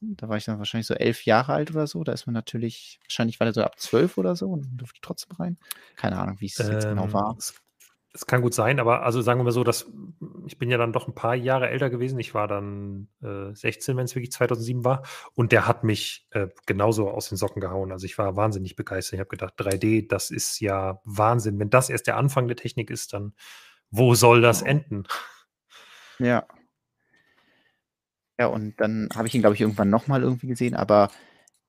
da 0.00 0.28
war 0.28 0.36
ich 0.36 0.44
dann 0.44 0.58
wahrscheinlich 0.58 0.86
so 0.86 0.94
elf 0.94 1.24
Jahre 1.24 1.52
alt 1.52 1.70
oder 1.70 1.86
so. 1.86 2.04
Da 2.04 2.12
ist 2.12 2.26
man 2.26 2.34
natürlich, 2.34 3.00
wahrscheinlich 3.04 3.40
war 3.40 3.46
der 3.46 3.54
so 3.54 3.62
ab 3.62 3.78
zwölf 3.78 4.18
oder 4.18 4.36
so 4.36 4.50
und 4.50 4.68
durfte 4.76 5.00
trotzdem 5.00 5.36
rein. 5.36 5.58
Keine 5.96 6.18
Ahnung, 6.18 6.36
wie 6.40 6.46
es 6.46 6.58
jetzt 6.58 6.88
genau 6.88 7.04
Ähm, 7.04 7.12
war. 7.12 7.36
Es, 7.38 7.54
es 8.14 8.26
kann 8.26 8.42
gut 8.42 8.52
sein, 8.52 8.78
aber 8.78 9.04
also 9.04 9.22
sagen 9.22 9.40
wir 9.40 9.44
mal 9.44 9.52
so, 9.52 9.64
dass 9.64 9.90
ich 10.46 10.58
bin 10.58 10.70
ja 10.70 10.76
dann 10.76 10.92
doch 10.92 11.08
ein 11.08 11.14
paar 11.14 11.34
Jahre 11.34 11.70
älter 11.70 11.88
gewesen. 11.88 12.18
Ich 12.18 12.34
war 12.34 12.46
dann 12.46 13.08
äh, 13.22 13.54
16, 13.54 13.96
wenn 13.96 14.04
es 14.04 14.14
wirklich 14.14 14.32
2007 14.32 14.84
war. 14.84 15.02
Und 15.34 15.50
der 15.52 15.66
hat 15.66 15.82
mich 15.82 16.26
äh, 16.30 16.48
genauso 16.66 17.08
aus 17.08 17.30
den 17.30 17.38
Socken 17.38 17.60
gehauen. 17.60 17.90
Also 17.90 18.04
ich 18.04 18.18
war 18.18 18.36
wahnsinnig 18.36 18.76
begeistert. 18.76 19.14
Ich 19.14 19.20
habe 19.20 19.30
gedacht, 19.30 19.54
3D, 19.58 20.08
das 20.08 20.30
ist 20.30 20.60
ja 20.60 21.00
Wahnsinn. 21.04 21.58
Wenn 21.58 21.70
das 21.70 21.88
erst 21.88 22.06
der 22.06 22.16
Anfang 22.16 22.48
der 22.48 22.56
Technik 22.56 22.90
ist, 22.90 23.12
dann 23.14 23.34
wo 23.90 24.14
soll 24.14 24.40
das 24.40 24.62
enden? 24.62 25.04
Ja. 26.22 26.46
Ja, 28.38 28.46
und 28.46 28.80
dann 28.80 29.08
habe 29.14 29.28
ich 29.28 29.34
ihn, 29.34 29.40
glaube 29.42 29.54
ich, 29.54 29.60
irgendwann 29.60 29.90
nochmal 29.90 30.22
irgendwie 30.22 30.46
gesehen, 30.48 30.74
aber 30.74 31.10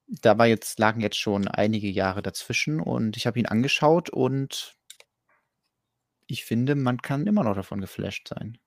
da 0.07 0.37
war 0.37 0.47
jetzt, 0.47 0.79
lagen 0.79 1.01
jetzt 1.01 1.17
schon 1.19 1.47
einige 1.47 1.89
Jahre 1.89 2.21
dazwischen 2.23 2.79
und 2.81 3.17
ich 3.17 3.27
habe 3.27 3.39
ihn 3.39 3.47
angeschaut 3.47 4.09
und 4.09 4.77
ich 6.27 6.45
finde, 6.45 6.75
man 6.75 7.01
kann 7.01 7.27
immer 7.27 7.43
noch 7.43 7.55
davon 7.55 7.81
geflasht 7.81 8.27
sein. 8.29 8.57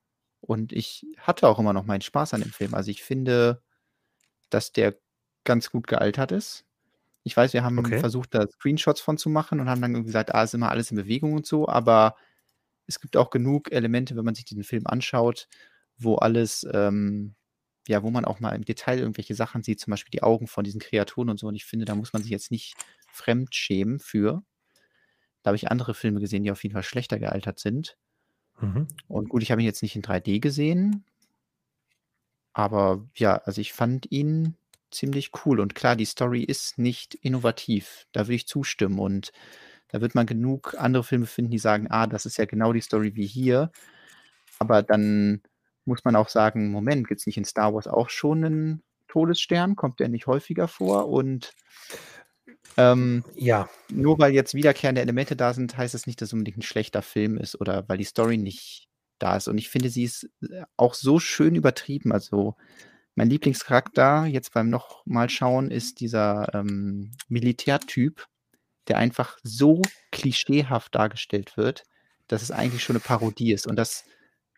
Und 0.41 0.73
ich 0.73 1.07
hatte 1.19 1.49
auch 1.49 1.59
immer 1.59 1.73
noch 1.73 1.85
meinen 1.87 2.03
Spaß 2.03 2.35
an 2.35 2.43
dem 2.43 2.53
Film. 2.53 2.75
Also 2.75 2.91
ich 2.91 3.03
finde, 3.03 3.63
dass 4.51 4.73
der 4.73 4.97
ganz 5.45 5.71
gut 5.71 5.87
gealtert 5.89 6.33
ist. 6.33 6.67
Ich 7.25 7.37
weiß, 7.37 7.55
wir 7.55 7.65
haben 7.65 7.95
Okay. 7.95 7.97
versucht, 7.97 8.35
da 8.35 8.47
Screenshots 8.49 9.01
von 9.03 9.19
zu 9.19 9.31
machen 9.31 9.61
und 9.61 9.71
haben 9.71 9.83
dann 9.83 10.05
gesagt, 10.05 10.35
ah, 10.35 10.45
ist 10.45 10.55
immer 10.55 10.71
alles 10.71 10.91
in 10.93 10.99
Bewegung 10.99 11.35
und 11.35 11.47
so, 11.47 11.69
aber 11.69 12.17
es 12.87 13.01
gibt 13.01 13.17
auch 13.17 13.31
genug 13.31 13.73
Elemente, 13.73 14.17
wenn 14.17 14.25
man 14.27 14.35
sich 14.37 14.45
diesen 14.47 14.65
Film 14.65 14.87
anschaut, 14.87 15.49
wo 15.99 16.17
alles, 16.17 16.67
ähm, 16.73 17.35
ja, 17.89 18.03
wo 18.03 18.11
man 18.11 18.25
auch 18.25 18.41
mal 18.41 18.55
im 18.55 18.65
Detail 18.65 18.99
irgendwelche 18.99 19.35
Sachen 19.35 19.63
sieht, 19.63 19.81
zum 19.81 19.91
Beispiel 19.93 20.11
die 20.11 20.23
Augen 20.23 20.47
von 20.47 20.65
diesen 20.65 20.81
Kreaturen 20.81 21.31
und 21.31 21.39
so. 21.39 21.47
Und 21.47 21.55
ich 21.55 21.65
finde, 21.65 21.85
da 21.85 21.95
muss 21.95 22.13
man 22.13 22.23
sich 22.23 22.31
jetzt 22.31 22.51
nicht 22.51 22.75
fremd 23.13 23.55
schämen 23.55 23.99
für. 23.99 24.43
Da 25.43 25.51
habe 25.51 25.57
ich 25.57 25.71
andere 25.71 25.95
Filme 25.95 26.21
gesehen, 26.21 26.43
die 26.43 26.51
auf 26.51 26.63
jeden 26.63 26.73
Fall 26.73 26.83
schlechter 26.83 27.19
gealtert 27.19 27.61
sind. 27.61 27.97
Mhm. 28.61 28.89
Und 29.07 29.29
gut, 29.29 29.43
ich 29.43 29.51
habe 29.51 29.61
ihn 29.61 29.67
jetzt 29.67 29.83
nicht 29.83 29.97
in 29.97 30.03
3D 30.03 30.41
gesehen, 30.41 31.05
aber 32.53 33.07
ja, 33.15 33.37
also 33.45 33.61
ich 33.61 33.75
fand 33.75 34.11
ihn 34.11 34.57
ziemlich 34.91 35.31
cool. 35.45 35.61
Und 35.61 35.75
klar, 35.75 35.95
die 35.95 36.07
Story 36.07 36.43
ist 36.43 36.79
nicht 36.79 37.15
innovativ. 37.15 38.07
Da 38.13 38.23
würde 38.23 38.37
ich 38.37 38.47
zustimmen. 38.47 38.99
Und 38.99 39.31
da 39.89 40.01
wird 40.01 40.15
man 40.15 40.25
genug 40.25 40.75
andere 40.79 41.05
Filme 41.05 41.27
finden, 41.27 41.51
die 41.51 41.59
sagen, 41.59 41.87
ah, 41.91 42.07
das 42.07 42.25
ist 42.25 42.39
ja 42.39 42.47
genau 42.47 42.73
die 42.73 42.81
Story 42.81 43.15
wie 43.15 43.27
hier. 43.27 43.71
Aber 44.59 44.83
dann 44.83 45.43
muss 45.87 46.05
man 46.05 46.17
auch 46.17 46.29
sagen, 46.29 46.71
Moment, 46.71 47.09
gibt 47.09 47.21
es 47.21 47.27
nicht 47.27 47.39
in 47.39 47.45
Star 47.45 47.75
Wars 47.75 47.87
auch 47.87 48.11
schon 48.11 48.45
einen 48.45 48.83
Todesstern? 49.09 49.77
Kommt 49.77 50.01
der 50.01 50.09
nicht 50.09 50.27
häufiger 50.27 50.69
vor? 50.69 51.09
Und 51.09 51.53
ähm, 52.77 53.25
Ja, 53.35 53.69
nur 53.91 54.19
weil 54.19 54.33
jetzt 54.33 54.55
wiederkehrende 54.55 55.01
Elemente 55.01 55.37
da 55.37 55.55
sind, 55.55 55.77
heißt 55.77 55.95
es 55.95 56.07
nicht, 56.07 56.21
dass 56.21 56.31
es 56.31 56.33
unbedingt 56.33 56.59
ein 56.59 56.63
schlechter 56.63 57.03
Film 57.03 57.39
ist 57.39 57.61
oder 57.61 57.89
weil 57.89 57.99
die 57.99 58.05
Story 58.05 58.37
nicht 58.37 58.89
da 59.19 59.37
ist. 59.37 59.49
Und 59.49 59.59
ich 59.59 59.71
finde, 59.71 59.89
sie 59.89 60.05
ist 60.05 60.29
äh, 60.43 60.65
auch 60.77 60.95
so 60.95 61.19
schön 61.19 61.55
übertrieben. 61.55 62.13
Also 62.13 62.57
mein 63.15 63.31
Lieblingscharakter 63.31 64.27
jetzt 64.27 64.53
beim 64.53 64.69
nochmal 64.69 65.31
schauen 65.31 65.71
ist 65.71 66.01
dieser 66.01 66.53
ähm, 66.55 67.13
Militärtyp, 67.29 68.27
der 68.89 68.99
einfach 68.99 69.39
so 69.43 69.83
klischeehaft 70.13 70.95
dargestellt 70.95 71.57
wird, 71.57 71.85
dass 72.29 72.43
es 72.43 72.51
eigentlich 72.51 72.85
schon 72.85 72.97
eine 72.97 73.01
Parodie 73.01 73.53
ist. 73.53 73.67
Und 73.67 73.77
das, 73.77 74.05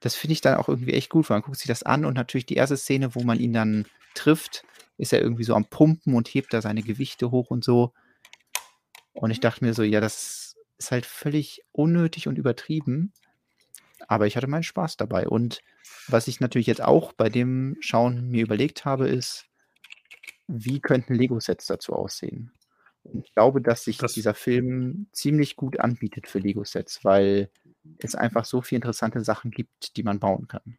das 0.01 0.15
finde 0.15 0.33
ich 0.33 0.41
dann 0.41 0.57
auch 0.57 0.69
irgendwie 0.69 0.93
echt 0.93 1.11
gut, 1.11 1.29
weil 1.29 1.37
man 1.37 1.43
guckt 1.43 1.59
sich 1.59 1.67
das 1.67 1.83
an 1.83 2.05
und 2.05 2.15
natürlich 2.15 2.47
die 2.47 2.55
erste 2.55 2.77
Szene, 2.77 3.15
wo 3.15 3.23
man 3.23 3.41
ihn 3.41 3.53
dann 3.53 3.87
trifft, 4.15 4.65
ist 4.97 5.13
er 5.13 5.21
irgendwie 5.21 5.45
so 5.45 5.55
am 5.55 5.67
Pumpen 5.67 6.15
und 6.15 6.29
hebt 6.29 6.53
da 6.53 6.61
seine 6.61 6.83
Gewichte 6.83 7.31
hoch 7.31 7.51
und 7.51 7.65
so. 7.65 7.93
Und 9.13 9.31
ich 9.31 9.41
dachte 9.41 9.65
mir 9.65 9.75
so, 9.75 9.83
ja, 9.83 10.01
das 10.01 10.57
ist 10.79 10.91
halt 10.91 11.07
völlig 11.07 11.63
unnötig 11.73 12.29
und 12.29 12.39
übertrieben. 12.39 13.13
Aber 14.07 14.27
ich 14.27 14.37
hatte 14.37 14.47
meinen 14.47 14.63
Spaß 14.63 14.97
dabei. 14.97 15.29
Und 15.29 15.61
was 16.07 16.29
ich 16.29 16.41
natürlich 16.41 16.69
jetzt 16.69 16.83
auch 16.83 17.13
bei 17.13 17.29
dem 17.29 17.77
Schauen 17.81 18.29
mir 18.29 18.43
überlegt 18.43 18.85
habe, 18.85 19.09
ist, 19.09 19.47
wie 20.47 20.81
könnten 20.81 21.15
Lego-Sets 21.15 21.67
dazu 21.67 21.93
aussehen? 21.93 22.53
Und 23.03 23.25
ich 23.25 23.35
glaube, 23.35 23.61
dass 23.61 23.85
sich 23.85 23.99
Das- 23.99 24.13
dieser 24.13 24.35
Film 24.35 25.09
ziemlich 25.13 25.57
gut 25.57 25.81
anbietet 25.81 26.29
für 26.29 26.39
Lego-Sets, 26.39 27.05
weil 27.05 27.51
es 27.99 28.15
einfach 28.15 28.45
so 28.45 28.61
viele 28.63 28.79
interessante 28.79 29.23
Sachen 29.23 29.51
gibt, 29.51 29.97
die 29.97 30.03
man 30.03 30.19
bauen 30.19 30.49
kann. 30.49 30.79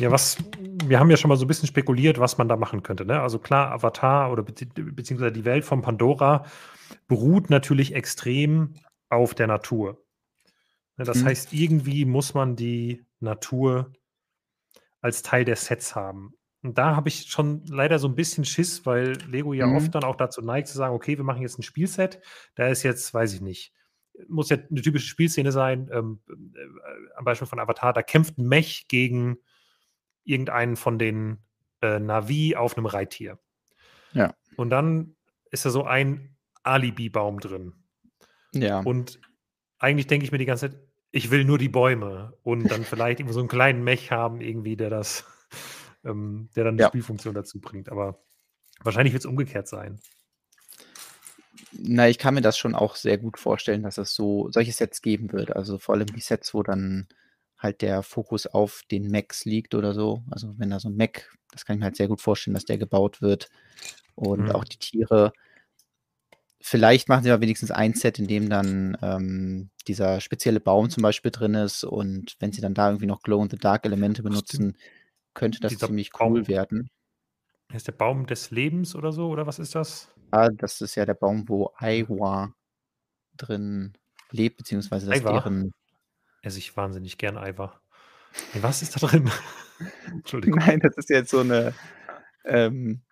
Ja, 0.00 0.12
was, 0.12 0.38
wir 0.84 1.00
haben 1.00 1.10
ja 1.10 1.16
schon 1.16 1.28
mal 1.28 1.36
so 1.36 1.44
ein 1.44 1.48
bisschen 1.48 1.66
spekuliert, 1.66 2.20
was 2.20 2.38
man 2.38 2.48
da 2.48 2.56
machen 2.56 2.84
könnte. 2.84 3.04
Ne? 3.04 3.20
Also 3.20 3.40
klar, 3.40 3.72
Avatar 3.72 4.30
oder 4.30 4.44
bezieh 4.44 4.66
beziehungsweise 4.66 5.32
die 5.32 5.44
Welt 5.44 5.64
von 5.64 5.82
Pandora 5.82 6.46
beruht 7.08 7.50
natürlich 7.50 7.94
extrem 7.94 8.74
auf 9.08 9.34
der 9.34 9.48
Natur. 9.48 10.04
Ne, 10.96 11.04
Das 11.04 11.22
Mhm. 11.22 11.26
heißt, 11.26 11.52
irgendwie 11.52 12.04
muss 12.04 12.34
man 12.34 12.54
die 12.54 13.04
Natur 13.18 13.92
als 15.00 15.22
Teil 15.22 15.44
der 15.44 15.56
Sets 15.56 15.96
haben. 15.96 16.34
Und 16.62 16.76
da 16.78 16.96
habe 16.96 17.08
ich 17.08 17.30
schon 17.30 17.64
leider 17.66 17.98
so 17.98 18.08
ein 18.08 18.14
bisschen 18.14 18.44
Schiss, 18.44 18.84
weil 18.84 19.12
Lego 19.28 19.52
ja 19.52 19.66
Mhm. 19.66 19.76
oft 19.76 19.94
dann 19.94 20.04
auch 20.04 20.16
dazu 20.16 20.42
neigt 20.42 20.68
zu 20.68 20.76
sagen, 20.76 20.94
okay, 20.94 21.16
wir 21.16 21.24
machen 21.24 21.42
jetzt 21.42 21.58
ein 21.58 21.62
Spielset, 21.62 22.20
da 22.56 22.68
ist 22.68 22.82
jetzt, 22.82 23.14
weiß 23.14 23.32
ich 23.32 23.40
nicht, 23.40 23.72
muss 24.26 24.50
ja 24.50 24.56
eine 24.70 24.82
typische 24.82 25.06
Spielszene 25.06 25.52
sein, 25.52 25.88
ähm, 25.92 26.20
äh, 26.28 27.16
am 27.16 27.24
Beispiel 27.24 27.46
von 27.46 27.60
Avatar, 27.60 27.92
da 27.92 28.02
kämpft 28.02 28.38
ein 28.38 28.48
Mech 28.48 28.86
gegen 28.88 29.38
irgendeinen 30.24 30.76
von 30.76 30.98
den 30.98 31.38
äh, 31.80 31.98
Navi 31.98 32.56
auf 32.56 32.76
einem 32.76 32.86
Reittier. 32.86 33.38
Ja. 34.12 34.34
Und 34.56 34.70
dann 34.70 35.16
ist 35.50 35.64
da 35.64 35.70
so 35.70 35.84
ein 35.84 36.36
Alibi-Baum 36.62 37.40
drin. 37.40 37.74
Ja. 38.52 38.80
Und 38.80 39.20
eigentlich 39.78 40.06
denke 40.06 40.24
ich 40.24 40.32
mir 40.32 40.38
die 40.38 40.44
ganze 40.44 40.70
Zeit, 40.70 40.80
ich 41.10 41.30
will 41.30 41.44
nur 41.44 41.58
die 41.58 41.68
Bäume 41.68 42.34
und 42.42 42.70
dann 42.70 42.82
vielleicht 42.84 43.20
irgendwo 43.20 43.34
so 43.34 43.40
einen 43.40 43.48
kleinen 43.48 43.84
Mech 43.84 44.10
haben, 44.10 44.40
irgendwie, 44.40 44.76
der 44.76 44.90
das, 44.90 45.24
ähm, 46.04 46.50
der 46.56 46.64
dann 46.64 46.76
die 46.76 46.82
Ja. 46.82 46.88
Spielfunktion 46.88 47.34
dazu 47.34 47.60
bringt. 47.60 47.88
Aber 47.88 48.22
wahrscheinlich 48.80 49.12
wird 49.12 49.22
es 49.22 49.30
umgekehrt 49.30 49.68
sein. 49.68 50.00
Na, 51.72 52.08
ich 52.08 52.18
kann 52.18 52.34
mir 52.34 52.40
das 52.40 52.56
schon 52.56 52.74
auch 52.74 52.96
sehr 52.96 53.18
gut 53.18 53.38
vorstellen, 53.38 53.82
dass 53.82 53.98
es 53.98 54.14
so 54.14 54.50
solche 54.50 54.72
Sets 54.72 55.02
geben 55.02 55.32
wird. 55.32 55.54
Also 55.54 55.78
vor 55.78 55.94
allem 55.94 56.06
die 56.12 56.20
Sets, 56.20 56.54
wo 56.54 56.62
dann 56.62 57.08
halt 57.58 57.82
der 57.82 58.02
Fokus 58.02 58.46
auf 58.46 58.82
den 58.90 59.08
Mechs 59.10 59.44
liegt 59.44 59.74
oder 59.74 59.92
so. 59.92 60.22
Also 60.30 60.54
wenn 60.58 60.70
da 60.70 60.80
so 60.80 60.88
'n 60.88 60.96
Mech 60.96 61.24
das 61.50 61.64
kann 61.64 61.76
ich 61.76 61.80
mir 61.80 61.86
halt 61.86 61.96
sehr 61.96 62.08
gut 62.08 62.20
vorstellen, 62.20 62.54
dass 62.54 62.66
der 62.66 62.76
gebaut 62.78 63.20
wird 63.22 63.48
und 64.14 64.50
Mhm. 64.50 64.54
auch 64.54 64.64
die 64.64 64.78
Tiere. 64.78 65.32
Vielleicht 66.60 67.08
machen 67.08 67.22
sie 67.24 67.30
aber 67.30 67.40
wenigstens 67.42 67.70
ein 67.70 67.94
Set, 67.94 68.18
in 68.18 68.26
dem 68.26 68.48
dann, 68.50 68.96
ähm, 69.00 69.70
dieser 69.86 70.20
spezielle 70.20 70.60
Baum 70.60 70.90
zum 70.90 71.02
Beispiel 71.02 71.30
drin 71.30 71.54
ist 71.54 71.84
und 71.84 72.36
wenn 72.40 72.52
sie 72.52 72.60
dann 72.60 72.74
da 72.74 72.88
irgendwie 72.88 73.06
noch 73.06 73.22
Glow-in-the-Dark-Elemente 73.22 74.22
benutzen, 74.22 74.76
könnte 75.34 75.60
das 75.60 75.78
Dieser 75.78 75.80
ziemlich 75.80 76.10
cool 76.24 76.46
Baum 76.46 76.48
werden. 76.48 76.90
Heißt 77.72 77.86
der 77.86 77.92
Baum 77.92 78.24
des 78.26 78.50
Lebens 78.50 78.94
oder 78.96 79.12
so, 79.12 79.28
oder 79.28 79.46
was 79.46 79.58
ist 79.58 79.74
das? 79.74 80.10
Ah, 80.32 80.50
das 80.50 80.80
ist 80.82 80.94
ja 80.96 81.06
der 81.06 81.14
Baum, 81.14 81.48
wo 81.48 81.72
Aiwa 81.76 82.52
drin 83.36 83.94
lebt, 84.32 84.58
beziehungsweise 84.58 85.06
das 85.08 85.24
Aiwa? 85.24 85.24
deren 85.24 85.72
Esse 86.42 86.58
ich 86.58 86.76
wahnsinnig 86.76 87.18
gern 87.18 87.38
Aiwa. 87.38 87.80
Ne, 88.52 88.62
was 88.62 88.82
ist 88.82 88.96
da 88.96 89.06
drin? 89.06 89.30
Entschuldigung. 90.12 90.62
Nein, 90.66 90.80
das 90.80 90.96
ist 90.96 91.10
jetzt 91.10 91.30
so 91.30 91.42
'ne, 91.42 91.76
ähm, 92.44 93.02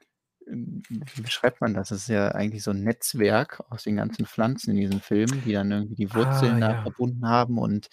hm, 0.47 0.83
wie 0.91 1.23
beschreibt 1.23 1.61
man 1.63 1.75
das? 1.75 1.91
Das 1.91 2.01
ist 2.01 2.09
ja 2.09 2.29
eigentlich 2.31 2.63
so 2.65 2.73
'n 2.73 2.83
Netzwerk 2.85 3.63
aus 3.71 3.85
den 3.85 3.97
ganzen 3.97 4.27
Pflanzen 4.27 4.73
in 4.73 4.77
diesem 4.79 5.01
Film, 5.01 5.43
die 5.43 5.53
dann 5.53 5.73
irgendwie 5.73 5.97
die 5.97 6.15
Ah, 6.15 6.15
Wurzeln 6.15 6.61
da 6.61 6.75
ja. 6.75 6.83
verbunden 6.83 7.29
haben 7.29 7.59
und 7.59 7.89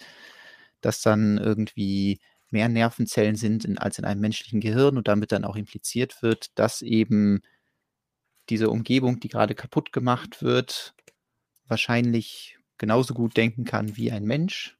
dass 0.82 1.02
dann 1.02 1.38
irgendwie 1.38 2.20
mehr 2.54 2.70
Nervenzellen 2.70 3.36
sind 3.36 3.66
in 3.66 3.78
als 3.78 3.98
in 4.00 4.06
einem 4.06 4.22
menschlichen 4.22 4.60
Gehirn 4.62 4.96
und 4.98 5.08
damit 5.08 5.32
dann 5.32 5.44
auch 5.46 5.56
impliziert 5.56 6.22
wird, 6.22 6.58
dass 6.58 6.82
eben 6.82 7.42
diese 8.50 8.68
Umgebung, 8.68 9.20
die 9.20 9.28
grade 9.28 9.54
kaputt 9.54 9.92
gemacht 9.92 10.42
wird, 10.42 10.94
wahrscheinlich 11.66 12.58
genauso 12.78 13.14
gut 13.14 13.36
denken 13.36 13.64
kann 13.64 13.96
wie 13.96 14.12
ein 14.12 14.24
Mensch 14.24 14.76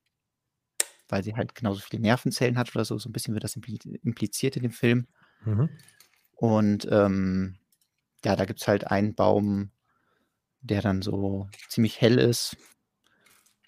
weil 1.11 1.23
sie 1.23 1.35
halt 1.35 1.55
genauso 1.55 1.81
viele 1.81 2.03
Nervenzellen 2.03 2.57
hat 2.59 2.75
oder 2.75 2.85
so. 2.85 2.99
So 2.99 3.09
'n 3.09 3.13
bisschen 3.13 3.35
wird 3.35 3.45
das 3.45 3.57
impli 3.57 3.79
impliziert 4.03 4.57
in 4.57 4.63
dem 4.63 4.73
Film. 4.73 5.07
Mhm. 5.47 5.85
Und, 6.37 6.87
ähm, 6.91 7.57
ja, 8.25 8.37
da 8.37 8.45
gibt's 8.45 8.69
halt 8.69 8.89
einen 8.89 9.15
Baum, 9.15 9.71
der 10.63 10.83
dann 10.83 11.03
so 11.03 11.49
ziemlich 11.69 12.01
hell 12.01 12.19
ist, 12.19 12.57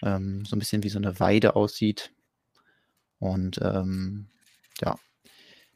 ähm, 0.03 0.45
so 0.45 0.55
'n 0.55 0.59
bisschen 0.59 0.83
wie 0.83 0.89
so 0.89 0.99
'ne 0.99 1.19
Weide 1.19 1.55
aussieht. 1.55 2.13
Und, 3.19 3.59
ähm, 3.63 4.27
ja, 4.81 4.97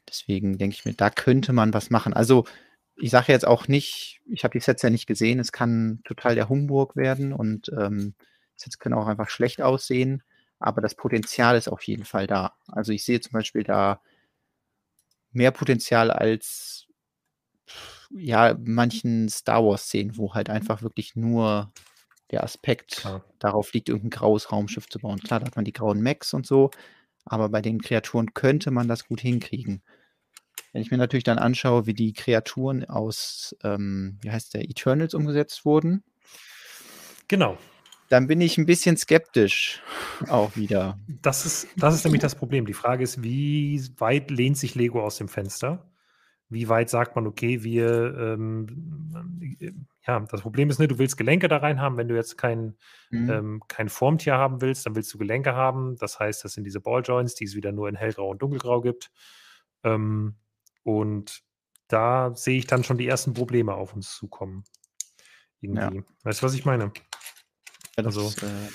deswegen 0.08 0.58
denke 0.58 0.74
ich 0.76 0.84
mir, 0.84 0.94
da 0.94 1.10
könnte 1.10 1.52
man 1.52 1.74
was 1.74 1.90
machen. 1.90 2.12
Also, 2.14 2.44
ich 2.96 3.10
sage 3.10 3.32
jetzt 3.32 3.46
auch 3.46 3.68
nicht 3.68 4.20
ich 4.30 4.44
habe 4.44 4.52
die 4.58 4.60
Sets 4.64 4.82
ja 4.82 4.90
nicht 4.90 5.06
gesehen, 5.06 5.40
es 5.40 5.52
kann 5.52 6.00
total 6.04 6.34
der 6.36 6.48
Humbug 6.48 6.96
werden 6.96 7.32
und, 7.32 7.70
ähm, 7.78 8.14
Sets 8.56 8.78
können 8.78 8.94
auch 8.96 9.06
einfach 9.08 9.30
schlecht 9.30 9.62
aussehen, 9.62 10.22
aber 10.60 10.80
das 10.82 10.94
Potenzial 10.96 11.56
ist 11.56 11.68
auf 11.68 11.82
jeden 11.84 12.04
Fall 12.04 12.26
da. 12.26 12.54
Also, 12.68 12.92
ich 12.92 13.04
sehe 13.04 13.20
zum 13.20 13.32
Beispiel 13.32 13.64
da 13.64 14.00
mehr 15.32 15.50
Potenzial 15.50 16.10
als 16.10 16.86
ja, 18.10 18.56
manchen 18.64 19.28
Star-Wars-Szenen, 19.28 20.16
wo 20.16 20.34
halt 20.34 20.50
einfach 20.50 20.82
wirklich 20.82 21.16
nur 21.16 21.72
der 22.30 22.44
Aspekt 22.44 22.96
Klar. 22.96 23.22
darauf 23.38 23.72
liegt, 23.72 23.88
irgend 23.88 24.06
'n 24.06 24.10
graues 24.10 24.52
Raumschiff 24.52 24.88
zu 24.88 24.98
bauen. 25.00 25.20
Klar, 25.20 25.40
da 25.40 25.46
hat 25.46 25.56
man 25.56 25.64
die 25.64 25.72
grauen 25.72 26.00
Mechs 26.02 26.34
und 26.34 26.46
so, 26.46 26.70
aber 27.24 27.48
bei 27.48 27.62
den 27.62 27.80
Kreaturen 27.80 28.34
könnte 28.34 28.70
man 28.70 28.88
das 28.88 29.06
gut 29.06 29.20
hinkriegen. 29.20 29.82
Wenn 30.72 30.82
ich 30.82 30.90
mir 30.90 30.98
natürlich 30.98 31.24
dann 31.24 31.38
anschaue, 31.38 31.86
wie 31.86 31.94
die 31.94 32.12
Kreaturen 32.14 32.84
aus, 32.86 33.56
ähm, 33.64 34.18
wie 34.22 34.30
heißt 34.32 34.54
der, 34.54 34.62
Eternals 34.70 35.14
umgesetzt 35.14 35.64
wurden 35.66 36.02
Genau. 37.30 37.58
dann 38.10 38.26
bin 38.26 38.40
ich 38.40 38.58
'n 38.58 38.66
bisschen 38.66 38.96
skeptisch 38.96 39.80
auch 40.28 40.56
wieder. 40.56 40.98
Das 41.22 41.46
ist 41.46 41.68
das 41.76 41.94
ist 41.94 42.04
nämlich 42.04 42.20
das 42.20 42.34
Problem. 42.34 42.66
Die 42.66 42.74
Frage 42.74 43.04
ist, 43.04 43.22
wie 43.22 43.82
weit 43.98 44.30
lehnt 44.30 44.58
sich 44.58 44.74
Lego 44.74 45.02
aus 45.02 45.16
dem 45.16 45.28
Fenster? 45.28 45.91
Wie 46.52 46.68
weit 46.68 46.90
sagt 46.90 47.16
man: 47.16 47.26
„Okay, 47.26 47.62
wir, 47.62 48.14
ähm, 48.18 49.56
äh, 49.60 49.72
ja, 50.06 50.20
das 50.20 50.42
Problem 50.42 50.70
ist, 50.70 50.78
ne, 50.78 50.88
du 50.88 50.98
willst 50.98 51.16
Gelenke 51.16 51.48
da 51.48 51.58
rein 51.58 51.80
haben. 51.80 51.96
Wenn 51.96 52.08
du 52.08 52.14
jetzt 52.16 52.36
kein, 52.36 52.76
Mhm. 53.10 53.30
ähm, 53.30 53.62
kein 53.68 53.88
Formtier 53.88 54.34
haben 54.34 54.60
willst, 54.60 54.86
dann 54.86 54.94
willst 54.96 55.12
du 55.14 55.18
Gelenke 55.18 55.54
haben. 55.54 55.96
Das 55.96 56.18
heißt, 56.18 56.44
das 56.44 56.52
sind 56.54 56.64
diese 56.64 56.80
Balljoints, 56.80 57.34
die 57.34 57.44
es 57.44 57.54
wieder 57.54 57.72
nur 57.72 57.88
in 57.88 57.96
hellgrau 57.96 58.30
und 58.30 58.42
dunkelgrau 58.42 58.80
gibt. 58.80 59.10
Ähm, 59.84 60.36
und 60.82 61.42
da 61.88 62.34
sehe 62.34 62.58
ich 62.58 62.66
dann 62.66 62.84
schon 62.84 62.98
die 62.98 63.06
ersten 63.06 63.34
Probleme 63.34 63.74
auf 63.74 63.94
uns 63.94 64.16
zukommen. 64.16 64.64
Ja. 65.60 65.88
Irgendwie. 65.88 66.04
Weißt 66.24 66.42
du, 66.42 66.46
was 66.46 66.54
ich 66.54 66.64
meine? 66.64 66.92
Ja, 67.96 68.04
Also 68.04 68.28
äh 68.28 68.68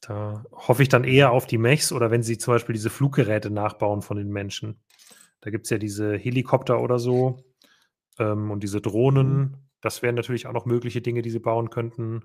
Da 0.00 0.44
hoffe 0.52 0.82
ich 0.82 0.88
dann 0.88 1.04
eher 1.04 1.30
auf 1.30 1.46
die 1.46 1.58
Mechs 1.58 1.90
oder 1.90 2.10
wenn 2.10 2.22
sie 2.22 2.36
zum 2.38 2.54
Beispiel 2.54 2.74
diese 2.74 2.90
Fluggeräte 2.90 3.50
nachbauen 3.50 4.02
von 4.02 4.18
den 4.18 4.28
Menschen. 4.30 4.80
Da 5.44 5.50
gibt's 5.50 5.68
ja 5.68 5.76
diese 5.76 6.16
Helikopter 6.16 6.80
oder 6.80 6.98
so, 6.98 7.44
ähm, 8.18 8.50
und 8.50 8.62
diese 8.62 8.78
Mhm. 8.78 8.82
Drohnen. 8.82 9.56
Das 9.82 10.00
wären 10.02 10.14
natürlich 10.14 10.46
auch 10.46 10.52
noch 10.54 10.64
mögliche 10.64 11.02
Dinge, 11.02 11.20
die 11.20 11.30
sie 11.30 11.38
bauen 11.40 11.68
könnten. 11.68 12.22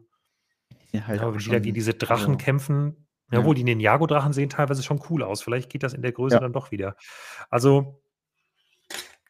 Ja, 0.94 1.06
halt 1.08 1.20
Ja, 1.22 1.28
auch 1.28 1.34
wenn 1.34 1.40
die 1.40 1.50
da 1.50 1.60
gegen 1.60 1.74
diese 1.74 1.94
Drachen 1.94 2.36
also 2.36 2.38
kämpfen. 2.38 3.08
ja. 3.32 3.40
Jawohl, 3.40 3.56
die 3.56 3.66
Ninjago-Drachen 3.66 4.32
sehen 4.34 4.50
teilweise 4.50 4.84
schon 4.84 5.02
cool 5.10 5.24
aus. 5.24 5.42
Vielleicht 5.42 5.70
geht 5.70 5.84
das 5.84 5.94
in 5.94 6.02
der 6.02 6.14
Größe 6.14 6.36
Ja. 6.36 6.40
dann 6.40 6.54
doch 6.54 6.72
wieder. 6.72 6.96
Also 7.50 8.02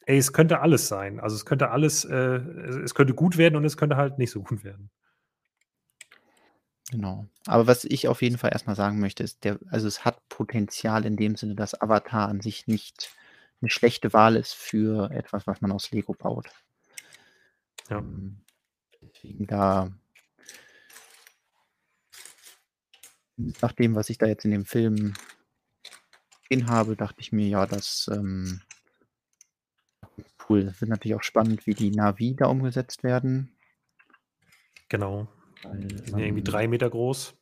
ey, 0.06 0.18
es 0.18 0.32
könnte 0.32 0.60
alles 0.60 0.88
sein. 0.88 1.20
Also, 1.20 1.36
es 1.36 1.44
könnte 1.46 1.70
alles, 1.70 2.04
äh 2.04 2.14
es 2.16 2.76
es 2.76 2.94
könnte 2.94 3.14
gut 3.14 3.36
werden 3.38 3.56
und 3.56 3.64
es 3.64 3.76
könnte 3.76 3.96
halt 3.96 4.18
nicht 4.18 4.30
so 4.30 4.42
gut 4.42 4.64
werden. 4.64 4.90
Genau. 6.90 7.26
Aber 7.46 7.66
was 7.66 7.84
ich 7.84 8.08
auf 8.08 8.20
jeden 8.22 8.36
Fall 8.38 8.50
erst 8.52 8.66
mal 8.66 8.74
sagen 8.74 8.98
möchte, 8.98 9.22
ist 9.22 9.44
der 9.44 9.58
also, 9.70 9.86
es 9.86 10.04
hat 10.04 10.28
Potenzial 10.28 11.04
in 11.06 11.16
dem 11.16 11.36
Sinne, 11.36 11.54
dass 11.54 11.80
Avatar 11.80 12.28
an 12.28 12.40
sich 12.40 12.66
nicht 12.66 13.10
'ne 13.62 13.68
schlechte 13.70 14.12
Wahl 14.12 14.36
ist 14.36 14.54
für 14.54 15.10
etwas, 15.10 15.46
was 15.46 15.60
man 15.60 15.72
aus 15.72 15.90
Lego 15.90 16.14
baut. 16.14 16.50
Ja. 17.88 17.98
Ähm, 17.98 18.40
deswegen 19.02 19.46
da 19.46 19.90
nach 23.60 23.72
dem, 23.72 23.94
was 23.94 24.10
ich 24.10 24.18
da 24.18 24.26
jetzt 24.26 24.44
in 24.44 24.50
dem 24.50 24.64
Film 24.64 25.14
gesehen 26.48 26.68
habe, 26.68 26.96
dachte 26.96 27.20
ich 27.20 27.32
mir: 27.32 27.46
„Ja, 27.48 27.66
das, 27.66 28.08
ähm 28.12 28.60
cool.“ 30.48 30.68
Es 30.68 30.80
wird 30.80 30.90
natürlich 30.90 31.14
auch 31.16 31.22
spannend, 31.22 31.66
wie 31.66 31.74
die 31.74 31.92
Na'vi 31.92 32.34
da 32.36 32.46
umgesetzt 32.46 33.02
werden. 33.04 33.52
Genau. 34.90 35.28
Weil 35.62 35.78
Die 36.04 36.10
sind 36.10 36.18
ja 36.18 36.24
irgendwie 36.26 36.42
man 36.42 36.44
3 36.44 36.68
Meter 36.68 36.90
groß 36.90 37.34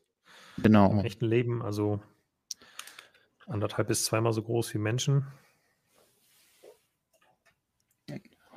im 0.59 0.65
Genau. 0.65 1.01
echten 1.01 1.27
Leben, 1.27 1.63
also 1.63 2.01
1,5 3.47 3.87
bis 3.89 4.05
zweimal 4.05 4.33
so 4.33 4.43
groß 4.43 4.75
wie 4.75 4.79
Menschen. 4.79 5.27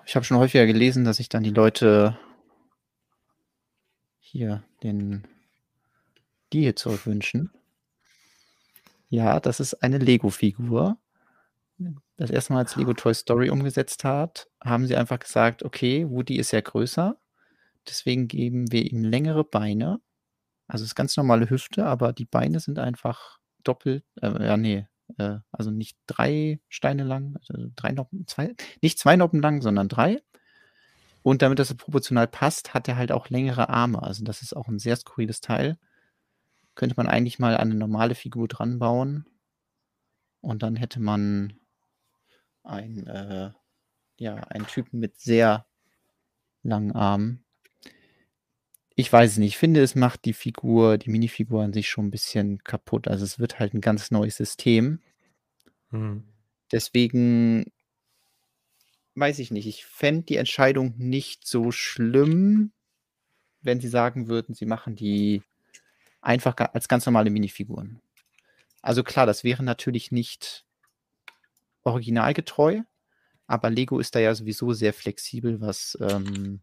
Ich 0.05 0.15
habe 0.15 0.25
schon 0.25 0.37
häufiger 0.37 0.65
gelesen, 0.65 1.03
dass 1.05 1.17
sich 1.17 1.29
dann 1.29 1.43
die 1.43 1.51
Leute 1.51 2.17
hier 4.19 4.63
den 4.83 5.27
die 6.53 6.61
hier 6.61 6.75
zurückwünschen. 6.75 7.51
Ja, 9.09 9.39
das 9.39 9.59
ist 9.59 9.75
eine 9.75 9.97
Lego-Figur. 9.97 10.97
Das 12.17 12.29
erste 12.29 12.53
Mal, 12.53 12.59
als 12.59 12.75
Lego 12.75 12.93
Toy 12.93 13.13
Story 13.13 13.49
umgesetzt 13.49 14.03
hat, 14.03 14.47
haben 14.63 14.85
sie 14.85 14.95
einfach 14.95 15.19
gesagt: 15.19 15.63
„Okay, 15.63 16.07
Woody 16.09 16.37
ist 16.37 16.51
ja 16.51 16.61
größer, 16.61 17.17
deswegen 17.87 18.27
geben 18.27 18.71
wir 18.71 18.83
ihm 18.91 19.03
längere 19.03 19.43
Beine.“ 19.43 20.01
Also, 20.67 20.85
ist 20.85 20.95
ganz 20.95 21.17
normale 21.17 21.49
Hüfte, 21.49 21.85
aber 21.85 22.13
die 22.13 22.25
Beine 22.25 22.59
sind 22.59 22.79
einfach 22.79 23.39
doppelt 23.63 24.05
äh, 24.21 24.45
ja, 24.45 24.57
ne, 24.57 24.89
äh, 25.17 25.39
also, 25.51 25.71
nicht 25.71 25.97
3 26.07 26.59
Steine 26.69 27.03
lang, 27.03 27.37
also, 27.49 27.69
3 27.75 27.91
Noppen, 27.91 28.27
2 28.27 28.55
nicht 28.81 28.99
2 28.99 29.15
Noppen 29.17 29.41
lang, 29.41 29.61
sondern 29.61 29.89
3. 29.89 30.21
Und 31.25 31.41
damit 31.43 31.59
das 31.59 31.73
proportional 31.75 32.27
passt, 32.27 32.73
hat 32.73 32.87
er 32.87 32.97
halt 32.97 33.11
auch 33.11 33.29
längere 33.29 33.69
Arme. 33.69 34.01
Also, 34.01 34.23
das 34.23 34.41
ist 34.41 34.55
auch 34.55 34.67
'n 34.67 34.79
sehr 34.79 34.95
skurriles 34.95 35.39
Teil. 35.41 35.77
Könnte 36.77 36.95
man 36.97 37.07
eigentlich 37.07 37.39
mal 37.39 37.57
an 37.57 37.69
'ne 37.69 37.75
normale 37.75 38.15
Figur 38.15 38.47
dran 38.47 38.79
bauen. 38.79 39.25
Und 40.43 40.63
dann 40.63 40.75
hätte 40.75 40.99
man 40.99 41.53
einen, 42.65 43.07
äh 43.07 43.51
ja, 44.19 44.35
einen 44.49 44.67
Typen 44.67 44.99
mit 44.99 45.19
sehr 45.19 45.65
langen 46.63 46.91
Armen. 46.93 47.43
Ich 48.97 49.11
weiß 49.11 49.31
es 49.31 49.37
nicht. 49.37 49.49
Ich 49.53 49.57
finde, 49.57 49.81
es 49.81 49.95
macht 49.95 50.25
die 50.25 50.33
Figur 50.33 50.97
die 50.97 51.09
Minifigur 51.09 51.63
an 51.63 51.71
sich 51.73 51.87
schon 51.89 52.07
'n 52.07 52.11
bisschen 52.11 52.63
kaputt. 52.63 53.07
Also, 53.07 53.23
es 53.23 53.39
wird 53.39 53.59
halt 53.59 53.73
'n 53.73 53.81
ganz 53.81 54.11
neues 54.11 54.35
System. 54.37 54.99
Mhm. 55.91 56.23
Deswegen 56.71 57.65
weiß 59.17 59.39
ich 59.39 59.51
nicht. 59.51 59.67
Ich 59.67 59.85
fände 59.85 60.23
die 60.23 60.37
Entscheidung 60.37 60.93
nicht 60.97 61.45
so 61.47 61.71
schlimm, 61.71 62.71
wenn 63.61 63.81
sie 63.81 63.89
sagen 63.89 64.27
würden, 64.27 64.55
sie 64.55 64.65
machen 64.67 64.95
die 64.95 65.43
einfach 66.21 66.55
als 66.73 66.87
ganz 66.89 67.05
normale 67.05 67.31
Minifiguren. 67.31 68.01
Also 68.81 69.03
klar, 69.03 69.25
das 69.27 69.43
wäre 69.43 69.63
natürlich 69.63 70.11
nicht 70.11 70.63
originalgetreu, 71.85 72.81
aber 73.47 73.69
Lego 73.69 73.99
ist 73.99 74.15
da 74.15 74.19
ja 74.19 74.35
sowieso 74.35 74.73
sehr 74.73 74.93
flexibel, 74.93 75.61
was, 75.61 75.97
ähm, 76.01 76.61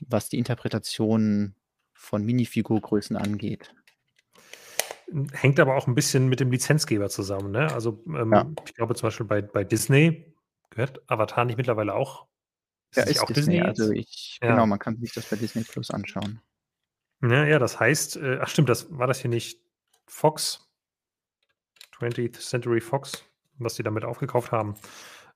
was 0.00 0.28
die 0.28 0.38
Interpretation 0.38 1.54
von 1.92 2.24
Minifigurgrößen 2.24 3.16
angeht. 3.16 3.74
Hängt 5.32 5.60
aber 5.60 5.76
auch 5.76 5.86
ein 5.86 5.94
bisschen 5.94 6.28
mit 6.28 6.40
dem 6.40 6.50
Lizenzgeber 6.50 7.08
zusammen. 7.08 7.52
Ne? 7.52 7.72
Also 7.72 8.02
ähm, 8.06 8.32
ja. 8.32 8.50
ich 8.66 8.74
glaube 8.74 8.94
zum 8.94 9.06
Beispiel 9.06 9.26
bei, 9.26 9.40
bei 9.40 9.64
Disney 9.64 10.34
gehört 10.70 11.00
Avatar 11.08 11.44
nicht 11.44 11.56
mittlerweile 11.56 11.94
auch. 11.94 12.26
Ist 12.90 12.96
ja, 12.96 13.02
ist 13.04 13.20
auch 13.20 13.26
Disney. 13.26 13.54
Disney 13.54 13.60
also 13.60 13.92
ich, 13.92 14.38
ja. 14.42 14.50
genau, 14.50 14.66
man 14.66 14.78
kann 14.78 14.98
sich 14.98 15.12
das 15.12 15.28
bei 15.28 15.36
Disney 15.36 15.62
Plus 15.62 15.90
anschauen. 15.90 16.40
Ja, 17.22 17.44
ja, 17.44 17.58
das 17.58 17.80
heißt, 17.80 18.16
äh, 18.16 18.38
ach 18.40 18.48
stimmt, 18.48 18.68
das 18.68 18.96
war 18.96 19.06
das 19.06 19.20
hier 19.20 19.30
nicht 19.30 19.60
Fox, 20.06 20.68
20th 21.98 22.38
Century 22.40 22.80
Fox, 22.80 23.24
was 23.58 23.74
die 23.74 23.82
damit 23.82 24.04
aufgekauft 24.04 24.52
haben. 24.52 24.74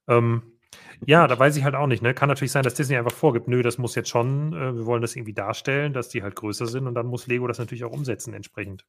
Ähm, 0.09 0.60
ja, 1.07 1.27
da 1.27 1.39
weiß 1.39 1.57
ich 1.57 1.65
halt 1.65 1.75
auch 1.75 1.87
nicht. 1.87 2.03
Ne? 2.03 2.15
Kann 2.15 2.29
natürlich 2.29 2.53
sein, 2.53 2.63
dass 2.63 2.75
Disney 2.75 2.97
einfach 2.97 3.13
vorgibt, 3.13 3.49
nö, 3.49 3.63
das 3.63 3.79
muss 3.79 3.95
jetzt 3.95 4.09
schon, 4.09 4.53
äh, 4.53 4.75
wir 4.75 4.87
wollen 4.87 5.03
das 5.03 5.17
irgendwie 5.17 5.33
darstellen, 5.33 5.93
dass 5.93 6.09
die 6.09 6.23
halt 6.23 6.37
größer 6.37 6.67
sind 6.67 6.87
und 6.87 6.95
dann 6.95 7.07
muss 7.07 7.27
Lego 7.27 7.47
das 7.47 7.59
natürlich 7.59 7.85
auch 7.85 7.93
umsetzen 7.93 8.35
entsprechend. 8.35 8.87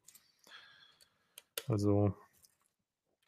Also, 1.67 2.13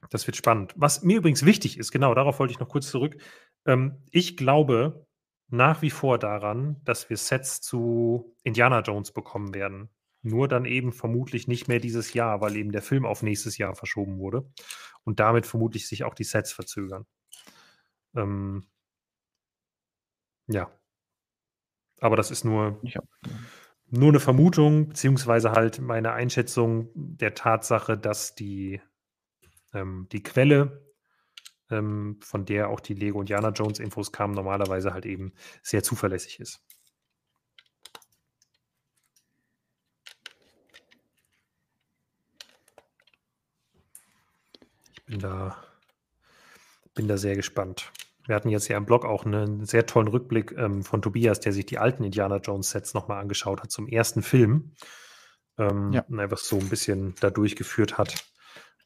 das 0.09 0.27
wird 0.27 0.35
spannend. 0.35 0.73
Was 0.75 1.03
mir 1.03 1.17
übrigens 1.17 1.45
wichtig 1.45 1.77
ist, 1.77 1.91
genau, 1.91 2.13
darauf 2.13 2.39
wollte 2.39 2.51
ich 2.53 2.59
noch 2.59 2.69
kurz 2.69 2.89
zurück. 2.89 3.17
Ähm, 3.65 4.03
ich 4.11 4.37
glaube 4.37 5.05
nach 5.53 5.83
wie 5.83 5.91
vor 5.91 6.17
daran, 6.17 6.81
dass 6.83 7.11
wir 7.11 7.17
Sets 7.17 7.61
zu 7.61 8.35
Indiana 8.43 8.81
Jones 8.81 9.11
bekommen 9.11 9.53
werden. 9.53 9.89
Nur 10.23 10.47
dann 10.47 10.65
eben 10.65 10.91
vermutlich 10.91 11.47
nicht 11.47 11.67
mehr 11.67 11.79
dieses 11.79 12.13
Jahr, 12.13 12.41
weil 12.41 12.55
eben 12.55 12.71
der 12.71 12.81
Film 12.81 13.05
auf 13.05 13.21
nächstes 13.21 13.57
Jahr 13.57 13.75
verschoben 13.75 14.17
wurde 14.17 14.49
und 15.03 15.19
damit 15.19 15.45
vermutlich 15.45 15.87
sich 15.87 16.05
auch 16.05 16.15
die 16.15 16.23
Sets 16.23 16.51
verzögern. 16.53 17.05
Ähm, 18.15 18.63
ja. 20.47 20.69
Aber 21.99 22.15
das 22.17 22.31
ist 22.31 22.43
nur, 22.43 22.79
ja. 22.83 23.01
nur 23.89 24.09
eine 24.09 24.19
Vermutung, 24.19 24.89
beziehungsweise 24.89 25.51
halt 25.51 25.79
meine 25.79 26.13
Einschätzung 26.13 26.89
der 26.95 27.33
Tatsache, 27.35 27.97
dass 27.97 28.35
die, 28.35 28.81
ähm, 29.73 30.07
die 30.11 30.23
Quelle, 30.23 30.85
ähm, 31.69 32.19
von 32.23 32.45
der 32.45 32.69
auch 32.69 32.79
die 32.79 32.93
Lego 32.93 33.21
Indiana 33.21 33.49
Jones 33.49 33.79
Infos 33.79 34.11
kamen, 34.11 34.33
normalerweise 34.33 34.93
halt 34.93 35.05
eben 35.05 35.33
sehr 35.63 35.83
zuverlässig 35.83 36.39
ist. 36.39 36.61
Ich 44.93 45.05
bin 45.05 45.19
da, 45.19 45.63
bin 46.95 47.07
da 47.07 47.17
sehr 47.17 47.35
gespannt. 47.35 47.91
Wir 48.25 48.35
hatten 48.35 48.49
jetzt 48.49 48.69
ja 48.69 48.77
im 48.77 48.85
Blog 48.85 49.05
auch 49.05 49.25
einen 49.25 49.65
sehr 49.65 49.85
tollen 49.85 50.07
Rückblick 50.07 50.53
ähm, 50.53 50.83
von 50.83 51.01
Tobias, 51.01 51.39
der 51.41 51.51
sich 51.51 51.65
die 51.65 51.77
alten 51.77 52.03
Indiana 52.03 52.37
Jones 52.37 52.69
Sets 52.69 52.93
nochmal 52.93 53.19
angeschaut 53.19 53.61
hat 53.61 53.71
zum 53.71 53.87
ersten 53.87 54.23
Film. 54.23 54.75
Ähm, 55.57 55.91
ja. 55.91 56.01
Und 56.07 56.19
einfach 56.19 56.37
so 56.37 56.57
ein 56.57 56.69
bisschen 56.69 57.15
da 57.19 57.29
durchgeführt 57.29 57.97
hat. 57.97 58.25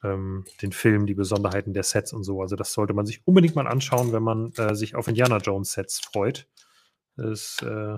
Ähm, 0.04 0.46
den 0.62 0.72
Film, 0.72 1.06
die 1.06 1.16
Besonderheiten 1.16 1.74
der 1.74 1.84
Sets 1.84 2.14
und 2.14 2.24
so. 2.24 2.42
Also, 2.42 2.56
das 2.56 2.74
sollte 2.74 2.94
man 2.94 3.06
sich 3.06 3.26
unbedingt 3.26 3.56
mal 3.56 3.68
anschauen, 3.68 4.12
wenn 4.12 4.24
man 4.24 4.52
äh, 4.54 4.76
sich 4.76 4.96
auf 4.96 5.08
Indiana 5.08 5.38
Jones 5.38 5.72
Sets 5.72 6.00
freut. 6.00 6.48
Das 7.16 7.32
ist 7.32 7.62
äh, 7.64 7.98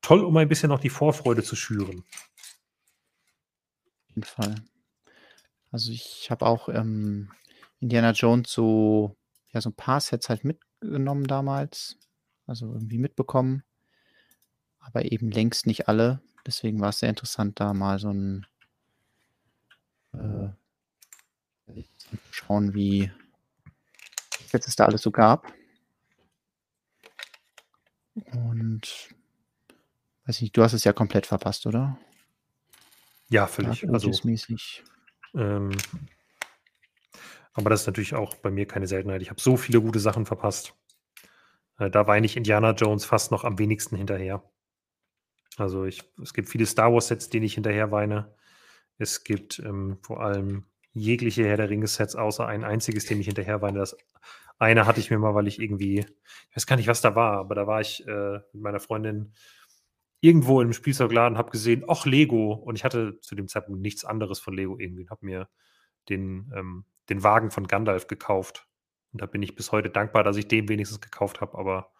toll, 0.00 0.24
um 0.24 0.36
ein 0.36 0.48
bisschen 0.48 0.70
noch 0.70 0.80
die 0.80 0.90
Vorfreude 0.90 1.42
zu 1.42 1.56
schüren. 1.56 2.04
Auf 3.86 4.08
jeden 4.08 4.22
Fall. 4.22 4.54
Also, 5.70 5.92
ich 5.92 6.28
habe 6.30 6.46
auch 6.46 6.68
ähm, 6.68 7.30
Indiana 7.80 8.12
Jones 8.12 8.50
so, 8.50 9.16
ja, 9.52 9.60
so 9.60 9.70
ein 9.70 9.76
paar 9.76 10.00
Sets 10.00 10.30
halt 10.30 10.44
mit 10.44 10.60
genommen 10.90 11.26
damals, 11.26 11.96
also 12.46 12.72
irgendwie 12.72 12.98
mitbekommen, 12.98 13.62
aber 14.78 15.10
eben 15.10 15.30
längst 15.30 15.66
nicht 15.66 15.88
alle. 15.88 16.20
Deswegen 16.46 16.80
war 16.80 16.90
es 16.90 16.98
sehr 16.98 17.08
interessant, 17.08 17.58
da 17.60 17.72
mal 17.72 17.98
so 17.98 18.10
ein 18.10 18.46
äh, 20.12 20.48
schauen, 22.30 22.74
wie 22.74 23.10
jetzt 24.52 24.68
es 24.68 24.76
da 24.76 24.84
alles 24.84 25.02
so 25.02 25.10
gab. 25.10 25.52
Und 28.32 29.14
weiß 30.26 30.40
nicht, 30.40 30.56
du 30.56 30.62
hast 30.62 30.72
es 30.72 30.84
ja 30.84 30.92
komplett 30.92 31.26
verpasst, 31.26 31.66
oder? 31.66 31.98
Ja, 33.28 33.46
völlig. 33.46 33.88
Also, 33.90 34.12
ähm, 35.34 35.72
aber 37.54 37.70
das 37.70 37.82
ist 37.82 37.86
natürlich 37.86 38.14
auch 38.14 38.34
bei 38.36 38.50
mir 38.50 38.66
keine 38.66 38.86
Seltenheit. 38.86 39.22
Ich 39.22 39.30
habe 39.30 39.40
so 39.40 39.56
viele 39.56 39.80
gute 39.80 40.00
Sachen 40.00 40.26
verpasst. 40.26 40.74
Äh, 41.78 41.90
da 41.90 42.06
weine 42.06 42.26
ich 42.26 42.36
Indiana 42.36 42.72
Jones 42.72 43.04
fast 43.04 43.30
noch 43.30 43.44
am 43.44 43.58
wenigsten 43.58 43.96
hinterher. 43.96 44.42
Also 45.56 45.84
ich, 45.84 46.02
es 46.22 46.34
gibt 46.34 46.48
viele 46.48 46.66
Star 46.66 46.92
Wars-Sets, 46.92 47.30
denen 47.30 47.46
ich 47.46 47.54
hinterher 47.54 47.92
weine. 47.92 48.34
Es 48.98 49.24
gibt 49.24 49.60
ähm, 49.60 49.98
vor 50.02 50.20
allem 50.20 50.66
jegliche 50.92 51.44
Herr 51.44 51.56
der 51.56 51.70
Ringe-Sets, 51.70 52.16
außer 52.16 52.46
ein 52.46 52.64
einziges, 52.64 53.06
dem 53.06 53.20
ich 53.20 53.26
hinterher 53.26 53.62
weine. 53.62 53.78
Das 53.78 53.96
eine 54.58 54.86
hatte 54.86 55.00
ich 55.00 55.10
mir 55.10 55.18
mal, 55.18 55.34
weil 55.34 55.48
ich 55.48 55.60
irgendwie, 55.60 56.00
ich 56.00 56.56
weiß 56.56 56.66
gar 56.66 56.76
nicht, 56.76 56.88
was 56.88 57.00
da 57.00 57.14
war, 57.14 57.38
aber 57.38 57.54
da 57.54 57.66
war 57.66 57.80
ich 57.80 58.06
äh, 58.06 58.34
mit 58.52 58.62
meiner 58.62 58.80
Freundin 58.80 59.32
irgendwo 60.20 60.60
im 60.60 60.72
Spielzeugladen, 60.72 61.36
habe 61.36 61.50
gesehen, 61.50 61.84
ach, 61.88 62.06
Lego. 62.06 62.52
Und 62.54 62.76
ich 62.76 62.84
hatte 62.84 63.20
zu 63.20 63.34
dem 63.34 63.48
Zeitpunkt 63.48 63.82
nichts 63.82 64.04
anderes 64.04 64.40
von 64.40 64.54
Lego 64.54 64.78
irgendwie. 64.78 65.08
Habe 65.08 65.26
mir 65.26 65.48
den 66.08 66.52
ähm, 66.56 66.84
den 67.08 67.22
Wagen 67.22 67.50
von 67.50 67.66
Gandalf 67.66 68.06
gekauft. 68.06 68.66
Und 69.12 69.20
da 69.20 69.26
bin 69.26 69.42
ich 69.42 69.54
bis 69.54 69.72
heute 69.72 69.90
dankbar, 69.90 70.24
dass 70.24 70.36
ich 70.36 70.48
den 70.48 70.68
wenigstens 70.68 71.00
gekauft 71.00 71.40
habe. 71.40 71.56
Aber 71.58 71.92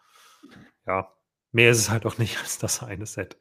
ja, 0.85 1.13
mehr 1.51 1.71
ist 1.71 1.79
es 1.79 1.89
halt 1.89 2.05
auch 2.05 2.17
nicht 2.17 2.37
als 2.41 2.57
das 2.57 2.83
eine 2.83 3.05
Set. 3.05 3.37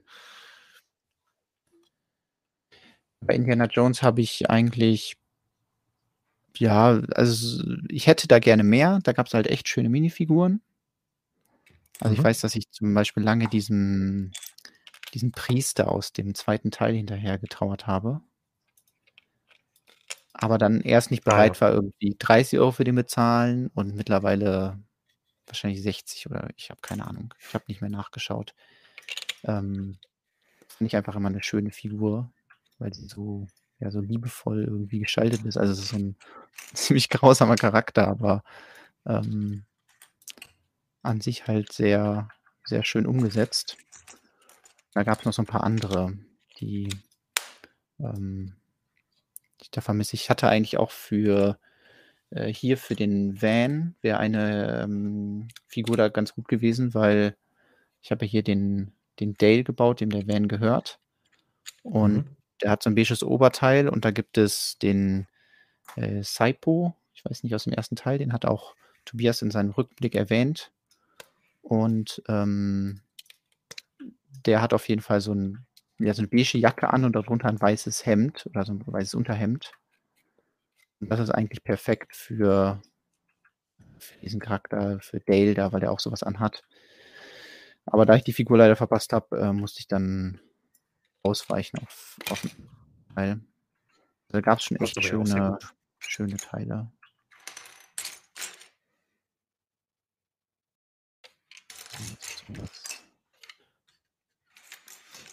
Bei 3.20 3.34
Indiana 3.34 3.66
Jones 3.66 4.02
habe 4.02 4.20
ich 4.20 4.50
eigentlich, 4.50 5.16
ja, 6.56 7.00
also 7.14 7.64
ich 7.88 8.06
hätte 8.06 8.28
da 8.28 8.38
gerne 8.38 8.62
mehr. 8.62 9.00
Da 9.02 9.12
gab 9.12 9.26
es 9.26 9.34
halt 9.34 9.46
echt 9.46 9.68
schöne 9.68 9.88
Minifiguren. 9.88 10.60
Also 12.00 12.12
mhm. 12.12 12.20
ich 12.20 12.24
weiß, 12.24 12.40
dass 12.40 12.54
ich 12.54 12.70
zum 12.70 12.92
Beispiel 12.92 13.22
lange 13.22 13.48
diesen, 13.48 14.32
diesen 15.14 15.32
Priester 15.32 15.90
aus 15.90 16.12
dem 16.12 16.34
zweiten 16.34 16.70
Teil 16.70 16.94
hinterher 16.94 17.38
getrauert 17.38 17.86
habe 17.86 18.20
aber 20.44 20.58
dann 20.58 20.82
erst 20.82 21.10
nicht 21.10 21.24
bereit 21.24 21.52
ah, 21.52 21.54
ja. 21.54 21.60
war, 21.62 21.72
irgendwie 21.72 22.16
30 22.18 22.58
Euro 22.58 22.70
für 22.70 22.84
den 22.84 22.96
bezahlen 22.96 23.70
und 23.74 23.94
mittlerweile 23.94 24.78
wahrscheinlich 25.46 25.82
60 25.82 26.26
oder 26.26 26.50
ich 26.56 26.68
habe 26.68 26.82
keine 26.82 27.06
Ahnung. 27.06 27.32
Ich 27.40 27.54
habe 27.54 27.64
nicht 27.66 27.80
mehr 27.80 27.88
nachgeschaut. 27.88 28.54
Ähm, 29.44 29.96
Finde 30.68 30.88
ich 30.88 30.96
einfach 30.96 31.16
immer 31.16 31.30
eine 31.30 31.42
schöne 31.42 31.70
Figur, 31.70 32.30
weil 32.78 32.92
sie 32.92 33.06
so, 33.08 33.46
ja, 33.78 33.90
so 33.90 34.00
liebevoll 34.00 34.64
irgendwie 34.64 34.98
gestaltet 34.98 35.46
ist. 35.46 35.56
Also 35.56 35.72
es 35.72 35.78
ist 35.78 35.88
so 35.88 35.96
ein 35.96 36.16
ziemlich 36.74 37.08
grausamer 37.08 37.56
Charakter, 37.56 38.06
aber 38.06 38.44
ähm, 39.06 39.64
an 41.02 41.22
sich 41.22 41.46
halt 41.46 41.72
sehr, 41.72 42.28
sehr 42.64 42.84
schön 42.84 43.06
umgesetzt. 43.06 43.78
Da 44.92 45.04
gab 45.04 45.20
es 45.20 45.24
noch 45.24 45.32
so 45.32 45.40
ein 45.40 45.46
paar 45.46 45.64
andere, 45.64 46.12
die 46.60 46.90
ähm, 47.98 48.54
ich 49.64 49.70
da 49.70 49.80
vermisse. 49.80 50.14
Ich 50.14 50.30
hatte 50.30 50.48
eigentlich 50.48 50.78
auch 50.78 50.90
für 50.90 51.58
äh, 52.30 52.52
hier 52.52 52.76
für 52.76 52.94
den 52.94 53.40
Van 53.40 53.94
wäre 54.02 54.18
eine 54.18 54.82
ähm, 54.82 55.48
Figur 55.66 55.96
da 55.96 56.08
ganz 56.08 56.34
gut 56.34 56.48
gewesen, 56.48 56.94
weil 56.94 57.36
ich 58.02 58.10
habe 58.10 58.26
hier 58.26 58.42
den, 58.42 58.92
den 59.20 59.34
Dale 59.34 59.64
gebaut, 59.64 60.00
dem 60.00 60.10
der 60.10 60.28
Van 60.28 60.48
gehört. 60.48 60.98
Und 61.82 62.14
mhm. 62.14 62.36
der 62.62 62.70
hat 62.70 62.82
so 62.82 62.90
ein 62.90 62.94
beiges 62.94 63.22
Oberteil 63.22 63.88
und 63.88 64.04
da 64.04 64.10
gibt 64.10 64.36
es 64.38 64.78
den 64.78 65.26
äh, 65.96 66.22
Saipo, 66.22 66.94
ich 67.14 67.24
weiß 67.24 67.42
nicht 67.42 67.54
aus 67.54 67.64
dem 67.64 67.72
ersten 67.72 67.96
Teil, 67.96 68.18
den 68.18 68.32
hat 68.32 68.44
auch 68.44 68.74
Tobias 69.04 69.42
in 69.42 69.50
seinem 69.50 69.70
Rückblick 69.70 70.14
erwähnt. 70.14 70.72
Und 71.62 72.22
ähm, 72.28 73.00
der 74.44 74.60
hat 74.60 74.74
auf 74.74 74.88
jeden 74.88 75.00
Fall 75.00 75.22
so 75.22 75.32
ein 75.34 75.64
ja, 75.98 76.12
so 76.14 76.22
eine 76.22 76.28
beige 76.28 76.58
Jacke 76.58 76.90
an 76.90 77.04
und 77.04 77.14
darunter 77.14 77.48
ein 77.48 77.60
weißes 77.60 78.04
Hemd 78.06 78.46
oder 78.46 78.64
so 78.64 78.72
ein 78.72 78.82
weißes 78.86 79.14
Unterhemd. 79.14 79.72
Und 81.00 81.10
das 81.10 81.20
ist 81.20 81.30
eigentlich 81.30 81.62
perfekt 81.62 82.16
für, 82.16 82.80
für 83.98 84.18
diesen 84.20 84.40
Charakter, 84.40 85.00
für 85.00 85.20
Dale 85.20 85.54
da, 85.54 85.72
weil 85.72 85.80
der 85.80 85.92
auch 85.92 86.00
sowas 86.00 86.22
anhat. 86.22 86.62
Aber 87.86 88.06
da 88.06 88.14
ich 88.16 88.24
die 88.24 88.32
Figur 88.32 88.58
leider 88.58 88.76
verpasst 88.76 89.12
habe, 89.12 89.38
äh, 89.38 89.52
musste 89.52 89.80
ich 89.80 89.88
dann 89.88 90.40
ausweichen 91.22 91.78
auf, 91.78 92.16
auf 92.30 92.40
den 92.40 92.50
Teil. 93.14 93.40
Da 94.28 94.40
gab 94.40 94.58
es 94.58 94.64
schon 94.64 94.78
echt 94.78 95.02
schöne, 95.02 95.58
schöne 95.98 96.36
Teile. 96.36 96.90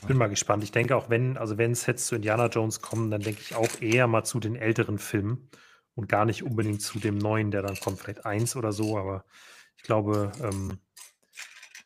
Bin 0.08 0.18
mal 0.18 0.30
gespannt. 0.30 0.64
Ich 0.64 0.72
denke 0.72 0.96
auch, 0.96 1.10
wenn, 1.10 1.38
also 1.38 1.58
wenn 1.58 1.76
Sets 1.76 2.08
zu 2.08 2.16
Indiana 2.16 2.48
Jones 2.48 2.82
kommen, 2.82 3.12
dann 3.12 3.22
denke 3.22 3.42
ich 3.42 3.56
auch 3.56 3.82
eher 3.82 4.08
mal 4.08 4.24
zu 4.24 4.40
den 4.40 4.56
älteren 4.56 4.98
Filmen 4.98 5.50
und 5.94 6.10
gar 6.10 6.26
nicht 6.26 6.44
unbedingt 6.44 6.82
zu 6.82 7.00
dem 7.00 7.18
neuen, 7.18 7.52
der 7.52 7.62
dann 7.62 7.80
kommt, 7.80 8.00
vielleicht 8.00 8.26
eins 8.26 8.56
oder 8.56 8.72
so, 8.72 8.98
aber 8.98 9.26
ich 9.78 9.84
glaube, 9.84 10.32
ähm, 10.42 10.80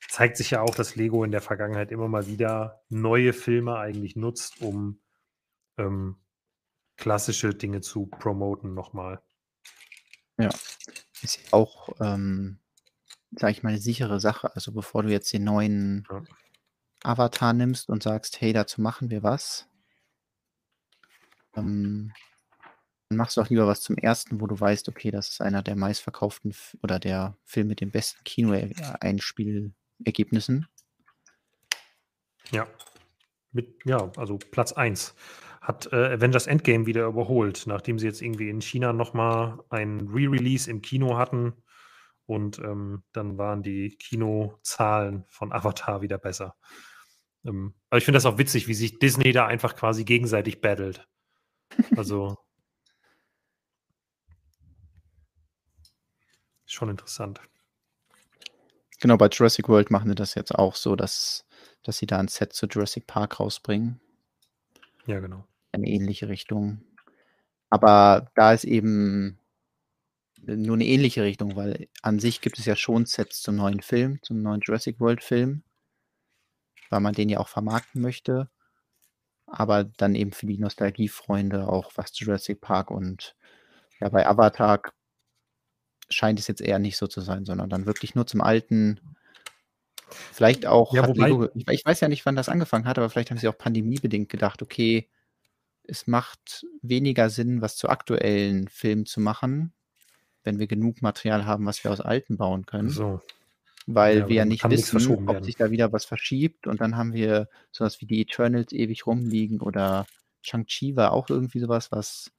zeigt 0.09 0.37
sich 0.37 0.51
ja 0.51 0.61
auch, 0.61 0.73
dass 0.73 0.95
Lego 0.95 1.23
in 1.23 1.31
der 1.31 1.41
Vergangenheit 1.41 1.91
immer 1.91 2.07
mal 2.07 2.27
wieder 2.27 2.83
neue 2.89 3.33
Filme 3.33 3.77
eigentlich 3.77 4.15
nutzt, 4.15 4.61
um 4.61 5.01
ähm, 5.77 6.15
klassische 6.95 7.53
Dinge 7.53 7.81
zu 7.81 8.05
promoten 8.05 8.73
nochmal. 8.73 9.21
Ja, 10.37 10.49
ist 11.21 11.37
ja 11.37 11.43
auch, 11.51 11.89
ähm, 11.99 12.59
sage 13.31 13.51
ich 13.51 13.63
mal, 13.63 13.69
eine 13.69 13.79
sichere 13.79 14.21
Sache. 14.21 14.55
Also 14.55 14.71
bevor 14.71 15.03
du 15.03 15.09
jetzt 15.09 15.33
den 15.33 15.43
neuen 15.43 16.07
Ja. 16.09 16.23
Avatar 17.03 17.53
nimmst 17.53 17.89
und 17.89 18.03
sagst, 18.03 18.41
hey, 18.41 18.53
dazu 18.53 18.81
machen 18.81 19.09
wir 19.09 19.23
was, 19.23 19.67
ähm, 21.55 22.11
dann 23.09 23.17
machst 23.17 23.35
du 23.37 23.41
auch 23.41 23.49
lieber 23.49 23.67
was 23.67 23.81
zum 23.81 23.97
ersten, 23.97 24.41
wo 24.41 24.47
du 24.47 24.59
weißt, 24.59 24.89
okay, 24.89 25.11
das 25.11 25.29
ist 25.29 25.41
einer 25.41 25.61
der 25.61 25.75
meistverkauften 25.75 26.49
F 26.51 26.75
oder 26.81 26.97
der 26.99 27.37
Film 27.43 27.67
mit 27.67 27.81
den 27.81 27.91
besten 27.91 28.23
Kino-Einspielergebnissen. 28.23 30.67
Ja. 32.51 32.67
Mit, 33.51 33.85
ja, 33.85 34.11
also 34.17 34.37
Platz 34.37 34.73
1 34.73 35.13
hat 35.61 35.93
äh, 35.93 36.13
Avengers 36.13 36.47
Endgame 36.47 36.87
wieder 36.87 37.05
überholt, 37.05 37.65
nachdem 37.67 37.99
sie 37.99 38.07
jetzt 38.07 38.21
irgendwie 38.21 38.49
in 38.49 38.61
China 38.61 38.93
nochmal 38.93 39.59
ein 39.69 40.09
Re-Release 40.11 40.69
im 40.69 40.81
Kino 40.81 41.17
hatten 41.17 41.53
und 42.25 42.59
ähm, 42.59 43.03
dann 43.11 43.37
waren 43.37 43.63
die 43.63 43.97
Kinozahlen 43.97 45.25
von 45.29 45.51
Avatar 45.51 46.01
wieder 46.01 46.17
besser. 46.17 46.55
Ähm, 47.45 47.75
aber 47.89 47.97
ich 47.99 48.05
finde 48.05 48.17
das 48.17 48.25
auch 48.25 48.37
witzig, 48.37 48.67
wie 48.67 48.73
sich 48.73 48.99
Disney 48.99 49.31
da 49.31 49.45
einfach 49.45 49.75
quasi 49.75 50.03
gegenseitig 50.03 50.61
battelt. 50.61 51.07
Also 51.95 52.37
schon 56.65 56.89
interessant. 56.89 57.39
Genau, 58.99 59.17
bei 59.17 59.27
Jurassic 59.27 59.69
World 59.69 59.91
machen 59.91 60.09
sie 60.09 60.15
das 60.15 60.35
jetzt 60.35 60.55
auch 60.55 60.75
so, 60.75 60.95
dass, 60.95 61.45
dass 61.83 61.97
sie 61.97 62.07
da 62.07 62.17
ein 62.17 62.27
Set 62.27 62.53
zu 62.53 62.65
Jurassic 62.65 63.05
Park 63.07 63.39
rausbringen. 63.39 63.99
Ja, 65.05 65.19
genau. 65.19 65.45
Eine 65.71 65.87
ähnliche 65.87 66.27
Richtung. 66.27 66.81
Aber 67.69 68.31
da 68.35 68.53
ist 68.53 68.63
eben 68.63 69.39
nur 70.45 70.75
eine 70.75 70.85
ähnliche 70.85 71.23
Richtung, 71.23 71.55
weil 71.55 71.87
an 72.01 72.19
sich 72.19 72.41
gibt 72.41 72.59
es 72.59 72.65
ja 72.65 72.75
schon 72.75 73.05
Sets 73.05 73.41
zum 73.41 73.55
neuen 73.55 73.81
Film, 73.81 74.19
zum 74.21 74.41
neuen 74.41 74.61
Jurassic 74.61 74.99
World 74.99 75.23
Film, 75.23 75.63
weil 76.89 76.99
man 76.99 77.13
den 77.13 77.29
ja 77.29 77.39
auch 77.39 77.47
vermarkten 77.47 78.01
möchte. 78.01 78.49
Aber 79.47 79.83
dann 79.83 80.15
eben 80.15 80.31
für 80.31 80.45
die 80.47 80.57
Nostalgiefreunde 80.57 81.67
auch 81.67 81.91
was 81.95 82.11
zu 82.11 82.25
Jurassic 82.25 82.61
Park 82.61 82.91
und 82.91 83.35
ja, 83.99 84.09
bei 84.09 84.25
Avatar 84.27 84.81
scheint 86.09 86.39
es 86.39 86.47
jetzt 86.47 86.61
eher 86.61 86.79
nicht 86.79 86.97
so 86.97 87.07
zu 87.07 87.21
sein, 87.21 87.45
sondern 87.45 87.69
dann 87.69 87.85
wirklich 87.85 88.15
nur 88.15 88.27
zum 88.27 88.41
alten. 88.41 88.99
Vielleicht 90.09 90.65
auch, 90.65 90.93
Ja, 90.93 91.07
wobei- 91.07 91.27
Lego, 91.29 91.49
ich, 91.55 91.67
ich 91.67 91.85
weiß 91.85 91.99
ja 92.01 92.07
nicht, 92.07 92.25
wann 92.25 92.35
das 92.35 92.49
angefangen 92.49 92.85
hat, 92.85 92.97
aber 92.97 93.09
vielleicht 93.09 93.31
haben 93.31 93.37
sie 93.37 93.47
auch 93.47 93.57
pandemiebedingt 93.57 94.29
gedacht, 94.29 94.61
okay, 94.61 95.09
es 95.83 96.07
macht 96.07 96.65
weniger 96.81 97.29
Sinn, 97.29 97.61
was 97.61 97.77
zu 97.77 97.89
aktuellen 97.89 98.67
Filmen 98.67 99.05
zu 99.05 99.19
machen, 99.19 99.73
wenn 100.45 100.59
wir 100.59 100.67
genug 100.67 101.01
Material 101.01 101.45
haben, 101.45 101.65
was 101.65 101.83
wir 101.83 101.91
aus 101.91 101.99
alten 102.01 102.37
bauen 102.37 102.65
können, 102.65 102.89
So. 102.89 103.21
weil 103.87 104.19
Ja, 104.19 104.27
wir 104.29 104.35
ja 104.35 104.45
nicht 104.45 104.69
wissen, 104.69 105.27
ob 105.27 105.43
sich 105.43 105.57
da 105.57 105.71
wieder 105.71 105.91
was 105.91 106.05
verschiebt 106.05 106.67
und 106.67 106.79
dann 106.81 106.95
haben 106.95 107.13
wir 107.13 107.49
sowas 107.71 107.99
wie 107.99 108.05
die 108.05 108.21
Eternals 108.21 108.71
ewig 108.71 109.05
rumliegen 109.05 109.59
oder 109.61 110.05
Shang-Chi 110.41 110.95
war 110.95 111.11
auch 111.11 111.29
irgendwie 111.29 111.59
sowas, 111.59 111.91
was 111.91 112.31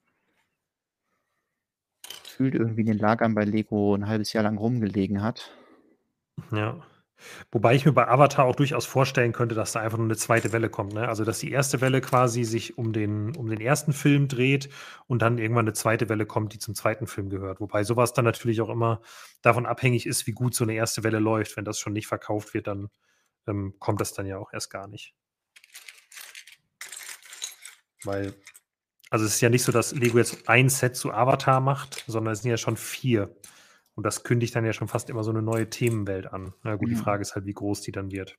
gefühlt 2.24 2.54
irgendwie 2.54 2.82
in 2.82 2.86
den 2.86 2.98
Lagern 2.98 3.34
bei 3.34 3.44
Lego 3.44 3.94
ein 3.94 4.06
halbes 4.06 4.32
Jahr 4.32 4.44
lang 4.44 4.58
rumgelegen 4.58 5.22
hat. 5.22 5.50
Ja. 6.52 6.84
Wobei 7.50 7.74
ich 7.74 7.86
mir 7.86 7.92
bei 7.92 8.08
Avatar 8.08 8.44
auch 8.44 8.56
durchaus 8.56 8.86
vorstellen 8.86 9.32
könnte, 9.32 9.54
dass 9.54 9.72
da 9.72 9.80
einfach 9.80 9.98
nur 9.98 10.06
eine 10.06 10.16
zweite 10.16 10.52
Welle 10.52 10.68
kommt. 10.68 10.92
Ne? 10.92 11.08
Also, 11.08 11.24
dass 11.24 11.38
die 11.38 11.50
erste 11.50 11.80
Welle 11.80 12.00
quasi 12.00 12.44
sich 12.44 12.76
um 12.78 12.92
den, 12.92 13.34
um 13.36 13.48
den 13.48 13.60
ersten 13.60 13.92
Film 13.92 14.28
dreht 14.28 14.68
und 15.06 15.22
dann 15.22 15.38
irgendwann 15.38 15.64
eine 15.64 15.72
zweite 15.72 16.08
Welle 16.08 16.26
kommt, 16.26 16.52
die 16.52 16.58
zum 16.58 16.74
zweiten 16.74 17.06
Film 17.06 17.30
gehört. 17.30 17.60
Wobei 17.60 17.84
sowas 17.84 18.12
dann 18.12 18.24
natürlich 18.24 18.60
auch 18.60 18.68
immer 18.68 19.00
davon 19.42 19.66
abhängig 19.66 20.06
ist, 20.06 20.26
wie 20.26 20.32
gut 20.32 20.54
so 20.54 20.64
eine 20.64 20.74
erste 20.74 21.04
Welle 21.04 21.18
läuft. 21.18 21.56
Wenn 21.56 21.64
das 21.64 21.78
schon 21.78 21.92
nicht 21.92 22.06
verkauft 22.06 22.54
wird, 22.54 22.66
dann 22.66 22.88
ähm, 23.46 23.74
kommt 23.78 24.00
das 24.00 24.12
dann 24.12 24.26
ja 24.26 24.38
auch 24.38 24.52
erst 24.52 24.70
gar 24.70 24.86
nicht. 24.86 25.14
Weil, 28.04 28.34
also 29.10 29.24
es 29.24 29.34
ist 29.34 29.40
ja 29.40 29.48
nicht 29.48 29.64
so, 29.64 29.72
dass 29.72 29.92
Lego 29.92 30.18
jetzt 30.18 30.48
ein 30.48 30.68
Set 30.68 30.96
zu 30.96 31.12
Avatar 31.12 31.60
macht, 31.60 32.04
sondern 32.06 32.32
es 32.32 32.42
sind 32.42 32.50
ja 32.50 32.56
schon 32.56 32.76
vier. 32.76 33.34
Und 33.96 34.04
das 34.04 34.22
kündigt 34.24 34.54
dann 34.54 34.64
ja 34.66 34.74
schon 34.74 34.88
fast 34.88 35.10
immer 35.10 35.24
so 35.24 35.30
eine 35.30 35.42
neue 35.42 35.70
Themenwelt 35.70 36.32
an. 36.32 36.54
Na 36.62 36.76
gut, 36.76 36.90
die 36.90 36.94
Mhm. 36.94 37.00
Frage 37.00 37.22
ist 37.22 37.34
halt, 37.34 37.46
wie 37.46 37.54
groß 37.54 37.80
die 37.80 37.92
dann 37.92 38.12
wird. 38.12 38.38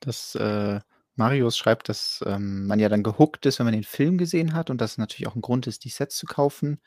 Dass 0.00 0.34
äh, 0.34 0.80
Marius 1.16 1.58
schreibt, 1.58 1.88
dass 1.90 2.24
ähm, 2.26 2.66
man 2.66 2.78
ja 2.80 2.88
dann 2.88 3.02
gehuckt 3.02 3.44
ist, 3.44 3.58
wenn 3.58 3.66
man 3.66 3.74
den 3.74 3.84
Film 3.84 4.16
gesehen 4.16 4.54
hat 4.54 4.70
und 4.70 4.80
das 4.80 4.96
natürlich 4.96 5.26
auch 5.26 5.36
ein 5.36 5.42
Grund 5.42 5.66
ist, 5.66 5.84
die 5.84 5.90
Sets 5.90 6.16
zu 6.16 6.26
kaufen. 6.26 6.80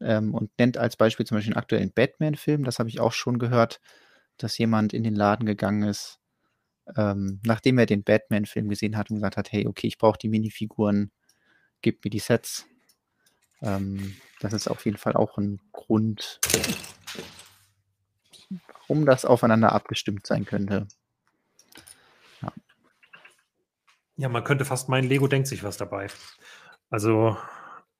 Ähm, 0.00 0.34
und 0.34 0.50
nennt 0.58 0.78
als 0.78 0.96
Beispiel 0.96 1.26
zum 1.26 1.36
Beispiel 1.36 1.54
den 1.54 1.58
aktuellen 1.58 1.92
Batman-Film. 1.92 2.64
Das 2.64 2.78
habe 2.80 2.88
ich 2.88 3.00
auch 3.00 3.12
schon 3.12 3.38
gehört, 3.38 3.80
dass 4.42 4.58
jemand 4.58 4.92
in 4.92 5.02
den 5.02 5.14
Laden 5.14 5.46
gegangen 5.46 5.82
ist, 5.82 6.20
ähm, 6.96 7.40
nachdem 7.44 7.78
er 7.78 7.86
den 7.86 8.04
Batman-Film 8.04 8.68
gesehen 8.68 8.96
hat 8.96 9.10
und 9.10 9.16
gesagt 9.16 9.36
hat, 9.36 9.52
hey, 9.52 9.66
okay, 9.66 9.86
ich 9.86 9.98
brauche 9.98 10.18
die 10.18 10.28
Minifiguren, 10.28 11.12
gib 11.82 12.04
mir 12.04 12.10
die 12.10 12.18
Sets. 12.18 12.66
Ähm, 13.60 14.16
das 14.40 14.52
ist 14.52 14.68
auf 14.68 14.84
jeden 14.84 14.96
Fall 14.96 15.14
auch 15.14 15.36
ein 15.38 15.60
Grund, 15.72 16.40
warum 18.88 19.04
das 19.04 19.24
aufeinander 19.24 19.72
abgestimmt 19.72 20.26
sein 20.26 20.44
könnte. 20.44 20.86
Ja, 24.16 24.28
man 24.28 24.42
könnte 24.42 24.64
fast 24.64 24.88
meinen, 24.88 25.08
Lego 25.08 25.28
denkt 25.28 25.46
sich 25.46 25.62
was 25.62 25.76
dabei. 25.76 26.08
Also, 26.90 27.36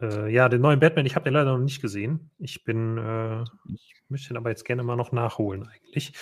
äh, 0.01 0.33
ja, 0.33 0.49
den 0.49 0.61
neuen 0.61 0.81
Batman, 0.81 1.07
ich 1.07 1.15
habe 1.15 1.25
den 1.25 1.35
leider 1.35 1.53
noch 1.53 1.65
nicht 1.65 1.81
gesehen. 1.81 2.31
Ich 2.39 2.65
bin, 2.65 2.99
äh, 2.99 3.43
ich 3.73 3.95
möchte 4.09 4.29
den 4.29 4.37
aber 4.37 4.51
jetzt 4.51 4.65
gerne 4.65 4.83
mal 4.83 4.97
noch 4.97 5.13
nachholen 5.13 5.67
eigentlich. 5.69 6.13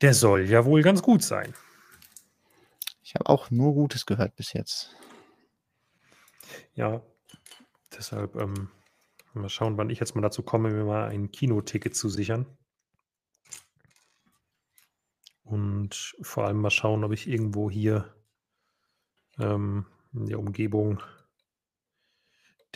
Der 0.00 0.14
soll 0.14 0.48
ja 0.48 0.64
wohl 0.64 0.82
ganz 0.82 1.02
gut 1.02 1.22
sein. 1.22 1.54
Ich 3.02 3.14
habe 3.14 3.28
auch 3.28 3.50
nur 3.50 3.74
Gutes 3.74 4.06
gehört 4.06 4.36
bis 4.36 4.52
jetzt. 4.52 4.94
Ja, 6.74 7.02
deshalb 7.96 8.36
ähm, 8.36 8.70
mal 9.34 9.48
schauen, 9.48 9.76
wann 9.76 9.90
ich 9.90 10.00
jetzt 10.00 10.14
mal 10.14 10.22
dazu 10.22 10.42
komme, 10.42 10.70
mir 10.70 10.84
mal 10.84 11.08
ein 11.08 11.30
Kinoticket 11.30 11.94
zu 11.96 12.08
sichern. 12.08 12.46
Und 15.42 16.14
vor 16.22 16.46
allem 16.46 16.58
mal 16.58 16.70
schauen, 16.70 17.02
ob 17.02 17.12
ich 17.12 17.26
irgendwo 17.26 17.70
hier 17.70 18.14
ähm, 19.38 19.86
in 20.12 20.26
der 20.26 20.38
Umgebung 20.38 21.02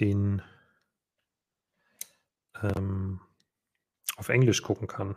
den 0.00 0.42
ähm, 2.62 3.20
auf 4.16 4.28
Englisch 4.28 4.62
gucken 4.62 4.86
kann. 4.86 5.16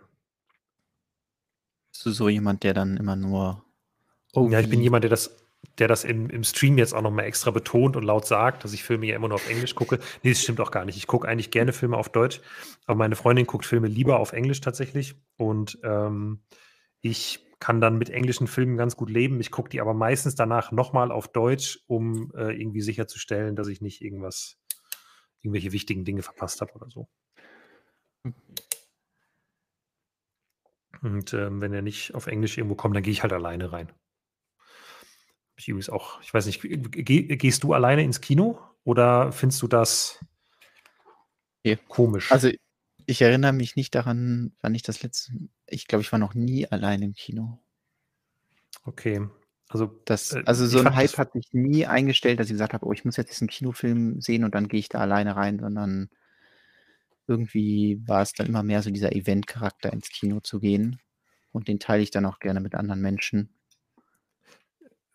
Bist 1.91 2.05
du 2.05 2.11
so 2.11 2.29
jemand, 2.29 2.63
der 2.63 2.73
dann 2.73 2.97
immer 2.97 3.15
nur. 3.15 3.63
Ja, 4.35 4.59
ich 4.59 4.69
bin 4.69 4.81
jemand, 4.81 5.03
der 5.03 5.09
das, 5.09 5.35
der 5.79 5.87
das 5.87 6.03
im, 6.03 6.29
im 6.29 6.43
Stream 6.43 6.77
jetzt 6.77 6.93
auch 6.93 7.01
nochmal 7.01 7.25
extra 7.25 7.49
betont 7.49 7.95
und 7.95 8.03
laut 8.03 8.27
sagt, 8.27 8.63
dass 8.63 8.73
ich 8.73 8.83
Filme 8.83 9.07
ja 9.07 9.15
immer 9.15 9.29
nur 9.29 9.35
auf 9.35 9.49
Englisch 9.49 9.73
gucke. 9.73 9.99
Nee, 10.21 10.31
das 10.31 10.41
stimmt 10.41 10.59
auch 10.59 10.69
gar 10.71 10.85
nicht. 10.85 10.97
Ich 10.97 11.07
gucke 11.07 11.27
eigentlich 11.27 11.49
gerne 11.49 11.73
Filme 11.73 11.97
auf 11.97 12.09
Deutsch, 12.09 12.41
aber 12.85 12.97
meine 12.97 13.15
Freundin 13.15 13.47
guckt 13.47 13.65
Filme 13.65 13.87
lieber 13.87 14.19
auf 14.19 14.33
Englisch 14.33 14.61
tatsächlich. 14.61 15.15
Und 15.37 15.79
ähm, 15.83 16.41
ich 17.01 17.47
kann 17.59 17.81
dann 17.81 17.97
mit 17.97 18.09
englischen 18.09 18.47
Filmen 18.47 18.77
ganz 18.77 18.95
gut 18.95 19.09
leben. 19.09 19.39
Ich 19.39 19.49
gucke 19.49 19.69
die 19.69 19.81
aber 19.81 19.93
meistens 19.93 20.35
danach 20.35 20.71
nochmal 20.71 21.11
auf 21.11 21.27
Deutsch, 21.27 21.79
um 21.87 22.31
äh, 22.35 22.53
irgendwie 22.53 22.81
sicherzustellen, 22.81 23.55
dass 23.55 23.67
ich 23.67 23.81
nicht 23.81 24.01
irgendwas, 24.01 24.59
irgendwelche 25.47 25.71
wichtigen 25.71 26.05
Dinge 26.05 26.21
verpasst 26.23 26.61
habe 26.61 26.73
oder 26.73 26.89
so. 26.89 27.07
Und 31.01 31.33
ähm, 31.33 31.61
wenn 31.61 31.73
er 31.73 31.81
nicht 31.81 32.15
auf 32.15 32.27
Englisch 32.27 32.57
irgendwo 32.57 32.75
kommt, 32.75 32.95
dann 32.95 33.03
gehe 33.03 33.11
ich 33.13 33.21
halt 33.21 33.33
alleine 33.33 33.71
rein. 33.71 33.91
Ich 35.55 35.67
übrigens 35.67 35.89
auch, 35.89 36.21
ich 36.21 36.33
weiß 36.33 36.45
nicht, 36.45 36.61
geh, 36.61 37.23
gehst 37.35 37.63
du 37.63 37.73
alleine 37.73 38.03
ins 38.03 38.21
Kino 38.21 38.59
oder 38.83 39.31
findest 39.31 39.61
du 39.61 39.67
das 39.67 40.19
Nee. 41.63 41.77
komisch? 41.87 42.31
Also, 42.31 42.49
ich 43.05 43.21
erinnere 43.21 43.53
mich 43.53 43.75
nicht 43.75 43.95
daran, 43.95 44.55
wann 44.61 44.75
ich 44.75 44.83
das 44.83 45.01
letzte. 45.01 45.33
Ich 45.65 45.87
glaube, 45.87 46.01
ich 46.01 46.11
war 46.11 46.19
noch 46.19 46.33
nie 46.33 46.67
allein 46.67 47.01
im 47.01 47.13
Kino. 47.13 47.59
okay. 48.85 49.19
Also, 49.69 50.01
Das 50.05 50.37
äh, 50.37 50.43
also, 50.45 50.65
so 50.65 50.79
ich 50.79 50.81
'n 50.81 50.95
fand 50.95 50.95
Hype 50.95 51.17
hat 51.17 51.33
sich 51.33 51.47
nie 51.51 51.85
eingestellt, 51.85 52.39
dass 52.39 52.47
ich 52.47 52.53
gesagt 52.53 52.73
habe: 52.73 52.85
„Oh, 52.85 52.93
ich 52.93 53.03
muss 53.05 53.17
jetzt 53.17 53.31
diesen 53.31 53.47
Kinofilm 53.47 54.21
sehen 54.21 54.43
und 54.45 54.55
dann 54.55 54.67
gehe 54.69 54.79
ich 54.79 54.89
da 54.89 54.99
alleine 54.99 55.35
rein“, 55.35 55.59
sondern 55.59 56.09
irgendwie 57.27 58.01
war 58.07 58.21
es 58.21 58.33
dann 58.33 58.47
immer 58.47 58.63
mehr 58.63 58.81
so 58.81 58.89
dieser 58.89 59.13
Eventcharakter, 59.13 59.91
ins 59.93 60.09
Kino 60.09 60.39
zu 60.39 60.59
gehen 60.59 60.99
und 61.51 61.67
den 61.67 61.79
teile 61.79 62.01
ich 62.03 62.11
dann 62.11 62.25
auch 62.25 62.39
gerne 62.39 62.61
mit 62.61 62.73
anderen 62.75 63.01
Menschen. 63.01 63.49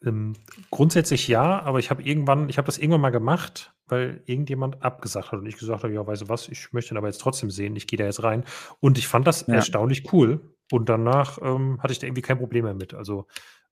Ähm, 0.05 0.35
grundsätzlich 0.71 1.29
ja, 1.29 1.63
aber 1.63 1.79
ich 1.79 1.91
habe 1.91 2.03
irgendwann 2.03 2.49
ich 2.49 2.59
habe 2.59 2.67
das 2.67 2.79
irgendwann 2.79 3.01
mal 3.03 3.11
gemacht, 3.11 3.73
weil 3.87 4.23
irgendjemand 4.27 4.83
abgesagt 4.83 5.31
hat 5.33 5.39
und 5.41 5.47
ich 5.47 5.57
gesagt 5.59 5.85
habe: 5.85 5.93
„Ja, 5.95 6.07
weißt 6.07 6.23
du 6.23 6.29
was, 6.29 6.49
ich 6.49 6.73
möchte 6.73 6.95
ihn 6.95 6.97
aber 6.99 7.07
jetzt 7.09 7.21
trotzdem 7.21 7.51
sehen, 7.51 7.77
ich 7.77 7.87
gehe 7.87 7.99
da 7.99 8.05
jetzt 8.05 8.23
rein.“ 8.23 8.45
Und 8.81 8.99
ich 8.99 9.07
fand 9.07 9.27
das 9.27 9.43
Ja. 9.47 9.65
erstaunlich 9.65 10.13
cool 10.13 10.55
und 10.73 10.89
danach, 10.89 11.39
ähm, 11.43 11.79
hatte 11.83 11.93
ich 11.93 11.99
da 12.01 12.07
irgendwie 12.07 12.23
kein 12.23 12.39
Problem 12.39 12.65
mehr 12.65 12.75
mit. 12.75 12.95
Also, 12.95 13.27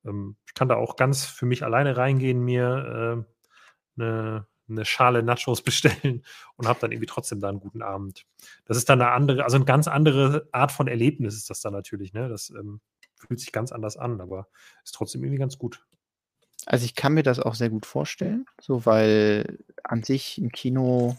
ähm, 0.05 0.37
ich 0.47 0.55
kann 0.55 0.69
da 0.69 0.77
auch 0.77 0.97
ganz 0.97 1.25
für 1.27 1.47
mich 1.47 1.65
alleine 1.65 1.97
reingehen, 1.97 2.41
mir, 2.45 3.25
äh, 3.27 4.01
'ne 4.01 4.47
'ne 4.69 4.85
Schale 4.87 5.23
Nachos 5.25 5.63
bestellen 5.65 6.25
und 6.57 6.69
habe 6.69 6.81
dann 6.81 6.93
irgendwie 6.93 7.07
trotzdem 7.09 7.41
da 7.41 7.51
'n 7.51 7.61
guten 7.61 7.83
Abend. 7.83 8.27
Das 8.67 8.77
ist 8.79 8.89
dann 8.91 8.99
'ne 9.01 9.11
andere 9.13 9.45
also, 9.45 9.57
'n 9.59 9.67
ganz 9.67 9.89
andere 9.89 10.49
Art 10.53 10.73
von 10.73 10.89
Erlebnis 10.89 11.37
ist 11.37 11.51
das 11.51 11.61
dann 11.63 11.73
natürlich, 11.75 12.13
ne? 12.15 12.29
Das, 12.31 12.51
ähm, 12.51 12.81
fühlt 13.17 13.41
sich 13.41 13.53
ganz 13.53 13.73
anders 13.73 13.97
an, 13.99 14.21
aber 14.23 14.49
ist 14.85 14.95
trotzdem 14.97 15.23
irgendwie 15.25 15.41
ganz 15.41 15.59
gut. 15.59 15.85
Also, 16.67 16.85
ich 16.87 16.95
kann 16.97 17.15
mir 17.15 17.23
das 17.25 17.41
auch 17.41 17.55
sehr 17.57 17.71
gut 17.71 17.87
vorstellen, 17.87 18.47
so, 18.63 18.87
weil 18.87 19.59
an 19.85 20.03
sich 20.05 20.39
'n 20.39 20.51
Kino 20.53 21.17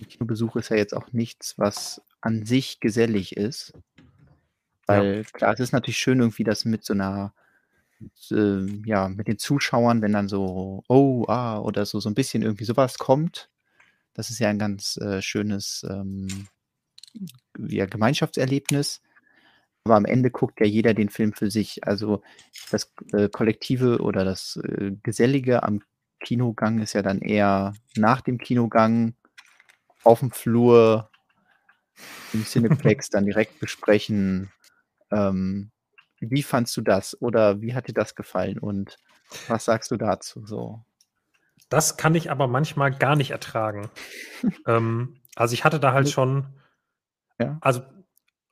'n 0.00 0.06
Kinobesuch 0.08 0.56
ist 0.56 0.68
ja 0.70 0.76
jetzt 0.76 0.94
auch 0.94 1.12
nichts, 1.12 1.58
was 1.58 2.02
an 2.20 2.44
sich 2.44 2.80
gesellig 2.80 3.36
ist. 3.36 3.72
Ja. 4.88 4.94
Weil 4.98 5.24
klar, 5.32 5.52
es 5.54 5.60
ist 5.60 5.72
natürlich 5.72 5.98
schön 5.98 6.20
irgendwie, 6.20 6.44
das 6.44 6.64
mit 6.64 6.84
so 6.84 6.94
'ner 6.94 7.34
s 8.16 8.30
ähm, 8.32 8.82
ja, 8.86 9.08
mit 9.08 9.28
den 9.28 9.38
Zuschauern, 9.38 10.02
wenn 10.02 10.12
dann 10.12 10.28
so: 10.28 10.84
„Oh, 10.88 11.24
ah“ 11.28 11.60
oder 11.60 11.86
so 11.86 12.00
so 12.00 12.08
'n 12.10 12.14
bisschen 12.16 12.42
irgendwie 12.42 12.64
so 12.64 12.76
was 12.76 12.98
kommt. 12.98 13.50
Das 14.14 14.30
ist 14.30 14.40
ja 14.40 14.48
ein 14.50 14.58
ganz, 14.60 14.98
äh, 14.98 15.22
schönes, 15.22 15.86
ähm, 15.90 16.48
ja, 17.58 17.86
Gemeinschaftserlebnis. 17.86 19.02
Aber 19.84 19.96
am 19.96 20.04
Ende 20.06 20.30
guckt 20.30 20.60
ja 20.60 20.66
jeder 20.66 20.94
den 20.94 21.10
Film 21.10 21.32
für 21.34 21.50
sich. 21.50 21.86
Also, 21.86 22.22
das, 22.70 22.92
äh, 23.12 23.28
Kollektive 23.30 24.00
oder 24.00 24.24
das, 24.24 24.56
äh, 24.64 24.92
Gesellige 25.02 25.62
am 25.64 25.82
Kinogang 26.20 26.80
ist 26.80 26.94
ja 26.94 27.02
dann 27.02 27.20
eher 27.20 27.74
nach 27.96 28.20
dem 28.22 28.38
Kinogang 28.38 29.14
aufm 30.04 30.30
Flur 30.32 31.10
im 32.32 32.44
Cineplex 32.44 33.10
dann 33.10 33.26
direkt 33.26 33.58
besprechen. 33.60 34.52
Ähm, 35.10 35.70
wie 36.20 36.42
fandst 36.42 36.76
du 36.76 36.80
das 36.80 37.20
oder 37.20 37.60
wie 37.60 37.74
hat 37.74 37.88
dir 37.88 37.92
das 37.94 38.14
gefallen 38.14 38.58
und 38.58 38.96
was 39.48 39.64
sagst 39.66 39.90
du 39.90 39.96
dazu 39.96 40.46
so? 40.46 40.84
Das 41.68 41.96
kann 41.96 42.14
ich 42.14 42.30
aber 42.30 42.46
manchmal 42.46 42.92
gar 42.92 43.16
nicht 43.16 43.30
ertragen. 43.32 43.90
Ähm, 44.66 45.20
also, 45.34 45.54
ich 45.54 45.64
hatte 45.64 45.80
da 45.80 45.92
halt 45.92 46.08
schon 46.10 46.46
Ja. 47.40 47.58
also, 47.60 47.82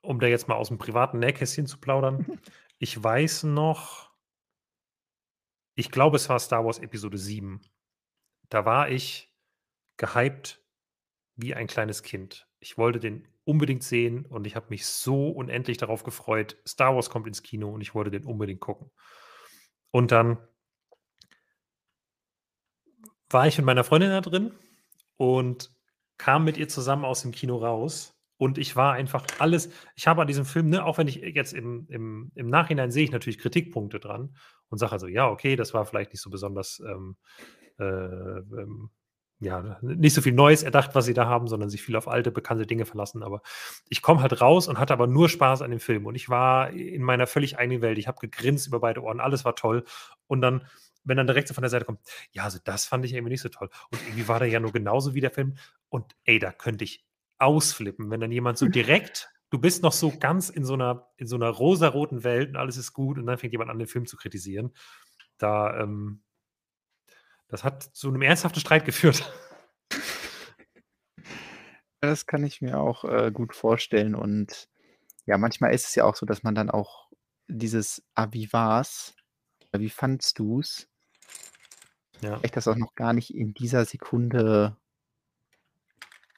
um 0.01 0.19
da 0.19 0.27
jetzt 0.27 0.47
mal 0.47 0.55
aus'm 0.57 0.77
privaten 0.77 1.19
Nähkästchen 1.19 1.65
zu 1.67 1.79
plaudern. 1.79 2.25
Ich 2.77 3.01
weiß 3.01 3.43
noch 3.43 4.11
ich 5.77 5.91
glaube, 5.91 6.15
es 6.15 6.29
war 6.29 6.39
Star 6.39 6.65
Wars 6.65 6.79
Episode 6.79 7.17
VII. 7.17 7.59
Da 8.49 8.65
war 8.65 8.89
ich 8.89 9.33
gehypt 9.97 10.63
wie 11.35 11.53
ein 11.53 11.67
kleines 11.67 12.01
Kind. 12.01 12.47
Ich 12.59 12.77
wollte 12.77 12.99
den 12.99 13.27
unbedingt 13.45 13.83
sehen 13.83 14.25
und 14.25 14.47
ich 14.47 14.55
habe 14.55 14.67
mich 14.69 14.85
so 14.87 15.29
unendlich 15.29 15.77
darauf 15.77 16.03
gefreut. 16.03 16.57
Star 16.67 16.95
Wars 16.95 17.09
kommt 17.09 17.27
ins 17.27 17.43
Kino 17.43 17.69
und 17.69 17.81
ich 17.81 17.95
wollte 17.95 18.11
den 18.11 18.25
unbedingt 18.25 18.59
gucken. 18.61 18.91
Und 19.91 20.11
dann 20.11 20.37
war 23.29 23.47
ich 23.47 23.57
mit 23.57 23.65
meiner 23.65 23.83
Freundin 23.83 24.09
da 24.11 24.21
drin 24.21 24.51
und 25.17 25.71
kam 26.17 26.43
mit 26.45 26.57
ihr 26.57 26.67
zusammen 26.67 27.05
aus 27.05 27.21
dem 27.21 27.31
Kino 27.31 27.57
raus. 27.57 28.13
Und 28.37 28.57
ich 28.57 28.75
war 28.75 28.93
einfach 28.93 29.25
alles 29.39 29.69
ich 29.95 30.07
habe 30.07 30.21
an 30.21 30.27
diesem 30.27 30.45
Film, 30.45 30.69
ne, 30.69 30.83
auch 30.83 30.97
wenn 30.97 31.07
ich 31.07 31.15
jetzt 31.17 31.53
im 31.53 31.87
im 31.89 32.31
im 32.35 32.49
Nachhinein 32.49 32.91
sehe 32.91 33.05
ich 33.05 33.11
natürlich 33.11 33.39
Kritikpunkte 33.39 33.99
dran 33.99 34.35
und 34.69 34.77
sage 34.77 34.91
also: 34.91 35.07
„Ja, 35.07 35.29
okay, 35.29 35.55
das 35.55 35.73
war 35.73 35.85
vielleicht 35.85 36.11
nicht 36.11 36.21
so 36.21 36.29
besonders, 36.29 36.81
ähm, 36.85 37.15
äh, 37.79 37.83
ähm, 37.85 38.89
ja, 39.39 39.77
nicht 39.81 40.13
so 40.13 40.21
viel 40.21 40.33
Neues 40.33 40.63
erdacht, 40.63 40.95
was 40.95 41.05
sie 41.05 41.13
da 41.13 41.25
haben, 41.27 41.47
sondern 41.47 41.69
sich 41.69 41.81
viel 41.83 41.95
auf 41.97 42.07
alte, 42.07 42.31
bekannte 42.31 42.65
Dinge 42.65 42.85
verlassen.“ 42.85 43.21
Aber 43.23 43.41
ich 43.89 44.01
komme 44.01 44.21
halt 44.21 44.41
raus 44.41 44.67
und 44.67 44.79
hatte 44.79 44.93
aber 44.93 45.07
nur 45.07 45.29
Spaß 45.29 45.61
an 45.61 45.71
dem 45.71 45.79
Film. 45.81 46.05
Und 46.05 46.15
ich 46.15 46.29
war 46.29 46.69
in 46.71 47.03
meiner 47.03 47.27
völlig 47.27 47.57
eigenen 47.57 47.81
Welt. 47.81 47.97
Ich 47.97 48.07
habe 48.07 48.19
gegrinst 48.19 48.67
über 48.67 48.79
beide 48.79 49.01
Ohren, 49.03 49.19
alles 49.19 49.43
war 49.45 49.55
toll. 49.55 49.83
Und 50.27 50.41
dann 50.41 50.67
wenn 51.07 51.17
dann 51.17 51.27
direkt 51.27 51.47
so 51.47 51.53
von 51.53 51.61
der 51.61 51.69
Seite 51.69 51.85
kommt: 51.85 51.99
„Ja, 52.31 52.43
also, 52.45 52.57
das 52.63 52.85
fand 52.85 53.05
ich 53.05 53.13
irgendwie 53.13 53.31
nicht 53.31 53.41
so 53.41 53.49
toll. 53.49 53.69
Und 53.91 54.01
irgendwie 54.07 54.27
war 54.27 54.39
der 54.39 54.47
ja 54.49 54.59
nur 54.59 54.71
genauso 54.71 55.13
wie 55.13 55.21
der 55.21 55.31
Film.“ 55.31 55.57
Und 55.89 56.15
ey, 56.23 56.39
da 56.39 56.51
könnte 56.51 56.83
ich 56.83 57.05
ausflippen, 57.37 58.09
wenn 58.09 58.21
dann 58.21 58.31
jemand 58.31 58.57
so 58.57 58.67
direkt 58.69 59.29
du 59.51 59.59
bist 59.59 59.83
noch 59.83 59.91
so 59.93 60.11
ganz 60.19 60.49
in 60.49 60.65
so 60.65 60.75
'ner 60.75 61.07
in 61.17 61.27
so 61.27 61.37
'ner 61.37 61.49
rosaroten 61.49 62.23
Welt 62.23 62.49
und 62.49 62.55
alles 62.57 62.77
ist 62.77 62.93
gut 62.93 63.17
und 63.19 63.25
dann 63.27 63.37
fängt 63.37 63.53
jemand 63.53 63.69
an, 63.71 63.77
den 63.79 63.87
Film 63.87 64.05
zu 64.07 64.17
kritisieren. 64.17 64.71
Da, 65.37 65.79
ähm 65.81 66.21
das 67.49 67.63
hat 67.63 67.83
zu 67.83 68.11
'nem 68.11 68.21
ernsthaften 68.21 68.59
Streit 68.59 68.85
geführt. 68.85 69.31
Das 72.03 72.25
kann 72.25 72.43
ich 72.43 72.61
mir 72.61 72.79
auch, 72.79 73.03
äh, 73.05 73.31
gut 73.31 73.55
vorstellen. 73.55 74.15
Und 74.15 74.69
ja, 75.25 75.37
manchmal 75.37 75.73
ist 75.73 75.87
es 75.87 75.95
ja 75.95 76.05
auch 76.05 76.15
so, 76.15 76.25
dass 76.25 76.43
man 76.43 76.55
dann 76.55 76.69
auch 76.71 77.09
dieses: 77.47 78.03
„Ah, 78.15 78.27
wie 78.31 78.51
war's? 78.53 79.15
Wie 79.77 79.89
fandest 79.89 80.39
du's?“ 80.39 80.87
Ja. 82.21 82.41
Vielleicht 82.43 82.57
das 82.57 82.67
auch 82.67 82.75
noch 82.75 82.95
gar 82.95 83.13
nicht 83.13 83.33
in 83.33 83.53
dieser 83.53 83.85
Sekunde 83.85 84.77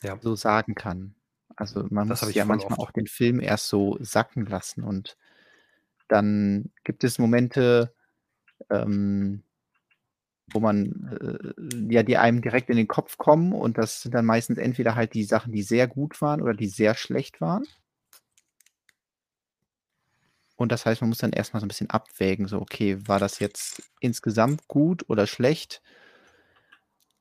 Ja. 0.03 0.21
so 0.21 0.35
sagen 0.35 0.75
kann. 0.75 1.15
Also, 1.55 1.85
man 1.89 2.07
Das 2.07 2.21
muss 2.21 2.29
ich 2.29 2.35
ja 2.35 2.45
manchmal 2.45 2.77
oft. 2.77 2.79
auch 2.79 2.91
den 2.91 3.07
Film 3.07 3.39
erst 3.39 3.67
so 3.67 3.97
sacken 3.99 4.45
lassen. 4.45 4.84
Und 4.84 5.17
dann 6.09 6.71
gibt 6.84 7.03
es 7.03 7.19
Momente, 7.19 7.95
ähm, 8.71 9.43
wo 10.53 10.60
man, 10.60 11.18
äh 11.22 11.94
ja, 11.94 12.03
die 12.03 12.18
einem 12.18 12.41
direkt 12.41 12.69
in 12.69 12.78
den 12.78 12.88
Kopf 12.88 13.18
kommen 13.18 13.53
und 13.53 13.78
das 13.78 14.02
sind 14.03 14.14
dann 14.15 14.26
meistens 14.26 14.57
entweder 14.57 14.95
halt 14.95 15.14
die 15.14 15.24
Sachen, 15.26 15.52
die 15.53 15.64
sehr 15.64 15.88
gut 15.88 16.22
waren 16.22 16.41
oder 16.41 16.53
die 16.53 16.68
sehr 16.68 16.95
schlecht 16.95 17.41
waren. 17.41 17.65
Und 20.60 20.72
das 20.72 20.86
heißt, 20.88 21.02
man 21.02 21.10
muss 21.10 21.19
dann 21.19 21.32
erst 21.32 21.53
mal 21.53 21.60
so 21.60 21.65
'n 21.65 21.69
bisschen 21.69 21.90
abwägen, 21.91 22.48
so: 22.48 22.60
„Okay, 22.60 22.98
war 23.07 23.19
das 23.19 23.40
jetzt 23.40 23.84
insgesamt 24.02 24.68
gut 24.68 25.07
oder 25.07 25.28
schlecht?“ 25.28 25.82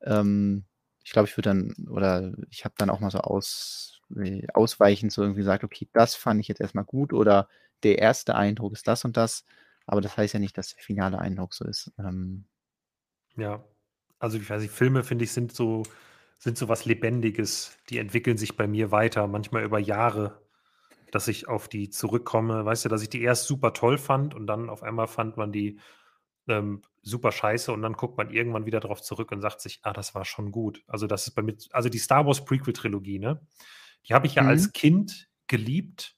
Ähm, 0.03 0.65
ich 1.05 1.13
glaube, 1.13 1.29
ich 1.29 1.37
würde 1.37 1.51
dann 1.51 1.75
oder 1.89 2.33
ich 2.51 2.65
habe 2.65 2.75
dann 2.79 2.91
auch 2.91 3.01
mal 3.01 3.11
so 3.11 3.19
aus 3.21 4.01
äh, 4.17 4.47
ausweichend 4.55 5.13
so 5.13 5.23
irgendwie 5.23 5.41
gesagt: 5.41 5.65
„Okay, 5.65 5.89
das 5.93 6.15
fand 6.15 6.41
ich 6.41 6.49
jetzt 6.49 6.61
erst 6.61 6.75
mal 6.75 6.83
gut“ 6.85 7.13
oder 7.13 7.49
„der 7.83 7.99
erste 7.99 8.35
Eindruck 8.35 8.73
ist 8.73 8.89
das 8.89 9.05
und 9.05 9.17
das“, 9.17 9.45
aber 9.87 10.01
das 10.01 10.17
heißt 10.17 10.35
ja 10.35 10.41
nicht, 10.41 10.57
dass 10.59 10.75
der 10.75 10.83
finale 10.83 11.19
Eindruck 11.19 11.55
so 11.55 11.65
ist. 11.65 11.93
Ähm 11.99 12.47
Ja. 13.37 13.65
Also, 14.19 14.39
ich 14.39 14.49
weiß 14.49 14.63
nicht, 14.63 14.73
Filme, 14.73 15.05
finde 15.05 15.25
ich, 15.25 15.33
sind 15.33 15.53
so 15.53 15.83
sind 16.39 16.59
so 16.59 16.69
was 16.69 16.85
Lebendiges. 16.85 17.79
Die 17.89 17.99
entwickeln 17.99 18.37
sich 18.37 18.57
bei 18.57 18.67
mir 18.67 18.91
weiter, 18.91 19.27
manchmal 19.27 19.65
über 19.65 19.79
Jahre, 19.79 20.43
dass 21.11 21.29
ich 21.29 21.49
auf 21.49 21.69
die 21.69 21.91
zurückkomme. 21.91 22.65
Weißt 22.65 22.85
du, 22.87 22.89
dass 22.91 23.03
ich 23.03 23.11
die 23.11 23.23
erst 23.23 23.47
super 23.47 23.73
toll 23.75 23.99
fand 23.99 24.35
und 24.35 24.47
dann 24.49 24.71
auf 24.71 24.83
einmal 24.83 25.09
fand 25.09 25.37
man 25.39 25.53
die, 25.53 25.81
ähm, 26.49 26.83
super 27.03 27.33
scheiße 27.33 27.73
und 27.73 27.83
dann 27.83 27.95
guckt 27.95 28.19
man 28.19 28.31
irgendwann 28.31 28.67
wieder 28.67 28.81
drauf 28.81 29.03
zurück 29.03 29.33
und 29.33 29.41
sagt 29.43 29.61
sich: 29.63 29.81
„Ah, 29.85 29.93
das 29.95 30.15
war 30.15 30.25
schon 30.27 30.53
gut.“ 30.53 30.85
Also, 30.89 31.07
das 31.09 31.27
ist 31.29 31.35
bei 31.35 31.43
mir 31.43 31.57
also, 31.73 31.89
die 31.91 31.99
Star 31.99 32.27
Wars 32.27 32.45
Prequel-Trilogie, 32.47 33.19
ne, 33.21 33.47
die 34.09 34.15
habe 34.15 34.27
ich 34.27 34.35
ja 34.37 34.45
Mhm. 34.45 34.47
als 34.47 34.73
Kind 34.73 35.29
geliebt, 35.49 36.17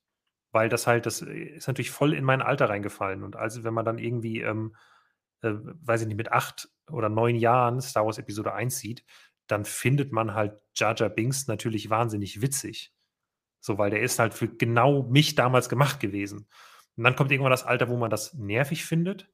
weil 0.53 0.69
das 0.71 0.87
halt 0.89 1.07
das 1.07 1.23
ist 1.23 1.69
natürlich 1.69 1.91
voll 1.93 2.15
in 2.15 2.25
mein 2.25 2.43
Alter 2.43 2.69
reingefallen. 2.71 3.25
Und 3.25 3.37
also, 3.37 3.65
wenn 3.65 3.75
man 3.75 3.85
dann 3.87 3.99
irgendwie, 3.99 4.41
ähm, 4.43 4.77
äh, 5.43 5.53
weiß 5.55 6.03
ich 6.03 6.09
nicht, 6.09 6.17
mit 6.17 6.33
8 6.33 6.69
oder 6.91 7.09
9 7.09 7.37
Jahren 7.37 7.81
Star 7.81 8.05
Wars 8.07 8.19
Episode 8.19 8.53
I 8.59 8.71
sieht, 8.71 9.05
dann 9.49 9.65
findet 9.65 10.13
man 10.13 10.35
halt 10.35 10.55
Jar 10.77 10.95
Jar 10.97 11.09
Binks 11.11 11.47
natürlich 11.49 11.91
wahnsinnig 11.91 12.43
witzig. 12.43 12.93
So, 13.61 13.79
weil 13.79 13.91
der 13.91 14.03
ist 14.03 14.19
halt 14.21 14.35
für 14.35 14.49
genau 14.49 15.05
mich 15.05 15.35
damals 15.37 15.69
gemacht 15.69 16.01
gewesen. 16.01 16.49
Und 16.97 17.05
dann 17.05 17.17
kommt 17.17 17.33
irgendwann 17.33 17.53
das 17.53 17.65
Alter, 17.65 17.89
wo 17.89 17.97
man 17.97 18.11
das 18.11 18.35
nervig 18.35 18.85
findet. 18.85 19.31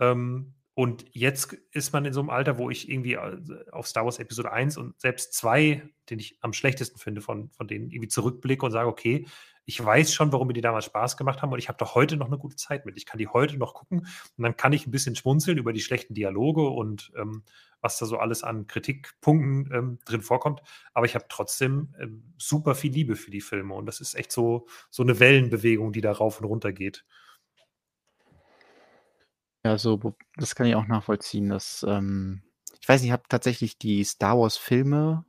Ähm, 0.00 0.54
und 0.74 1.04
jetzt 1.12 1.54
ist 1.72 1.92
man 1.92 2.04
in 2.04 2.12
so 2.12 2.20
'nem 2.22 2.30
Alter, 2.30 2.58
wo 2.58 2.70
ich 2.70 2.88
irgendwie, 2.90 3.14
äh, 3.14 3.38
auf 3.72 3.86
Star 3.88 4.04
Wars 4.04 4.18
Episode 4.20 4.50
I 4.54 4.78
und 4.78 5.00
selbst 5.00 5.34
II, 5.34 5.82
den 6.10 6.18
ich 6.20 6.38
am 6.42 6.52
schlechtesten 6.52 6.98
finde 6.98 7.20
von 7.20 7.50
von 7.50 7.68
denen, 7.68 7.90
irgendwie 7.90 8.08
zurückblicke 8.08 8.64
und 8.66 8.72
sage: 8.72 8.88
„Okay, 8.88 9.26
ich 9.68 9.84
weiß 9.84 10.14
schon, 10.14 10.32
warum 10.32 10.48
mir 10.48 10.54
die 10.54 10.62
damals 10.62 10.86
Spaß 10.86 11.16
gemacht 11.18 11.42
haben 11.42 11.52
und 11.52 11.58
ich 11.58 11.68
habe 11.68 11.78
da 11.78 11.94
heute 11.94 12.16
noch 12.16 12.28
'ne 12.30 12.38
gute 12.38 12.56
Zeit 12.56 12.86
mit. 12.86 12.96
Ich 12.96 13.06
kann 13.06 13.18
die 13.18 13.28
heute 13.28 13.58
noch 13.58 13.74
gucken 13.74 14.00
und 14.38 14.42
dann 14.44 14.56
kann 14.56 14.72
ich 14.72 14.86
'n 14.86 14.90
bisschen 14.90 15.14
schmunzeln 15.16 15.58
über 15.58 15.74
die 15.74 15.80
schlechten 15.82 16.14
Dialoge 16.14 16.62
und, 16.68 17.12
ähm, 17.18 17.44
was 17.82 17.98
da 17.98 18.06
so 18.06 18.18
alles 18.18 18.42
an 18.44 18.66
Kritikpunkten, 18.66 19.70
ähm, 19.74 19.98
drin 20.06 20.22
vorkommt. 20.22 20.62
Aber 20.94 21.06
ich 21.06 21.14
habe 21.14 21.26
trotzdem, 21.28 21.94
ähm, 22.00 22.34
super 22.38 22.74
viel 22.74 22.92
Liebe 22.92 23.14
für 23.16 23.30
die 23.30 23.42
Filme 23.42 23.74
und 23.74 23.86
das 23.86 24.00
ist 24.00 24.14
echt 24.14 24.32
so 24.32 24.66
so 24.90 25.04
'ne 25.04 25.20
Wellenbewegung, 25.20 25.92
die 25.92 26.00
da 26.00 26.12
rauf 26.12 26.40
und 26.40 26.46
runter 26.46 26.72
geht. 26.72 27.02
Ja, 29.64 29.76
so, 29.76 29.98
das 30.36 30.54
kann 30.54 30.66
ich 30.66 30.74
auch 30.76 30.86
nachvollziehen, 30.86 31.48
dass, 31.48 31.84
ähm 31.88 32.42
ich 32.80 32.88
weiß 32.88 33.00
nicht, 33.02 33.08
ich 33.08 33.12
habe 33.12 33.24
tatsächlich 33.28 33.76
die 33.78 34.04
Star 34.04 34.38
Wars 34.38 34.56
Filme 34.56 35.24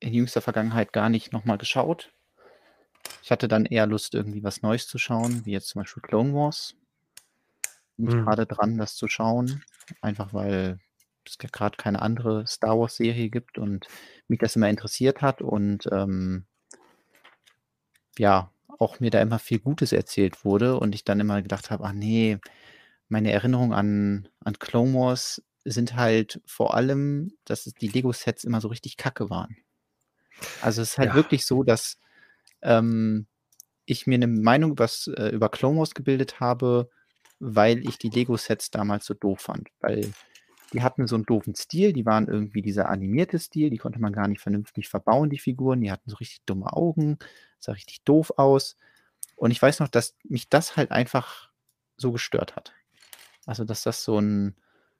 in 0.00 0.14
jüngster 0.14 0.42
Vergangenheit 0.42 0.92
gar 0.92 1.08
nicht 1.10 1.32
noch 1.32 1.44
mal 1.46 1.58
geschaut. 1.58 2.12
Ich 3.22 3.30
hatte 3.30 3.48
dann 3.48 3.66
eher 3.66 3.86
Lust, 3.86 4.14
irgendwie 4.14 4.42
was 4.42 4.62
Neues 4.62 4.86
zu 4.86 4.96
schauen, 4.98 5.44
wie 5.44 5.52
jetzt 5.52 5.68
zum 5.68 5.80
Beispiel 5.82 6.02
Clone 6.02 6.32
Wars. 6.34 6.74
Bin 7.98 8.06
ich 8.06 8.16
Mhm. 8.16 8.34
grade 8.34 8.46
dran, 8.46 8.78
das 8.78 8.94
zu 8.96 9.08
schauen, 9.08 9.64
einfach 10.00 10.32
weil 10.32 10.80
es 11.26 11.36
ja 11.42 11.48
grad 11.52 11.76
keine 11.78 12.00
andere 12.02 12.46
Star 12.46 12.78
Wars 12.78 12.96
Serie 12.96 13.28
gibt 13.30 13.58
und 13.58 13.90
mich 14.28 14.38
das 14.38 14.56
immer 14.56 14.68
interessiert 14.70 15.22
hat 15.22 15.42
und, 15.42 15.86
ähm 15.92 16.46
ja, 18.18 18.52
auch 18.78 19.00
mir 19.00 19.10
da 19.10 19.20
immer 19.20 19.38
viel 19.38 19.58
Gutes 19.60 19.92
erzählt 19.92 20.44
wurde 20.44 20.78
und 20.78 20.94
ich 20.94 21.04
dann 21.04 21.20
immer 21.20 21.42
gedacht 21.42 21.70
habe: 21.70 21.84
„Ah 21.84 21.92
ne, 21.92 22.40
meine 23.08 23.32
Erinnerungen 23.32 23.72
an 23.74 24.28
an 24.44 24.58
Clone 24.58 24.94
Wars 24.94 25.42
sind 25.64 25.96
halt 25.96 26.40
vor 26.46 26.74
allem, 26.74 27.32
dass 27.44 27.64
die 27.64 27.88
Lego-Sets 27.88 28.44
immer 28.44 28.60
so 28.60 28.68
richtig 28.68 28.96
kacke 28.96 29.30
waren.“ 29.30 29.56
Also, 30.60 30.82
es 30.82 30.92
ist 30.92 30.98
halt 30.98 31.14
Ja. 31.14 31.14
wirklich 31.14 31.46
so, 31.46 31.62
dass, 31.64 31.98
ähm, 32.62 33.26
ich 33.86 34.06
mir 34.08 34.18
'ne 34.18 34.28
Meinung 34.28 34.72
übers 34.72 35.08
äh, 35.08 35.30
über 35.30 35.50
Wars 35.52 35.94
gebildet 35.94 36.40
habe, 36.40 36.90
weil 37.40 37.86
ich 37.86 37.98
die 37.98 38.10
Lego-Sets 38.10 38.70
damals 38.72 39.06
so 39.06 39.14
doof 39.14 39.40
fand, 39.42 39.68
weil 39.80 40.14
die 40.74 40.82
hatten 40.82 41.06
so 41.08 41.16
'n 41.16 41.24
doofen 41.26 41.54
Stil, 41.56 41.92
die 41.94 42.06
waren 42.06 42.28
irgendwie 42.28 42.62
dieser 42.62 42.88
animierte 42.90 43.38
Stil, 43.40 43.70
die 43.70 43.78
konnte 43.78 44.00
man 44.00 44.12
gar 44.14 44.28
nicht 44.28 44.40
vernünftig 44.42 44.88
verbauen, 44.90 45.30
die 45.30 45.38
Figuren, 45.40 45.80
die 45.82 45.92
hatten 45.92 46.10
so 46.10 46.16
richtig 46.18 46.42
dumme 46.46 46.72
Augen, 46.74 47.18
sah 47.60 47.72
richtig 47.72 48.02
doof 48.04 48.32
aus. 48.38 48.76
Und 49.36 49.50
ich 49.52 49.62
weiß 49.62 49.80
noch, 49.80 49.88
dass 49.88 50.16
mich 50.24 50.48
das 50.50 50.76
halt 50.76 50.92
einfach 50.92 51.50
so 51.98 52.12
gestört 52.12 52.56
hat. 52.56 52.72
Also, 53.46 53.64
dass 53.64 53.82
das 53.84 54.04
so 54.04 54.18
'n 54.20 54.56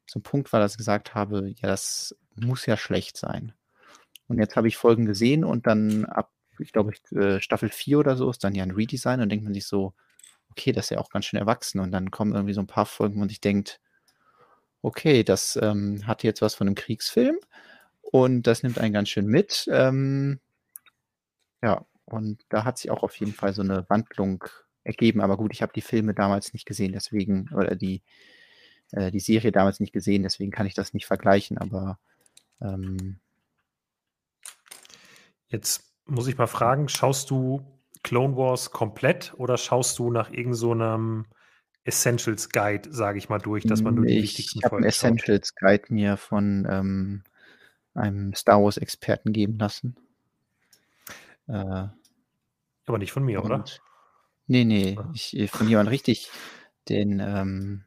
so 0.06 0.20
'n 0.20 0.22
Punkt 0.24 0.52
war, 0.54 0.60
dass 0.60 0.72
ich 0.74 0.78
gesagt 0.78 1.14
habe: 1.16 1.48
„Ja, 1.58 1.68
das 1.68 2.16
muss 2.36 2.66
ja 2.66 2.76
schlecht 2.78 3.16
sein.“ 3.18 3.52
Und 4.28 4.38
jetzt 4.40 4.56
habe 4.56 4.68
ich 4.68 4.76
Folgen 4.78 5.06
gesehen 5.06 5.44
und 5.44 5.66
dann 5.68 6.04
ab, 6.06 6.32
ich 6.60 6.72
glaube, 6.72 6.92
äh, 7.12 7.40
Staffel 7.40 7.70
4 7.70 7.98
oder 8.00 8.16
so 8.16 8.30
ist 8.30 8.44
dann 8.44 8.54
ja 8.54 8.64
'n 8.64 8.72
Redesign 8.72 9.20
und 9.20 9.28
denkt 9.30 9.44
man 9.44 9.54
sich 9.54 9.66
so: 9.66 9.94
„Okay, 10.50 10.72
das 10.72 10.86
ist 10.86 10.90
ja 10.92 10.98
auch 11.00 11.10
ganz 11.10 11.26
schön 11.26 11.40
erwachsen.“ 11.40 11.80
Und 11.80 11.92
dann 11.92 12.10
kommen 12.12 12.34
irgendwie 12.34 12.54
so 12.54 12.60
'n 12.62 12.66
paar 12.68 12.86
Folgen, 12.86 13.16
wo 13.16 13.20
man 13.20 13.28
sich 13.30 13.40
denkt: 13.42 13.78
„Okay, 14.84 15.24
das, 15.24 15.58
ähm, 15.60 16.06
hat 16.06 16.22
jetzt 16.22 16.40
was 16.40 16.54
von 16.54 16.66
'nem 16.66 16.74
Kriegsfilm 16.74 17.36
und 18.02 18.44
das 18.46 18.62
nimmt 18.62 18.78
einen 18.78 18.94
ganz 18.94 19.10
schön 19.10 19.26
mit.“ 19.26 19.68
Ähm 19.72 20.40
ja, 21.62 21.84
und 22.06 22.42
da 22.48 22.64
hat 22.64 22.78
sich 22.78 22.90
auch 22.90 23.02
auf 23.02 23.16
jeden 23.16 23.32
Fall 23.34 23.52
so 23.54 23.62
'ne 23.62 23.84
Wandlung 23.88 24.44
ergeben. 24.84 25.20
Aber 25.20 25.36
gut, 25.36 25.52
ich 25.52 25.62
habe 25.62 25.72
die 25.74 25.82
Filme 25.82 26.14
damals 26.14 26.52
nicht 26.52 26.66
gesehen, 26.66 26.92
deswegen 26.92 27.50
oder 27.54 27.76
die 27.76 28.02
äh, 28.92 29.10
die 29.12 29.20
Serie 29.20 29.52
damals 29.52 29.80
nicht 29.80 29.92
gesehen, 29.94 30.22
deswegen 30.24 30.52
kann 30.52 30.66
ich 30.66 30.74
das 30.74 30.94
nicht 30.94 31.06
vergleichen, 31.06 31.58
aber, 31.58 31.98
ähm 32.62 33.20
Jetzt 35.50 35.89
muss 36.10 36.26
ich 36.28 36.36
mal 36.38 36.46
fragen, 36.46 36.88
schaust 36.88 37.30
du 37.30 37.62
Clone 38.02 38.36
Wars 38.36 38.70
komplett 38.70 39.34
oder 39.36 39.56
schaust 39.58 39.98
du 39.98 40.10
nach 40.10 40.30
irgend 40.30 40.56
so 40.56 40.74
Essentials 41.84 42.50
Guide, 42.50 42.92
sage 42.92 43.18
ich 43.18 43.28
mal, 43.28 43.38
durch, 43.38 43.64
dass 43.64 43.82
man 43.82 43.94
nur 43.94 44.04
die 44.06 44.22
ich 44.22 44.22
wichtigsten 44.22 44.60
habe 44.62 44.76
'n 44.76 44.84
Folgen 44.84 44.84
schaut? 44.90 45.24
Essentials 45.24 45.54
Guide 45.54 45.84
mir 45.88 46.16
von, 46.16 46.66
ähm, 46.70 47.24
einem 47.94 48.34
Star 48.34 48.62
Wars 48.62 48.76
Experten 48.76 49.32
geben 49.32 49.58
lassen. 49.58 49.96
Äh 51.48 51.88
Aber 52.88 52.98
nicht 52.98 53.12
von 53.12 53.24
mir, 53.24 53.44
oder? 53.44 53.56
und 53.56 53.80
ne, 54.46 54.64
ne, 54.64 54.96
Ah. 54.98 55.10
ich 55.14 55.36
äh, 55.36 55.46
von 55.46 55.68
jemandem 55.68 55.90
richtig, 55.90 56.30
den, 56.88 57.20
ähm 57.20 57.84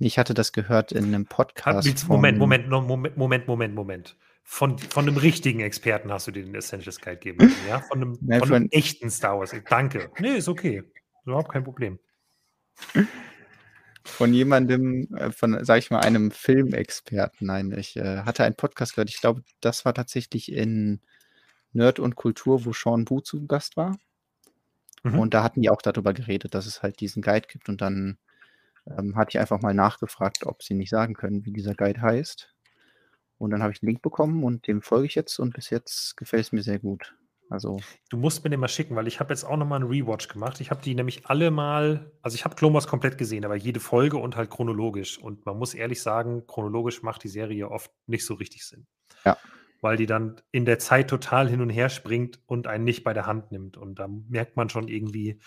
ich 0.00 0.16
hatte 0.18 0.32
das 0.34 0.52
gehört 0.52 0.92
in 0.92 1.10
'nem 1.10 1.22
Hat 1.22 1.28
Podcast 1.28 2.08
Moment, 2.08 2.38
Moment, 2.38 2.68
Moment, 2.68 3.46
Moment, 3.46 3.74
Moment. 3.74 4.16
Von 4.50 4.78
von 4.78 5.04
'nem 5.04 5.18
richtigen 5.18 5.60
Experten 5.60 6.10
hast 6.10 6.26
du 6.26 6.30
dir 6.30 6.42
den 6.42 6.54
Essentials 6.54 7.02
Guide 7.02 7.18
geben 7.18 7.38
lassen, 7.40 7.66
ja? 7.66 7.82
Von 7.82 7.98
'nem 8.00 8.18
Ne, 8.20 8.40
von 8.40 8.48
'nem 8.48 8.62
von 8.62 8.70
echten 8.70 9.10
Star 9.10 9.38
Wars 9.38 9.54
danke. 9.68 10.10
Ne, 10.16 10.36
ist 10.38 10.48
okay. 10.48 10.82
Überhaupt 11.26 11.52
kein 11.52 11.64
Problem. 11.64 11.98
von 14.10 14.32
jemandem, 14.32 15.08
äh, 15.16 15.30
von, 15.32 15.64
sage 15.64 15.80
ich 15.80 15.90
mal, 15.90 16.00
einem 16.00 16.30
Filmexperten. 16.30 17.46
Nein, 17.46 17.72
ich, 17.72 17.96
äh, 17.96 18.18
hatte 18.24 18.44
einen 18.44 18.56
Podcast 18.56 18.94
gehört. 18.94 19.10
Ich 19.10 19.20
glaube, 19.20 19.42
das 19.60 19.84
war 19.84 19.94
tatsächlich 19.94 20.52
in 20.52 21.00
„Nerd 21.72 21.98
und 22.00 22.16
Kultur“, 22.16 22.64
wo 22.66 22.72
Sean 22.72 23.04
Bu 23.06 23.20
zu 23.20 23.46
Gast 23.46 23.76
war. 23.76 23.98
Mhm. 25.04 25.18
Und 25.18 25.34
da 25.34 25.42
hatten 25.42 25.62
die 25.62 25.70
auch 25.70 25.82
dadrüber 25.82 26.12
geredet, 26.14 26.54
dass 26.54 26.66
es 26.66 26.82
halt 26.82 27.00
diesen 27.00 27.22
Guide 27.22 27.46
gibt 27.48 27.68
und 27.68 27.80
dann, 27.80 28.18
ähm, 28.88 29.16
hatte 29.16 29.30
ich 29.32 29.40
einfach 29.40 29.60
mal 29.62 29.74
nachgefragt, 29.74 30.46
ob 30.46 30.62
sie 30.62 30.74
nicht 30.74 30.90
sagen 30.90 31.14
können, 31.14 31.44
wie 31.46 31.52
dieser 31.52 31.74
Guide 31.74 32.02
heißt. 32.02 32.54
Und 33.38 33.50
dann 33.50 33.62
habe 33.62 33.72
ich 33.72 33.82
'n 33.82 33.86
Link 33.86 34.02
bekommen 34.02 34.44
und 34.44 34.66
dem 34.66 34.82
folge 34.82 35.06
ich 35.06 35.14
jetzt 35.14 35.38
und 35.38 35.54
bis 35.54 35.70
jetzt 35.70 36.16
gefällt's 36.16 36.52
mir 36.52 36.62
sehr 36.62 36.78
gut. 36.80 37.16
Also 37.50 37.84
Du 38.10 38.16
musst 38.16 38.42
mir 38.42 38.48
den 38.48 38.60
mal 38.60 38.68
schicken, 38.68 38.96
weil 38.96 39.06
ich 39.06 39.20
habe 39.20 39.32
jetzt 39.34 39.44
auch 39.44 39.56
noch 39.58 39.66
mal 39.66 39.76
'n 39.76 39.82
Rewatch 39.86 40.28
gemacht. 40.28 40.60
Ich 40.62 40.70
habe 40.70 40.80
die 40.82 40.94
nämlich 40.94 41.26
alle 41.26 41.50
mal 41.50 42.10
also, 42.22 42.34
ich 42.34 42.44
habe 42.46 42.56
Wars 42.72 42.86
komplett 42.86 43.18
gesehen, 43.18 43.44
aber 43.44 43.54
jede 43.56 43.80
Folge 43.80 44.16
und 44.16 44.34
halt 44.36 44.48
chronologisch. 44.50 45.18
Und 45.18 45.44
man 45.44 45.58
muss 45.58 45.74
ehrlich 45.74 46.00
sagen, 46.02 46.46
chronologisch 46.46 47.02
macht 47.02 47.22
die 47.24 47.28
Serie 47.28 47.70
oft 47.70 47.90
nicht 48.06 48.24
so 48.24 48.34
richtig 48.34 48.64
Sinn. 48.66 48.86
Ja. 49.24 49.38
Weil 49.82 49.96
die 49.96 50.06
dann 50.06 50.40
in 50.52 50.64
der 50.64 50.78
Zeit 50.80 51.08
total 51.10 51.48
hin 51.48 51.60
und 51.60 51.70
her 51.70 51.90
springt 51.90 52.40
und 52.46 52.66
einen 52.66 52.84
nicht 52.84 53.04
bei 53.04 53.14
der 53.14 53.26
Hand 53.26 53.52
nimmt. 53.52 53.76
Und 53.76 53.98
da 53.98 54.08
merkt 54.08 54.56
man 54.56 54.70
schon 54.70 54.88
irgendwie 54.88 55.40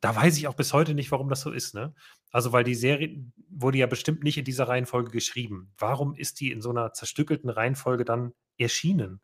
da 0.00 0.14
weiß 0.16 0.36
ich 0.38 0.48
auch 0.48 0.54
bis 0.54 0.72
heute 0.72 0.94
nicht, 0.94 1.10
warum 1.12 1.28
das 1.28 1.40
so 1.42 1.50
ist, 1.52 1.74
ne? 1.74 1.94
Also, 2.32 2.52
weil 2.52 2.64
die 2.64 2.74
Serie 2.76 3.24
wurde 3.50 3.78
ja 3.78 3.86
bestimmt 3.86 4.22
nicht 4.24 4.38
in 4.38 4.44
dieser 4.44 4.68
Reihenfolge 4.68 5.10
geschrieben. 5.10 5.72
Warum 5.78 6.14
ist 6.14 6.40
die 6.40 6.52
in 6.52 6.60
so 6.62 6.72
'ner 6.72 6.92
zerstückelten 6.92 7.50
Reihenfolge 7.50 8.04
dann 8.04 8.32
erschienen? 8.58 9.20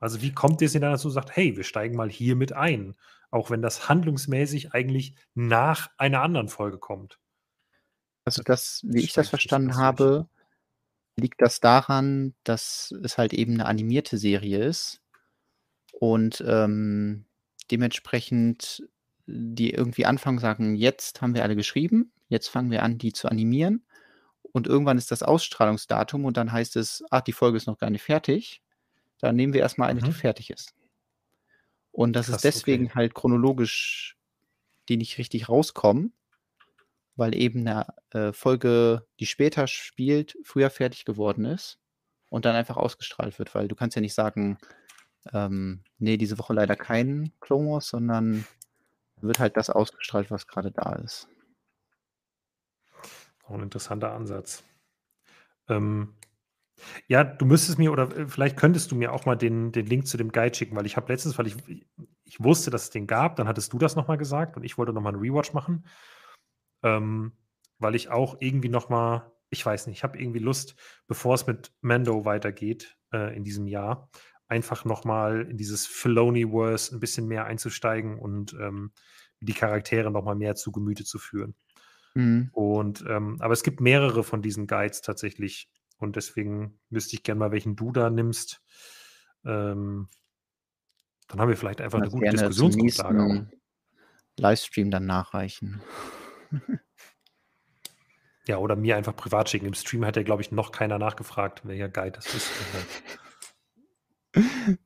Also, 0.00 0.22
wie 0.22 0.32
kommt 0.34 0.60
Disney 0.62 0.80
dann 0.80 0.92
dazu 0.92 1.08
und 1.08 1.14
sagt: 1.14 1.36
„Hey, 1.36 1.56
wir 1.56 1.64
steigen 1.64 1.96
mal 1.96 2.10
hier 2.10 2.36
mit 2.36 2.52
ein“, 2.54 2.96
auch 3.30 3.50
wenn 3.50 3.62
das 3.62 3.88
handlungsmäßig 3.90 4.72
eigentlich 4.74 5.16
nach 5.34 5.90
einer 5.98 6.22
anderen 6.22 6.48
Folge 6.48 6.78
kommt? 6.78 7.18
Also, 8.26 8.42
das 8.44 8.82
wie 8.86 9.02
ich 9.02 9.12
das 9.12 9.28
verstanden 9.28 9.76
habe, 9.76 10.28
liegt 11.16 11.40
das 11.42 11.60
daran, 11.60 12.34
dass 12.44 12.94
es 13.04 13.18
halt 13.18 13.34
eben 13.34 13.54
'ne 13.54 13.66
animierte 13.66 14.18
Serie 14.18 14.64
ist 14.64 15.02
und, 15.92 16.42
ähm, 16.46 17.26
dementsprechend 17.70 18.84
die 19.32 19.70
irgendwie 19.72 20.06
anfangen, 20.06 20.38
sagen: 20.40 20.76
„Jetzt 20.76 21.22
haben 21.22 21.34
wir 21.34 21.44
alle 21.44 21.56
geschrieben, 21.56 22.12
jetzt 22.28 22.48
fangen 22.48 22.70
wir 22.72 22.82
an, 22.84 22.98
die 22.98 23.12
zu 23.14 23.28
animieren.“ 23.30 23.84
Und 24.42 24.66
irgendwann 24.68 24.98
ist 24.98 25.10
das 25.12 25.22
Ausstrahlungsdatum 25.24 26.24
und 26.26 26.36
dann 26.38 26.52
heißt 26.52 26.76
es: 26.76 27.04
„Ah, 27.10 27.20
die 27.22 27.32
Folge 27.34 27.58
ist 27.58 27.66
noch 27.68 27.78
gar 27.78 27.90
nicht 27.90 28.02
fertig. 28.04 28.62
Dann 29.20 29.36
nehmen 29.36 29.54
wir 29.54 29.62
erst 29.62 29.78
mal 29.78 29.88
eine, 29.88 30.02
die 30.02 30.12
Mhm. 30.12 30.14
fertig 30.14 30.50
ist.“ 30.50 30.74
Und 31.92 32.14
dass 32.14 32.28
es 32.28 32.40
Krass, 32.40 32.54
okay. 32.54 32.80
deswegen 32.80 32.94
halt 32.94 33.14
chronologisch 33.14 34.16
die 34.88 34.96
nicht 34.98 35.18
richtig 35.18 35.48
rauskommen, 35.48 36.14
weil 37.16 37.34
eben 37.34 37.62
'ne, 37.62 37.86
äh, 38.10 38.32
Folge, 38.32 39.06
die 39.20 39.26
später 39.26 39.66
spielt, 39.66 40.36
früher 40.44 40.70
fertig 40.70 41.04
geworden 41.04 41.44
ist 41.44 41.78
und 42.30 42.44
dann 42.44 42.56
einfach 42.56 42.76
ausgestrahlt 42.76 43.38
wird, 43.38 43.54
weil 43.54 43.68
du 43.68 43.74
kannst 43.76 43.96
ja 43.96 44.02
nicht 44.02 44.14
sagen, 44.14 44.58
ähm: 45.32 45.84
„Ne, 45.98 46.18
diese 46.18 46.38
Woche 46.38 46.54
leider 46.54 46.76
kein 46.76 47.32
Clone 47.40 47.70
Wars“, 47.70 47.88
sondern 47.90 48.48
wird 49.22 49.38
halt 49.38 49.56
das 49.56 49.70
ausgestrahlt, 49.70 50.30
was 50.30 50.46
grade 50.46 50.70
da 50.72 50.94
ist. 50.94 51.28
Auch 53.44 53.54
'n 53.54 53.62
interessanter 53.62 54.12
Ansatz. 54.12 54.62
Ähm, 55.68 56.14
ja, 57.08 57.24
du 57.24 57.46
müsstest 57.46 57.78
mir 57.78 57.92
oder, 57.92 58.16
äh, 58.16 58.28
vielleicht 58.28 58.56
könntest 58.58 58.90
du 58.92 58.96
mir 58.96 59.12
auch 59.12 59.26
mal 59.26 59.36
den 59.36 59.72
den 59.72 59.86
Link 59.86 60.06
zu 60.06 60.16
dem 60.18 60.32
Guide 60.32 60.54
schicken, 60.56 60.76
weil 60.76 60.86
ich 60.86 60.96
habe 60.96 61.12
letztens 61.12 61.38
weil 61.38 61.48
ich 61.48 61.56
ich 62.24 62.42
wusste, 62.44 62.70
dass 62.70 62.84
es 62.84 62.90
den 62.90 63.06
gab, 63.06 63.36
dann 63.36 63.48
hattest 63.48 63.72
du 63.72 63.78
das 63.78 63.96
noch 63.96 64.08
mal 64.08 64.16
gesagt 64.18 64.56
und 64.56 64.64
ich 64.64 64.78
wollte 64.78 64.92
noch 64.94 65.02
mal 65.02 65.14
'n 65.14 65.20
Rewatch 65.20 65.52
machen. 65.54 65.86
Ähm, 66.84 67.32
weil 67.78 67.94
ich 67.94 68.10
auch 68.10 68.36
irgendwie 68.40 68.68
noch 68.68 68.88
mal 68.88 69.32
ich 69.50 69.66
weiß 69.66 69.86
nicht, 69.86 69.98
ich 69.98 70.04
habe 70.04 70.18
irgendwie 70.20 70.40
Lust, 70.40 70.76
bevor 71.08 71.34
es 71.34 71.46
mit 71.46 71.72
Mando 71.82 72.24
weitergeht, 72.24 72.96
äh, 73.12 73.36
in 73.36 73.44
diesem 73.44 73.66
Jahr, 73.66 74.08
einfach 74.52 74.84
noch 74.86 75.04
mal 75.06 75.48
in 75.50 75.58
dieses 75.58 75.86
Filoniverse 75.88 76.94
'n 76.96 77.00
bisschen 77.00 77.28
mehr 77.28 77.46
einzusteigen 77.46 78.18
und, 78.20 78.54
ähm, 78.60 78.92
die 79.40 79.54
Charaktere 79.54 80.10
noch 80.12 80.24
mal 80.24 80.36
mehr 80.36 80.54
zu 80.56 80.72
Gemüte 80.72 81.04
zu 81.04 81.18
führen. 81.18 81.56
Mhm. 82.16 82.52
Und, 82.52 83.04
ähm 83.08 83.38
aber 83.40 83.54
es 83.54 83.62
gibt 83.64 83.80
mehrere 83.80 84.24
von 84.24 84.42
diesen 84.42 84.66
Guides 84.68 85.02
tatsächlich 85.02 85.70
und 85.98 86.16
deswegen 86.16 86.80
wüsste 86.90 87.16
ich 87.16 87.22
gern 87.24 87.38
mal, 87.38 87.52
welchen 87.52 87.76
du 87.76 87.92
da 87.92 88.10
nimmst. 88.10 88.62
Ähm 89.46 90.08
dann 91.30 91.40
haben 91.40 91.48
wir 91.48 91.56
vielleicht 91.56 91.80
einfach 91.80 92.00
'ne 92.00 92.10
das 92.10 92.10
gute 92.10 92.28
gerne 92.28 92.28
Diskussionsgrundlage 92.28 93.24
Livestream 94.38 94.90
dann 94.90 95.06
nachreichen. 95.06 95.82
Ja, 98.46 98.56
oder 98.58 98.74
mir 98.74 98.96
einfach 98.96 99.14
privat 99.14 99.48
schicken. 99.50 99.66
Im 99.66 99.74
Stream 99.74 100.04
hat 100.04 100.16
ja, 100.16 100.22
glaube 100.24 100.42
ich, 100.42 100.50
noch 100.50 100.72
keiner 100.72 100.98
nachgefragt, 100.98 101.62
welcher 101.66 101.88
Guide 101.88 102.12
das 102.12 102.34
ist. 102.34 102.50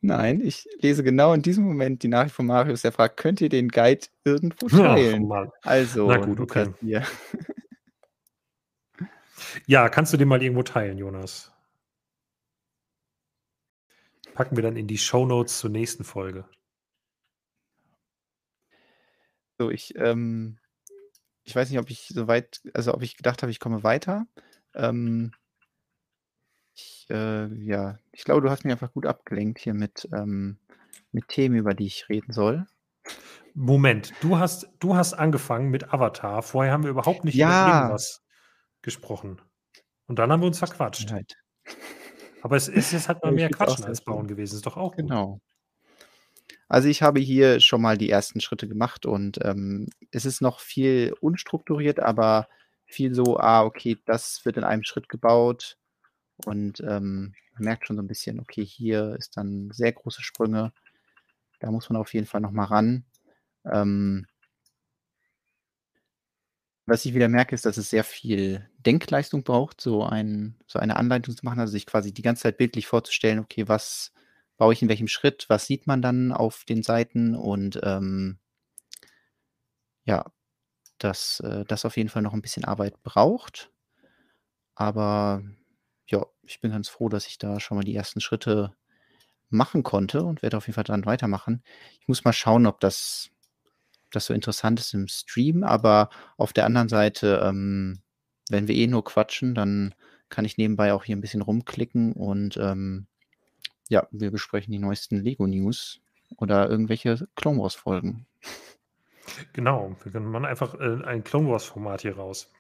Nein, 0.01 0.41
ich 0.41 0.69
lese 0.81 1.05
genau 1.05 1.33
in 1.33 1.43
diesem 1.43 1.65
Moment 1.65 2.03
die 2.03 2.09
Nachricht 2.09 2.35
von 2.35 2.47
Marius, 2.47 2.83
der 2.83 2.93
fragt: 2.93 3.17
„Könnt 3.17 3.41
ihr 3.41 3.49
den 3.49 3.69
Guide 3.69 4.07
irgendwo 4.25 4.67
Ach 4.67 4.79
teilen?“ 4.79 5.29
Mann. 5.29 5.51
Na 5.63 5.71
Also, 5.71 6.09
gut, 6.19 6.39
Lukas 6.39 6.69
okay. 6.69 6.75
hier. 6.81 7.03
Ja, 9.67 9.89
kannst 9.89 10.13
du 10.13 10.17
den 10.17 10.29
mal 10.29 10.43
irgendwo 10.43 10.63
teilen, 10.63 10.99
Jonas? 10.99 11.53
Packen 14.35 14.57
wir 14.57 14.63
dann 14.63 14.77
in 14.77 14.87
die 14.87 14.99
Show 14.99 15.27
Notes 15.27 15.59
zur 15.59 15.71
nächsten 15.71 16.05
Folge. 16.05 16.45
So, 19.59 19.71
ich, 19.71 19.95
ähm, 19.97 20.59
ich 21.45 21.57
weiß 21.57 21.71
nicht, 21.71 21.79
ob 21.79 21.91
ich 21.91 22.09
so 22.09 22.29
weit, 22.29 22.61
also 22.75 22.93
ob 22.93 23.03
ich 23.03 23.17
gedacht 23.17 23.43
habe, 23.43 23.51
ich 23.51 23.61
komme 23.61 23.83
weiter. 23.83 24.27
Ähm, 24.75 25.33
ich, 26.77 27.07
äh, 27.11 27.47
ja, 27.65 27.99
ich 28.13 28.25
glaube, 28.25 28.43
du 28.43 28.51
hast 28.51 28.65
mich 28.65 28.73
einfach 28.73 28.93
gut 28.93 29.07
abgelenkt 29.07 29.59
hier 29.59 29.75
mit, 29.75 30.09
ähm, 30.13 30.59
mit 31.13 31.29
Themen, 31.29 31.57
über 31.57 31.75
die 31.75 31.87
ich 31.87 32.09
reden 32.09 32.33
soll. 32.33 32.67
Moment, 33.55 34.13
du 34.21 34.39
hast, 34.39 34.69
du 34.81 34.97
hast 34.97 35.15
angefangen 35.15 35.71
mit 35.71 35.93
Avatar. 35.93 36.43
Vorher 36.43 36.73
haben 36.73 36.83
wir 36.83 36.91
überhaupt 36.91 37.25
nicht 37.25 37.37
Ja. 37.37 37.67
über 37.69 37.77
irgendwas 37.79 38.23
gesprochen. 38.83 39.41
Und 40.07 40.19
dann 40.19 40.31
haben 40.31 40.41
wir 40.41 40.47
uns 40.47 40.59
verquatscht. 40.59 41.11
Halt. 41.11 41.35
Aber 42.43 42.57
es 42.57 42.69
ist 42.69 42.93
jetzt 42.93 43.09
halt 43.09 43.23
mal 43.25 43.33
mehr 43.33 43.49
Quatschen 43.49 43.87
als. 43.87 44.03
Bauen 44.03 44.27
gewesen. 44.27 44.57
Ist 44.57 44.67
doch 44.67 44.77
auch 44.77 44.95
gut. 44.95 45.09
Genau. 45.09 45.41
Also 46.69 46.89
ich 46.89 47.03
habe 47.03 47.21
hier 47.21 47.61
schon 47.61 47.81
mal 47.81 47.97
die 47.97 48.11
ersten 48.11 48.41
Schritte 48.41 48.69
gemacht 48.69 49.07
und 49.07 49.39
ähm, 49.43 49.89
es 50.11 50.27
ist 50.27 50.43
noch 50.43 50.61
viel 50.61 51.15
unstrukturiert, 51.21 52.01
aber 52.01 52.49
viel 52.85 53.15
so, 53.15 53.39
ah, 53.39 53.63
okay, 53.63 53.99
das 54.05 54.45
wird 54.45 54.57
in 54.57 54.65
einem 54.65 54.83
Schritt 54.83 55.09
gebaut 55.09 55.79
und 56.45 56.81
ähm, 56.81 57.35
man 57.55 57.65
merkt 57.65 57.87
schon 57.87 57.97
so 57.97 58.03
ein 58.03 58.09
bisschen, 58.09 58.41
okay, 58.41 58.65
hier 58.65 59.17
ist 59.19 59.37
dann 59.37 59.71
sehr 59.73 59.93
große 59.93 60.23
Sprünge. 60.23 60.73
Da 61.61 61.71
muss 61.71 61.89
man 61.89 62.01
auf 62.01 62.13
jeden 62.13 62.27
Fall 62.27 62.41
noch 62.41 62.51
mal 62.51 62.65
ran. 62.65 63.05
Ähm, 63.65 64.27
was 66.87 67.05
ich 67.05 67.15
wieder 67.15 67.29
merke, 67.29 67.55
ist, 67.55 67.67
dass 67.67 67.79
es 67.79 67.91
sehr 67.91 68.05
viel 68.05 68.69
Denkleistung 68.79 69.43
braucht, 69.43 69.81
so, 69.81 70.05
ein, 70.05 70.57
so 70.67 70.79
eine 70.79 70.97
Anleitung 70.97 71.37
zu 71.37 71.45
machen, 71.45 71.59
also 71.59 71.73
sich 71.73 71.87
quasi 71.87 72.13
die 72.13 72.23
ganze 72.23 72.45
Zeit 72.45 72.59
bildlich 72.59 72.87
vorzustellen, 72.87 73.41
okay, 73.41 73.67
was 73.67 74.13
baue 74.57 74.73
ich 74.73 74.83
in 74.83 74.89
welchem 74.89 75.09
Schritt, 75.09 75.47
was 75.49 75.67
sieht 75.67 75.87
man 75.87 76.01
dann 76.01 76.33
auf 76.33 76.65
den 76.65 76.83
Seiten 76.83 77.35
und 77.35 77.81
ähm, 77.83 78.39
ja, 80.05 80.31
dass 80.99 81.41
äh, 81.41 81.65
das 81.67 81.85
auf 81.85 81.97
jeden 81.97 82.09
Fall 82.09 82.23
noch 82.23 82.33
ein 82.33 82.43
bisschen 82.43 82.65
Arbeit 82.65 83.03
braucht. 83.03 83.71
Aber 84.75 85.43
ja, 86.07 86.25
ich 86.43 86.61
bin 86.61 86.71
ganz 86.71 86.89
froh, 86.89 87.09
dass 87.09 87.27
ich 87.27 87.39
da 87.39 87.61
schon 87.61 87.77
mal 87.77 87.85
die 87.85 87.95
ersten 87.95 88.21
Schritte 88.21 88.75
machen 89.49 89.83
konnte 89.83 90.23
und 90.23 90.43
werde 90.43 90.57
auf 90.57 90.67
jeden 90.67 90.75
Fall 90.75 90.85
dann 90.85 91.07
weitermachen. 91.07 91.63
Ich 92.01 92.09
muss 92.09 92.25
mal 92.25 92.33
schauen, 92.33 92.67
ob 92.67 92.81
das, 92.81 93.31
ob 94.07 94.13
das 94.13 94.27
so 94.27 94.35
interessant 94.35 94.81
ist 94.81 94.95
im 94.95 95.09
Stream, 95.09 95.63
aber 95.63 96.11
auf 96.37 96.53
der 96.53 96.67
anderen 96.67 96.89
Seite, 96.89 97.41
ähm, 97.45 98.03
wenn 98.49 98.69
wir 98.69 98.75
eh 98.75 98.87
nur 98.87 99.05
quatschen, 99.05 99.55
dann 99.55 99.95
kann 100.29 100.45
ich 100.45 100.59
nebenbei 100.59 100.93
auch 100.93 101.05
hier 101.05 101.17
ein 101.17 101.21
bisschen 101.21 101.43
rumklicken 101.43 102.13
und 102.13 102.57
ähm, 102.57 103.07
ja, 103.89 104.09
wir 104.11 104.33
besprechen 104.33 104.73
die 104.73 104.81
neuesten 104.81 105.17
Lego-News 105.17 106.01
oder 106.37 106.69
irgendwelche 106.69 107.29
Clone 107.37 107.61
Wars-Folgen. 107.61 108.27
Genau, 109.53 109.97
wir 110.03 110.13
können 110.13 110.27
machen 110.27 110.45
einfach 110.45 110.75
äh, 110.75 111.05
ein 111.05 111.25
Clone 111.25 111.49
Wars-Format 111.49 112.03
hier 112.03 112.17
raus. 112.17 112.51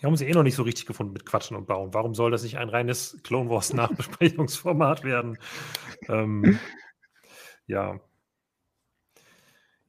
Wir 0.00 0.06
haben 0.06 0.12
uns 0.12 0.20
eh 0.22 0.32
noch 0.32 0.42
nicht 0.42 0.56
so 0.56 0.62
richtig 0.62 0.86
gefunden 0.86 1.12
mit 1.12 1.24
Quatschen 1.24 1.56
und 1.56 1.66
Bauen. 1.66 1.94
Warum 1.94 2.14
soll 2.14 2.30
das 2.30 2.42
nicht 2.42 2.58
ein 2.58 2.68
reines 2.68 3.18
Clone 3.22 3.48
Wars-Nachbesprechungsformat 3.48 5.04
werden? 5.04 5.38
Ähm, 6.08 6.58
ja. 7.66 8.00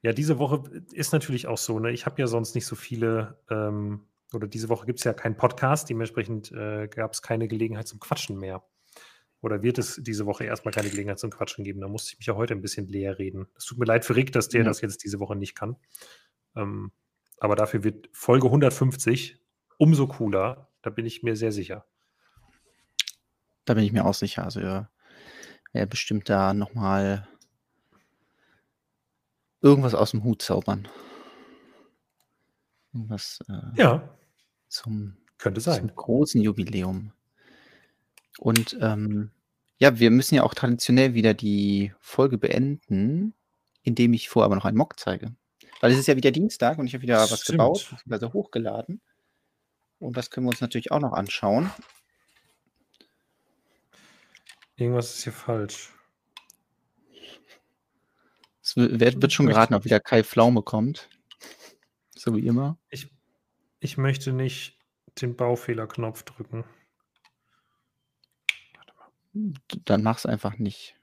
Ja, 0.01 0.13
diese 0.13 0.37
Woche 0.37 0.63
ist 0.93 1.11
natürlich 1.13 1.47
auch 1.47 1.57
so. 1.57 1.79
Ne? 1.79 1.91
Ich 1.91 2.05
habe 2.05 2.21
ja 2.21 2.27
sonst 2.27 2.53
nicht 2.55 2.65
so 2.67 2.75
viele, 2.75 3.39
ähm, 3.49 4.07
oder 4.33 4.47
diese 4.47 4.69
Woche 4.69 4.85
gibt 4.85 4.99
es 4.99 5.03
ja 5.03 5.13
keinen 5.13 5.35
Podcast, 5.35 5.89
dementsprechend 5.89 6.51
äh, 6.51 6.87
gab 6.87 7.13
es 7.13 7.21
keine 7.21 7.47
Gelegenheit 7.47 7.87
zum 7.87 7.99
Quatschen 7.99 8.37
mehr. 8.37 8.63
Oder 9.41 9.63
wird 9.63 9.77
es 9.79 9.99
diese 10.01 10.25
Woche 10.25 10.43
erstmal 10.45 10.73
keine 10.73 10.89
Gelegenheit 10.89 11.19
zum 11.19 11.31
Quatschen 11.31 11.63
geben? 11.63 11.81
Da 11.81 11.87
musste 11.87 12.13
ich 12.13 12.19
mich 12.19 12.27
ja 12.27 12.35
heute 12.35 12.53
ein 12.53 12.61
bisschen 12.61 12.87
leer 12.87 13.19
reden. 13.19 13.47
Es 13.57 13.65
tut 13.65 13.77
mir 13.79 13.85
leid 13.85 14.05
für 14.05 14.15
Rick, 14.15 14.31
dass 14.31 14.47
der 14.49 14.61
Ja. 14.61 14.65
das 14.67 14.81
jetzt 14.81 15.03
diese 15.03 15.19
Woche 15.19 15.35
nicht 15.35 15.55
kann. 15.55 15.75
Ähm, 16.55 16.91
aber 17.39 17.55
dafür 17.55 17.83
wird 17.83 18.09
Folge 18.13 18.47
150 18.47 19.39
umso 19.77 20.07
cooler. 20.07 20.69
Da 20.81 20.89
bin 20.89 21.05
ich 21.05 21.23
mir 21.23 21.35
sehr 21.35 21.51
sicher. 21.51 21.85
Da 23.65 23.73
bin 23.73 23.83
ich 23.83 23.91
mir 23.91 24.05
auch 24.05 24.13
sicher. 24.13 24.43
Also 24.43 24.59
er, 24.59 24.89
bestimmt 25.87 26.29
da 26.29 26.53
nochmal 26.53 27.27
irgendwas 29.61 29.95
aus 29.95 30.11
dem 30.11 30.23
Hut 30.23 30.41
zaubern. 30.41 30.87
Irgendwas 32.93 33.39
äh, 33.49 33.81
Ja, 33.81 34.17
zum, 34.69 35.17
könnte 35.37 35.59
sein. 35.59 35.79
zum 35.79 35.95
großen 35.95 36.41
Jubiläum. 36.41 37.11
Und 38.39 38.77
ähm, 38.81 39.31
ja, 39.77 39.99
wir 39.99 40.11
müssen 40.11 40.35
ja 40.35 40.43
auch 40.43 40.53
traditionell 40.53 41.13
wieder 41.13 41.33
die 41.33 41.93
Folge 41.99 42.37
beenden, 42.37 43.33
indem 43.81 44.13
ich 44.13 44.29
vorher 44.29 44.45
aber 44.45 44.55
noch 44.55 44.65
einen 44.65 44.77
Mock 44.77 44.99
zeige. 44.99 45.35
Weil 45.81 45.91
es 45.91 45.97
ist 45.99 46.07
ja 46.07 46.15
wieder 46.15 46.31
Dienstag 46.31 46.77
und 46.77 46.87
ich 46.87 46.93
habe 46.93 47.01
wieder 47.03 47.19
was 47.19 47.41
Stimmt. 47.41 47.57
gebaut, 47.57 47.87
beziehungsweise 47.89 48.33
hochgeladen. 48.33 49.01
Und 49.99 50.17
das 50.17 50.29
können 50.29 50.45
wir 50.45 50.49
uns 50.51 50.61
natürlich 50.61 50.91
auch 50.91 50.99
noch 50.99 51.13
anschauen. 51.13 51.71
Irgendwas 54.75 55.15
ist 55.15 55.23
hier 55.23 55.33
falsch. 55.33 55.93
Es 58.61 58.75
wird, 58.75 59.21
wird 59.21 59.31
schon 59.31 59.45
geraten, 59.45 59.73
ob 59.73 59.85
wieder 59.85 59.99
Kai 59.99 60.23
Pflaume 60.23 60.63
kommt. 60.63 61.09
So 62.15 62.35
wie 62.35 62.45
immer. 62.45 62.77
Ich, 62.89 63.09
ich 63.79 63.97
möchte 63.97 64.33
nicht 64.33 64.77
den 65.21 65.35
Baufehlerknopf 65.35 66.23
drücken. 66.23 66.65
Dann 69.33 70.03
mach's 70.03 70.25
einfach 70.25 70.57
nicht. 70.57 70.95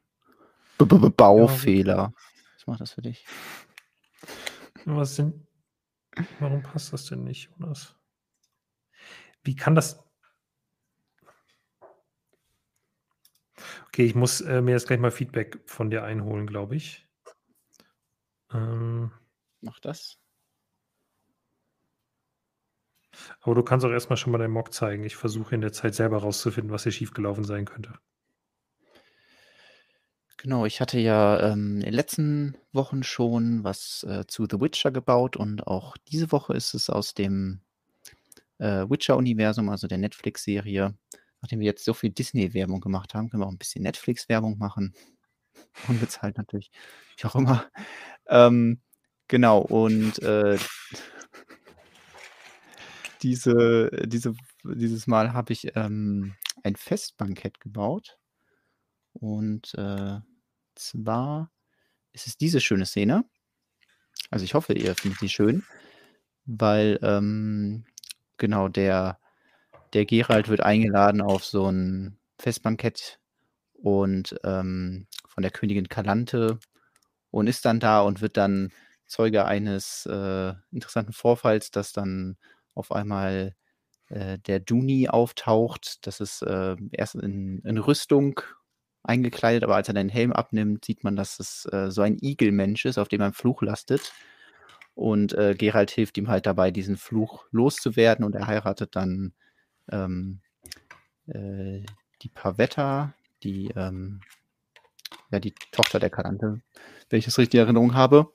B 0.79 0.85
-b 0.85 0.99
-b 0.99 1.11
Baufehler. 1.11 2.13
Ich 2.59 2.67
mach 2.67 2.79
das 2.79 2.93
für 2.93 3.03
dich. 3.03 3.25
Was 4.85 5.17
denn? 5.17 5.47
Warum 6.41 6.63
passt 6.63 6.93
das 6.93 7.07
denn 7.07 7.25
nicht, 7.25 7.51
Jonas? 7.59 7.95
Wie 9.43 9.57
kann 9.57 9.75
das? 9.75 10.03
Okay, 13.89 14.05
ich 14.05 14.15
muss 14.15 14.41
äh, 14.41 14.63
mir 14.63 14.73
jetzt 14.73 14.87
gleich 14.87 15.01
mal 15.01 15.11
Feedback 15.11 15.61
von 15.67 15.91
dir 15.91 16.05
einholen, 16.05 16.47
glaube 16.47 16.77
ich. 16.77 17.09
Ähm, 18.53 19.13
Mach 19.61 19.79
das. 19.81 20.19
aber 23.41 23.55
du 23.55 23.63
kannst 23.63 23.85
auch 23.85 23.91
erstmal 23.91 24.17
schon 24.17 24.33
mal 24.33 24.39
deinen 24.39 24.53
Mock 24.53 24.73
zeigen. 24.73 25.05
Ich 25.05 25.17
versuche 25.17 25.55
in 25.55 25.61
der 25.61 25.73
Zeit 25.73 25.95
selber 25.95 26.19
rauszufinden, 26.19 26.73
was 26.73 26.85
hier 26.85 26.93
schiefgelaufen 26.93 27.45
sein 27.45 27.65
könnte. 27.65 27.95
Genau, 30.39 30.67
ich 30.67 30.81
hatte 30.81 30.99
ja 30.99 31.53
ähm, 31.53 31.77
in 31.77 31.83
den 31.83 31.95
letzten 31.95 32.57
Wochen 32.73 33.05
schon 33.05 33.63
was 33.63 34.05
äh, 34.09 34.27
zu 34.27 34.47
The 34.51 34.61
Witcher 34.61 34.91
gebaut 34.91 35.37
und 35.37 35.67
auch 35.67 35.97
diese 36.09 36.33
Woche 36.33 36.55
ist 36.55 36.75
es 36.75 36.91
aus 36.91 37.15
dem 37.15 37.61
äh, 38.63 38.89
Witcher-Universum, 38.89 39.69
also 39.69 39.89
der 39.89 39.99
Netflix-Serie. 39.99 40.97
Nachdem 41.41 41.59
wir 41.59 41.67
jetzt 41.67 41.85
so 41.85 41.93
viel 41.93 42.11
Disney-Werbung 42.11 42.81
gemacht 42.81 43.15
haben, 43.15 43.29
können 43.29 43.43
wir 43.43 43.47
auch 43.47 43.53
ein 43.53 43.59
bisschen 43.59 43.83
Netflix-Werbung 43.83 44.57
machen. 44.59 44.95
Unbezahlt 45.89 46.39
natürlich, 46.39 46.71
wie 47.19 47.25
auch 47.27 47.35
immer. 47.35 47.67
Ähm, 48.29 48.81
genau, 49.27 49.59
und 49.59 50.23
äh, 50.23 50.59
diese, 53.23 53.91
diese, 54.07 54.35
dieses 54.63 55.07
Mal 55.09 55.33
habe 55.33 55.53
ich 55.53 55.77
ähm, 55.77 56.35
ein 56.63 56.77
Festbankett 56.77 57.59
gebaut. 57.61 58.19
Und 59.13 59.75
äh, 59.75 60.21
zwar 60.77 61.51
ist 62.13 62.29
es 62.29 62.37
diese 62.37 62.61
schöne 62.61 62.87
Szene. 62.87 63.25
Also 64.31 64.45
ich 64.45 64.55
hoffe, 64.55 64.73
ihr 64.73 64.95
findet 64.95 65.21
sie 65.21 65.29
schön, 65.29 65.65
weil 66.47 66.99
ähm, 67.03 67.85
genau 68.43 68.69
der, 68.69 69.19
der 69.95 70.05
Gerald 70.05 70.49
wird 70.49 70.61
eingeladen 70.61 71.23
auf 71.23 71.45
so 71.45 71.71
ein 71.71 72.19
Festbankett 72.39 73.21
und 73.75 74.37
ähm, 74.45 75.07
von 75.27 75.43
der 75.43 75.53
Königin 75.53 75.89
Kalante 75.89 76.59
und 77.31 77.47
ist 77.47 77.65
dann 77.65 77.81
da 77.81 78.03
und 78.03 78.21
wird 78.21 78.37
dann 78.37 78.71
Zeuge 79.07 79.45
eines 79.45 80.07
äh, 80.07 80.55
interessanten 80.73 81.13
Vorfalls, 81.13 81.71
dass 81.71 81.93
dann 81.93 82.37
auf 82.75 82.93
einmal 82.93 83.55
äh, 84.09 84.39
der 84.39 84.61
Duni 84.61 85.09
auftaucht. 85.09 86.07
Das 86.07 86.21
ist 86.21 86.43
äh, 86.43 86.77
erst 86.91 87.15
in, 87.15 87.61
in 87.61 87.79
Rüstung 87.79 88.41
eingekleidet, 89.05 89.65
aber 89.65 89.77
als 89.77 89.89
er 89.89 89.95
den 89.95 90.09
Helm 90.09 90.33
abnimmt, 90.33 90.85
sieht 90.85 91.05
man, 91.05 91.17
dass 91.17 91.39
es 91.39 91.67
äh, 91.73 91.91
so 91.91 92.03
ein 92.03 92.19
Igelmensch 92.21 92.85
ist, 92.87 92.99
auf 92.99 93.09
dem 93.09 93.23
ein 93.23 93.33
Fluch 93.33 93.63
lastet. 93.63 94.13
Und 94.95 95.33
äh, 95.33 95.55
Gerald 95.57 95.91
hilft 95.91 96.19
ihm 96.19 96.29
halt 96.29 96.47
dabei, 96.47 96.71
diesen 96.71 96.97
Fluch 96.97 97.47
loszuwerden 97.51 98.25
und 98.25 98.35
er 98.35 98.47
heiratet 98.47 98.95
dann 98.95 99.33
ähm, 99.91 100.41
äh, 101.27 101.85
die 102.23 102.29
Pavetta, 102.29 103.15
die, 103.43 103.71
ähm, 103.75 104.21
ja, 105.31 105.41
die 105.41 105.55
Tochter 105.73 105.99
der 105.99 106.11
Kalante, 106.11 106.61
wenn 107.09 107.19
ich 107.19 107.25
das 107.25 107.39
richtig 107.39 107.59
in 107.59 107.65
Erinnerung 107.67 107.95
habe. 107.95 108.33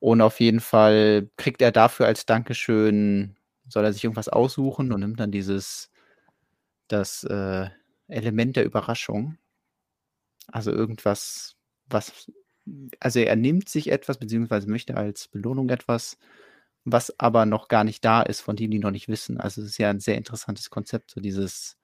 Und 0.00 0.20
auf 0.20 0.40
jeden 0.40 0.60
Fall 0.60 1.30
kriegt 1.36 1.62
er 1.62 1.72
dafür 1.72 2.06
als 2.06 2.26
Dankeschön, 2.26 3.36
soll 3.68 3.84
er 3.84 3.92
sich 3.92 4.04
irgendwas 4.04 4.28
aussuchen 4.28 4.92
und 4.92 5.00
nimmt 5.00 5.20
dann 5.20 5.30
dieses 5.30 5.90
das 6.88 7.24
äh, 7.24 7.68
Element 8.08 8.56
der 8.56 8.64
Überraschung. 8.64 9.38
Also 10.48 10.72
irgendwas, 10.72 11.56
was, 11.88 12.30
also 13.00 13.20
er 13.20 13.36
nimmt 13.36 13.68
sich 13.68 13.90
etwas, 13.90 14.18
beziehungsweise 14.18 14.68
möchte 14.68 14.96
als 14.96 15.28
Belohnung 15.28 15.68
etwas, 15.70 16.18
was 16.84 17.18
aber 17.18 17.46
noch 17.46 17.68
gar 17.68 17.84
nicht 17.84 18.04
da 18.04 18.22
ist, 18.22 18.40
von 18.40 18.56
dem 18.56 18.70
die 18.70 18.78
noch 18.78 18.90
nicht 18.90 19.08
wissen. 19.08 19.40
Also 19.40 19.62
es 19.62 19.68
ist 19.68 19.78
ja 19.78 19.90
ein 19.90 20.00
sehr 20.00 20.16
interessantes 20.16 20.70
Konzept, 20.70 21.10
so 21.10 21.20
dieses, 21.20 21.76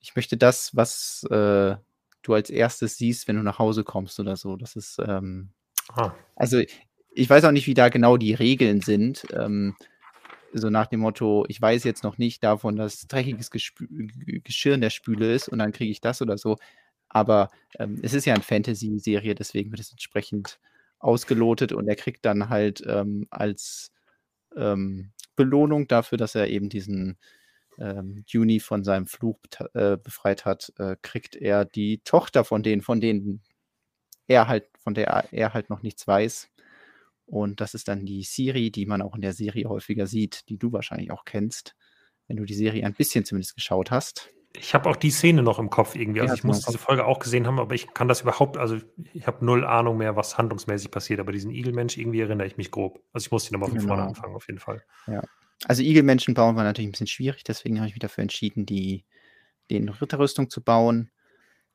ich 0.00 0.16
möchte 0.16 0.36
das, 0.36 0.74
was 0.74 1.24
äh, 1.30 1.76
du 2.22 2.34
als 2.34 2.50
erstes 2.50 2.96
siehst, 2.96 3.28
wenn 3.28 3.36
du 3.36 3.42
nach 3.42 3.58
Hause 3.58 3.84
kommst 3.84 4.18
oder 4.20 4.36
so. 4.36 4.56
Das 4.56 4.76
ist, 4.76 4.98
ähm, 5.04 5.50
ah. 5.94 6.12
also 6.36 6.60
ich 7.14 7.30
weiß 7.30 7.44
auch 7.44 7.52
nicht, 7.52 7.66
wie 7.66 7.74
da 7.74 7.88
genau 7.88 8.16
die 8.16 8.34
Regeln 8.34 8.80
sind. 8.80 9.26
Ähm, 9.32 9.76
so 10.52 10.70
nach 10.70 10.86
dem 10.86 11.00
Motto, 11.00 11.44
ich 11.48 11.60
weiß 11.60 11.84
jetzt 11.84 12.04
noch 12.04 12.18
nicht 12.18 12.44
davon, 12.44 12.76
dass 12.76 13.06
dreckiges 13.06 13.50
Gespü 13.50 13.86
Geschirr 14.44 14.74
in 14.74 14.80
der 14.80 14.90
Spüle 14.90 15.32
ist 15.32 15.48
und 15.48 15.58
dann 15.58 15.72
kriege 15.72 15.90
ich 15.90 16.00
das 16.00 16.20
oder 16.20 16.36
so. 16.36 16.58
Aber 17.12 17.50
ähm, 17.78 18.00
es 18.02 18.14
ist 18.14 18.24
ja 18.24 18.32
eine 18.32 18.42
Fantasy-Serie, 18.42 19.34
deswegen 19.34 19.70
wird 19.70 19.80
es 19.80 19.90
entsprechend 19.90 20.58
ausgelotet 20.98 21.72
und 21.72 21.86
er 21.86 21.96
kriegt 21.96 22.24
dann 22.24 22.48
halt 22.48 22.82
ähm, 22.86 23.26
als 23.30 23.92
ähm, 24.56 25.12
Belohnung 25.36 25.88
dafür, 25.88 26.16
dass 26.16 26.34
er 26.34 26.48
eben 26.48 26.70
diesen 26.70 27.18
ähm, 27.78 28.24
Juni 28.26 28.60
von 28.60 28.82
seinem 28.82 29.06
Fluch 29.06 29.38
äh, 29.74 29.98
befreit 29.98 30.46
hat, 30.46 30.72
äh, 30.78 30.96
kriegt 31.02 31.36
er 31.36 31.66
die 31.66 31.98
Tochter 31.98 32.44
von 32.44 32.62
denen, 32.62 32.80
von 32.80 33.00
denen 33.00 33.42
er 34.26 34.48
halt, 34.48 34.70
von 34.78 34.94
der 34.94 35.28
er 35.32 35.52
halt 35.52 35.68
noch 35.68 35.82
nichts 35.82 36.06
weiß. 36.06 36.48
Und 37.26 37.60
das 37.60 37.74
ist 37.74 37.88
dann 37.88 38.06
die 38.06 38.22
Siri, 38.22 38.70
die 38.70 38.86
man 38.86 39.02
auch 39.02 39.14
in 39.14 39.20
der 39.20 39.34
Serie 39.34 39.68
häufiger 39.68 40.06
sieht, 40.06 40.48
die 40.48 40.58
du 40.58 40.72
wahrscheinlich 40.72 41.10
auch 41.10 41.24
kennst, 41.24 41.74
wenn 42.26 42.36
du 42.38 42.44
die 42.44 42.54
Serie 42.54 42.86
ein 42.86 42.94
bisschen 42.94 43.24
zumindest 43.26 43.54
geschaut 43.54 43.90
hast. 43.90 44.30
Ich 44.54 44.74
habe 44.74 44.88
auch 44.90 44.96
die 44.96 45.10
Szene 45.10 45.42
noch 45.42 45.58
im 45.58 45.70
Kopf 45.70 45.94
irgendwie. 45.94 46.20
Also 46.20 46.34
ja, 46.34 46.38
ich 46.38 46.44
muss 46.44 46.64
diese 46.64 46.78
Folge 46.78 47.06
auch 47.06 47.18
gesehen 47.18 47.46
haben, 47.46 47.58
aber 47.58 47.74
ich 47.74 47.94
kann 47.94 48.08
das 48.08 48.20
überhaupt, 48.20 48.58
also 48.58 48.76
ich 49.14 49.26
habe 49.26 49.44
null 49.44 49.64
Ahnung 49.64 49.96
mehr, 49.96 50.14
was 50.14 50.36
handlungsmäßig 50.36 50.90
passiert, 50.90 51.20
aber 51.20 51.32
diesen 51.32 51.50
Igelmensch 51.50 51.96
irgendwie 51.96 52.20
erinnere 52.20 52.46
ich 52.46 52.56
mich 52.56 52.70
grob. 52.70 53.02
Also 53.12 53.26
ich 53.26 53.30
muss 53.30 53.46
die 53.46 53.52
nochmal 53.52 53.70
von 53.70 53.78
genau. 53.78 53.88
vorne 53.88 54.08
anfangen, 54.08 54.34
auf 54.34 54.46
jeden 54.48 54.60
Fall. 54.60 54.84
Ja. 55.06 55.22
Also 55.64 55.82
Igelmenschen 55.82 56.34
bauen 56.34 56.56
war 56.56 56.64
natürlich 56.64 56.88
ein 56.88 56.92
bisschen 56.92 57.06
schwierig, 57.06 57.44
deswegen 57.44 57.78
habe 57.78 57.88
ich 57.88 57.94
mich 57.94 58.00
dafür 58.00 58.22
entschieden, 58.22 58.66
die, 58.66 59.04
den 59.70 59.88
Ritterrüstung 59.88 60.50
zu 60.50 60.62
bauen. 60.62 61.10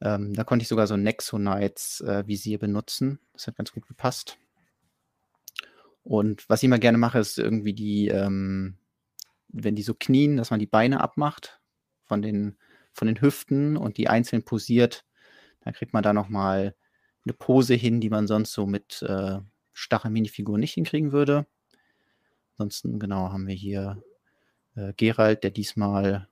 Ähm, 0.02 0.34
da 0.34 0.44
konnte 0.44 0.64
ich 0.64 0.70
sogar 0.70 0.86
so 0.86 0.94
ein 0.94 1.04
Nexonites 1.04 2.02
äh, 2.02 2.28
Visier 2.28 2.60
benutzen. 2.60 3.20
Das 3.34 3.48
hat 3.48 3.56
ganz 3.56 3.72
gut 3.72 3.88
gepasst. 3.88 4.38
Und 6.04 6.48
was 6.48 6.62
ich 6.62 6.66
immer 6.66 6.80
gerne 6.80 6.98
mache, 6.98 7.20
ist 7.20 7.38
irgendwie 7.38 7.74
die, 7.74 8.08
ähm, 8.08 8.78
wenn 9.50 9.76
die 9.76 9.84
so 9.84 9.94
knien, 9.94 10.38
dass 10.38 10.52
man 10.52 10.60
die 10.60 10.68
Beine 10.68 11.02
abmacht 11.02 11.60
von 12.06 12.22
den, 12.22 12.58
von 12.98 13.08
den 13.08 13.22
Hüften 13.22 13.78
und 13.78 13.98
die 13.98 14.10
einzeln 14.10 14.44
posiert. 14.44 15.06
Dann 15.62 15.74
kriegt 15.74 15.94
man 15.94 16.04
da 16.04 16.14
nochmal 16.14 16.76
eine 17.26 17.34
Pose 17.34 17.76
hin, 17.76 18.02
die 18.02 18.10
man 18.10 18.28
sonst 18.28 18.54
so 18.54 18.66
mit 18.66 19.02
äh, 19.04 19.40
Stachel-Minifiguren 19.74 20.60
nicht 20.60 20.74
hinkriegen 20.74 21.12
würde. 21.12 21.46
Ansonsten, 22.54 23.00
genau, 23.00 23.32
haben 23.32 23.48
wir 23.48 23.56
hier 23.56 24.02
äh, 24.76 24.94
Gerald, 24.98 25.44
der 25.44 25.52
diesmal 25.52 26.28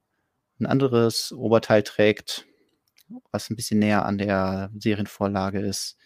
ein 0.60 0.66
anderes 0.66 1.32
Oberteil 1.32 1.84
trägt, 1.84 2.46
was 3.32 3.50
ein 3.50 3.56
bisschen 3.56 3.80
näher 3.80 4.06
an 4.06 4.18
der 4.18 4.72
Serienvorlage 4.78 5.60
ist. 5.60 5.98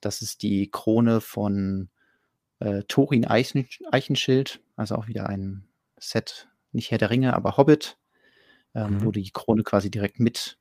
Das 0.00 0.22
ist 0.22 0.42
die 0.42 0.70
Krone 0.70 1.20
von 1.20 1.88
äh, 2.60 2.82
Thorin 2.86 3.26
Eichen, 3.26 3.66
Eichenschild, 3.90 4.60
also 4.76 4.94
auch 4.94 5.08
wieder 5.08 5.28
ein 5.28 5.66
Set, 5.98 6.48
nicht 6.72 6.90
Herr 6.90 6.98
der 6.98 7.10
Ringe, 7.10 7.34
aber 7.34 7.56
Hobbit, 7.56 7.96
ähm, 8.76 8.94
mhm. 8.94 9.04
wo 9.04 9.10
die 9.10 9.30
Krone 9.30 9.62
quasi 9.62 9.90
direkt 9.90 10.20
mit 10.20 10.58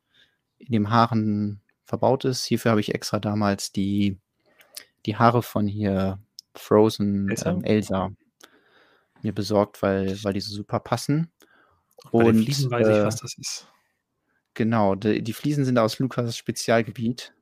in 0.57 0.71
dem 0.71 0.89
Haaren 0.89 1.61
verbaut 1.83 2.25
ist. 2.25 2.45
Hierfür 2.45 2.71
habe 2.71 2.81
ich 2.81 2.95
extra 2.95 3.19
damals 3.19 3.71
die, 3.71 4.17
die 5.05 5.17
Haare 5.17 5.43
von 5.43 5.67
hier 5.67 6.19
Frozen 6.55 7.29
Elsa, 7.29 7.49
ähm, 7.51 7.63
Elsa 7.63 8.11
mir 9.21 9.33
besorgt, 9.33 9.81
weil, 9.81 10.17
weil 10.23 10.33
die 10.33 10.39
so 10.39 10.55
super 10.55 10.79
passen. 10.79 11.31
Bei 12.11 12.19
Und, 12.19 12.37
den 12.37 12.43
Fliesen 12.43 12.71
weiß 12.71 12.87
äh, 12.87 12.99
ich, 12.99 13.05
was 13.05 13.17
das 13.17 13.37
ist. 13.37 13.67
Genau, 14.53 14.95
die, 14.95 15.21
die 15.21 15.33
Fliesen 15.33 15.65
sind 15.65 15.77
aus 15.77 15.99
Lukas 15.99 16.37
Spezialgebiet. 16.37 17.33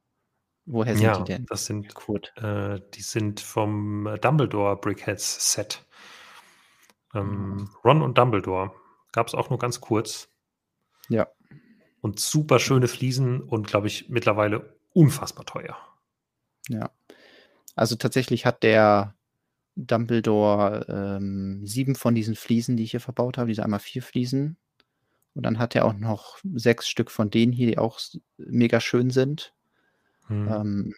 Woher 0.66 0.96
sind 0.96 1.04
ja, 1.04 1.18
die 1.18 1.26
denn? 1.26 1.46
Das 1.48 1.66
sind 1.66 1.94
Kurt. 1.94 2.34
Äh, 2.38 2.80
die 2.96 3.02
sind 3.02 3.42
vom 3.42 4.18
Dumbledore 4.22 4.78
Brickheads 4.78 5.54
Set. 5.54 5.86
Ähm, 7.14 7.58
mhm. 7.58 7.70
Ron 7.84 8.02
und 8.02 8.18
Dumbledore. 8.18 8.72
Gab 9.12 9.28
es 9.28 9.36
auch 9.36 9.52
nur 9.52 9.60
ganz 9.60 9.80
kurz. 9.80 10.33
Ja. 11.10 11.28
Und 12.02 12.20
super 12.20 12.60
schöne 12.60 12.88
Fliesen 12.88 13.42
und 13.42 13.68
glaube 13.68 13.88
ich 13.88 14.10
mittlerweile 14.10 14.78
unfassbar 14.94 15.46
teuer. 15.46 15.78
Ja. 16.70 16.92
Also 17.76 17.96
tatsächlich 17.96 18.46
hat 18.46 18.64
der 18.64 19.16
Dumbledore 19.76 20.86
ähm, 20.90 21.66
sieben 21.66 21.96
von 21.96 22.14
diesen 22.14 22.36
Fliesen, 22.36 22.78
die 22.78 22.84
ich 22.84 22.92
hier 22.92 23.00
verbaut 23.00 23.38
habe, 23.38 23.48
diese 23.48 23.64
einmal 23.64 23.80
vier 23.80 24.04
Fliesen. 24.04 24.58
Und 25.34 25.44
dann 25.44 25.58
hat 25.58 25.76
er 25.76 25.86
auch 25.86 25.94
noch 25.94 26.38
sechs 26.54 26.88
Stück 26.88 27.10
von 27.10 27.32
denen 27.32 27.52
hier, 27.52 27.68
die 27.68 27.78
auch 27.80 28.00
mega 28.38 28.80
schön 28.80 29.10
sind. 29.10 29.54
Mhm. 30.28 30.48
Ähm, 30.48 30.96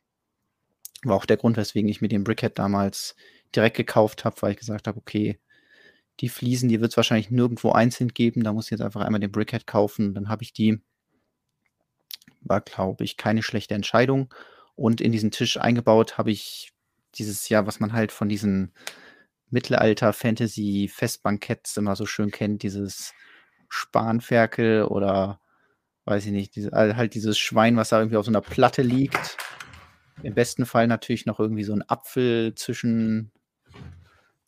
war 1.03 1.15
auch 1.15 1.25
der 1.25 1.37
Grund, 1.37 1.55
weswegen 1.55 1.89
ich 1.89 2.01
mir 2.01 2.09
den 2.09 2.23
Brickhead 2.23 2.57
damals 2.59 3.15
direkt 3.55 3.77
gekauft 3.77 4.25
habe, 4.25 4.41
weil 4.41 4.51
ich 4.51 4.57
gesagt 4.57 4.87
habe, 4.87 4.97
okay, 4.97 5.39
die 6.19 6.29
Fliesen, 6.29 6.69
die 6.69 6.79
wird 6.81 6.91
es 6.91 6.97
wahrscheinlich 6.97 7.31
nirgendwo 7.31 7.71
einzeln 7.71 8.09
geben. 8.09 8.43
Da 8.43 8.53
muss 8.53 8.65
ich 8.65 8.71
jetzt 8.71 8.81
einfach 8.81 9.01
einmal 9.01 9.19
den 9.19 9.31
Brickhead 9.31 9.67
kaufen. 9.67 10.13
Dann 10.13 10.29
habe 10.29 10.43
ich 10.43 10.53
die. 10.53 10.79
War, 12.41 12.61
glaube 12.61 13.03
ich, 13.03 13.17
keine 13.17 13.43
schlechte 13.43 13.73
Entscheidung. 13.73 14.33
Und 14.75 15.01
in 15.01 15.11
diesen 15.11 15.31
Tisch 15.31 15.57
eingebaut 15.57 16.17
habe 16.17 16.31
ich 16.31 16.71
dieses 17.15 17.49
Jahr, 17.49 17.67
was 17.67 17.79
man 17.79 17.93
halt 17.93 18.11
von 18.11 18.29
diesen 18.29 18.71
Mittelalter-Fantasy-Festbanketts 19.49 21.77
immer 21.77 21.95
so 21.95 22.05
schön 22.05 22.29
kennt, 22.31 22.61
dieses 22.63 23.13
Spanferkel 23.69 24.83
oder 24.83 25.39
weiß 26.05 26.25
ich 26.25 26.31
nicht, 26.31 26.55
diese, 26.55 26.71
halt 26.71 27.13
dieses 27.15 27.37
Schwein, 27.37 27.77
was 27.77 27.89
da 27.89 27.99
irgendwie 27.99 28.17
auf 28.17 28.25
so 28.25 28.31
einer 28.31 28.41
Platte 28.41 28.81
liegt. 28.81 29.37
Im 30.23 30.33
besten 30.33 30.65
Fall 30.65 30.87
natürlich 30.87 31.25
noch 31.25 31.39
irgendwie 31.39 31.63
so 31.63 31.73
ein 31.73 31.87
Apfel 31.87 32.55
zwischen, 32.55 33.31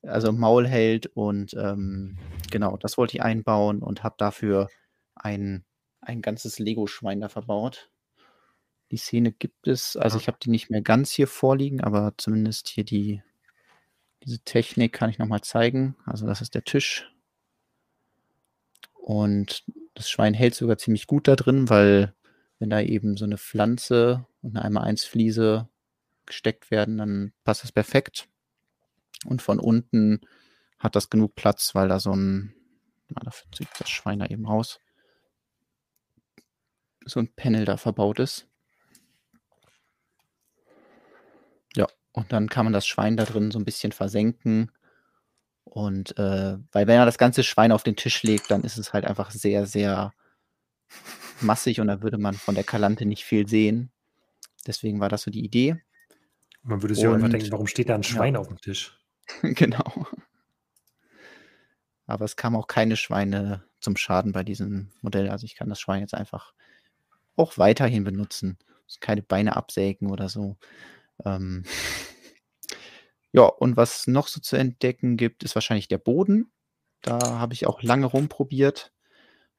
also 0.08 0.32
Maul 0.32 0.68
hält 0.68 1.08
und 1.08 1.54
ähm, 1.54 2.18
genau, 2.52 2.78
das 2.78 2.98
wollte 2.98 3.18
ich 3.18 3.24
einbauen 3.24 3.82
und 3.82 4.04
habe 4.04 4.16
dafür 4.18 4.70
ein, 5.16 5.66
ein 6.02 6.22
ganzes 6.22 6.60
Lego-Schwein 6.60 7.22
da 7.22 7.30
verbaut. 7.30 7.90
Die 8.92 8.98
Szene 8.98 9.32
gibt 9.32 9.68
es, 9.68 9.98
also 9.98 10.18
ich 10.18 10.28
habe 10.28 10.38
die 10.42 10.50
nicht 10.50 10.70
mehr 10.70 10.82
ganz 10.82 11.12
hier 11.12 11.28
vorliegen, 11.28 11.82
aber 11.82 12.14
zumindest 12.18 12.70
hier 12.70 12.86
die, 12.86 13.22
diese 14.24 14.40
Technik 14.40 14.94
kann 14.94 15.10
ich 15.10 15.20
nochmal 15.20 15.42
zeigen. 15.42 15.96
Also 16.06 16.26
das 16.26 16.42
ist 16.42 16.56
der 16.56 16.64
Tisch. 16.64 17.12
Und 18.94 19.66
das 19.94 20.10
Schwein 20.10 20.34
hält 20.34 20.56
sogar 20.56 20.78
ziemlich 20.78 21.08
gut 21.08 21.28
da 21.28 21.36
drin, 21.36 21.70
weil 21.70 22.14
wenn 22.60 22.70
da 22.70 22.82
eben 22.82 23.18
so 23.18 23.26
eine 23.26 23.38
Pflanze 23.38 24.26
und 24.42 24.56
eine 24.56 24.66
einmal 24.66 24.84
eins 24.84 25.04
Fliese 25.04 25.70
gesteckt 26.26 26.72
werden, 26.72 26.98
dann 26.98 27.34
passt 27.44 27.64
das 27.64 27.72
perfekt. 27.72 28.28
Und 29.28 29.42
von 29.42 29.60
unten 29.60 30.22
hat 30.80 30.96
das 30.96 31.10
genug 31.10 31.36
Platz, 31.36 31.76
weil 31.76 31.90
da 31.90 32.00
so 32.00 32.14
ein, 32.14 32.54
na, 33.10 33.22
dafür 33.24 33.52
zieht 33.52 33.68
das 33.78 33.90
Schwein 33.90 34.20
da 34.20 34.26
eben 34.28 34.46
raus, 34.46 34.80
so 37.06 37.20
ein 37.20 37.34
Panel 37.36 37.66
da 37.66 37.78
verbaut 37.78 38.20
ist. 38.20 38.48
Ja, 41.76 41.88
und 42.14 42.32
dann 42.32 42.50
kann 42.50 42.66
man 42.66 42.74
das 42.74 42.88
Schwein 42.88 43.18
da 43.18 43.26
drin 43.26 43.52
so 43.52 43.60
ein 43.60 43.66
bisschen 43.66 43.92
versenken 43.92 44.72
und 45.66 46.18
äh, 46.18 46.58
weil 46.72 46.88
wenn 46.88 46.98
er 46.98 47.06
das 47.06 47.18
ganze 47.18 47.44
Schwein 47.44 47.72
auf 47.72 47.84
den 47.84 47.96
Tisch 47.96 48.24
legt, 48.24 48.50
dann 48.50 48.62
ist 48.64 48.78
es 48.78 48.94
halt 48.94 49.06
einfach 49.06 49.32
sehr, 49.32 49.66
sehr 49.66 50.14
massig 51.42 51.82
und 51.82 51.88
da 51.88 52.02
würde 52.02 52.18
man 52.18 52.34
von 52.34 52.56
der 52.56 52.64
Kalante 52.64 53.06
nicht 53.06 53.26
viel 53.26 53.48
sehen. 53.48 53.92
Deswegen 54.66 55.00
war 55.00 55.10
das 55.10 55.24
so 55.24 55.32
die 55.32 55.44
Idee. 55.44 55.76
Man 56.64 56.82
würde 56.82 56.96
sich 56.96 57.06
und, 57.06 57.12
auch 57.12 57.16
einfach 57.16 57.30
denken, 57.30 57.52
warum 57.52 57.68
steht 57.68 57.90
da 57.90 57.96
ein 57.96 58.04
Schwein 58.04 58.34
ja. 58.34 58.40
auf 58.40 58.48
dem 58.48 58.60
Tisch? 58.60 58.97
genau. 59.42 60.08
Aber 62.06 62.26
es 62.26 62.36
kam 62.36 62.56
auch 62.56 62.68
keine 62.68 62.96
Schweine 62.96 63.64
zum 63.80 63.98
Schaden 63.98 64.32
bei 64.32 64.44
diesem 64.44 64.92
Modell. 65.02 65.30
Also 65.30 65.46
ich 65.46 65.56
kann 65.56 65.70
das 65.70 65.80
Schwein 65.80 66.02
jetzt 66.02 66.14
einfach 66.14 66.54
auch 67.36 67.58
weiterhin 67.58 68.04
benutzen. 68.04 68.58
Keine 69.02 69.22
Beine 69.22 69.56
absägen 69.56 70.10
oder 70.10 70.30
so. 70.30 70.58
Ähm, 71.26 71.64
ja, 73.34 73.44
und 73.44 73.78
was 73.78 74.08
noch 74.08 74.28
so 74.28 74.40
zu 74.40 74.56
entdecken 74.56 75.18
gibt, 75.18 75.44
ist 75.44 75.56
wahrscheinlich 75.56 75.90
der 75.90 75.98
Boden. 75.98 76.52
Da 77.02 77.20
habe 77.40 77.54
ich 77.54 77.68
auch 77.68 77.84
lange 77.84 78.08
rumprobiert, 78.08 78.94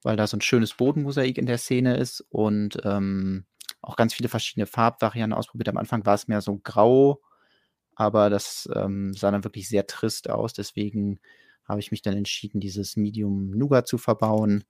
weil 0.02 0.16
da 0.16 0.26
so 0.26 0.36
ein 0.36 0.40
schönes 0.40 0.74
Bodenmosaik 0.74 1.38
in 1.38 1.46
der 1.46 1.58
Szene 1.58 1.96
ist 1.96 2.22
und 2.30 2.78
ähm, 2.84 3.46
auch 3.82 3.96
ganz 3.96 4.14
viele 4.14 4.28
verschiedene 4.28 4.66
Farbvarianten 4.66 5.36
ausprobiert. 5.36 5.68
Am 5.68 5.76
Anfang 5.76 6.04
war 6.06 6.14
es 6.14 6.28
mehr 6.28 6.40
so 6.40 6.58
grau, 6.58 7.20
aber 7.98 8.30
das 8.30 8.68
ähm, 8.76 9.12
sah 9.12 9.32
dann 9.32 9.42
wirklich 9.42 9.68
sehr 9.68 9.88
trist 9.88 10.30
aus. 10.30 10.52
Deswegen 10.52 11.18
habe 11.64 11.80
ich 11.80 11.90
mich 11.90 12.00
dann 12.00 12.16
entschieden, 12.16 12.60
dieses 12.60 12.96
Medium 12.96 13.50
Nougat 13.50 13.88
zu 13.88 13.98
verbauen. 13.98 14.62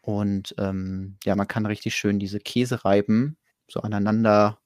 Und 0.00 0.54
ähm, 0.58 1.16
ja, 1.24 1.34
man 1.34 1.48
kann 1.48 1.66
richtig 1.66 1.96
schön 1.96 2.20
diese 2.20 2.38
Käsereiben 2.38 3.36
so 3.68 3.80
aneinander 3.80 4.60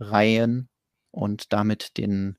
reihen 0.00 0.68
und 1.12 1.52
damit 1.52 1.96
den 1.96 2.38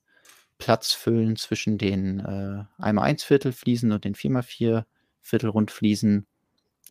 Platz 0.57 0.91
füllen 0.91 1.37
zwischen 1.37 1.77
den 1.77 2.19
äh, 2.19 2.83
1x1 2.83 3.23
Viertel 3.23 3.53
Fliesen 3.53 3.93
und 3.93 4.03
den 4.03 4.15
4x4 4.15 4.83
Viertel 5.21 5.49
Rundfliesen. 5.49 6.27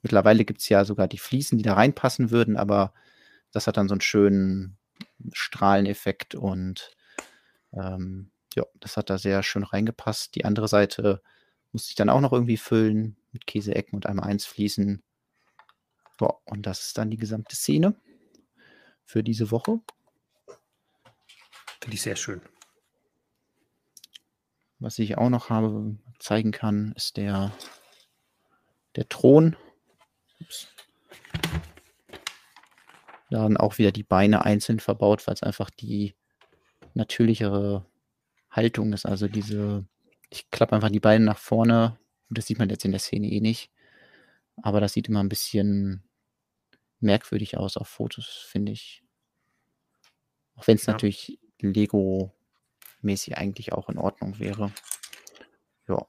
Mittlerweile 0.01 0.47
gibt 0.47 0.63
es 0.63 0.69
ja 0.71 0.87
sogar 0.87 1.09
die 1.09 1.19
Fliesen, 1.19 1.59
die 1.59 1.65
da 1.65 1.75
reinpassen 1.75 2.31
würden, 2.31 2.57
aber 2.57 2.95
das 3.53 3.67
hat 3.67 3.77
dann 3.77 3.89
so 3.89 3.93
einen 3.93 4.01
schönen 4.01 4.79
Strahleneffekt 5.35 6.35
und 6.35 6.97
ähm, 7.79 8.31
ja, 8.55 8.65
das 8.81 8.97
hat 8.97 9.11
da 9.11 9.19
sehr 9.19 9.43
schön 9.43 9.63
reingepasst. 9.63 10.35
Die 10.35 10.45
andere 10.45 10.69
Seite 10.69 11.23
musste 11.73 11.91
ich 11.91 11.97
dann 11.97 12.11
auch 12.11 12.21
noch 12.21 12.33
irgendwie 12.33 12.57
füllen 12.57 13.17
mit 13.33 13.47
Käseecken 13.47 13.95
und 13.95 14.07
einmal 14.07 14.29
eins 14.29 14.47
Fliesen. 14.47 15.03
Ja, 16.21 16.35
und 16.45 16.67
das 16.67 16.87
ist 16.87 16.99
dann 16.99 17.11
die 17.11 17.17
gesamte 17.17 17.55
Szene 17.55 17.95
für 19.05 19.23
diese 19.23 19.51
Woche. 19.51 19.81
Finde 21.81 21.95
ich 21.95 22.03
sehr 22.03 22.17
schön. 22.17 22.43
Was 24.81 24.99
ich 24.99 25.19
auch 25.19 25.31
noch 25.31 25.51
habe, 25.51 25.97
zeigen 26.19 26.53
kann, 26.53 26.93
ist 26.97 27.17
der, 27.17 27.53
der 28.97 29.09
Thron. 29.09 29.57
Ups. 30.41 30.69
Da 33.31 33.43
dann 33.43 33.57
auch 33.57 33.79
wieder 33.79 33.93
die 33.93 34.05
Beine 34.05 34.45
einzeln 34.45 34.81
verbaut, 34.81 35.27
weil 35.27 35.35
es 35.35 35.43
einfach 35.43 35.71
die 35.71 36.15
natürlichere 36.99 37.87
Haltung 38.51 38.93
ist. 38.93 39.07
Also 39.07 39.29
diese, 39.29 39.87
ich 40.29 40.51
klappe 40.51 40.75
einfach 40.75 40.91
die 40.91 41.01
Beine 41.01 41.25
nach 41.25 41.39
vorne. 41.39 41.99
Das 42.29 42.47
sieht 42.47 42.59
man 42.59 42.69
jetzt 42.69 42.85
in 42.85 42.91
der 42.91 43.01
Szene 43.01 43.29
eh 43.29 43.41
nicht. 43.41 43.71
Aber 44.63 44.81
das 44.81 44.93
sieht 44.93 45.09
immer 45.09 45.23
ein 45.23 45.31
bisschen 45.31 46.03
merkwürdig 47.01 47.57
aus 47.57 47.77
auf 47.77 47.89
Fotos, 47.89 48.27
finde 48.27 48.73
ich. 48.73 49.03
Auch 50.57 50.67
wenn 50.67 50.77
es 50.77 50.87
ja. 50.87 50.93
natürlich 50.93 51.39
Lego-mäßig 51.61 53.39
eigentlich 53.39 53.73
auch 53.73 53.89
in 53.89 53.99
Ordnung 53.99 54.39
wäre. 54.39 54.73
Ja. 55.89 56.07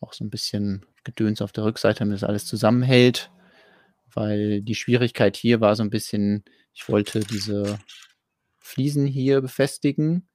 Auch 0.00 0.12
so 0.12 0.24
ein 0.24 0.30
bisschen 0.30 0.86
Gedöns 1.02 1.42
auf 1.42 1.52
der 1.52 1.64
Rückseite, 1.64 2.00
damit 2.00 2.14
das 2.14 2.24
alles 2.24 2.46
zusammenhält. 2.46 3.30
Weil 4.12 4.62
die 4.62 4.76
Schwierigkeit 4.76 5.36
hier 5.36 5.60
war 5.60 5.74
so 5.74 5.82
ein 5.82 5.90
bisschen, 5.90 6.44
ich 6.72 6.88
wollte 6.88 7.20
diese 7.20 7.80
Fliesen 8.64 9.04
hier 9.04 9.42
befestigen, 9.42 10.26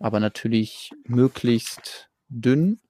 aber 0.00 0.18
natürlich 0.18 0.90
möglichst 1.04 2.08
dünn. 2.28 2.80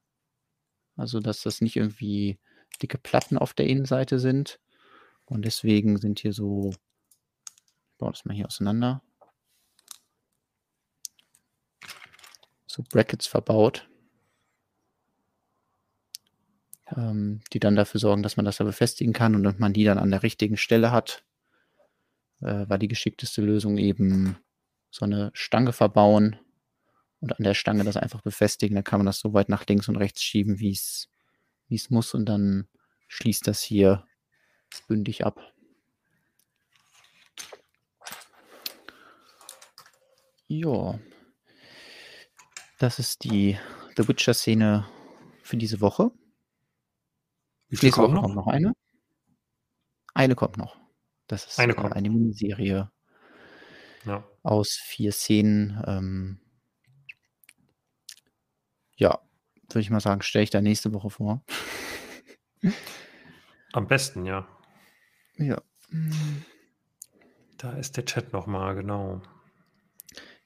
Also, 0.97 1.19
dass 1.19 1.43
das 1.43 1.61
nicht 1.61 1.75
irgendwie 1.75 2.39
dicke 2.81 2.97
Platten 2.97 3.37
auf 3.37 3.55
der 3.55 3.67
Innenseite 3.67 4.21
sind. 4.21 4.61
Und 5.25 5.45
deswegen 5.45 5.99
sind 5.99 6.21
hier 6.21 6.33
so, 6.33 6.71
ich 6.71 7.99
baue 7.99 8.13
das 8.13 8.25
mal 8.25 8.35
hier 8.35 8.47
auseinander, 8.47 9.03
so 12.69 12.85
Brackets 12.89 13.27
verbaut, 13.27 13.89
ähm, 16.97 17.41
die 17.53 17.59
dann 17.59 17.75
dafür 17.75 17.99
sorgen, 17.99 18.23
dass 18.23 18.37
man 18.37 18.45
das 18.45 18.59
da 18.59 18.65
befestigen 18.65 19.13
kann 19.13 19.35
und 19.35 19.43
dass 19.43 19.59
man 19.59 19.73
die 19.73 19.85
dann 19.85 19.99
an 19.99 20.13
der 20.13 20.23
richtigen 20.23 20.57
Stelle 20.57 20.93
hat. 20.93 21.25
Äh, 22.41 22.69
war 22.69 22.79
die 22.79 22.89
geschickteste 22.89 23.43
Lösung 23.43 23.77
eben 23.77 24.37
so 24.95 25.05
eine 25.05 25.33
Stange 25.35 25.73
verbauen 25.73 26.39
und 27.21 27.37
an 27.37 27.43
der 27.43 27.55
Stange 27.55 27.83
das 27.83 27.97
einfach 27.97 28.23
befestigen. 28.23 28.77
Dann 28.77 28.85
kann 28.85 29.01
man 29.01 29.07
das 29.07 29.19
so 29.19 29.35
weit 29.35 29.49
nach 29.49 29.67
links 29.67 29.89
und 29.89 29.97
rechts 29.97 30.23
schieben, 30.23 30.61
wie 30.61 30.71
es 30.71 31.09
muss 31.91 32.15
und 32.15 32.27
dann 32.27 32.69
schließt 33.09 33.45
das 33.49 33.61
hier 33.61 34.07
bündig 34.87 35.27
ab. 35.27 35.41
Ja, 40.47 41.01
das 42.79 43.01
ist 43.01 43.25
die 43.25 43.59
The 43.97 44.07
Witcher-Szene 44.07 44.87
für 45.43 45.57
diese 45.57 45.81
Woche. 45.81 46.13
Wie 47.69 47.77
viel 47.77 47.89
Nächste 47.89 48.03
Woche 48.03 48.15
noch? 48.15 48.23
kommt 48.23 48.37
noch 48.37 48.47
eine. 48.47 48.75
Eine 50.15 50.37
kommt 50.37 50.57
noch. 50.57 50.77
Das 51.27 51.47
ist 51.47 51.59
eine, 51.59 51.73
äh, 51.73 51.91
eine 51.91 52.11
Miniserie 52.11 52.93
ja. 54.05 54.25
aus 54.43 54.73
vier 54.73 55.13
Szenen. 55.13 55.83
Ähm, 55.87 56.41
ja, 58.97 59.21
würde 59.69 59.81
ich 59.81 59.91
mal 59.91 60.01
sagen, 60.01 60.23
stelle 60.23 60.45
ich 60.45 60.51
da 60.51 60.61
nächste 60.61 60.93
Woche 60.93 61.11
vor. 61.11 61.43
Am 63.73 63.89
besten, 63.89 64.25
ja. 64.25 64.47
Ja. 65.37 65.61
Da 67.59 67.73
ist 67.73 67.97
der 67.97 68.05
Chat 68.05 68.33
nochmal, 68.33 68.75
genau. 68.75 69.23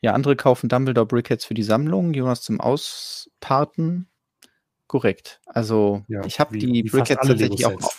Ja, 0.01 0.15
andere 0.15 0.37
kaufen 0.37 0.69
Dumbledore 0.69 1.07
Brickheads 1.07 1.45
für 1.45 1.55
die 1.55 1.63
Sammlung, 1.63 2.15
Jonas 2.15 2.43
zum 2.43 2.61
Ausparten. 2.61 4.09
Korrekt. 4.87 5.41
Also 5.47 6.05
ja, 6.09 6.25
ich 6.25 6.41
habe 6.41 6.57
die 6.57 6.85
Brickheads 6.85 7.27
tatsächlich 7.27 7.67
auch. 7.67 7.93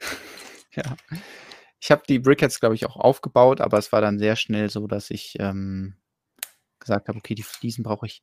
ja. 0.72 0.96
Ich 1.82 1.90
habe 1.90 2.04
die 2.08 2.20
Brickheads, 2.20 2.60
glaube 2.60 2.76
ich, 2.76 2.86
auch 2.86 2.96
aufgebaut, 2.96 3.60
aber 3.60 3.76
es 3.76 3.90
war 3.90 4.00
dann 4.00 4.20
sehr 4.20 4.36
schnell 4.36 4.70
so, 4.70 4.86
dass 4.86 5.10
ich 5.10 5.34
ähm, 5.40 5.96
gesagt 6.78 7.08
habe, 7.08 7.18
okay, 7.18 7.34
die 7.34 7.42
Fliesen 7.42 7.82
brauche 7.82 8.06
ich. 8.06 8.22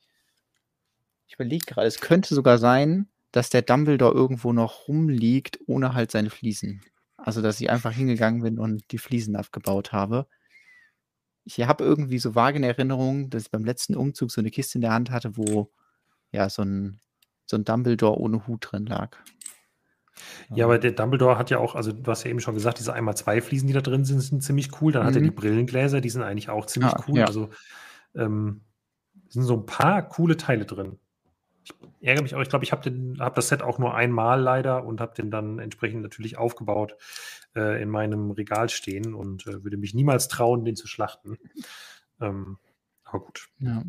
Ich 1.28 1.34
überlege 1.34 1.66
gerade, 1.66 1.86
es 1.86 2.00
könnte 2.00 2.34
sogar 2.34 2.58
sein, 2.58 3.10
dass 3.34 3.50
der 3.50 3.62
Dumbledore 3.62 4.14
irgendwo 4.14 4.54
noch 4.54 4.88
rumliegt, 4.88 5.60
ohne 5.68 5.94
halt 5.94 6.10
seine 6.10 6.30
Fliesen. 6.30 6.86
Also, 7.18 7.42
dass 7.42 7.60
ich 7.60 7.70
einfach 7.70 7.92
hingegangen 7.92 8.44
bin 8.44 8.60
und 8.60 8.90
die 8.94 8.98
Fliesen 8.98 9.36
abgebaut 9.36 9.92
habe. 9.92 10.26
Ich 11.44 11.60
habe 11.60 11.84
irgendwie 11.84 12.20
so 12.20 12.36
vage 12.36 12.60
in 12.60 12.64
Erinnerung, 12.64 13.30
dass 13.30 13.44
ich 13.44 13.52
beim 13.52 13.66
letzten 13.66 13.98
Umzug 13.98 14.32
so 14.32 14.40
eine 14.40 14.52
Kiste 14.52 14.78
in 14.78 14.84
der 14.84 14.94
Hand 14.94 15.12
hatte, 15.12 15.36
wo 15.36 15.70
ja 16.32 16.50
so 16.50 16.62
ein, 16.62 17.02
so 17.46 17.58
ein 17.58 17.66
Dumbledore 17.66 18.22
ohne 18.22 18.48
Hut 18.48 18.72
drin 18.72 18.86
lag. 18.86 19.18
Ja, 20.54 20.66
aber 20.66 20.80
der 20.80 20.92
Dumbledore 20.92 21.38
hat 21.38 21.50
ja 21.50 21.60
auch, 21.60 21.76
also 21.76 21.92
du 21.92 22.10
hast 22.10 22.24
ja 22.24 22.30
eben 22.30 22.40
schon 22.40 22.56
gesagt, 22.56 22.80
diese 22.80 22.94
einmal 22.94 23.16
zwei 23.16 23.42
Fliesen, 23.42 23.68
die 23.68 23.74
da 23.74 23.82
drin 23.82 24.06
sind, 24.06 24.20
sind 24.20 24.44
ziemlich 24.44 24.82
cool. 24.82 24.92
Dann 24.92 25.04
mhm. 25.04 25.08
hat 25.08 25.16
er 25.16 25.22
die 25.22 25.32
mhm. 25.32 25.36
Brillengläser, 25.36 26.02
die 26.02 26.10
sind 26.10 26.24
eigentlich 26.24 26.50
auch 26.50 26.66
ziemlich 26.66 26.94
ah, 26.94 27.04
cool. 27.08 27.20
Ja. 27.20 27.26
Also 27.26 27.50
ähm, 28.16 28.62
sind 29.30 29.44
so 29.44 29.56
ein 29.56 29.66
paar 29.66 30.08
coole 30.08 30.38
Teile 30.38 30.66
drin 30.66 31.00
ich 31.64 32.08
ärgere 32.08 32.24
mich 32.24 32.36
auch. 32.36 32.42
Ich 32.42 32.50
glaube, 32.50 32.66
ich 32.66 32.72
habe 32.72 33.16
hab 33.20 33.36
das 33.36 33.50
Set 33.50 33.62
auch 33.62 33.80
nur 33.80 33.96
einmal 33.96 34.42
leider 34.42 34.86
und 34.86 35.02
habe 35.02 35.14
den 35.16 35.32
dann 35.32 35.60
entsprechend 35.60 36.02
natürlich 36.02 36.38
aufgebaut 36.38 36.96
äh, 37.56 37.82
in 37.82 37.90
meinem 37.90 38.32
Regal 38.32 38.70
stehen 38.70 39.14
und 39.14 39.48
äh, 39.48 39.64
würde 39.64 39.78
mich 39.78 39.94
niemals 39.94 40.28
trauen, 40.28 40.66
den 40.66 40.76
zu 40.76 40.88
schlachten. 40.88 41.38
Ähm, 42.22 42.58
aber 43.04 43.20
gut. 43.20 43.48
Ja. 43.60 43.84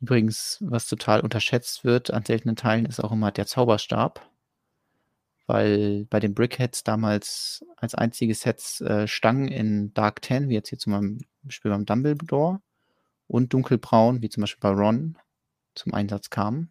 Übrigens, 0.00 0.58
was 0.60 0.86
total 0.86 1.20
unterschätzt 1.20 1.84
wird 1.84 2.10
an 2.10 2.24
seltenen 2.24 2.56
Teilen, 2.56 2.86
ist 2.86 3.00
auch 3.00 3.12
immer 3.12 3.30
der 3.32 3.46
Zauberstab. 3.46 4.29
Weil 5.50 6.06
bei 6.08 6.20
den 6.20 6.32
Brickheads 6.32 6.84
damals 6.84 7.64
als 7.76 7.96
einzige 7.96 8.36
Sets 8.36 8.80
äh, 8.82 9.08
Stangen 9.08 9.48
in 9.48 9.92
Dark 9.94 10.22
Ten, 10.22 10.48
wie 10.48 10.54
jetzt 10.54 10.68
hier 10.68 10.78
zum 10.78 11.18
Beispiel 11.42 11.72
beim 11.72 11.84
Dumbledore, 11.84 12.60
und 13.26 13.52
dunkelbraun, 13.52 14.22
wie 14.22 14.28
zum 14.28 14.42
Beispiel 14.42 14.60
bei 14.60 14.70
Ron, 14.70 15.18
zum 15.74 15.92
Einsatz 15.92 16.30
kamen. 16.30 16.70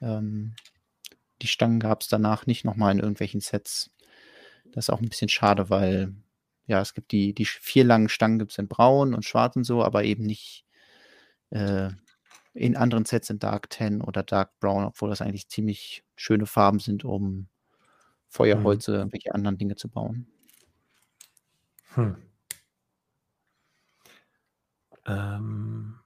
Ähm, 0.00 0.56
die 1.40 1.46
Stangen 1.46 1.78
gab 1.78 2.00
es 2.00 2.08
danach 2.08 2.46
nicht 2.46 2.64
nochmal 2.64 2.90
in 2.90 2.98
irgendwelchen 2.98 3.40
Sets. 3.40 3.92
Das 4.72 4.86
ist 4.86 4.90
auch 4.90 5.00
ein 5.00 5.08
bisschen 5.08 5.28
schade, 5.28 5.70
weil 5.70 6.12
ja, 6.66 6.80
es 6.80 6.94
gibt 6.94 7.12
die, 7.12 7.32
die 7.32 7.44
vier 7.44 7.84
langen 7.84 8.08
Stangen 8.08 8.40
gibt 8.40 8.50
es 8.50 8.58
in 8.58 8.66
braun 8.66 9.14
und 9.14 9.24
schwarz 9.24 9.54
und 9.54 9.62
so, 9.62 9.84
aber 9.84 10.02
eben 10.02 10.24
nicht 10.24 10.64
äh, 11.50 11.90
in 12.54 12.74
anderen 12.76 13.04
Sets 13.04 13.30
in 13.30 13.38
Dark 13.38 13.70
Ten 13.70 14.00
oder 14.00 14.24
Dark 14.24 14.58
Brown, 14.58 14.84
obwohl 14.84 15.10
das 15.10 15.22
eigentlich 15.22 15.48
ziemlich 15.48 16.02
schöne 16.16 16.46
Farben 16.46 16.80
sind, 16.80 17.04
um 17.04 17.46
Feuerholze, 18.28 18.92
mhm. 18.92 18.98
irgendwelche 18.98 19.34
anderen 19.34 19.58
Dinge 19.58 19.76
zu 19.76 19.88
bauen. 19.88 20.26
Hm. 21.94 22.16
Ähm, 25.06 25.98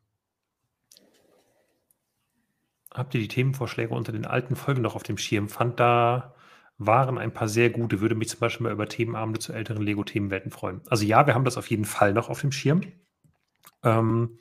habt 2.92 3.14
ihr 3.14 3.20
die 3.20 3.28
Themenvorschläge 3.28 3.94
unter 3.94 4.12
den 4.12 4.26
alten 4.26 4.56
Folgen 4.56 4.82
noch 4.82 4.94
auf 4.94 5.02
dem 5.02 5.18
Schirm? 5.18 5.48
Fand 5.48 5.80
da 5.80 6.34
waren 6.78 7.18
ein 7.18 7.32
paar 7.32 7.48
sehr 7.48 7.70
gute. 7.70 8.00
Würde 8.00 8.14
mich 8.14 8.28
zum 8.28 8.40
Beispiel 8.40 8.64
mal 8.64 8.72
über 8.72 8.88
Themenabende 8.88 9.40
zu 9.40 9.52
älteren 9.52 9.82
Lego-Themenwelten 9.82 10.50
freuen. 10.50 10.80
Also 10.88 11.04
ja, 11.04 11.26
wir 11.26 11.34
haben 11.34 11.44
das 11.44 11.58
auf 11.58 11.70
jeden 11.70 11.84
Fall 11.84 12.12
noch 12.12 12.28
auf 12.28 12.40
dem 12.40 12.52
Schirm. 12.52 12.82
Ähm, 13.82 14.38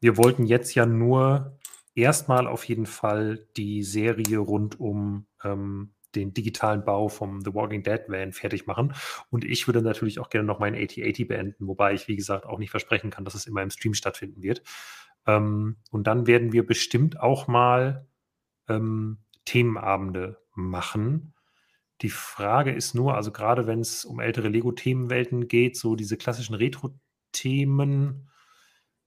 wir 0.00 0.16
wollten 0.16 0.46
jetzt 0.46 0.74
ja 0.74 0.86
nur 0.86 1.58
erstmal 1.94 2.46
auf 2.46 2.64
jeden 2.64 2.86
Fall 2.86 3.46
die 3.56 3.82
Serie 3.82 4.38
rund 4.38 4.78
um 4.78 5.26
ähm, 5.42 5.94
den 6.14 6.32
digitalen 6.34 6.84
Bau 6.84 7.08
vom 7.08 7.42
The 7.42 7.54
Walking 7.54 7.82
Dead 7.82 8.00
Van 8.08 8.32
fertig 8.32 8.66
machen. 8.66 8.94
Und 9.30 9.44
ich 9.44 9.66
würde 9.66 9.82
natürlich 9.82 10.18
auch 10.18 10.30
gerne 10.30 10.46
noch 10.46 10.58
meinen 10.58 10.76
8080 10.76 11.28
beenden, 11.28 11.66
wobei 11.66 11.94
ich, 11.94 12.08
wie 12.08 12.16
gesagt, 12.16 12.46
auch 12.46 12.58
nicht 12.58 12.70
versprechen 12.70 13.10
kann, 13.10 13.24
dass 13.24 13.34
es 13.34 13.46
immer 13.46 13.62
im 13.62 13.70
Stream 13.70 13.94
stattfinden 13.94 14.42
wird. 14.42 14.62
Ähm, 15.26 15.76
und 15.90 16.06
dann 16.06 16.26
werden 16.26 16.52
wir 16.52 16.66
bestimmt 16.66 17.20
auch 17.20 17.48
mal 17.48 18.06
ähm, 18.68 19.18
Themenabende 19.44 20.38
machen, 20.54 21.34
Die 22.02 22.10
Frage 22.10 22.72
ist 22.72 22.94
nur, 22.94 23.14
also 23.16 23.32
gerade 23.32 23.66
wenn 23.66 23.80
es 23.80 24.04
um 24.04 24.20
ältere 24.20 24.48
Lego-Themenwelten 24.48 25.48
geht, 25.48 25.76
so 25.76 25.96
diese 25.96 26.16
klassischen 26.16 26.54
Retro-Themen, 26.54 28.30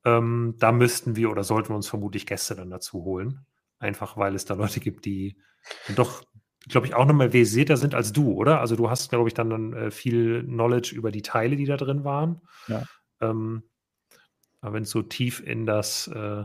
ähm, 0.04 0.56
da 0.60 0.72
müssten 0.72 1.16
wir 1.16 1.32
oder 1.32 1.44
sollten 1.44 1.70
wir 1.70 1.76
uns 1.78 1.88
vermutlich 1.88 2.26
Gäste 2.26 2.56
dann 2.56 2.70
dazu 2.70 3.04
holen. 3.04 3.46
Einfach 3.80 4.18
weil 4.18 4.36
es 4.36 4.46
da 4.46 4.56
Leute 4.56 4.80
gibt, 4.80 5.06
die 5.06 5.38
doch, 5.96 6.24
glaube 6.68 6.88
ich, 6.88 6.94
auch 6.94 7.06
nochmal 7.06 7.32
versierter 7.32 7.78
sind 7.78 7.96
als 7.96 8.14
du, 8.14 8.32
oder? 8.34 8.60
Also 8.60 8.76
du 8.76 8.90
hast, 8.90 9.10
glaube 9.10 9.28
ich, 9.28 9.34
dann, 9.34 9.50
dann 9.50 9.74
äh, 9.74 9.92
viel 9.92 10.44
Knowledge 10.44 10.94
über 10.96 11.12
die 11.12 11.22
Teile, 11.22 11.56
die 11.56 11.66
da 11.66 11.78
drin 11.78 12.04
waren. 12.04 12.42
Ja. 12.68 12.84
Ähm, 13.20 13.64
aber 14.62 14.74
wenn 14.74 14.84
es 14.84 14.92
so 14.92 15.02
tief 15.02 15.40
in 15.40 15.66
das 15.66 16.08
äh, 16.08 16.44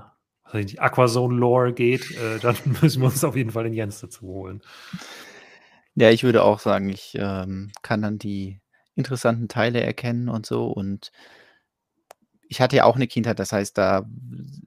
die 0.55 0.79
Aquazone-Lore 0.79 1.73
geht, 1.73 2.11
äh, 2.13 2.39
dann 2.43 2.57
müssen 2.81 3.03
wir 3.03 3.09
uns 3.09 3.25
auf 3.25 3.37
jeden 3.37 3.51
Fall 3.51 3.65
den 3.65 3.75
Jens 3.75 4.01
dazu 4.01 4.23
holen. 4.23 4.63
Ja, 5.95 6.11
ich 6.11 6.25
würde 6.25 6.43
auch 6.43 6.59
sagen, 6.59 6.89
ich 6.89 7.15
ähm, 7.19 7.73
kann 7.83 8.03
dann 8.03 8.19
die 8.19 8.61
interessanten 8.95 9.49
Teile 9.49 9.81
erkennen 9.81 10.29
und 10.29 10.47
so. 10.47 10.67
Und 10.67 11.11
ich 12.49 12.61
hatte 12.61 12.77
ja 12.77 12.85
auch 12.85 12.97
eine 12.97 13.07
Kindheit, 13.07 13.39
das 13.39 13.53
heißt, 13.53 13.77
da 13.77 14.07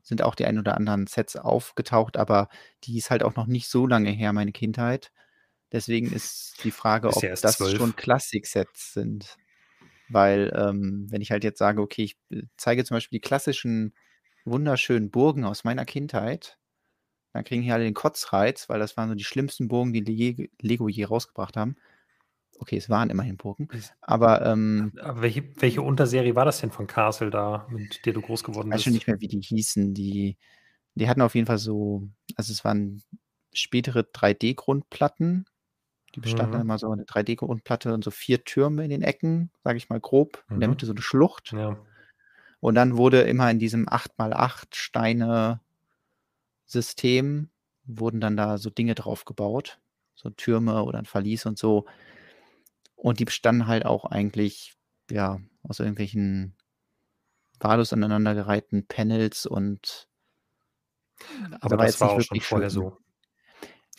sind 0.03 0.21
auch 0.21 0.35
die 0.35 0.45
ein 0.45 0.59
oder 0.59 0.75
anderen 0.75 1.07
Sets 1.07 1.35
aufgetaucht, 1.35 2.17
aber 2.17 2.49
die 2.83 2.97
ist 2.97 3.09
halt 3.09 3.23
auch 3.23 3.35
noch 3.35 3.47
nicht 3.47 3.67
so 3.69 3.87
lange 3.87 4.11
her, 4.11 4.33
meine 4.33 4.51
Kindheit. 4.51 5.11
Deswegen 5.71 6.11
ist 6.11 6.63
die 6.63 6.71
Frage, 6.71 7.09
Ist 7.09 7.17
ob 7.17 7.23
ja 7.23 7.29
das 7.35 7.57
zwölf. 7.57 7.77
schon 7.77 7.95
Klassik-Sets 7.95 8.93
sind. 8.93 9.37
Weil, 10.09 10.51
ähm, 10.55 11.07
wenn 11.09 11.21
ich 11.21 11.31
halt 11.31 11.43
jetzt 11.43 11.59
sage, 11.59 11.81
okay, 11.81 12.03
ich 12.03 12.17
äh, 12.31 12.43
zeige 12.57 12.83
zum 12.83 12.95
Beispiel 12.95 13.17
die 13.17 13.21
klassischen 13.27 13.93
wunderschönen 14.45 15.11
Burgen 15.11 15.45
aus 15.45 15.63
meiner 15.63 15.85
Kindheit, 15.85 16.57
dann 17.33 17.43
kriegen 17.43 17.61
hier 17.61 17.75
alle 17.75 17.83
den 17.83 17.93
Kotzreiz, 17.93 18.69
weil 18.69 18.79
das 18.79 18.97
waren 18.97 19.09
so 19.09 19.15
die 19.15 19.23
schlimmsten 19.23 19.67
Burgen, 19.67 19.93
die 19.93 19.99
Le 20.01 20.49
Lego 20.61 20.87
je 20.89 21.05
rausgebracht 21.05 21.57
haben. 21.57 21.75
Okay, 22.57 22.77
es 22.77 22.89
waren 22.89 23.09
immerhin 23.11 23.37
Burgen. 23.37 23.69
Aber 24.01 24.45
ähm, 24.45 24.91
Aber 25.01 25.21
welche, 25.21 25.43
welche 25.61 25.81
Unterserie 25.83 26.35
war 26.35 26.45
das 26.45 26.59
denn 26.59 26.71
von 26.71 26.87
Castle 26.87 27.29
da, 27.29 27.67
mit 27.69 28.05
der 28.05 28.13
du 28.13 28.21
groß 28.21 28.43
geworden 28.43 28.69
ich 28.69 28.73
weiß 28.73 28.77
bist? 28.77 28.83
schon 28.85 28.93
nicht 28.93 29.07
mehr, 29.07 29.19
wie 29.21 29.27
die 29.27 29.41
hießen. 29.41 29.93
Die, 29.93 30.37
die 30.95 31.07
hatten 31.07 31.21
auf 31.21 31.35
jeden 31.35 31.47
Fall 31.47 31.59
so, 31.59 32.09
also 32.35 32.51
es 32.51 32.65
waren 32.65 33.03
spätere 33.53 34.03
3D-Grundplatten. 34.03 35.45
Die 36.15 36.21
bestanden 36.21 36.57
Mhm. 36.57 36.61
immer 36.61 36.77
so 36.79 36.91
eine 36.91 37.05
3D-Grundplatte 37.05 37.93
und 37.93 38.03
so 38.03 38.11
vier 38.11 38.43
Türme 38.43 38.83
in 38.83 38.89
den 38.89 39.01
Ecken, 39.03 39.51
sage 39.63 39.77
ich 39.77 39.89
mal 39.89 39.99
grob. 39.99 40.43
In 40.53 40.59
der 40.59 40.67
Mhm. 40.67 40.73
Mitte 40.73 40.85
so 40.85 40.93
eine 40.93 41.01
Schlucht. 41.01 41.51
Ja. 41.53 41.77
Und 42.59 42.75
dann 42.75 42.97
wurde 42.97 43.21
immer 43.21 43.49
in 43.51 43.59
diesem 43.59 43.87
8x8 43.87 44.75
Steine 44.75 45.61
System 46.65 47.49
wurden 47.85 48.21
dann 48.21 48.37
da 48.37 48.57
so 48.57 48.69
Dinge 48.69 48.95
drauf 48.95 49.25
gebaut, 49.25 49.79
so 50.15 50.29
Türme 50.29 50.83
oder 50.83 50.99
ein 50.99 51.05
Verlies 51.05 51.45
und 51.45 51.57
so. 51.57 51.85
Und 52.95 53.19
die 53.19 53.25
bestanden 53.25 53.67
halt 53.67 53.85
auch 53.85 54.05
eigentlich, 54.05 54.75
ja, 55.09 55.39
aus 55.63 55.79
irgendwelchen 55.79 56.55
wahllos 57.59 57.93
aneinandergereihten 57.93 58.87
Panels 58.87 59.45
und 59.45 60.07
Aber 61.61 61.77
das 61.77 61.99
war 62.01 62.09
auch 62.09 62.21
schon 62.21 62.23
wirklich 62.35 62.45
vorher 62.45 62.69
so. 62.69 62.97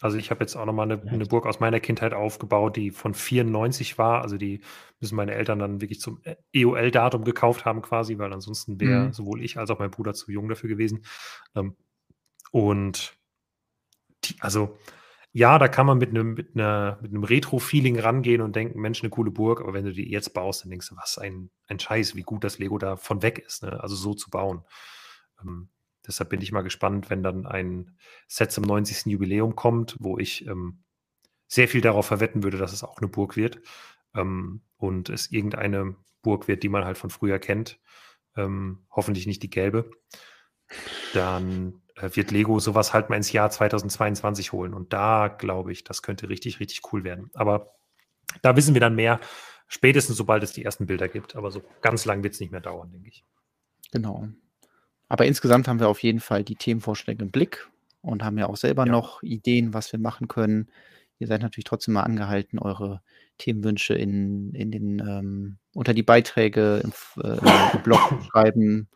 Also 0.01 0.17
ich 0.17 0.31
habe 0.31 0.41
jetzt 0.41 0.57
auch 0.57 0.65
nochmal 0.65 0.91
eine, 0.91 1.03
eine 1.11 1.27
Burg 1.27 1.47
aus 1.47 1.61
meiner 1.61 1.79
Kindheit 1.81 2.15
aufgebaut, 2.15 2.77
die 2.77 2.91
von 2.91 3.13
94 3.15 3.99
war. 3.99 4.23
Also 4.23 4.39
die 4.39 4.63
müssen 4.99 5.17
meine 5.17 5.35
Eltern 5.35 5.59
dann 5.59 5.81
wirklich 5.81 6.01
zum 6.01 6.21
EOL-Datum 6.53 7.25
gekauft 7.25 7.65
haben 7.65 7.83
quasi, 7.83 8.19
weil 8.19 8.33
ansonsten 8.33 8.81
wäre 8.81 9.09
Mhm. 9.09 9.13
sowohl 9.13 9.43
ich 9.43 9.59
als 9.59 9.71
auch 9.71 9.79
mein 9.79 9.91
Bruder 9.91 10.15
zu 10.15 10.33
jung 10.33 10.49
dafür 10.49 10.69
gewesen. 10.69 11.05
Ähm, 11.55 11.77
und 12.51 13.15
die, 14.25 14.37
also 14.41 14.79
ja, 15.33 15.59
da 15.59 15.69
kann 15.69 15.87
man 15.87 15.99
mit 15.99 16.11
einem 16.11 16.35
mit 16.35 16.57
einer, 16.57 16.99
mit 17.03 17.13
einem 17.13 17.23
Retro-Feeling 17.23 18.01
rangehen 18.01 18.41
und 18.43 18.57
denken, 18.57 18.81
Mensch, 18.81 19.01
eine 19.03 19.11
coole 19.11 19.31
Burg. 19.31 19.61
Aber 19.61 19.75
wenn 19.75 19.85
du 19.85 19.93
die 19.93 20.11
jetzt 20.11 20.35
baust, 20.35 20.65
dann 20.65 20.71
denkst 20.71 20.89
du, 20.89 20.97
was 20.97 21.19
ein, 21.19 21.51
ein 21.69 21.79
Scheiß, 21.79 22.17
wie 22.17 22.23
gut 22.23 22.43
das 22.43 22.59
Lego 22.59 22.79
da 22.79 22.97
von 22.97 23.23
weg 23.23 23.39
ist. 23.39 23.63
Ne? 23.63 23.81
Also 23.81 23.95
so 23.95 24.15
zu 24.15 24.29
bauen. 24.31 24.65
Ähm, 25.43 25.69
deshalb 26.07 26.31
bin 26.31 26.41
ich 26.41 26.53
mal 26.53 26.63
gespannt, 26.63 27.11
wenn 27.11 27.23
dann 27.23 27.47
ein 27.47 27.97
Set 28.29 28.53
zum 28.53 28.65
90. 28.65 29.07
Jubiläum 29.07 29.57
kommt, 29.57 29.97
wo 29.99 30.19
ich 30.19 30.47
ähm, 30.47 30.83
sehr 31.47 31.69
viel 31.69 31.81
darauf 31.81 32.07
verwetten 32.07 32.43
würde, 32.43 32.59
dass 32.59 32.73
es 32.73 32.85
auch 32.85 32.99
eine 32.99 33.09
Burg 33.09 33.37
wird. 33.37 33.61
Ähm, 34.15 34.63
und 34.77 35.09
es 35.09 35.31
irgendeine 35.31 35.97
Burg 36.23 36.49
wird, 36.49 36.63
die 36.63 36.69
man 36.69 36.85
halt 36.85 36.99
von 36.99 37.11
früher 37.11 37.39
kennt. 37.39 37.79
Ähm, 38.37 38.87
hoffentlich 38.91 39.27
nicht 39.27 39.43
die 39.43 39.51
gelbe. 39.51 39.91
Dann 41.13 41.83
äh, 41.97 42.11
wird 42.15 42.31
Lego 42.31 42.61
sowas 42.61 42.93
halt 42.93 43.11
mal 43.11 43.17
ins 43.17 43.33
Jahr 43.33 43.51
2022 43.51 44.53
holen. 44.53 44.75
Und 44.75 44.93
da 44.93 45.29
glaube 45.29 45.73
ich, 45.73 45.85
das 45.85 46.03
könnte 46.03 46.29
richtig, 46.29 46.61
richtig 46.61 46.81
cool 46.93 47.05
werden. 47.05 47.31
Aber 47.35 47.75
da 48.43 48.57
wissen 48.57 48.75
wir 48.75 48.81
dann 48.81 48.95
mehr, 48.95 49.21
spätestens 49.67 50.17
sobald 50.17 50.43
es 50.43 50.53
die 50.53 50.65
ersten 50.65 50.87
Bilder 50.87 51.09
gibt. 51.09 51.37
Aber 51.37 51.51
so 51.51 51.63
ganz 51.81 52.05
lang 52.05 52.23
wird 52.23 52.35
es 52.35 52.41
nicht 52.41 52.53
mehr 52.53 52.61
dauern, 52.61 52.91
denke 52.93 53.09
ich. 53.09 53.25
Genau. 53.91 54.29
Aber 55.11 55.27
insgesamt 55.27 55.67
haben 55.69 55.81
wir 55.81 55.89
auf 55.89 56.03
jeden 56.03 56.21
Fall 56.21 56.45
die 56.45 56.55
Themenvorschläge 56.55 57.23
im 57.23 57.33
Blick 57.33 57.69
und 58.01 58.23
haben 58.25 58.39
ja 58.39 58.47
auch 58.47 58.57
selber 58.57 58.87
Ja. 58.87 58.93
noch 58.93 59.23
Ideen, 59.23 59.75
was 59.75 59.93
wir 59.93 59.99
machen 59.99 60.29
können. 60.29 60.69
Ihr 61.19 61.27
seid 61.27 61.43
natürlich 61.43 61.65
trotzdem 61.65 61.95
mal 61.95 62.05
angehalten, 62.05 62.59
eure 62.61 63.03
Themenwünsche 63.37 63.95
in, 63.95 64.55
in 64.55 64.71
den, 64.71 65.01
ähm, 65.01 65.59
unter 65.75 65.95
die 65.95 66.05
Beiträge 66.05 66.81
im, 66.85 66.93
äh, 67.23 67.39
im 67.75 67.83
Blog 67.83 68.01
zu 68.09 68.23
schreiben 68.31 68.89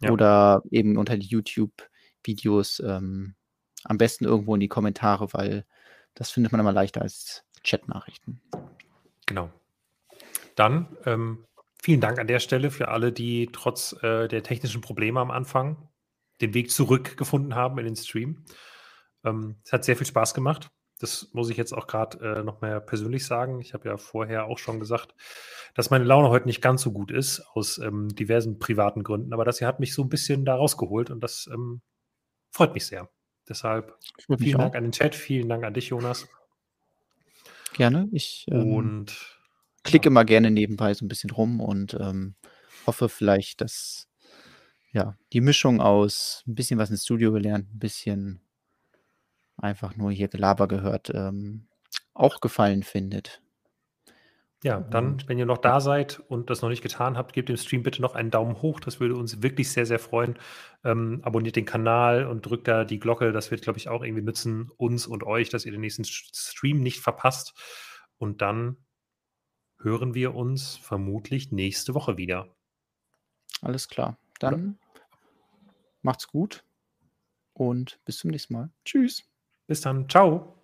Ja. 0.00 0.10
oder 0.10 0.62
eben 0.70 0.96
unter 0.96 1.18
die 1.18 1.26
YouTube-Videos 1.26 2.80
ähm, 2.80 3.34
am 3.84 3.98
besten 3.98 4.24
irgendwo 4.24 4.54
in 4.54 4.60
die 4.60 4.68
Kommentare, 4.68 5.32
weil 5.34 5.66
das 6.14 6.30
findet 6.30 6.52
man 6.52 6.60
immer 6.62 6.72
leichter 6.72 7.02
als 7.02 7.44
Chatnachrichten. 7.62 8.40
Genau. 9.26 9.50
Dann 10.56 10.96
ähm, 11.04 11.44
vielen 11.82 12.00
Dank 12.00 12.18
an 12.18 12.28
der 12.28 12.38
Stelle 12.38 12.70
für 12.70 12.88
alle, 12.88 13.12
die 13.12 13.48
trotz 13.52 13.94
äh, 14.02 14.28
der 14.28 14.42
technischen 14.42 14.80
Probleme 14.80 15.20
am 15.20 15.30
Anfang 15.30 15.88
den 16.40 16.54
Weg 16.54 16.70
zurückgefunden 16.70 17.54
haben 17.54 17.78
in 17.78 17.84
den 17.84 17.96
Stream. 17.96 18.44
Ähm, 19.24 19.56
es 19.64 19.72
hat 19.72 19.84
sehr 19.84 19.96
viel 19.96 20.06
Spaß 20.06 20.32
gemacht. 20.32 20.70
Das 21.00 21.30
muss 21.32 21.50
ich 21.50 21.56
jetzt 21.56 21.72
auch 21.72 21.88
gerade 21.88 22.18
äh, 22.20 22.44
noch 22.44 22.60
mehr 22.60 22.80
persönlich 22.80 23.26
sagen. 23.26 23.60
Ich 23.60 23.74
habe 23.74 23.88
ja 23.88 23.96
vorher 23.96 24.46
auch 24.46 24.58
schon 24.58 24.78
gesagt, 24.78 25.14
dass 25.74 25.90
meine 25.90 26.04
Laune 26.04 26.28
heute 26.28 26.46
nicht 26.46 26.62
ganz 26.62 26.82
so 26.82 26.92
gut 26.92 27.10
ist, 27.10 27.40
aus 27.54 27.78
ähm, 27.78 28.08
diversen 28.14 28.60
privaten 28.60 29.02
Gründen. 29.02 29.32
Aber 29.32 29.44
das 29.44 29.58
hier 29.58 29.66
hat 29.66 29.80
mich 29.80 29.94
so 29.94 30.02
ein 30.02 30.08
bisschen 30.08 30.44
da 30.44 30.54
rausgeholt 30.54 31.10
und 31.10 31.20
das 31.20 31.50
ähm, 31.52 31.82
freut 32.50 32.74
mich 32.74 32.86
sehr. 32.86 33.10
Deshalb 33.48 33.98
vielen. 34.38 34.58
Dank 34.58 34.76
an 34.76 34.84
den 34.84 34.92
Chat, 34.92 35.16
vielen 35.16 35.48
Dank 35.48 35.64
an 35.64 35.74
dich, 35.74 35.88
Jonas. 35.88 36.28
Gerne. 37.72 38.08
Ich 38.12 38.46
ähm, 38.48 38.72
Und 38.72 39.31
klicke 39.82 40.08
immer 40.08 40.24
gerne 40.24 40.50
nebenbei 40.50 40.94
so 40.94 41.04
ein 41.04 41.08
bisschen 41.08 41.30
rum 41.30 41.60
und 41.60 41.94
ähm, 41.94 42.34
hoffe 42.86 43.08
vielleicht, 43.08 43.60
dass 43.60 44.08
ja, 44.92 45.16
die 45.32 45.40
Mischung 45.40 45.80
aus 45.80 46.42
ein 46.46 46.54
bisschen 46.54 46.78
was 46.78 46.90
ins 46.90 47.04
Studio 47.04 47.32
gelernt, 47.32 47.72
ein 47.72 47.78
bisschen 47.78 48.40
einfach 49.56 49.96
nur 49.96 50.10
hier 50.10 50.28
Gelaber 50.28 50.68
gehört, 50.68 51.10
ähm, 51.14 51.66
auch 52.14 52.40
Gefallen 52.40 52.82
findet. 52.82 53.40
Ja, 54.64 54.78
dann, 54.80 55.20
wenn 55.26 55.38
ihr 55.38 55.46
noch 55.46 55.58
da 55.58 55.80
seid 55.80 56.20
und 56.28 56.48
das 56.48 56.62
noch 56.62 56.68
nicht 56.68 56.82
getan 56.82 57.16
habt, 57.16 57.32
gebt 57.32 57.48
dem 57.48 57.56
Stream 57.56 57.82
bitte 57.82 58.00
noch 58.00 58.14
einen 58.14 58.30
Daumen 58.30 58.62
hoch. 58.62 58.78
Das 58.78 59.00
würde 59.00 59.16
uns 59.16 59.42
wirklich 59.42 59.72
sehr, 59.72 59.86
sehr 59.86 59.98
freuen. 59.98 60.38
Ähm, 60.84 61.18
abonniert 61.24 61.56
den 61.56 61.64
Kanal 61.64 62.26
und 62.26 62.46
drückt 62.46 62.68
da 62.68 62.84
die 62.84 63.00
Glocke. 63.00 63.32
Das 63.32 63.50
wird, 63.50 63.62
glaube 63.62 63.80
ich, 63.80 63.88
auch 63.88 64.04
irgendwie 64.04 64.22
nützen, 64.22 64.70
uns 64.76 65.08
und 65.08 65.24
euch, 65.24 65.48
dass 65.48 65.66
ihr 65.66 65.72
den 65.72 65.80
nächsten 65.80 66.04
Stream 66.04 66.80
nicht 66.80 67.00
verpasst. 67.00 67.54
Und 68.18 68.40
dann 68.40 68.76
hören 69.82 70.14
wir 70.14 70.34
uns 70.34 70.76
vermutlich 70.76 71.52
nächste 71.52 71.94
Woche 71.94 72.16
wieder. 72.16 72.48
alles 73.60 73.88
klar. 73.88 74.16
Dann 74.38 74.78
macht's 76.02 76.26
gut 76.26 76.64
und 77.54 78.00
bis 78.04 78.18
zum 78.18 78.30
nächsten 78.30 78.54
Mal. 78.54 78.70
Tschüss. 78.84 79.24
Bis 79.66 79.80
dann. 79.80 80.08
Ciao. 80.08 80.61